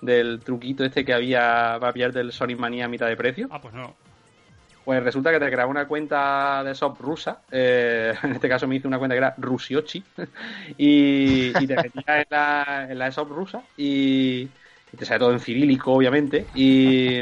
del 0.00 0.40
truquito 0.40 0.84
este 0.84 1.04
que 1.04 1.12
había 1.12 1.76
para 1.80 1.92
pillarte 1.92 2.20
el 2.20 2.32
Sonic 2.32 2.58
Mania 2.58 2.84
a 2.86 2.88
mitad 2.88 3.08
de 3.08 3.16
precio. 3.16 3.48
Ah, 3.50 3.60
pues 3.60 3.74
no. 3.74 3.94
Pues 4.86 5.02
resulta 5.02 5.32
que 5.32 5.40
te 5.40 5.46
creaba 5.50 5.68
una 5.68 5.88
cuenta 5.88 6.62
de 6.62 6.72
shop 6.72 6.96
rusa. 7.00 7.42
eh, 7.50 8.14
en 8.22 8.32
este 8.34 8.48
caso 8.48 8.68
me 8.68 8.76
hice 8.76 8.86
una 8.86 8.98
cuenta 8.98 9.14
que 9.14 9.18
era 9.18 9.34
Rusiochi. 9.36 10.04
y, 10.78 11.64
y 11.64 11.66
te 11.66 11.76
metías 11.78 12.06
en 12.20 12.26
la, 12.30 12.86
en 12.88 12.96
la 12.98 13.10
shop 13.10 13.28
rusa 13.32 13.62
y, 13.76 14.42
y 14.92 14.96
te 14.96 15.04
sale 15.04 15.18
todo 15.18 15.32
en 15.32 15.40
cirílico, 15.40 15.92
obviamente. 15.92 16.46
Y, 16.54 17.18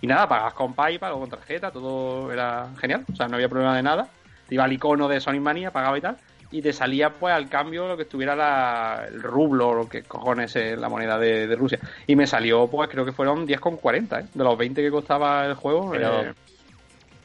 y 0.00 0.06
nada, 0.08 0.28
pagas 0.28 0.54
con 0.54 0.74
PayPal 0.74 1.12
o 1.12 1.20
con 1.20 1.30
tarjeta, 1.30 1.70
todo 1.70 2.32
era 2.32 2.74
genial. 2.80 3.06
O 3.12 3.14
sea, 3.14 3.28
no 3.28 3.36
había 3.36 3.48
problema 3.48 3.76
de 3.76 3.84
nada. 3.84 4.08
Te 4.48 4.56
iba 4.56 4.64
al 4.64 4.72
icono 4.72 5.06
de 5.06 5.20
Sonic 5.20 5.42
Mania, 5.42 5.70
pagaba 5.70 5.96
y 5.98 6.00
tal. 6.00 6.16
Y 6.50 6.60
te 6.60 6.72
salía 6.72 7.10
pues 7.10 7.32
al 7.34 7.48
cambio 7.48 7.86
lo 7.86 7.96
que 7.96 8.02
estuviera 8.02 8.34
la, 8.34 9.04
el 9.08 9.22
rublo 9.22 9.68
o 9.68 9.74
lo 9.74 9.88
que 9.88 10.02
cojones 10.02 10.56
es 10.56 10.76
la 10.76 10.88
moneda 10.88 11.18
de, 11.20 11.46
de 11.46 11.54
Rusia. 11.54 11.78
Y 12.08 12.16
me 12.16 12.26
salió 12.26 12.66
pues 12.68 12.88
creo 12.88 13.04
que 13.04 13.12
fueron 13.12 13.46
10,40, 13.46 14.20
¿eh? 14.20 14.26
De 14.34 14.42
los 14.44 14.58
20 14.58 14.82
que 14.82 14.90
costaba 14.90 15.46
el 15.46 15.54
juego. 15.54 15.90
Pero- 15.92 16.22
eh, 16.22 16.32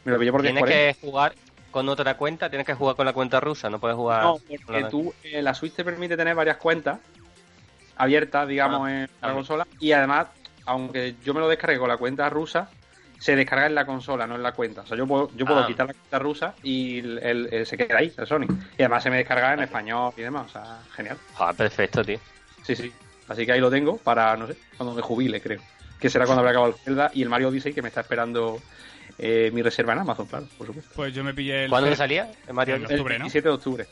me 0.05 0.11
lo 0.11 0.19
pillé 0.19 0.31
por 0.31 0.41
10,40. 0.41 0.53
Tienes 0.53 0.97
que 0.97 1.07
jugar 1.07 1.33
con 1.71 1.87
otra 1.89 2.17
cuenta, 2.17 2.49
tienes 2.49 2.65
que 2.67 2.73
jugar 2.73 2.95
con 2.95 3.05
la 3.05 3.13
cuenta 3.13 3.39
rusa, 3.39 3.69
no 3.69 3.79
puedes 3.79 3.95
jugar. 3.95 4.23
No, 4.23 4.37
porque 4.65 4.83
tú, 4.85 5.13
eh, 5.23 5.41
la 5.41 5.53
Switch 5.53 5.73
te 5.73 5.83
permite 5.85 6.17
tener 6.17 6.35
varias 6.35 6.57
cuentas 6.57 6.99
abiertas, 7.97 8.47
digamos, 8.47 8.87
Ah, 8.87 8.91
en 8.91 9.09
la 9.21 9.33
consola. 9.33 9.67
Y 9.79 9.91
además, 9.91 10.27
aunque 10.65 11.15
yo 11.23 11.33
me 11.33 11.39
lo 11.39 11.47
descargue 11.47 11.77
con 11.79 11.89
la 11.89 11.97
cuenta 11.97 12.29
rusa, 12.29 12.69
se 13.19 13.35
descarga 13.35 13.67
en 13.67 13.75
la 13.75 13.85
consola, 13.85 14.25
no 14.25 14.35
en 14.35 14.41
la 14.43 14.51
cuenta. 14.53 14.81
O 14.81 14.85
sea, 14.87 14.97
yo 14.97 15.05
puedo, 15.05 15.29
yo 15.35 15.45
puedo 15.45 15.59
Ah. 15.59 15.67
quitar 15.67 15.85
la 15.87 15.93
cuenta 15.93 16.19
rusa 16.19 16.55
y 16.63 16.99
el, 16.99 17.19
el- 17.19 17.53
el- 17.53 17.65
se 17.67 17.77
queda 17.77 17.99
ahí, 17.99 18.11
el 18.17 18.25
Sony. 18.27 18.47
Y 18.77 18.81
además 18.81 19.03
se 19.03 19.11
me 19.11 19.17
descarga 19.17 19.53
en 19.53 19.59
español 19.59 20.11
y 20.17 20.21
demás. 20.21 20.47
O 20.47 20.49
sea, 20.49 20.79
genial. 20.95 21.17
Joder, 21.35 21.55
perfecto, 21.55 22.03
tío. 22.03 22.19
Sí, 22.63 22.75
sí. 22.75 22.91
Así 23.27 23.45
que 23.45 23.51
ahí 23.51 23.59
lo 23.59 23.69
tengo 23.69 23.97
para, 23.97 24.35
no 24.35 24.47
sé, 24.47 24.57
cuando 24.75 24.95
me 24.95 25.01
jubile, 25.03 25.39
creo. 25.39 25.61
Que 25.99 26.09
será 26.09 26.25
cuando 26.25 26.39
habrá 26.39 26.51
acabado 26.51 26.73
el 26.73 26.79
Zelda 26.79 27.11
y 27.13 27.21
el 27.21 27.29
Mario 27.29 27.49
Odyssey, 27.49 27.73
que 27.73 27.83
me 27.83 27.89
está 27.89 28.01
esperando 28.01 28.59
eh, 29.17 29.49
mi 29.53 29.61
reserva 29.61 29.93
en 29.93 29.99
Amazon, 29.99 30.25
claro, 30.27 30.47
por 30.57 30.67
supuesto. 30.67 30.91
Pues 30.95 31.13
yo 31.13 31.23
me 31.23 31.33
pillé 31.33 31.65
el. 31.65 31.69
¿Cuándo 31.69 31.95
salía? 31.95 32.31
¿En 32.47 32.55
Mario 32.55 32.75
En 32.75 32.85
octubre, 32.85 33.15
el 33.15 33.19
¿no? 33.19 33.25
17 33.25 33.47
de 33.49 33.53
octubre. 33.55 33.87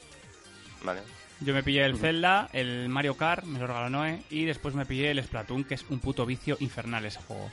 Vale. 0.84 1.02
Yo 1.42 1.54
me 1.54 1.64
pillé 1.64 1.86
el 1.86 1.96
Zelda, 1.98 2.50
el 2.52 2.90
Mario 2.90 3.16
Kart, 3.16 3.46
me 3.46 3.60
lo 3.60 3.68
regaló 3.68 3.90
Noé, 3.90 4.22
y 4.30 4.44
después 4.46 4.76
me 4.76 4.86
pillé 4.86 5.12
el 5.12 5.24
Splatoon, 5.24 5.64
que 5.64 5.76
es 5.76 5.86
un 5.90 6.00
puto 6.00 6.26
vicio 6.26 6.58
infernal 6.60 7.06
ese 7.06 7.22
juego. 7.22 7.50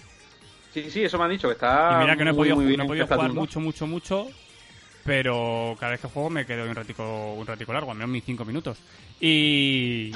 Sí, 0.75 0.91
sí, 0.91 1.05
eso 1.05 1.17
me 1.19 1.25
han 1.25 1.31
dicho, 1.31 1.47
que 1.49 1.55
está 1.55 1.93
y 1.95 2.03
mira 2.03 2.17
que 2.17 2.25
no 2.25 2.31
he 2.31 2.35
muy, 2.35 2.49
podido, 2.51 2.77
no 2.77 2.83
he 2.83 2.87
podido 2.87 3.03
el 3.05 3.07
Splatoon 3.07 3.29
jugar 3.29 3.29
2. 3.29 3.37
mucho, 3.37 3.61
mucho, 3.61 3.87
mucho, 3.87 4.27
pero 5.05 5.77
cada 5.79 5.93
vez 5.93 6.01
que 6.01 6.09
juego 6.09 6.31
me 6.31 6.45
quedo 6.45 6.69
un 6.69 6.75
ratico, 6.75 7.35
un 7.35 7.47
ratico 7.47 7.73
largo, 7.73 7.93
al 7.93 7.97
menos 7.97 8.11
mis 8.11 8.25
5 8.25 8.45
minutos. 8.45 8.79
Y, 9.21 10.11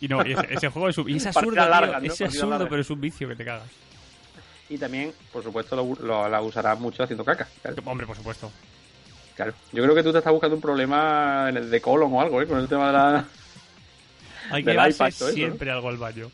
y 0.00 0.08
no, 0.08 0.26
y 0.26 0.32
ese, 0.32 0.46
ese 0.54 0.68
juego 0.68 0.88
es, 0.88 0.98
un- 0.98 1.08
y 1.08 1.16
es 1.16 1.26
absurdo, 1.26 1.62
es 2.02 2.20
absurdo, 2.20 2.68
pero 2.68 2.80
es 2.82 2.90
un 2.90 3.00
vicio 3.00 3.28
que 3.28 3.36
te 3.36 3.44
cagas. 3.44 3.68
Y 4.72 4.78
también, 4.78 5.12
por 5.30 5.42
supuesto, 5.42 5.76
lo, 5.76 5.84
lo- 6.02 6.28
la 6.30 6.40
usarás 6.40 6.80
mucho 6.80 7.02
haciendo 7.02 7.24
caca. 7.26 7.46
Claro, 7.60 7.76
Hombre, 7.84 8.06
por 8.06 8.16
supuesto. 8.16 8.50
claro. 9.36 9.52
Yo 9.70 9.82
creo 9.82 9.94
que 9.94 10.02
tú 10.02 10.12
te 10.12 10.18
estás 10.18 10.32
buscando 10.32 10.56
un 10.56 10.62
problema 10.62 11.46
en 11.50 11.58
el 11.58 11.70
de 11.70 11.78
colon 11.82 12.10
o 12.14 12.20
algo, 12.22 12.40
¿eh? 12.40 12.46
Con 12.46 12.58
el 12.58 12.68
tema 12.68 12.86
de 12.86 12.92
la... 12.94 13.24
Hay 14.50 14.64
que 14.64 14.70
llevarse 14.70 15.06
eso, 15.08 15.28
siempre 15.28 15.70
algo 15.70 15.90
al 15.90 15.98
baño. 15.98 16.30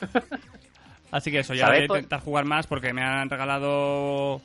Así 1.10 1.30
que 1.30 1.40
eso, 1.40 1.52
ya 1.52 1.66
¿Sabes 1.66 1.86
voy 1.88 1.96
a 1.96 1.98
intentar 2.00 2.20
jugar 2.20 2.46
más 2.46 2.66
porque 2.66 2.94
me 2.94 3.02
han 3.02 3.28
regalado 3.28 4.40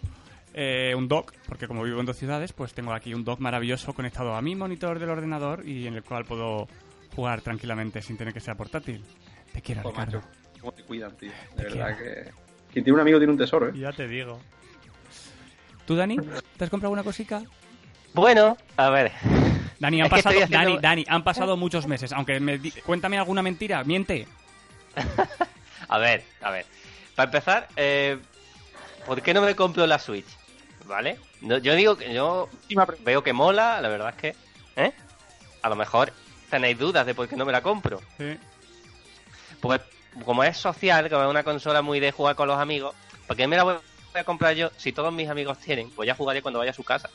eh, 0.53 0.93
un 0.97 1.07
dock, 1.07 1.31
porque 1.47 1.65
como 1.65 1.83
vivo 1.83 2.01
en 2.01 2.05
dos 2.05 2.17
ciudades, 2.17 2.51
pues 2.51 2.73
tengo 2.73 2.91
aquí 2.91 3.13
un 3.13 3.23
dock 3.23 3.39
maravilloso 3.39 3.93
conectado 3.93 4.35
a 4.35 4.41
mi 4.41 4.53
monitor 4.53 4.99
del 4.99 5.11
ordenador 5.11 5.65
y 5.65 5.87
en 5.87 5.93
el 5.95 6.03
cual 6.03 6.25
puedo 6.25 6.67
jugar 7.15 7.39
tranquilamente 7.41 8.01
sin 8.01 8.17
tener 8.17 8.33
que 8.33 8.41
ser 8.41 8.57
portátil. 8.57 9.01
Te 9.53 9.61
quiero, 9.61 9.81
Pues, 9.81 9.95
Ricardo. 9.95 10.17
macho, 10.17 10.27
cómo 10.59 10.73
te 10.73 10.83
cuidan, 10.83 11.15
tío. 11.15 11.31
Te 11.55 11.63
De 11.63 11.69
verdad 11.69 11.97
que... 11.97 12.46
Quien 12.77 12.83
tiene 12.83 12.93
un 12.93 13.01
amigo 13.01 13.17
tiene 13.17 13.31
un 13.33 13.39
tesoro, 13.39 13.69
¿eh? 13.69 13.71
Ya 13.75 13.91
te 13.91 14.07
digo. 14.07 14.39
¿Tú, 15.87 15.95
Dani? 15.95 16.15
¿Te 16.57 16.63
has 16.63 16.69
comprado 16.69 16.89
alguna 16.93 17.01
cosica? 17.03 17.41
Bueno, 18.13 18.55
a 18.75 18.89
ver. 18.91 19.11
Dani, 19.79 20.01
han 20.01 20.05
Es 20.05 20.11
pasado, 20.11 20.35
haciendo- 20.43 20.57
Dani, 20.75 20.77
Dani, 20.79 21.05
han 21.07 21.23
pasado 21.23 21.57
muchos 21.57 21.87
meses. 21.87 22.11
Aunque 22.13 22.39
me 22.39 22.59
di- 22.59 22.69
cuéntame 22.69 23.17
alguna 23.17 23.41
mentira, 23.41 23.83
miente. 23.83 24.27
A 25.89 25.97
ver, 25.97 26.23
a 26.41 26.51
ver. 26.51 26.67
Para 27.15 27.25
empezar, 27.29 27.67
eh, 27.77 28.19
¿por 29.07 29.23
qué 29.23 29.33
no 29.33 29.41
me 29.41 29.55
compro 29.55 29.87
la 29.87 29.97
Switch? 29.97 30.27
¿Vale? 30.85 31.17
No, 31.41 31.57
yo 31.57 31.73
digo 31.73 31.95
que 31.97 32.13
yo 32.13 32.47
veo 33.03 33.23
que 33.23 33.33
mola, 33.33 33.81
la 33.81 33.89
verdad 33.89 34.09
es 34.09 34.15
que. 34.21 34.35
¿Eh? 34.75 34.91
A 35.63 35.69
lo 35.69 35.75
mejor 35.75 36.13
tenéis 36.51 36.77
dudas 36.77 37.07
de 37.07 37.15
por 37.15 37.27
qué 37.27 37.35
no 37.35 37.43
me 37.45 37.51
la 37.53 37.63
compro. 37.63 38.01
Sí. 38.19 38.37
Pues 39.61 39.81
como 40.25 40.43
es 40.43 40.57
social, 40.57 41.09
como 41.09 41.23
es 41.23 41.29
una 41.29 41.43
consola 41.43 41.81
muy 41.81 41.99
de 41.99 42.11
jugar 42.11 42.35
con 42.35 42.47
los 42.47 42.57
amigos, 42.59 42.95
¿por 43.27 43.35
qué 43.37 43.47
me 43.47 43.55
la 43.57 43.63
voy 43.63 43.75
a 44.13 44.23
comprar 44.23 44.55
yo 44.55 44.69
si 44.77 44.91
todos 44.91 45.11
mis 45.13 45.29
amigos 45.29 45.57
tienen? 45.59 45.89
Pues 45.91 46.07
ya 46.07 46.15
jugaré 46.15 46.41
cuando 46.41 46.59
vaya 46.59 46.71
a 46.71 46.73
su 46.73 46.83
casa. 46.83 47.09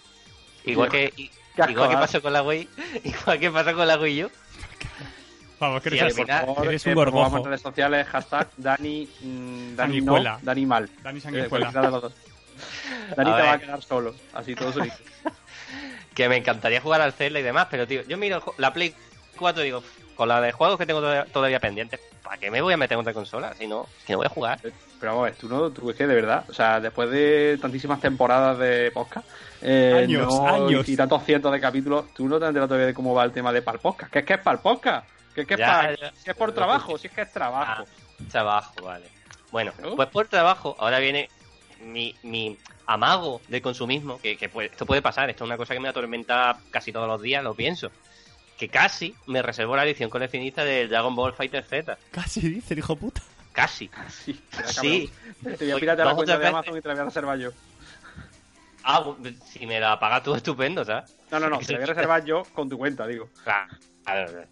Igual 0.64 0.88
que 0.90 1.12
igual 1.68 1.88
que 1.88 1.94
¿eh? 1.94 1.98
pasó 1.98 2.22
con 2.22 2.32
la 2.32 2.42
Wii, 2.42 2.68
igual 3.04 3.38
que 3.38 3.50
pasó 3.50 3.74
con 3.74 3.86
la 3.86 3.96
Wii 3.98 4.24
U. 4.24 4.30
Vamos, 5.60 5.80
que 5.82 5.94
Y 5.94 5.98
eres 5.98 6.16
final- 6.16 6.44
Por 6.46 6.54
favor, 6.56 6.68
Eres 6.70 6.86
eh, 6.86 6.88
un 6.88 6.94
gorgojo. 6.96 7.44
redes 7.44 7.60
sociales, 7.60 8.06
hashtag 8.08 8.48
Dani, 8.56 9.08
mm, 9.20 9.76
Dani 9.76 10.00
no. 10.00 10.38
Dani 10.42 10.66
mal. 10.66 10.90
Dani 11.02 11.18
Eh, 11.18 11.22
Sanguijuela. 11.22 11.70
Dani 11.70 13.30
A 13.30 13.36
te 13.36 13.42
va 13.42 13.52
a 13.52 13.58
quedar 13.58 13.82
solo, 13.82 14.14
así 14.34 14.54
todo 14.54 14.72
solito. 14.72 14.96
Que 16.14 16.28
me 16.28 16.36
encantaría 16.36 16.80
jugar 16.80 17.00
al 17.00 17.12
Zelda 17.12 17.38
y 17.40 17.42
demás, 17.42 17.68
pero 17.70 17.86
tío, 17.86 18.02
yo 18.06 18.18
miro 18.18 18.42
la 18.58 18.72
Play 18.72 18.94
4 19.36 19.62
digo, 19.62 19.82
con 20.14 20.28
la 20.28 20.40
de 20.40 20.52
juegos 20.52 20.78
que 20.78 20.86
tengo 20.86 21.00
todavía, 21.26 21.60
pendientes, 21.60 22.00
¿para 22.22 22.36
qué 22.38 22.50
me 22.50 22.60
voy 22.60 22.74
a 22.74 22.76
meter 22.76 22.94
en 22.96 23.00
otra 23.00 23.12
consola? 23.14 23.54
Si 23.54 23.66
no, 23.66 23.86
que 24.06 24.12
no 24.12 24.18
voy 24.18 24.26
a 24.26 24.30
jugar. 24.30 24.58
Pero 24.62 25.12
vamos 25.12 25.20
a 25.22 25.30
ver, 25.30 25.34
tú 25.34 25.48
no, 25.48 25.70
tú 25.70 25.90
es 25.90 25.96
que 25.96 26.06
de 26.06 26.14
verdad, 26.14 26.44
o 26.48 26.52
sea, 26.54 26.80
después 26.80 27.10
de 27.10 27.58
tantísimas 27.60 28.00
temporadas 28.00 28.58
de 28.58 28.90
podcast, 28.92 29.26
eh, 29.60 30.02
Años, 30.04 30.26
no- 30.28 30.46
años. 30.66 30.88
y 30.88 30.96
tantos 30.96 31.24
cientos 31.24 31.50
de 31.52 31.60
capítulos, 31.60 32.06
tú 32.14 32.28
no 32.28 32.38
te 32.38 32.44
has 32.44 32.48
enterado 32.50 32.68
todavía 32.68 32.86
de 32.86 32.94
cómo 32.94 33.14
va 33.14 33.24
el 33.24 33.32
tema 33.32 33.52
de 33.52 33.62
para 33.62 33.76
el 33.76 33.80
podcast. 33.82 34.12
Que 34.12 34.20
es 34.20 34.24
que 34.24 34.34
es 34.34 34.40
para 34.40 34.56
el 34.56 34.62
podcast, 34.62 35.06
que 35.34 35.40
es 35.42 35.46
que 35.46 35.54
es 35.54 35.60
para, 35.60 35.94
ya. 35.96 36.12
si 36.16 36.30
es 36.30 36.36
por 36.36 36.52
trabajo, 36.52 36.98
si 36.98 37.06
es 37.08 37.12
que 37.12 37.22
es 37.22 37.32
trabajo. 37.32 37.84
Ah, 37.84 38.24
trabajo, 38.30 38.74
vale. 38.82 39.06
Bueno, 39.50 39.72
¿No? 39.82 39.96
pues 39.96 40.08
por 40.08 40.26
trabajo, 40.28 40.76
ahora 40.78 40.98
viene 40.98 41.28
mi, 41.80 42.14
mi 42.22 42.56
amago 42.86 43.40
de 43.48 43.60
consumismo, 43.60 44.20
que, 44.20 44.36
que 44.36 44.48
puede- 44.48 44.68
esto 44.68 44.86
puede 44.86 45.02
pasar, 45.02 45.28
esto 45.30 45.44
es 45.44 45.48
una 45.48 45.56
cosa 45.56 45.74
que 45.74 45.80
me 45.80 45.88
atormenta 45.88 46.56
casi 46.70 46.92
todos 46.92 47.08
los 47.08 47.20
días, 47.20 47.42
lo 47.42 47.54
pienso. 47.54 47.90
Que 48.62 48.68
casi 48.68 49.12
me 49.26 49.42
reservó 49.42 49.74
la 49.74 49.84
edición 49.84 50.08
coleccionista 50.08 50.64
del 50.64 50.88
Dragon 50.88 51.16
Ball 51.16 51.32
Fighter 51.32 51.64
Z. 51.64 51.98
Casi 52.12 52.40
dice 52.42 52.74
el 52.74 52.78
hijo 52.78 52.94
puta. 52.94 53.20
Casi. 53.50 53.90
Sí. 54.08 54.40
cabrón. 54.52 55.56
Te 55.58 55.64
voy 55.64 55.70
a 55.72 55.76
piratear 55.78 56.06
la 56.06 56.14
cuenta 56.14 56.38
de. 56.38 56.46
Amazon 56.46 56.78
y 56.78 56.80
te 56.80 56.86
la 56.86 56.94
voy 56.94 57.00
a 57.00 57.04
reservar 57.06 57.38
yo. 57.40 57.50
Ah, 58.84 59.04
si 59.44 59.66
me 59.66 59.80
la 59.80 59.98
pagas 59.98 60.22
tú, 60.22 60.36
estupendo, 60.36 60.84
¿sabes? 60.84 61.12
No, 61.32 61.40
no, 61.40 61.48
no, 61.48 61.58
te 61.66 61.72
la 61.72 61.78
voy 61.78 61.82
a 61.82 61.86
reservar 61.92 62.24
yo 62.24 62.44
con 62.54 62.68
tu 62.68 62.78
cuenta, 62.78 63.04
digo. 63.04 63.30
Claro, 63.42 63.66
claro. 64.04 64.46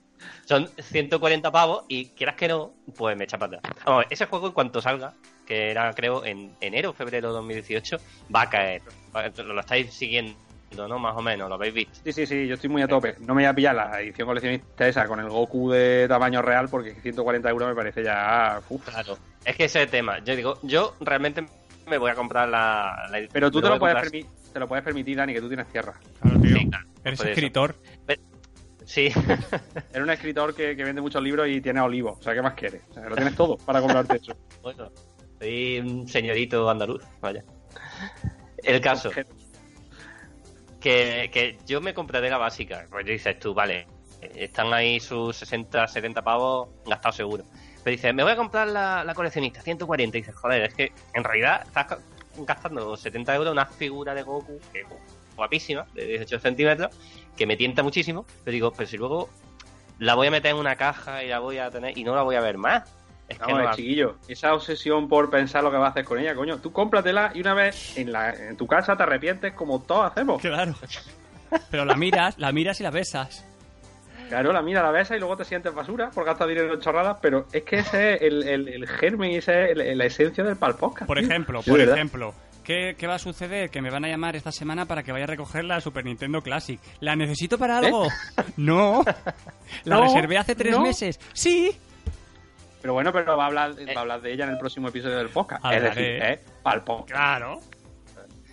Son 0.44 0.68
140 0.76 1.52
pavos 1.52 1.84
y 1.86 2.06
quieras 2.06 2.34
que 2.34 2.48
no, 2.48 2.72
pues 2.96 3.16
me 3.16 3.22
echa 3.22 3.38
para 3.38 3.58
atrás. 3.58 3.76
Vamos, 3.86 4.06
ese 4.10 4.26
juego 4.26 4.48
en 4.48 4.54
cuanto 4.54 4.82
salga, 4.82 5.14
que 5.46 5.70
era 5.70 5.94
creo 5.94 6.24
en 6.24 6.52
enero, 6.60 6.94
febrero 6.94 7.28
de 7.28 7.34
2018, 7.34 7.96
va 8.34 8.42
a 8.42 8.50
caer. 8.50 8.82
Lo 9.36 9.60
estáis 9.60 9.94
siguiendo, 9.94 10.34
¿no? 10.76 10.98
Más 10.98 11.16
o 11.16 11.20
menos, 11.22 11.48
lo 11.48 11.54
habéis 11.56 11.74
visto. 11.74 11.98
Sí, 12.04 12.12
sí, 12.12 12.26
sí, 12.26 12.46
yo 12.46 12.54
estoy 12.54 12.70
muy 12.70 12.82
a 12.82 12.88
tope. 12.88 13.14
No 13.20 13.34
me 13.34 13.42
voy 13.42 13.44
a 13.44 13.54
pillar 13.54 13.74
la 13.74 14.00
edición 14.00 14.26
coleccionista 14.26 14.86
esa 14.88 15.06
con 15.06 15.20
el 15.20 15.28
Goku 15.28 15.70
de 15.70 16.06
tamaño 16.08 16.42
real 16.42 16.68
porque 16.68 16.94
140 16.94 17.48
euros 17.50 17.68
me 17.68 17.74
parece 17.74 18.02
ya... 18.04 18.60
uf. 18.68 18.84
Claro. 18.88 19.18
Es 19.44 19.56
que 19.56 19.64
ese 19.64 19.80
es 19.80 19.84
el 19.86 19.90
tema. 19.90 20.18
Yo 20.24 20.36
digo, 20.36 20.58
yo 20.62 20.94
realmente 21.00 21.46
me 21.86 21.98
voy 21.98 22.10
a 22.10 22.14
comprar 22.14 22.48
la... 22.48 23.08
la- 23.10 23.28
Pero 23.32 23.50
tú 23.50 23.60
te 23.60 23.68
lo, 23.68 23.78
puedes 23.78 23.96
comprar- 23.96 24.12
permi- 24.12 24.26
te 24.52 24.58
lo 24.60 24.68
puedes 24.68 24.84
permitir, 24.84 25.16
Dani, 25.16 25.32
que 25.34 25.40
tú 25.40 25.48
tienes 25.48 25.66
tierra. 25.68 25.94
Claro, 26.20 26.40
tío. 26.40 26.56
Sí, 26.56 26.68
claro, 26.68 26.86
Eres 27.04 27.20
escritor. 27.24 27.74
Sí, 28.84 29.06
Eres 29.92 30.02
un 30.02 30.10
escritor 30.10 30.54
que, 30.54 30.74
que 30.76 30.82
vende 30.84 31.00
muchos 31.00 31.22
libros 31.22 31.46
y 31.48 31.60
tiene 31.60 31.80
olivos. 31.80 32.18
O 32.18 32.22
sea, 32.22 32.34
¿qué 32.34 32.42
más 32.42 32.54
quieres? 32.54 32.82
O 32.90 32.94
sea, 32.94 33.08
lo 33.08 33.14
tienes 33.14 33.36
todo 33.36 33.56
para 33.58 33.80
comprarte 33.80 34.16
eso. 34.16 34.34
bueno, 34.62 34.90
soy 35.38 35.78
un 35.78 36.08
señorito 36.08 36.68
andaluz, 36.68 37.02
vaya. 37.20 37.44
El 38.62 38.80
caso, 38.80 39.10
que, 40.80 41.30
que 41.32 41.58
yo 41.66 41.80
me 41.80 41.94
compraré 41.94 42.30
la 42.30 42.38
básica. 42.38 42.86
Pues 42.90 43.06
dices 43.06 43.38
tú, 43.38 43.54
vale, 43.54 43.86
están 44.20 44.72
ahí 44.72 45.00
sus 45.00 45.36
60, 45.36 45.86
70 45.86 46.22
pavos 46.22 46.68
gastados 46.86 47.16
seguro. 47.16 47.44
Pero 47.82 47.96
dices, 47.96 48.14
me 48.14 48.22
voy 48.22 48.32
a 48.32 48.36
comprar 48.36 48.68
la, 48.68 49.04
la 49.04 49.14
coleccionista, 49.14 49.62
140. 49.62 50.16
Y 50.16 50.20
dices, 50.20 50.34
joder, 50.34 50.62
es 50.62 50.74
que 50.74 50.92
en 51.14 51.24
realidad 51.24 51.62
estás 51.66 51.98
gastando 52.38 52.96
70 52.96 53.34
euros 53.34 53.52
una 53.52 53.66
figura 53.66 54.14
de 54.14 54.22
Goku, 54.22 54.60
que 54.72 54.84
guapísima, 55.36 55.86
de 55.94 56.06
18 56.06 56.38
centímetros, 56.40 56.94
que 57.36 57.46
me 57.46 57.56
tienta 57.56 57.82
muchísimo. 57.82 58.26
Pero 58.44 58.52
digo, 58.52 58.72
pero 58.72 58.88
si 58.88 58.98
luego 58.98 59.30
la 59.98 60.14
voy 60.14 60.26
a 60.26 60.30
meter 60.30 60.52
en 60.52 60.56
una 60.56 60.76
caja 60.76 61.24
y 61.24 61.28
la 61.28 61.38
voy 61.38 61.58
a 61.58 61.70
tener 61.70 61.96
y 61.96 62.04
no 62.04 62.14
la 62.14 62.22
voy 62.22 62.36
a 62.36 62.40
ver 62.40 62.58
más. 62.58 62.88
Es 63.30 63.38
que 63.38 63.52
no 63.54 63.70
chiquillo, 63.72 64.16
esa 64.28 64.52
obsesión 64.54 65.08
por 65.08 65.30
pensar 65.30 65.62
lo 65.64 65.70
que 65.70 65.76
vas 65.78 65.86
a 65.88 65.90
hacer 65.90 66.04
con 66.04 66.18
ella, 66.18 66.34
coño. 66.34 66.58
Tú 66.58 66.72
cómpratela 66.72 67.30
y 67.34 67.40
una 67.40 67.54
vez 67.54 67.96
en, 67.96 68.12
la, 68.12 68.30
en 68.34 68.56
tu 68.56 68.66
casa 68.66 68.96
te 68.96 69.02
arrepientes 69.04 69.52
como 69.54 69.80
todos 69.80 70.10
hacemos. 70.10 70.42
Claro. 70.42 70.74
Pero 71.70 71.84
la 71.84 71.94
miras, 71.94 72.38
la 72.38 72.52
miras 72.52 72.78
y 72.80 72.82
la 72.82 72.90
besas. 72.90 73.46
Claro, 74.28 74.52
la 74.52 74.62
mira, 74.62 74.82
la 74.82 74.90
besas 74.92 75.16
y 75.16 75.20
luego 75.20 75.36
te 75.36 75.44
sientes 75.44 75.74
basura 75.74 76.10
por 76.10 76.24
gastar 76.24 76.46
dinero 76.48 76.72
en 76.74 76.80
chorradas, 76.80 77.16
pero 77.20 77.46
es 77.52 77.62
que 77.64 77.78
ese 77.80 78.14
es 78.14 78.22
el, 78.22 78.42
el, 78.48 78.68
el 78.68 78.86
germen 78.88 79.32
y 79.32 79.36
esa 79.36 79.64
es 79.64 79.76
el- 79.76 79.98
la 79.98 80.04
esencia 80.04 80.44
del 80.44 80.56
palpodcast. 80.56 81.06
Por 81.08 81.18
ejemplo, 81.18 81.62
por 81.62 81.78
¿verdad? 81.78 81.96
ejemplo, 81.96 82.32
¿qué, 82.62 82.94
qué 82.96 83.06
va 83.08 83.16
a 83.16 83.18
suceder? 83.18 83.70
Que 83.70 83.82
me 83.82 83.90
van 83.90 84.04
a 84.04 84.08
llamar 84.08 84.36
esta 84.36 84.52
semana 84.52 84.86
para 84.86 85.02
que 85.02 85.10
vaya 85.10 85.24
a 85.24 85.26
recoger 85.28 85.64
la 85.64 85.80
Super 85.80 86.04
Nintendo 86.04 86.42
Classic. 86.42 86.78
¿La 87.00 87.16
necesito 87.16 87.58
para 87.58 87.78
algo? 87.78 88.06
No. 88.56 89.02
La 89.84 89.96
No, 89.96 90.02
reservé 90.02 90.38
hace 90.38 90.54
tres 90.54 90.72
no. 90.72 90.80
meses. 90.82 91.18
Sí. 91.32 91.76
Pero 92.80 92.94
bueno, 92.94 93.12
pero 93.12 93.36
va 93.36 93.44
a 93.44 93.46
hablar, 93.46 93.74
va 93.78 93.92
a 93.94 94.00
hablar 94.00 94.20
de 94.22 94.32
ella 94.32 94.44
en 94.44 94.50
el 94.50 94.58
próximo 94.58 94.88
episodio 94.88 95.18
del 95.18 95.28
podcast. 95.28 95.64
Es 95.66 95.82
decir, 95.82 96.04
¿eh? 96.22 96.40
Palpodcast. 96.62 97.10
Claro. 97.10 97.60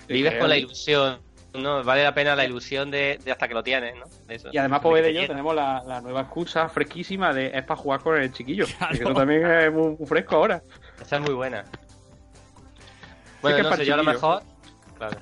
Vives 0.08 0.36
con 0.36 0.50
la 0.50 0.58
ilusión, 0.58 1.20
¿no? 1.54 1.84
Vale 1.84 2.04
la 2.04 2.14
pena 2.14 2.36
la 2.36 2.46
ilusión 2.46 2.92
de, 2.92 3.20
de 3.24 3.32
hasta 3.32 3.48
que 3.48 3.54
lo 3.54 3.64
tienes, 3.64 3.96
¿no? 3.96 4.06
De 4.26 4.36
eso. 4.36 4.50
Y 4.52 4.58
además, 4.58 4.82
De 4.84 4.90
ver 4.90 5.04
te 5.04 5.10
ello, 5.10 5.20
llena. 5.22 5.34
tenemos 5.34 5.56
la, 5.56 5.84
la 5.86 6.02
nueva 6.02 6.22
excusa 6.22 6.68
fresquísima 6.70 7.34
de 7.34 7.48
es 7.54 7.64
para 7.64 7.80
jugar 7.80 8.02
con 8.02 8.18
el 8.22 8.32
chiquillo. 8.32 8.66
Claro. 8.78 8.98
Que 8.98 9.04
eso 9.04 9.14
también 9.14 9.46
es 9.46 9.72
muy, 9.72 9.96
muy 9.98 10.06
fresco 10.08 10.36
ahora. 10.36 10.62
Esa 11.02 11.16
es 11.18 11.22
muy 11.22 11.34
buena. 11.34 11.64
Bueno, 13.42 13.58
que 13.58 13.62
es 13.64 13.70
no 13.70 13.76
sé, 13.76 13.86
yo 13.86 13.94
a 13.94 13.98
lo 13.98 14.04
mejor... 14.04 14.42
Claro. 14.98 15.18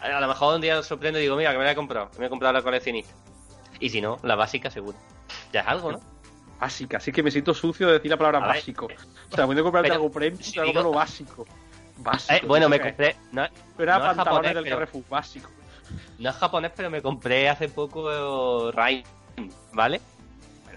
A 0.00 0.20
lo 0.20 0.28
mejor 0.28 0.54
un 0.54 0.60
día 0.60 0.78
os 0.78 0.86
sorprendo 0.86 1.18
y 1.18 1.22
digo, 1.22 1.36
mira, 1.36 1.52
que 1.52 1.58
me 1.58 1.64
la 1.64 1.72
he 1.72 1.74
comprado. 1.74 2.10
que 2.10 2.18
Me 2.20 2.26
he 2.26 2.28
comprado 2.28 2.52
la 2.54 2.62
coleccionista. 2.62 3.12
Y 3.80 3.90
si 3.90 4.00
no, 4.00 4.18
la 4.22 4.36
básica 4.36 4.70
seguro. 4.70 4.96
Ya 5.52 5.60
es 5.62 5.66
algo, 5.66 5.92
¿no? 5.92 6.00
Básica, 6.60 6.96
así 6.96 7.12
que 7.12 7.22
me 7.22 7.30
siento 7.30 7.52
sucio 7.52 7.86
de 7.86 7.94
decir 7.94 8.10
la 8.10 8.16
palabra 8.16 8.38
A 8.38 8.46
ver. 8.48 8.56
básico. 8.56 8.88
O 9.30 9.36
sea, 9.36 9.44
voy 9.44 9.58
a 9.58 9.62
comprarte 9.62 9.88
Pero, 9.88 10.00
algo 10.02 10.10
premium, 10.10 10.42
si 10.42 10.52
te 10.52 10.60
voy 10.60 10.70
a 10.70 10.72
digo- 10.72 10.92
básico. 10.92 11.46
Básico. 11.98 12.34
Eh, 12.34 12.42
bueno, 12.46 12.68
me 12.68 12.80
compré... 12.80 13.16
No, 13.32 13.42
era 13.42 13.52
no 13.98 14.10
es 14.10 14.16
pantalones 14.16 14.16
japonés, 14.26 14.54
del 14.54 14.64
pero- 14.64 14.76
Carrefour, 14.76 15.04
básico. 15.08 15.50
no 16.18 16.30
es 16.30 16.36
japonés, 16.36 16.72
pero 16.74 16.90
me 16.90 17.02
compré 17.02 17.48
hace 17.48 17.68
poco 17.68 18.70
Rain, 18.72 19.02
¿vale? 19.72 20.00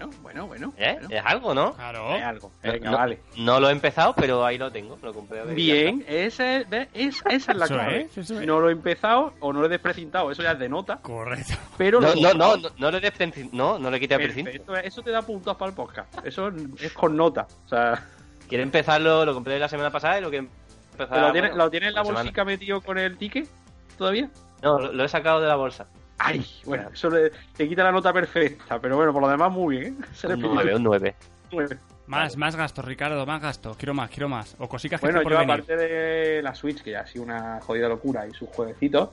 Bueno, 0.06 0.18
bueno, 0.22 0.46
bueno. 0.46 0.72
¿Eh? 0.78 0.96
bueno. 1.00 1.08
Es 1.16 1.22
algo, 1.24 1.54
¿no? 1.54 1.74
Claro. 1.74 2.14
Es 2.16 2.22
algo. 2.22 2.50
No- 2.62 2.72
Venga, 2.72 2.90
no- 2.90 2.96
vale. 2.96 3.18
No 3.36 3.60
lo 3.60 3.68
he 3.68 3.72
empezado, 3.72 4.14
pero 4.14 4.44
ahí 4.44 4.56
lo 4.58 4.70
tengo. 4.72 4.98
Lo 5.02 5.12
compré. 5.12 5.44
de- 5.44 5.54
Bien, 5.54 6.04
ese, 6.08 6.58
es- 6.58 6.68
¿ves? 6.70 6.88
esa, 6.94 7.28
esa 7.30 7.52
es 7.52 7.58
la 7.58 7.64
Eso 7.66 7.74
clave. 7.74 8.00
es, 8.02 8.18
eso 8.18 8.40
es. 8.40 8.46
No 8.46 8.60
lo 8.60 8.68
he 8.68 8.72
empezado 8.72 9.34
o 9.40 9.52
no 9.52 9.60
lo 9.60 9.66
he 9.66 9.68
desprecintado, 9.68 10.30
eso 10.30 10.42
ya 10.42 10.52
es 10.52 10.58
de 10.58 10.68
nota. 10.68 10.96
Correcto. 11.02 11.54
Pero 11.76 12.00
No, 12.00 12.14
lo- 12.14 12.20
no, 12.20 12.34
no, 12.34 12.56
no, 12.56 12.68
no 12.78 12.90
le 12.90 13.00
despreci- 13.00 13.50
no, 13.52 13.78
no 13.78 13.90
le 13.90 14.00
quité 14.00 14.14
el 14.14 14.22
precinto. 14.22 14.76
Eso 14.76 15.02
te 15.02 15.10
da 15.10 15.22
puntos 15.22 15.56
para 15.56 15.68
el 15.70 15.74
podcast. 15.76 16.14
Eso 16.26 16.50
es 16.80 16.92
con 16.92 17.16
nota. 17.16 17.46
O 17.66 17.68
sea, 17.68 18.02
Quiero 18.48 18.64
empezarlo, 18.64 19.24
lo 19.24 19.32
compré 19.32 19.58
la 19.60 19.68
semana 19.68 19.90
pasada 19.90 20.18
y 20.18 20.22
lo 20.22 20.30
que 20.30 20.38
empezar. 20.38 21.08
¿pero 21.08 21.26
¿lo 21.28 21.32
tienes, 21.32 21.50
bueno, 21.52 21.64
¿lo 21.64 21.70
tienes 21.70 21.88
en 21.90 21.94
la 21.94 22.00
la 22.00 22.04
semana. 22.04 22.20
bolsica 22.24 22.44
metido 22.44 22.80
con 22.80 22.98
el 22.98 23.16
ticket 23.16 23.48
todavía? 23.96 24.28
No, 24.60 24.78
lo, 24.78 24.92
lo 24.92 25.04
he 25.04 25.08
sacado 25.08 25.40
de 25.40 25.46
la 25.46 25.54
bolsa. 25.54 25.86
Ay, 26.22 26.44
bueno, 26.66 26.90
eso 26.92 27.08
le, 27.08 27.30
te 27.56 27.66
quita 27.66 27.82
la 27.82 27.92
nota 27.92 28.12
perfecta, 28.12 28.78
pero 28.78 28.96
bueno, 28.96 29.10
por 29.12 29.22
lo 29.22 29.28
demás 29.28 29.50
muy 29.50 29.78
bien, 29.78 29.98
¿eh? 30.02 30.06
Se 30.12 30.28
le 30.28 30.34
Un 30.34 30.40
pide 30.42 30.52
9, 30.54 30.74
un 30.76 30.82
9. 30.82 31.14
nueve. 31.52 31.78
Más, 32.06 32.36
más 32.36 32.56
gasto, 32.56 32.82
Ricardo, 32.82 33.24
más 33.24 33.40
gasto. 33.40 33.74
Quiero 33.78 33.94
más, 33.94 34.10
quiero 34.10 34.28
más. 34.28 34.54
O 34.58 34.68
cositas 34.68 35.00
que 35.00 35.06
Bueno, 35.06 35.20
yo 35.20 35.22
por 35.24 35.32
venir. 35.38 35.50
aparte 35.50 35.76
de 35.76 36.42
la 36.42 36.54
Switch, 36.54 36.82
que 36.82 36.90
ya 36.90 37.00
ha 37.00 37.06
sido 37.06 37.24
una 37.24 37.60
jodida 37.62 37.88
locura, 37.88 38.26
y 38.26 38.32
sus 38.32 38.48
jueguecitos, 38.50 39.10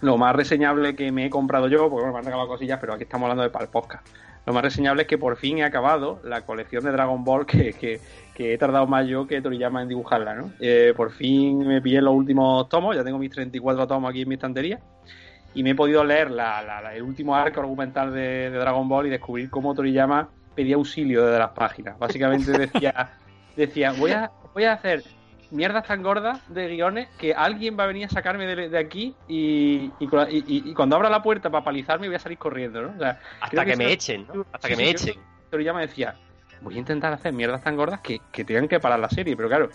lo 0.00 0.16
más 0.16 0.34
reseñable 0.34 0.94
que 0.96 1.12
me 1.12 1.26
he 1.26 1.30
comprado 1.30 1.68
yo, 1.68 1.90
porque 1.90 2.04
bueno, 2.04 2.12
me 2.12 2.18
han 2.20 2.24
regalado 2.24 2.48
cosillas, 2.48 2.78
pero 2.80 2.94
aquí 2.94 3.02
estamos 3.02 3.24
hablando 3.26 3.42
de 3.42 3.50
para 3.50 3.64
el 3.66 3.70
podcast. 3.70 4.06
Lo 4.46 4.52
más 4.52 4.62
reseñable 4.62 5.02
es 5.02 5.08
que 5.08 5.18
por 5.18 5.36
fin 5.36 5.58
he 5.58 5.64
acabado 5.64 6.20
la 6.24 6.42
colección 6.42 6.84
de 6.84 6.92
Dragon 6.92 7.24
Ball 7.24 7.46
que, 7.46 7.72
que, 7.72 8.00
que 8.34 8.52
he 8.54 8.58
tardado 8.58 8.86
más 8.86 9.06
yo 9.06 9.26
que 9.26 9.40
Toriyama 9.42 9.82
en 9.82 9.88
dibujarla, 9.88 10.34
¿no? 10.34 10.52
Eh, 10.60 10.92
por 10.96 11.10
fin 11.12 11.66
me 11.66 11.80
pillé 11.82 12.00
los 12.02 12.14
últimos 12.14 12.68
tomos, 12.68 12.94
ya 12.94 13.02
tengo 13.02 13.18
mis 13.18 13.30
34 13.30 13.86
tomos 13.86 14.10
aquí 14.10 14.22
en 14.22 14.28
mi 14.28 14.34
estantería, 14.34 14.80
y 15.54 15.62
me 15.62 15.70
he 15.70 15.74
podido 15.74 16.04
leer 16.04 16.30
la- 16.30 16.62
la- 16.62 16.80
la- 16.82 16.94
el 16.94 17.02
último 17.02 17.34
arco 17.36 17.60
argumental 17.60 18.12
de, 18.12 18.50
de 18.50 18.58
Dragon 18.58 18.88
Ball 18.88 19.06
y 19.06 19.10
descubrir 19.10 19.50
cómo 19.50 19.74
Toriyama 19.74 20.28
pedía 20.54 20.76
auxilio 20.76 21.24
desde 21.26 21.38
las 21.38 21.50
páginas. 21.50 21.98
Básicamente 21.98 22.50
decía, 22.58 23.10
decía 23.56 23.92
voy 23.92 24.12
a, 24.12 24.30
voy 24.52 24.64
a 24.64 24.72
hacer 24.74 25.02
mierdas 25.50 25.86
tan 25.86 26.02
gordas 26.02 26.40
de 26.52 26.68
guiones 26.68 27.08
que 27.18 27.32
alguien 27.34 27.76
va 27.78 27.84
a 27.84 27.86
venir 27.86 28.06
a 28.06 28.08
sacarme 28.08 28.46
de, 28.46 28.68
de 28.68 28.78
aquí 28.78 29.14
y, 29.28 29.92
y, 30.00 30.74
cuando 30.74 30.96
abra 30.96 31.08
la 31.08 31.22
puerta 31.22 31.50
para 31.50 31.62
palizarme 31.64 32.08
voy 32.08 32.16
a 32.16 32.18
salir 32.18 32.38
corriendo, 32.38 32.82
¿no? 32.82 32.88
O 32.96 32.98
sea, 32.98 33.20
Hasta 33.40 33.64
que, 33.64 33.70
que 33.72 33.76
me 33.76 33.92
echen, 33.92 34.26
¿no? 34.26 34.44
Hasta 34.52 34.68
que 34.68 34.76
me 34.76 34.90
echen. 34.90 35.14
Toriyama 35.50 35.80
decía, 35.82 36.16
voy 36.60 36.74
a 36.74 36.78
intentar 36.78 37.12
hacer 37.12 37.32
mierdas 37.32 37.62
tan 37.62 37.76
gordas 37.76 38.00
que, 38.00 38.20
que 38.32 38.44
tengan 38.44 38.66
que 38.66 38.80
parar 38.80 38.98
la 38.98 39.08
serie, 39.10 39.36
pero 39.36 39.48
claro, 39.48 39.68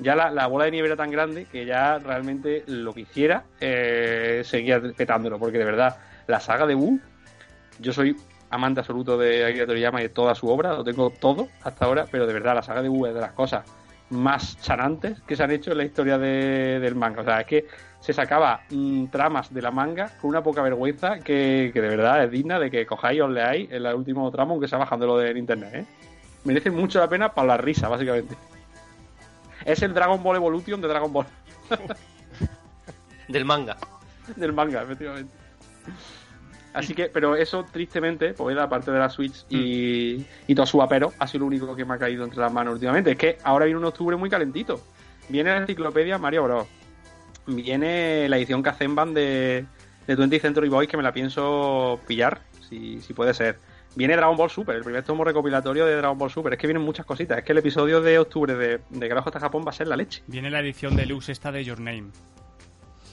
ya 0.00 0.14
la, 0.16 0.30
la 0.30 0.46
bola 0.46 0.64
de 0.66 0.70
nieve 0.72 0.88
era 0.88 0.96
tan 0.96 1.10
grande 1.10 1.44
que 1.46 1.64
ya 1.66 1.98
realmente 1.98 2.64
lo 2.66 2.92
que 2.92 3.02
hiciera 3.02 3.44
eh, 3.60 4.42
seguía 4.44 4.80
petándolo, 4.96 5.38
porque 5.38 5.58
de 5.58 5.64
verdad, 5.64 5.96
la 6.26 6.40
saga 6.40 6.66
de 6.66 6.74
Wu, 6.74 6.98
yo 7.78 7.92
soy 7.92 8.16
amante 8.50 8.80
absoluto 8.80 9.16
de 9.16 9.44
Akira 9.46 9.66
Toriyama 9.66 10.00
y 10.00 10.04
de 10.04 10.08
toda 10.08 10.34
su 10.34 10.48
obra, 10.48 10.72
lo 10.72 10.82
tengo 10.84 11.10
todo 11.10 11.48
hasta 11.62 11.84
ahora, 11.84 12.06
pero 12.10 12.26
de 12.26 12.32
verdad, 12.32 12.54
la 12.54 12.62
saga 12.62 12.82
de 12.82 12.88
Wu 12.88 13.06
es 13.06 13.14
de 13.14 13.20
las 13.20 13.32
cosas 13.32 13.64
más 14.10 14.60
chanantes 14.60 15.20
que 15.22 15.36
se 15.36 15.44
han 15.44 15.52
hecho 15.52 15.70
en 15.70 15.78
la 15.78 15.84
historia 15.84 16.18
de- 16.18 16.80
del 16.80 16.96
manga. 16.96 17.20
O 17.20 17.24
sea, 17.24 17.40
es 17.42 17.46
que 17.46 17.66
se 18.00 18.12
sacaba 18.12 18.62
mm, 18.70 19.06
tramas 19.06 19.54
de 19.54 19.62
la 19.62 19.70
manga 19.70 20.10
con 20.20 20.30
una 20.30 20.42
poca 20.42 20.62
vergüenza 20.62 21.20
que, 21.20 21.70
que 21.72 21.80
de 21.80 21.88
verdad 21.88 22.24
es 22.24 22.30
digna 22.32 22.58
de 22.58 22.72
que 22.72 22.86
cojáis 22.86 23.20
os 23.20 23.30
leáis 23.30 23.70
el 23.70 23.86
último 23.94 24.28
tramo, 24.32 24.52
aunque 24.54 24.66
sea 24.66 24.78
bajándolo 24.78 25.16
de 25.18 25.38
internet. 25.38 25.70
¿eh? 25.74 25.84
Merece 26.44 26.70
mucho 26.72 26.98
la 26.98 27.08
pena 27.08 27.32
para 27.32 27.46
la 27.48 27.56
risa, 27.58 27.88
básicamente. 27.88 28.34
Es 29.64 29.82
el 29.82 29.94
Dragon 29.94 30.22
Ball 30.22 30.36
Evolution 30.36 30.80
de 30.80 30.88
Dragon 30.88 31.12
Ball, 31.12 31.26
Del 33.28 33.44
manga. 33.44 33.76
del 34.36 34.52
manga, 34.52 34.82
efectivamente. 34.82 35.32
Así 36.72 36.94
que, 36.94 37.06
pero 37.06 37.34
eso 37.34 37.64
tristemente, 37.70 38.32
pues 38.32 38.56
aparte 38.56 38.92
de 38.92 38.98
la 38.98 39.10
Switch 39.10 39.44
y, 39.48 40.24
y 40.46 40.54
todo 40.54 40.66
su 40.66 40.80
apero, 40.80 41.12
ha 41.18 41.26
sido 41.26 41.40
lo 41.40 41.46
único 41.46 41.74
que 41.74 41.84
me 41.84 41.94
ha 41.94 41.98
caído 41.98 42.22
entre 42.24 42.38
las 42.40 42.52
manos 42.52 42.74
últimamente. 42.74 43.10
Es 43.12 43.18
que 43.18 43.38
ahora 43.42 43.64
viene 43.64 43.78
un 43.78 43.86
octubre 43.86 44.16
muy 44.16 44.30
calentito. 44.30 44.80
Viene 45.28 45.50
la 45.50 45.58
enciclopedia 45.58 46.18
Mario 46.18 46.44
Bros. 46.44 46.66
Viene 47.46 48.28
la 48.28 48.36
edición 48.36 48.62
Kazemban 48.62 49.14
de, 49.14 49.64
de 50.06 50.14
20 50.14 50.38
Century 50.38 50.68
Boys 50.68 50.88
que 50.88 50.96
me 50.96 51.02
la 51.02 51.12
pienso 51.12 51.98
pillar, 52.06 52.40
si, 52.68 53.00
si 53.00 53.14
puede 53.14 53.34
ser. 53.34 53.58
Viene 53.96 54.14
Dragon 54.16 54.36
Ball 54.36 54.50
Super, 54.50 54.76
el 54.76 54.82
primer 54.84 55.02
tomo 55.02 55.24
recopilatorio 55.24 55.84
de 55.84 55.96
Dragon 55.96 56.16
Ball 56.16 56.30
Super. 56.30 56.52
Es 56.52 56.58
que 56.58 56.66
vienen 56.66 56.82
muchas 56.84 57.04
cositas. 57.04 57.38
Es 57.38 57.44
que 57.44 57.52
el 57.52 57.58
episodio 57.58 58.00
de 58.00 58.18
octubre 58.18 58.54
de, 58.54 58.80
de 58.88 59.08
Garajo 59.08 59.28
hasta 59.30 59.40
Japón 59.40 59.64
va 59.66 59.70
a 59.70 59.74
ser 59.74 59.88
la 59.88 59.96
leche. 59.96 60.22
Viene 60.28 60.48
la 60.50 60.60
edición 60.60 60.94
deluxe 60.96 61.30
esta 61.32 61.50
de 61.50 61.64
Your 61.64 61.80
Name. 61.80 62.04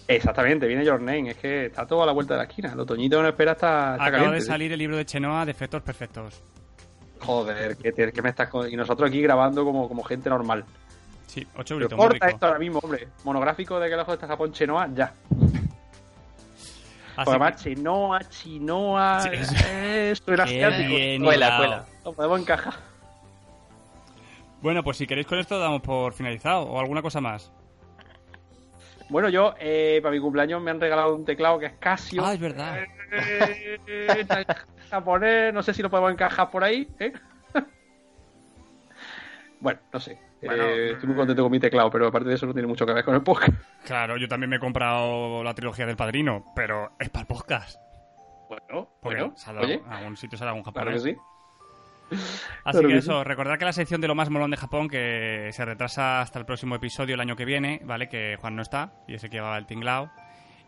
Exactamente, 0.07 0.67
viene 0.67 0.85
Your 0.85 1.01
Name. 1.01 1.31
Es 1.31 1.37
que 1.37 1.65
está 1.65 1.85
todo 1.85 2.03
a 2.03 2.05
la 2.05 2.11
vuelta 2.11 2.35
de 2.35 2.37
la 2.39 2.43
esquina. 2.45 2.71
El 2.73 2.79
otoñito 2.79 3.21
no 3.21 3.27
espera 3.27 3.53
está, 3.53 3.93
está 3.93 4.05
Acaba 4.05 4.11
caliente, 4.11 4.35
de 4.35 4.41
salir 4.41 4.71
el 4.71 4.79
libro 4.79 4.97
de 4.97 5.05
Chenoa, 5.05 5.45
Defectos 5.45 5.81
Perfectos. 5.81 6.41
Joder, 7.19 7.75
que, 7.77 7.91
que 8.13 8.21
me 8.21 8.29
estás 8.29 8.47
con- 8.47 8.71
Y 8.71 8.75
nosotros 8.75 9.09
aquí 9.09 9.21
grabando 9.21 9.65
como, 9.65 9.87
como 9.87 10.03
gente 10.03 10.29
normal. 10.29 10.63
Sí, 11.25 11.45
8 11.57 11.57
Pero 11.57 11.73
euritos, 11.75 11.97
muy 11.97 12.07
corta 12.07 12.25
rico. 12.27 12.35
esto 12.35 12.45
ahora 12.45 12.59
mismo, 12.59 12.79
hombre. 12.79 13.07
Monográfico 13.25 13.79
de 13.79 13.89
Garajo 13.89 14.11
hasta 14.13 14.27
Japón 14.27 14.53
Chenoa, 14.53 14.87
ya. 14.93 15.13
Además, 17.17 17.61
que- 17.63 17.75
Chenoa, 17.75 18.19
Chinoa. 18.29 19.21
Sí, 19.21 19.29
Esto 19.33 20.33
era 20.33 20.43
asiático. 20.43 21.25
Cuela, 21.25 21.57
cuela. 21.57 21.85
Lo 22.05 22.13
podemos 22.13 22.41
encajar. 22.41 22.73
Bueno, 24.61 24.83
pues 24.83 24.97
si 24.97 25.07
queréis 25.07 25.27
con 25.27 25.39
esto 25.39 25.59
damos 25.59 25.81
por 25.81 26.13
finalizado. 26.13 26.63
¿O 26.63 26.79
alguna 26.79 27.01
cosa 27.01 27.21
más? 27.21 27.51
Bueno, 29.09 29.29
yo, 29.29 29.53
eh, 29.59 29.99
para 30.01 30.13
mi 30.13 30.19
cumpleaños 30.19 30.61
me 30.61 30.71
han 30.71 30.81
regalado 30.81 31.15
un 31.15 31.23
teclado 31.23 31.59
que 31.59 31.67
es 31.67 31.73
Casio. 31.79 32.25
Ah, 32.25 32.33
es 32.33 32.39
verdad. 32.39 32.79
Eh, 33.11 34.45
japonés, 34.89 35.53
no 35.53 35.63
sé 35.63 35.73
si 35.73 35.81
lo 35.81 35.89
podemos 35.89 36.11
encajar 36.11 36.49
por 36.51 36.63
ahí. 36.63 36.87
¿eh? 36.99 37.13
bueno, 39.59 39.79
no 39.93 39.99
sé. 39.99 40.19
Bueno. 40.41 40.63
Eh, 40.63 40.91
estoy 40.91 41.07
muy 41.07 41.15
contento 41.17 41.41
con 41.43 41.51
mi 41.51 41.59
teclado, 41.59 41.89
pero 41.89 42.07
aparte 42.07 42.29
de 42.29 42.35
eso 42.35 42.45
no 42.45 42.53
tiene 42.53 42.67
mucho 42.67 42.85
que 42.85 42.93
ver 42.93 43.03
con 43.03 43.15
el 43.15 43.21
podcast. 43.23 43.53
Claro, 43.85 44.17
yo 44.17 44.27
también 44.27 44.49
me 44.49 44.57
he 44.57 44.59
comprado 44.59 45.43
la 45.43 45.53
trilogía 45.53 45.85
del 45.85 45.95
padrino, 45.95 46.43
pero 46.55 46.91
es 46.99 47.09
para 47.09 47.21
el 47.21 47.27
podcast. 47.27 47.79
Bueno, 48.49 48.89
Porque 49.01 49.19
bueno, 49.21 49.33
se 49.37 49.49
ha 49.49 49.53
dado- 49.53 49.65
oye, 49.65 49.81
a 49.89 49.97
algún 49.99 50.17
sitio 50.17 50.37
será 50.37 50.51
algún 50.51 50.63
claro 50.63 50.91
japonés. 50.91 51.03
que 51.03 51.11
sí. 51.11 51.17
Así 52.09 52.53
Claro 52.63 52.87
que 52.87 52.93
que 52.93 52.99
eso, 52.99 53.23
recordad 53.23 53.57
que 53.57 53.65
la 53.65 53.73
sección 53.73 53.99
de 54.01 54.07
lo 54.07 54.15
más 54.15 54.29
molón 54.29 54.51
de 54.51 54.57
Japón, 54.57 54.87
que 54.89 55.49
se 55.53 55.65
retrasa 55.65 56.21
hasta 56.21 56.39
el 56.39 56.45
próximo 56.45 56.75
episodio 56.75 57.15
el 57.15 57.21
año 57.21 57.35
que 57.35 57.45
viene, 57.45 57.81
¿vale? 57.85 58.07
Que 58.07 58.37
Juan 58.39 58.55
no 58.55 58.61
está, 58.61 58.93
y 59.07 59.15
ese 59.15 59.29
que 59.29 59.37
llevaba 59.37 59.57
el 59.57 59.65
tinglao. 59.65 60.09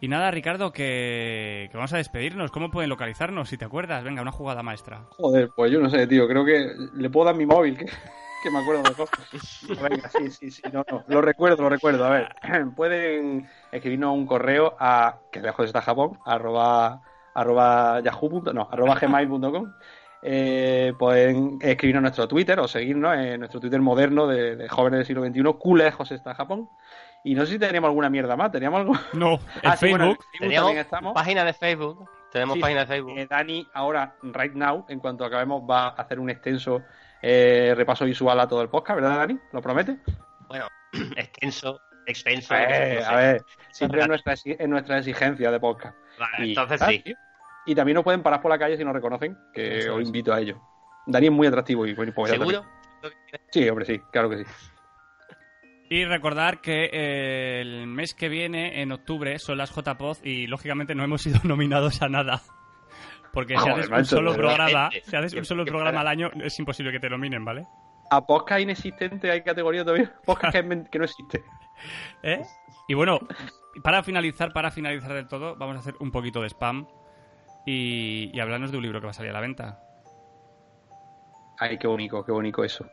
Y 0.01 0.07
nada, 0.07 0.31
Ricardo, 0.31 0.71
que, 0.71 1.67
que 1.71 1.77
vamos 1.77 1.91
a 1.93 1.97
despedirnos. 1.97 2.51
¿Cómo 2.51 2.71
pueden 2.71 2.89
localizarnos, 2.89 3.49
si 3.49 3.57
te 3.57 3.65
acuerdas? 3.65 4.03
Venga, 4.03 4.21
una 4.21 4.31
jugada 4.31 4.63
maestra. 4.63 5.03
Joder, 5.17 5.49
pues 5.55 5.71
yo 5.71 5.79
no 5.81 5.89
sé, 5.89 6.07
tío. 6.07 6.25
Creo 6.27 6.45
que 6.45 6.71
le 6.95 7.09
puedo 7.09 7.25
dar 7.25 7.35
mi 7.35 7.45
móvil, 7.45 7.77
que, 7.77 7.85
que 8.43 8.51
me 8.51 8.59
acuerdo 8.59 8.83
mejor. 8.83 9.07
Venga, 9.89 10.09
sí, 10.09 10.31
sí, 10.31 10.51
sí, 10.51 10.61
no, 10.71 10.83
no. 10.89 11.03
Lo 11.07 11.21
recuerdo, 11.21 11.63
lo 11.63 11.69
recuerdo. 11.69 12.05
A 12.05 12.09
ver, 12.09 12.35
pueden 12.75 13.47
escribirnos 13.71 14.13
un 14.13 14.25
correo 14.25 14.75
a 14.79 15.17
que 15.31 15.41
lejos 15.41 15.65
está 15.65 15.81
Japón, 15.81 16.19
arroba, 16.25 17.01
arroba 17.33 17.99
yahoo. 18.01 18.29
punto- 18.29 18.53
No, 18.53 18.67
arroba 18.71 18.95
gmail.com. 19.01 19.71
Eh, 20.21 20.93
pueden 20.99 21.59
escribirnos 21.61 21.99
en 21.99 22.03
nuestro 22.03 22.27
Twitter 22.27 22.59
o 22.59 22.67
seguirnos 22.67 23.15
en 23.17 23.39
nuestro 23.39 23.61
Twitter 23.61 23.79
moderno 23.79 24.27
de, 24.27 24.57
de 24.57 24.67
jóvenes 24.67 24.99
del 24.99 25.05
siglo 25.05 25.25
XXI, 25.25 25.57
Culejos 25.59 26.11
está 26.11 26.35
Japón. 26.35 26.69
Y 27.23 27.35
no 27.35 27.45
sé 27.45 27.53
si 27.53 27.59
teníamos 27.59 27.89
alguna 27.89 28.09
mierda 28.09 28.35
más, 28.35 28.51
teníamos 28.51 28.81
algo. 28.81 28.93
No, 29.13 29.33
en 29.63 29.69
Ah, 29.71 29.77
sí, 29.77 29.89
bueno, 29.89 30.15
en 30.39 30.49
Facebook. 30.49 30.75
Estamos. 30.77 31.13
página 31.13 31.43
de 31.45 31.53
Facebook. 31.53 32.09
Tenemos 32.31 32.55
Sí, 32.55 32.61
página 32.61 32.81
de. 32.81 32.85
Facebook. 32.87 33.17
Eh, 33.17 33.27
Dani, 33.29 33.67
ahora, 33.73 34.15
right 34.21 34.53
now, 34.53 34.85
en 34.89 34.99
cuanto 34.99 35.25
acabemos, 35.25 35.63
va 35.69 35.87
a 35.87 35.89
hacer 35.89 36.19
un 36.19 36.29
extenso 36.29 36.81
eh, 37.21 37.73
repaso 37.75 38.05
visual 38.05 38.39
a 38.39 38.47
todo 38.47 38.61
el 38.61 38.69
podcast, 38.69 38.99
¿verdad, 38.99 39.17
Dani? 39.17 39.37
¿Lo 39.53 39.61
promete? 39.61 39.97
Bueno, 40.47 40.67
extenso, 41.15 41.79
extenso. 42.05 42.55
Eh, 42.55 42.95
no 42.99 43.01
sé. 43.01 43.05
a 43.05 43.15
ver, 43.15 43.45
siempre 43.71 44.01
es 44.01 44.07
nuestra, 44.07 44.33
es 44.33 44.67
nuestra 44.67 44.97
exigencia 44.99 45.51
de 45.51 45.59
podcast. 45.59 45.95
Vale, 46.19 46.47
Y- 46.47 46.49
entonces 46.49 46.81
sí. 46.87 47.03
Y 47.65 47.75
también 47.75 47.95
nos 47.95 48.03
pueden 48.03 48.23
parar 48.23 48.41
por 48.41 48.49
la 48.49 48.57
calle 48.57 48.77
si 48.77 48.83
nos 48.83 48.93
reconocen, 48.93 49.37
que 49.53 49.79
Eso 49.79 49.95
os 49.95 50.01
invito 50.03 50.33
a 50.33 50.39
ello. 50.39 50.59
Dani 51.05 51.27
es 51.27 51.31
muy 51.31 51.45
atractivo 51.45 51.85
y 51.85 51.93
bueno, 51.93 52.13
ya 52.25 52.33
¿Seguro? 52.33 52.65
Sí, 53.51 53.67
hombre, 53.69 53.85
sí, 53.85 53.99
claro 54.11 54.29
que 54.29 54.37
sí. 54.37 54.43
Y 55.91 56.05
recordar 56.05 56.61
que 56.61 56.89
eh, 56.91 57.61
el 57.61 57.87
mes 57.87 58.13
que 58.13 58.29
viene, 58.29 58.81
en 58.81 58.91
octubre, 58.91 59.39
son 59.39 59.57
las 59.57 59.71
JPOD 59.71 60.23
y 60.23 60.47
lógicamente 60.47 60.93
no 60.95 61.03
hemos 61.03 61.21
sido 61.23 61.39
nominados 61.43 62.01
a 62.01 62.09
nada. 62.09 62.41
Porque 63.33 63.53
si 63.53 63.59
Joder, 63.59 63.73
haces 63.85 63.89
un 63.91 64.05
solo 64.05 64.33
programa, 64.35 64.89
si 64.91 65.15
haces 65.15 65.33
un 65.33 65.39
que- 65.39 65.45
solo 65.45 65.65
programa 65.65 66.01
al 66.01 66.07
año, 66.07 66.31
es 66.43 66.57
imposible 66.59 66.91
que 66.91 66.99
te 66.99 67.09
nominen, 67.09 67.45
¿vale? 67.45 67.65
A 68.11 68.25
podcast 68.25 68.61
inexistente 68.61 69.29
hay 69.29 69.43
categoría 69.43 69.83
todavía. 69.83 70.11
Podcast 70.25 70.55
que, 70.89 70.97
no 70.99 71.05
existe. 71.05 71.43
¿Eh? 72.23 72.41
Y 72.87 72.95
bueno, 72.95 73.19
para 73.83 74.01
finalizar, 74.01 74.51
para 74.51 74.71
finalizar 74.71 75.13
del 75.13 75.27
todo, 75.27 75.55
vamos 75.57 75.75
a 75.75 75.79
hacer 75.79 75.93
un 75.99 76.11
poquito 76.11 76.41
de 76.41 76.47
spam 76.49 76.87
y, 77.67 78.31
y 78.35 78.39
hablarnos 78.39 78.71
de 78.71 78.77
un 78.77 78.83
libro 78.83 78.99
que 78.99 79.05
va 79.05 79.11
a 79.11 79.13
salir 79.13 79.29
a 79.29 79.33
la 79.35 79.41
venta. 79.41 79.79
Ay, 81.59 81.77
qué 81.77 81.87
bonito, 81.87 82.23
qué 82.23 82.31
bonito 82.31 82.63
eso. 82.63 82.89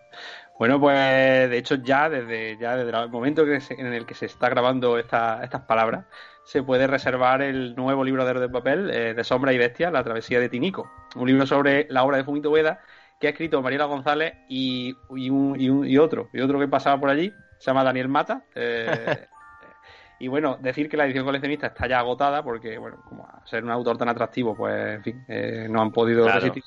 Bueno, 0.59 0.80
pues 0.80 1.49
de 1.49 1.57
hecho 1.57 1.76
ya 1.76 2.09
desde 2.09 2.57
ya 2.59 2.76
desde 2.76 2.99
el 2.99 3.09
momento 3.11 3.45
que 3.45 3.61
se- 3.61 3.74
en 3.80 3.87
el 3.93 4.05
que 4.07 4.14
se 4.14 4.26
está 4.26 4.49
grabando 4.49 4.99
esta- 4.99 5.43
estas 5.45 5.62
palabras, 5.62 6.05
se 6.47 6.62
puede 6.62 6.86
reservar 6.86 7.42
el 7.42 7.74
nuevo 7.74 8.05
libro 8.05 8.24
de 8.24 8.30
Oro 8.30 8.40
de 8.40 8.49
papel 8.49 8.88
eh, 8.90 9.14
de 9.14 9.24
Sombra 9.24 9.53
y 9.53 9.59
Bestia, 9.59 9.90
La 9.90 10.05
travesía 10.05 10.38
de 10.40 10.49
Tinico, 10.49 10.88
un 11.16 11.26
libro 11.26 11.44
sobre 11.44 11.86
la 11.90 12.05
obra 12.05 12.16
de 12.18 12.24
Fumito 12.24 12.51
Ueda 12.51 12.80
que 13.20 13.26
ha 13.26 13.30
escrito 13.30 13.61
Mariela 13.62 13.86
González 13.86 14.32
y, 14.49 14.97
y, 15.16 15.28
un- 15.30 15.61
y 15.61 15.68
un- 15.68 15.86
y 15.86 15.99
otro, 15.99 16.30
y 16.32 16.40
otro 16.40 16.59
que 16.61 16.68
pasaba 16.68 17.01
por 17.01 17.11
allí, 17.11 17.34
se 17.59 17.66
llama 17.66 17.82
Daniel 17.82 18.09
Mata. 18.09 18.44
eh, 18.55 19.26
y 20.20 20.28
bueno, 20.28 20.57
decir 20.61 20.88
que 20.88 20.97
la 20.97 21.05
edición 21.07 21.24
coleccionista 21.24 21.66
está 21.68 21.88
ya 21.88 21.99
agotada 21.99 22.42
porque, 22.44 22.78
bueno, 22.78 22.99
como 23.09 23.24
a 23.26 23.44
ser 23.47 23.64
un 23.64 23.70
autor 23.70 23.99
tan 23.99 24.09
atractivo, 24.09 24.55
pues 24.57 24.94
en 24.97 25.03
fin, 25.03 25.24
eh, 25.28 25.66
no 25.68 25.82
han 25.82 25.90
podido 25.92 26.24
Claro. 26.24 26.38
resistir. 26.40 26.62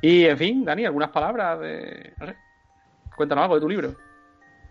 Y 0.00 0.24
en 0.24 0.38
fin, 0.38 0.64
Dani, 0.64 0.86
algunas 0.86 1.10
palabras 1.10 1.60
de. 1.60 2.14
No 2.18 2.26
sé. 2.26 2.36
Cuéntanos 3.14 3.42
algo 3.42 3.54
de 3.56 3.60
tu 3.60 3.68
libro. 3.68 3.94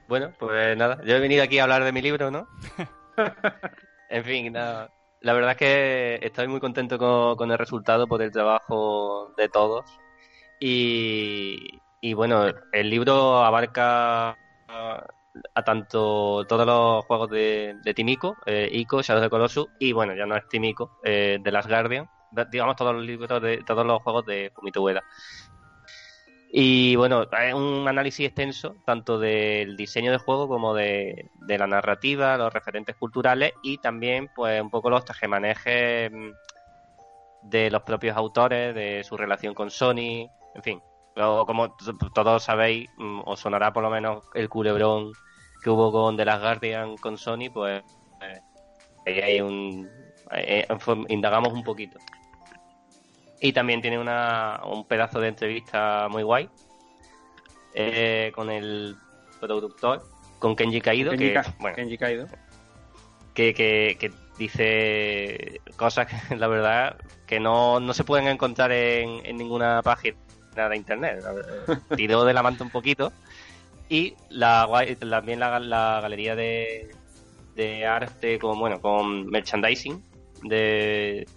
Bueno, 0.08 0.32
pues 0.40 0.76
nada, 0.76 1.00
yo 1.06 1.16
he 1.16 1.20
venido 1.20 1.44
aquí 1.44 1.60
a 1.60 1.64
hablar 1.64 1.84
de 1.84 1.92
mi 1.94 2.02
libro, 2.02 2.30
¿no? 2.32 2.48
en 4.14 4.24
fin, 4.24 4.54
nada. 4.54 4.92
La 5.22 5.34
verdad 5.34 5.52
es 5.52 5.58
que 5.58 6.20
estoy 6.22 6.48
muy 6.48 6.60
contento 6.60 6.98
con, 7.38 7.52
el 7.52 7.58
resultado 7.58 8.08
por 8.08 8.22
el 8.22 8.32
trabajo 8.32 9.34
de 9.38 9.50
todos. 9.50 9.86
Y, 10.60 11.80
bueno, 12.14 12.46
el 12.72 12.90
libro 12.90 13.44
abarca 13.44 14.38
a, 14.68 15.64
tanto 15.66 16.46
todos 16.48 16.66
los 16.68 17.06
juegos 17.06 17.30
de, 17.32 17.76
de 17.84 17.94
Timico, 17.94 18.38
eh, 18.46 18.70
Ico, 18.72 19.02
Shadow 19.02 19.24
the 19.24 19.30
Colossus, 19.30 19.68
y 19.80 19.94
bueno, 19.94 20.14
ya 20.14 20.26
no 20.28 20.36
es 20.36 20.48
Timico, 20.48 21.00
eh, 21.04 21.40
de 21.42 21.52
las 21.52 21.68
Guardian, 21.68 22.08
digamos 22.52 22.76
todos 22.76 22.94
los 22.94 23.04
libros 23.04 23.42
de 23.42 23.64
todos 23.66 23.86
los 23.86 24.02
juegos 24.04 24.26
de 24.26 24.52
Fumito 24.54 24.82
Ueda. 24.84 25.04
Y 26.56 26.96
bueno, 26.96 27.24
es 27.24 27.54
un 27.56 27.88
análisis 27.88 28.28
extenso 28.28 28.76
tanto 28.86 29.18
del 29.18 29.76
diseño 29.76 30.12
de 30.12 30.20
juego 30.20 30.48
como 30.48 30.76
de, 30.76 31.32
de 31.48 31.58
la 31.58 31.66
narrativa, 31.66 32.38
los 32.38 32.54
referentes 32.54 32.96
culturales 32.96 33.54
y 33.64 33.80
también 33.80 34.30
pues 34.36 34.62
un 34.62 34.70
poco 34.70 34.92
los 34.92 35.04
tejemanejes 35.04 36.12
mm, 36.12 36.30
de 37.50 37.72
los 37.72 37.82
propios 37.82 38.16
autores, 38.16 38.76
de 38.76 39.04
su 39.04 39.18
relación 39.18 39.56
con 39.56 39.72
Sony, 39.72 40.30
en 40.54 40.62
fin. 40.64 40.82
Luego, 41.16 41.48
como 41.48 41.76
todos 42.14 42.44
sabéis, 42.44 42.88
mm, 42.98 43.22
os 43.26 43.40
sonará 43.40 43.74
por 43.74 43.82
lo 43.82 43.90
menos 43.90 44.24
el 44.36 44.48
culebrón 44.48 45.12
que 45.64 45.72
hubo 45.72 45.92
con 45.92 46.16
The 46.16 46.26
Last 46.26 46.44
Guardian 46.44 46.98
con 46.98 47.18
Sony, 47.18 47.50
pues 47.52 47.82
eh, 48.22 48.40
ahí 49.08 49.20
hay 49.22 49.42
un... 49.42 49.90
eh, 50.30 50.68
eh, 50.70 51.06
indagamos 51.10 51.52
un 51.52 51.64
poquito. 51.64 51.98
Y 53.44 53.52
también 53.52 53.82
tiene 53.82 54.00
una, 54.00 54.62
un 54.66 54.86
pedazo 54.88 55.20
de 55.20 55.28
entrevista 55.28 56.08
muy 56.10 56.24
guay 56.24 56.50
eh, 57.74 58.32
con 58.34 58.50
el 58.50 58.96
productor, 59.42 60.02
con 60.40 60.56
Kenji 60.56 60.80
Kaido, 60.80 61.10
Kenji, 61.12 61.26
que, 61.28 61.34
Ka- 61.34 61.54
bueno, 61.60 61.76
Kenji 61.76 61.98
Kaido. 61.98 62.28
que, 63.34 63.54
que- 63.54 63.98
que 64.00 64.14
dice 64.38 65.60
cosas 65.76 66.08
que 66.08 66.36
la 66.38 66.48
verdad 66.48 66.96
que 67.28 67.42
no, 67.42 67.82
no 67.82 67.94
se 67.94 68.06
pueden 68.06 68.28
encontrar 68.30 68.72
en, 68.72 69.26
en 69.26 69.36
ninguna 69.38 69.82
página 69.82 70.16
de 70.70 70.78
internet. 70.78 71.22
Tiró 71.98 72.24
de 72.24 72.34
la 72.34 72.44
manta 72.44 72.64
un 72.64 72.70
poquito. 72.70 73.12
Y 73.90 74.16
la, 74.30 74.66
guay- 74.68 74.96
también 74.98 75.42
la, 75.42 75.60
la 75.60 76.00
galería 76.02 76.38
de, 76.38 76.96
de 77.56 77.86
arte 77.86 78.40
con, 78.40 78.58
bueno, 78.58 78.80
con 78.80 79.28
merchandising 79.28 80.02
de, 80.44 81.28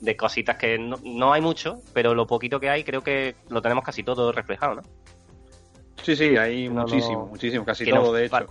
de 0.00 0.16
cositas 0.16 0.56
que 0.56 0.78
no, 0.78 0.96
no 1.04 1.32
hay 1.32 1.40
mucho, 1.40 1.80
pero 1.92 2.14
lo 2.14 2.26
poquito 2.26 2.60
que 2.60 2.70
hay 2.70 2.84
creo 2.84 3.02
que 3.02 3.34
lo 3.48 3.60
tenemos 3.62 3.84
casi 3.84 4.02
todo 4.02 4.30
reflejado, 4.32 4.76
¿no? 4.76 4.82
Sí, 6.02 6.16
sí, 6.16 6.36
hay 6.36 6.68
No, 6.68 6.82
muchísimo, 6.82 7.22
no. 7.22 7.26
muchísimo, 7.26 7.64
casi 7.64 7.84
todo, 7.86 8.12
de 8.12 8.26
hecho. 8.26 8.36
fal- 8.36 8.46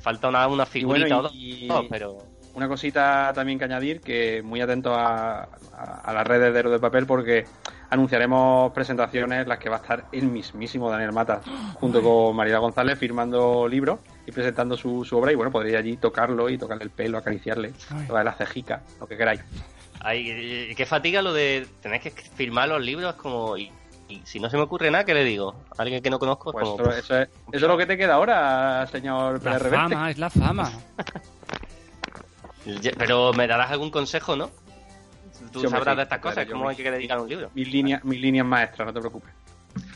Falta 0.00 0.28
una, 0.28 0.46
una 0.48 0.64
Y 0.74 0.84
bueno, 0.84 1.06
figurita 1.06 1.18
o 1.18 1.22
dos, 1.22 1.32
y- 1.34 1.66
dos, 1.66 1.86
pero 1.88 2.18
una 2.54 2.68
cosita 2.68 3.32
también 3.34 3.58
que 3.58 3.64
añadir, 3.64 4.00
que 4.02 4.42
muy 4.42 4.60
atento 4.60 4.94
a, 4.94 5.44
a, 5.72 6.00
a 6.04 6.12
las 6.12 6.26
redes 6.26 6.52
de 6.52 6.58
Héroes 6.58 6.74
de 6.74 6.78
Papel 6.80 7.06
porque 7.06 7.46
anunciaremos 7.88 8.70
presentaciones 8.72 9.42
en 9.42 9.48
las 9.48 9.58
que 9.58 9.68
va 9.70 9.76
a 9.76 9.80
estar 9.80 10.04
el 10.12 10.26
mismísimo 10.28 10.90
Daniel 10.90 11.12
Mata 11.12 11.40
junto 11.74 12.02
con 12.02 12.36
María 12.36 12.58
González 12.58 12.98
firmando 12.98 13.66
libros 13.66 14.00
y 14.26 14.32
presentando 14.32 14.76
su, 14.76 15.04
su 15.04 15.16
obra 15.16 15.32
y 15.32 15.36
bueno, 15.36 15.50
podréis 15.50 15.76
allí 15.76 15.96
tocarlo 15.96 16.48
y 16.50 16.58
tocarle 16.58 16.84
el 16.84 16.90
pelo, 16.90 17.16
acariciarle, 17.18 17.72
tocarle 18.06 18.24
la 18.30 18.36
cejica, 18.36 18.82
lo 19.00 19.06
que 19.06 19.16
queráis. 19.16 19.40
Ay, 20.04 20.74
qué 20.76 20.84
fatiga 20.86 21.22
lo 21.22 21.32
de 21.32 21.66
tener 21.80 22.00
que 22.00 22.10
firmar 22.10 22.68
los 22.68 22.80
libros, 22.82 23.14
como. 23.14 23.56
Y, 23.56 23.72
y 24.08 24.20
si 24.26 24.38
no 24.38 24.50
se 24.50 24.56
me 24.58 24.62
ocurre 24.64 24.90
nada, 24.90 25.04
¿qué 25.04 25.14
le 25.14 25.24
digo? 25.24 25.54
A 25.78 25.82
alguien 25.82 26.02
que 26.02 26.10
no 26.10 26.18
conozco, 26.18 26.52
Pues 26.52 26.62
como. 26.68 26.74
eso, 26.74 26.90
eso 26.98 27.18
es, 27.20 27.28
eso 27.28 27.36
es 27.52 27.62
lo 27.62 27.78
que 27.78 27.86
te 27.86 27.96
queda 27.96 28.14
ahora, 28.14 28.86
señor 28.92 29.34
La 29.42 29.52
Pérez 29.52 29.62
Reverte. 29.62 29.94
fama, 29.94 30.10
es 30.10 30.18
la 30.18 30.28
fama. 30.30 30.70
Pero 32.98 33.32
me 33.32 33.46
darás 33.46 33.70
algún 33.70 33.90
consejo, 33.90 34.36
¿no? 34.36 34.50
Tú 35.52 35.60
Sí, 35.60 35.68
sabrás 35.68 35.94
sí, 35.94 35.96
de 35.96 36.02
estas 36.02 36.18
claro, 36.20 36.34
cosas, 36.36 36.50
cómo 36.50 36.64
me- 36.64 36.70
hay 36.70 36.76
que 36.76 36.90
dedicar 36.90 37.18
un 37.20 37.28
libro. 37.28 37.50
Mis 37.54 37.68
líneas, 37.70 38.04
mis 38.04 38.20
líneas 38.20 38.46
maestras, 38.46 38.86
no 38.86 38.92
te 38.92 39.00
preocupes. 39.00 39.32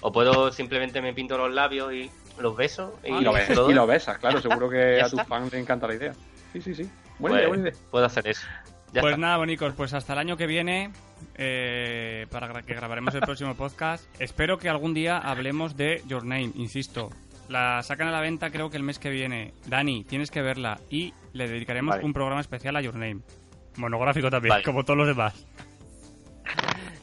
O 0.01 0.13
puedo 0.13 0.51
simplemente 0.53 1.01
me 1.01 1.13
pinto 1.15 1.39
los 1.39 1.53
labios 1.53 1.93
y 1.93 2.11
los 2.39 2.57
besos 2.57 2.93
y, 3.05 3.15
Y 3.15 3.21
lo, 3.21 3.33
ves, 3.33 3.49
todo. 3.49 3.71
y 3.71 3.75
lo 3.75 3.87
besas, 3.87 4.19
claro, 4.19 4.41
seguro 4.41 4.69
que 4.69 5.01
a 5.03 5.09
tus 5.09 5.23
fans 5.23 5.53
les 5.53 5.63
encanta 5.63 5.87
la 5.87 5.95
idea. 5.95 6.13
Sí, 6.53 6.61
sí, 6.61 6.75
sí. 6.75 6.91
Buena 7.19 7.37
Pues, 7.37 7.41
idea, 7.41 7.49
buena 7.49 7.63
idea. 7.69 7.73
Puedo 7.91 8.05
hacer 8.07 8.27
eso. 8.27 8.47
Ya 8.93 9.01
pues 9.03 9.13
está. 9.15 9.21
nada, 9.21 9.37
bonicos, 9.37 9.75
pues 9.75 9.93
hasta 9.93 10.15
el 10.15 10.19
año 10.19 10.37
que 10.37 10.47
viene, 10.47 10.91
eh, 11.35 12.27
para 12.31 12.63
que 12.63 12.75
grabaremos 12.75 13.15
el 13.15 13.21
próximo 13.21 13.55
podcast. 13.55 14.05
Espero 14.19 14.59
que 14.59 14.69
algún 14.69 14.95
día 14.95 15.19
hablemos 15.19 15.77
de 15.77 16.03
Your 16.07 16.25
Name, 16.25 16.53
insisto. 16.55 17.11
La 17.49 17.83
sacan 17.83 18.09
a 18.09 18.11
la 18.13 18.21
venta 18.21 18.51
creo 18.51 18.71
que 18.71 18.77
el 18.77 18.83
mes 18.83 18.99
que 18.99 19.11
viene. 19.11 19.53
Dani, 19.67 20.05
tienes 20.05 20.31
que 20.31 20.43
verla 20.43 20.79
y 20.91 21.13
le 21.33 21.49
dedicaremos 21.49 21.97
Vale. 21.97 22.05
un 22.05 22.13
programa 22.13 22.41
especial 22.41 22.77
a 22.77 22.81
Your 22.83 22.95
Name. 22.95 23.21
Monográfico 23.77 24.31
también, 24.31 24.51
Vale. 24.51 24.65
como 24.65 24.85
todos 24.85 24.99
los 24.99 25.07
demás. 25.09 25.35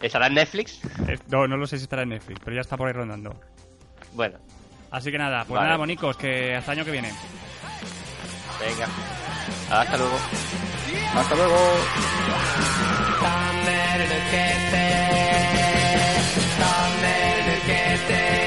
¿Estará 0.01 0.27
en 0.27 0.33
Netflix? 0.35 0.81
Eh, 1.07 1.17
no, 1.29 1.47
no 1.47 1.55
lo 1.57 1.65
sé 1.65 1.77
si 1.77 1.83
estará 1.83 2.03
en 2.03 2.09
Netflix, 2.09 2.39
pero 2.43 2.55
ya 2.55 2.61
está 2.61 2.77
por 2.77 2.87
ahí 2.87 2.93
rondando. 2.93 3.39
Bueno, 4.13 4.37
Así 4.91 5.11
que 5.11 5.17
nada, 5.17 5.39
pues 5.45 5.55
Vale. 5.57 5.65
nada, 5.65 5.77
bonicos, 5.77 6.15
que 6.15 6.55
hasta 6.55 6.71
el 6.71 6.79
año 6.79 6.85
que 6.85 6.91
viene. 6.91 7.11
venga. 8.59 8.87
Hasta 9.69 9.97
luego. 9.97 10.15
Hasta 11.15 11.35
luego. 11.35 11.55
Tan 13.21 13.65
verde 13.65 14.17
que 14.31 14.47
te, 14.71 14.87
tan 16.59 17.01
verde 17.01 17.61
que 17.65 17.99
te. 18.07 18.44